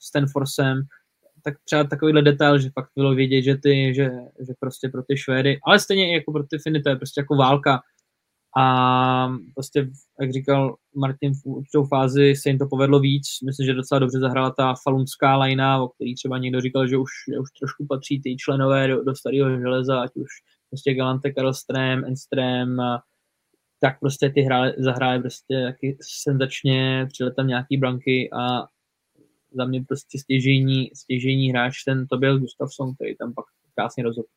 Stanforsem, 0.00 0.82
tak 1.44 1.54
třeba 1.64 1.84
takovýhle 1.84 2.22
detail, 2.22 2.58
že 2.58 2.70
fakt 2.70 2.90
bylo 2.96 3.14
vědět, 3.14 3.42
že 3.42 3.56
ty, 3.56 3.94
že, 3.94 4.10
že 4.46 4.52
prostě 4.60 4.88
pro 4.88 5.02
ty 5.02 5.16
Švédy, 5.16 5.58
ale 5.64 5.80
stejně 5.80 6.10
i 6.10 6.14
jako 6.14 6.32
pro 6.32 6.42
ty 6.42 6.58
Finy, 6.58 6.82
to 6.82 6.88
je 6.88 6.96
prostě 6.96 7.20
jako 7.20 7.36
válka. 7.36 7.80
A 8.60 9.28
prostě, 9.54 9.90
jak 10.20 10.32
říkal 10.32 10.76
Martin, 10.94 11.34
v 11.34 11.46
určitou 11.46 11.84
fázi 11.84 12.36
se 12.36 12.48
jim 12.48 12.58
to 12.58 12.66
povedlo 12.66 13.00
víc. 13.00 13.26
Myslím, 13.46 13.66
že 13.66 13.74
docela 13.74 13.98
dobře 13.98 14.18
zahrála 14.18 14.50
ta 14.50 14.74
falunská 14.82 15.36
lajna, 15.36 15.82
o 15.82 15.88
který 15.88 16.14
třeba 16.14 16.38
někdo 16.38 16.60
říkal, 16.60 16.88
že 16.88 16.96
už, 16.96 17.10
už 17.40 17.50
trošku 17.50 17.86
patří 17.86 18.20
ty 18.22 18.36
členové 18.36 18.88
do, 18.88 19.04
do 19.04 19.16
starého 19.16 19.60
železa, 19.60 20.00
ať 20.00 20.10
už 20.16 20.28
prostě 20.70 20.94
Galante, 20.94 21.30
Karlström, 21.30 22.04
Enström, 22.04 22.98
tak 23.80 24.00
prostě 24.00 24.30
ty 24.30 24.40
hrály, 24.40 24.74
zahrály 24.78 25.20
prostě 25.20 25.64
taky 25.64 25.98
senzačně, 26.00 27.06
přijeli 27.12 27.34
tam 27.34 27.46
nějaký 27.46 27.76
branky 27.76 28.30
a 28.32 28.66
za 29.52 29.64
mě 29.64 29.84
prostě 29.88 30.18
stěžení, 30.18 30.90
stěžení 30.94 31.50
hráč 31.50 31.84
ten 31.84 32.06
to 32.06 32.16
byl 32.16 32.38
Gustafsson, 32.38 32.94
který 32.94 33.16
tam 33.16 33.34
pak 33.34 33.44
krásně 33.74 34.02
rozhodl. 34.04 34.28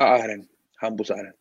A 0.00 0.04
Ahren, 0.04 0.42
Hambus 0.82 1.10
Ahren. 1.10 1.32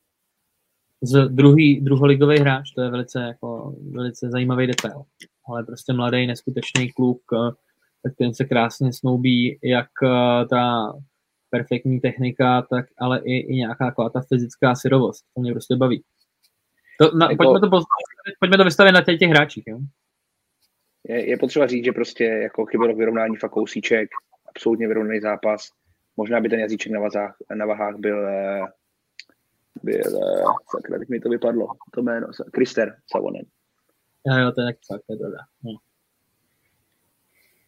Z 1.01 1.27
druhý, 1.27 1.81
druholigový 1.81 2.37
hráč, 2.37 2.71
to 2.71 2.81
je 2.81 2.89
velice, 2.89 3.19
jako, 3.19 3.75
velice 3.91 4.29
zajímavý 4.29 4.67
detail. 4.67 5.03
Ale 5.49 5.63
prostě 5.63 5.93
mladý, 5.93 6.27
neskutečný 6.27 6.91
kluk, 6.91 7.21
tak 8.03 8.13
ten 8.17 8.33
se 8.33 8.45
krásně 8.45 8.93
snoubí, 8.93 9.59
jak 9.63 9.87
eh, 10.03 10.45
ta 10.45 10.93
perfektní 11.49 11.99
technika, 11.99 12.61
tak 12.61 12.85
ale 12.99 13.21
i, 13.23 13.37
i 13.37 13.55
nějaká 13.55 13.85
jako 13.85 14.09
ta 14.09 14.21
fyzická 14.29 14.75
syrovost. 14.75 15.25
To 15.35 15.41
mě 15.41 15.51
prostě 15.51 15.75
baví. 15.75 16.03
To, 16.99 17.17
na, 17.17 17.31
jako, 17.31 17.43
pojďme, 17.43 17.69
to, 17.69 17.79
pojďme 18.39 18.57
to 18.57 18.63
vystavit 18.63 18.93
na 18.93 19.01
těch, 19.01 19.19
těch 19.19 19.29
hráčích. 19.29 19.63
Jo? 19.67 19.79
Je, 21.03 21.29
je 21.29 21.37
potřeba 21.37 21.67
říct, 21.67 21.85
že 21.85 21.91
prostě 21.91 22.23
jako 22.23 22.65
chybělo 22.65 22.95
vyrovnání 22.95 23.35
fakt 23.35 23.51
kousíček, 23.51 24.09
absolutně 24.49 24.87
vyrovnaný 24.87 25.19
zápas. 25.19 25.69
Možná 26.17 26.41
by 26.41 26.49
ten 26.49 26.59
jazyček 26.59 26.91
na, 26.91 26.99
vazách, 26.99 27.35
na 27.55 27.65
vahách 27.65 27.95
byl, 27.97 28.27
eh, 28.27 28.61
byl 29.83 30.01
sakra, 30.71 30.99
teď 30.99 31.09
mi 31.09 31.19
to 31.19 31.29
vypadlo, 31.29 31.67
to 31.93 32.01
jméno, 32.01 32.27
Krister 32.53 32.95
Savonen. 33.11 33.45
Jo, 34.25 34.37
jo, 34.37 34.51
to 34.51 34.61
je 34.61 34.67
tak 34.67 34.75
fakt, 34.91 35.01
to 35.07 35.13
je 35.13 35.19
pravda. 35.19 35.37
Hm. 35.63 35.77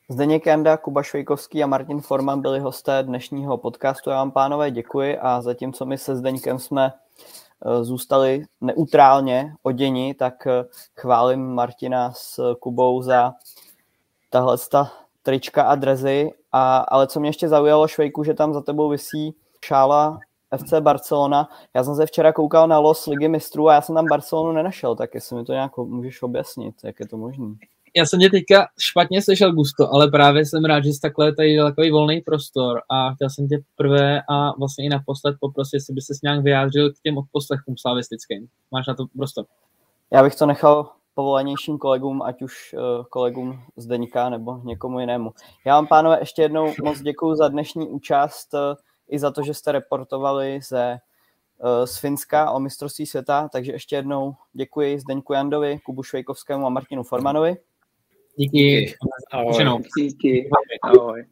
Zdeněk 0.10 0.46
Janda, 0.46 0.78
Kuba 0.78 1.04
Švejkovský 1.04 1.64
a 1.64 1.68
Martin 1.68 2.02
Forman 2.02 2.42
byli 2.42 2.60
hosté 2.60 3.04
dnešního 3.04 3.58
podcastu. 3.58 4.10
Já 4.10 4.16
vám, 4.16 4.32
pánové, 4.32 4.72
děkuji 4.72 5.18
a 5.18 5.42
zatímco 5.42 5.86
my 5.86 5.98
se 5.98 6.16
Zdeňkem 6.16 6.60
jsme 6.60 6.92
Eh, 7.66 7.84
zůstali 7.84 8.46
neutrálně 8.62 9.54
oděni, 9.64 10.14
tak 10.14 10.48
eh, 10.48 10.66
chválím 10.96 11.54
Martina 11.54 12.12
s 12.12 12.56
Kubou 12.56 13.02
za 13.02 13.34
tahle 14.30 14.58
trička 15.24 15.64
a 15.64 15.76
drezy. 15.76 16.32
A, 16.52 16.78
ale 16.78 17.08
co 17.08 17.20
mě 17.20 17.30
ještě 17.30 17.50
zaujalo, 17.50 17.88
Švejku, 17.88 18.24
že 18.24 18.34
tam 18.34 18.54
za 18.54 18.62
tebou 18.62 18.90
visí 18.90 19.36
šála 19.66 20.20
FC 20.58 20.74
Barcelona. 20.80 21.50
Já 21.74 21.84
jsem 21.84 21.96
se 21.96 22.06
včera 22.06 22.34
koukal 22.34 22.68
na 22.68 22.80
los 22.80 23.06
Ligy 23.06 23.28
mistrů 23.28 23.70
a 23.70 23.74
já 23.74 23.82
jsem 23.82 23.96
tam 23.96 24.06
Barcelonu 24.10 24.52
nenašel, 24.52 24.96
tak 24.96 25.16
jestli 25.16 25.36
mi 25.36 25.46
to 25.46 25.52
nějak 25.52 25.78
můžeš 25.78 26.22
objasnit, 26.22 26.76
jak 26.84 27.00
je 27.00 27.08
to 27.08 27.18
možné 27.18 27.56
já 27.96 28.06
jsem 28.06 28.20
tě 28.20 28.30
teďka 28.30 28.68
špatně 28.80 29.22
slyšel 29.22 29.54
Gusto, 29.54 29.94
ale 29.94 30.08
právě 30.08 30.46
jsem 30.46 30.66
rád, 30.66 30.84
že 30.84 30.90
jsi 30.90 31.02
takhle 31.02 31.36
tady 31.36 31.58
takový 31.58 31.92
volný 31.92 32.22
prostor 32.22 32.82
a 32.90 33.14
chtěl 33.14 33.30
jsem 33.30 33.48
tě 33.48 33.60
prvé 33.76 34.22
a 34.30 34.52
vlastně 34.58 34.86
i 34.86 34.90
naposled 34.90 35.36
poprosit, 35.40 35.74
jestli 35.74 35.94
by 35.94 36.02
se 36.02 36.14
nějak 36.24 36.44
vyjádřil 36.44 36.92
k 36.92 37.00
těm 37.04 37.18
odposlechům 37.18 37.78
slavistickým. 37.78 38.48
Máš 38.72 38.88
na 38.88 38.94
to 38.94 39.06
prostor? 39.18 39.46
Já 40.12 40.24
bych 40.24 40.36
to 40.36 40.46
nechal 40.46 40.90
povolanějším 41.14 41.78
kolegům, 41.78 42.22
ať 42.22 42.42
už 42.42 42.74
uh, 42.74 43.06
kolegům 43.06 43.60
z 43.78 43.86
Deníka 43.86 44.30
nebo 44.30 44.62
někomu 44.64 45.00
jinému. 45.00 45.32
Já 45.66 45.76
vám, 45.76 45.88
pánové, 45.88 46.20
ještě 46.20 46.42
jednou 46.42 46.74
moc 46.84 47.02
děkuji 47.02 47.36
za 47.36 47.48
dnešní 47.48 47.88
účast 47.88 48.54
uh, 48.54 48.60
i 49.10 49.20
za 49.20 49.32
to, 49.32 49.44
že 49.44 49.54
jste 49.54 49.72
reportovali 49.72 50.60
ze 50.64 51.00
uh, 51.58 51.86
z 51.86 51.98
Finska 51.98 52.52
o 52.52 52.60
mistrovství 52.60 53.06
světa, 53.06 53.50
takže 53.52 53.72
ještě 53.72 53.96
jednou 53.96 54.36
děkuji 54.54 55.00
Zdeňku 55.00 55.34
Jandovi, 55.34 55.80
Kubu 55.80 56.04
Švejkovskému 56.04 56.66
a 56.66 56.70
Martinu 56.70 57.04
Formanovi. 57.04 57.58
Díky. 58.36 58.96
Ahoj. 59.32 59.84
Díky. 59.98 60.50
Ahoj. 60.82 61.26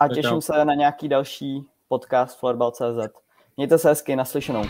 A 0.00 0.08
těším 0.08 0.40
se 0.40 0.64
na 0.64 0.74
nějaký 0.74 1.08
další 1.08 1.66
podcast 1.88 2.38
Florbal.cz. 2.38 3.14
Mějte 3.56 3.78
se 3.78 3.88
hezky, 3.88 4.16
naslyšenou. 4.16 4.62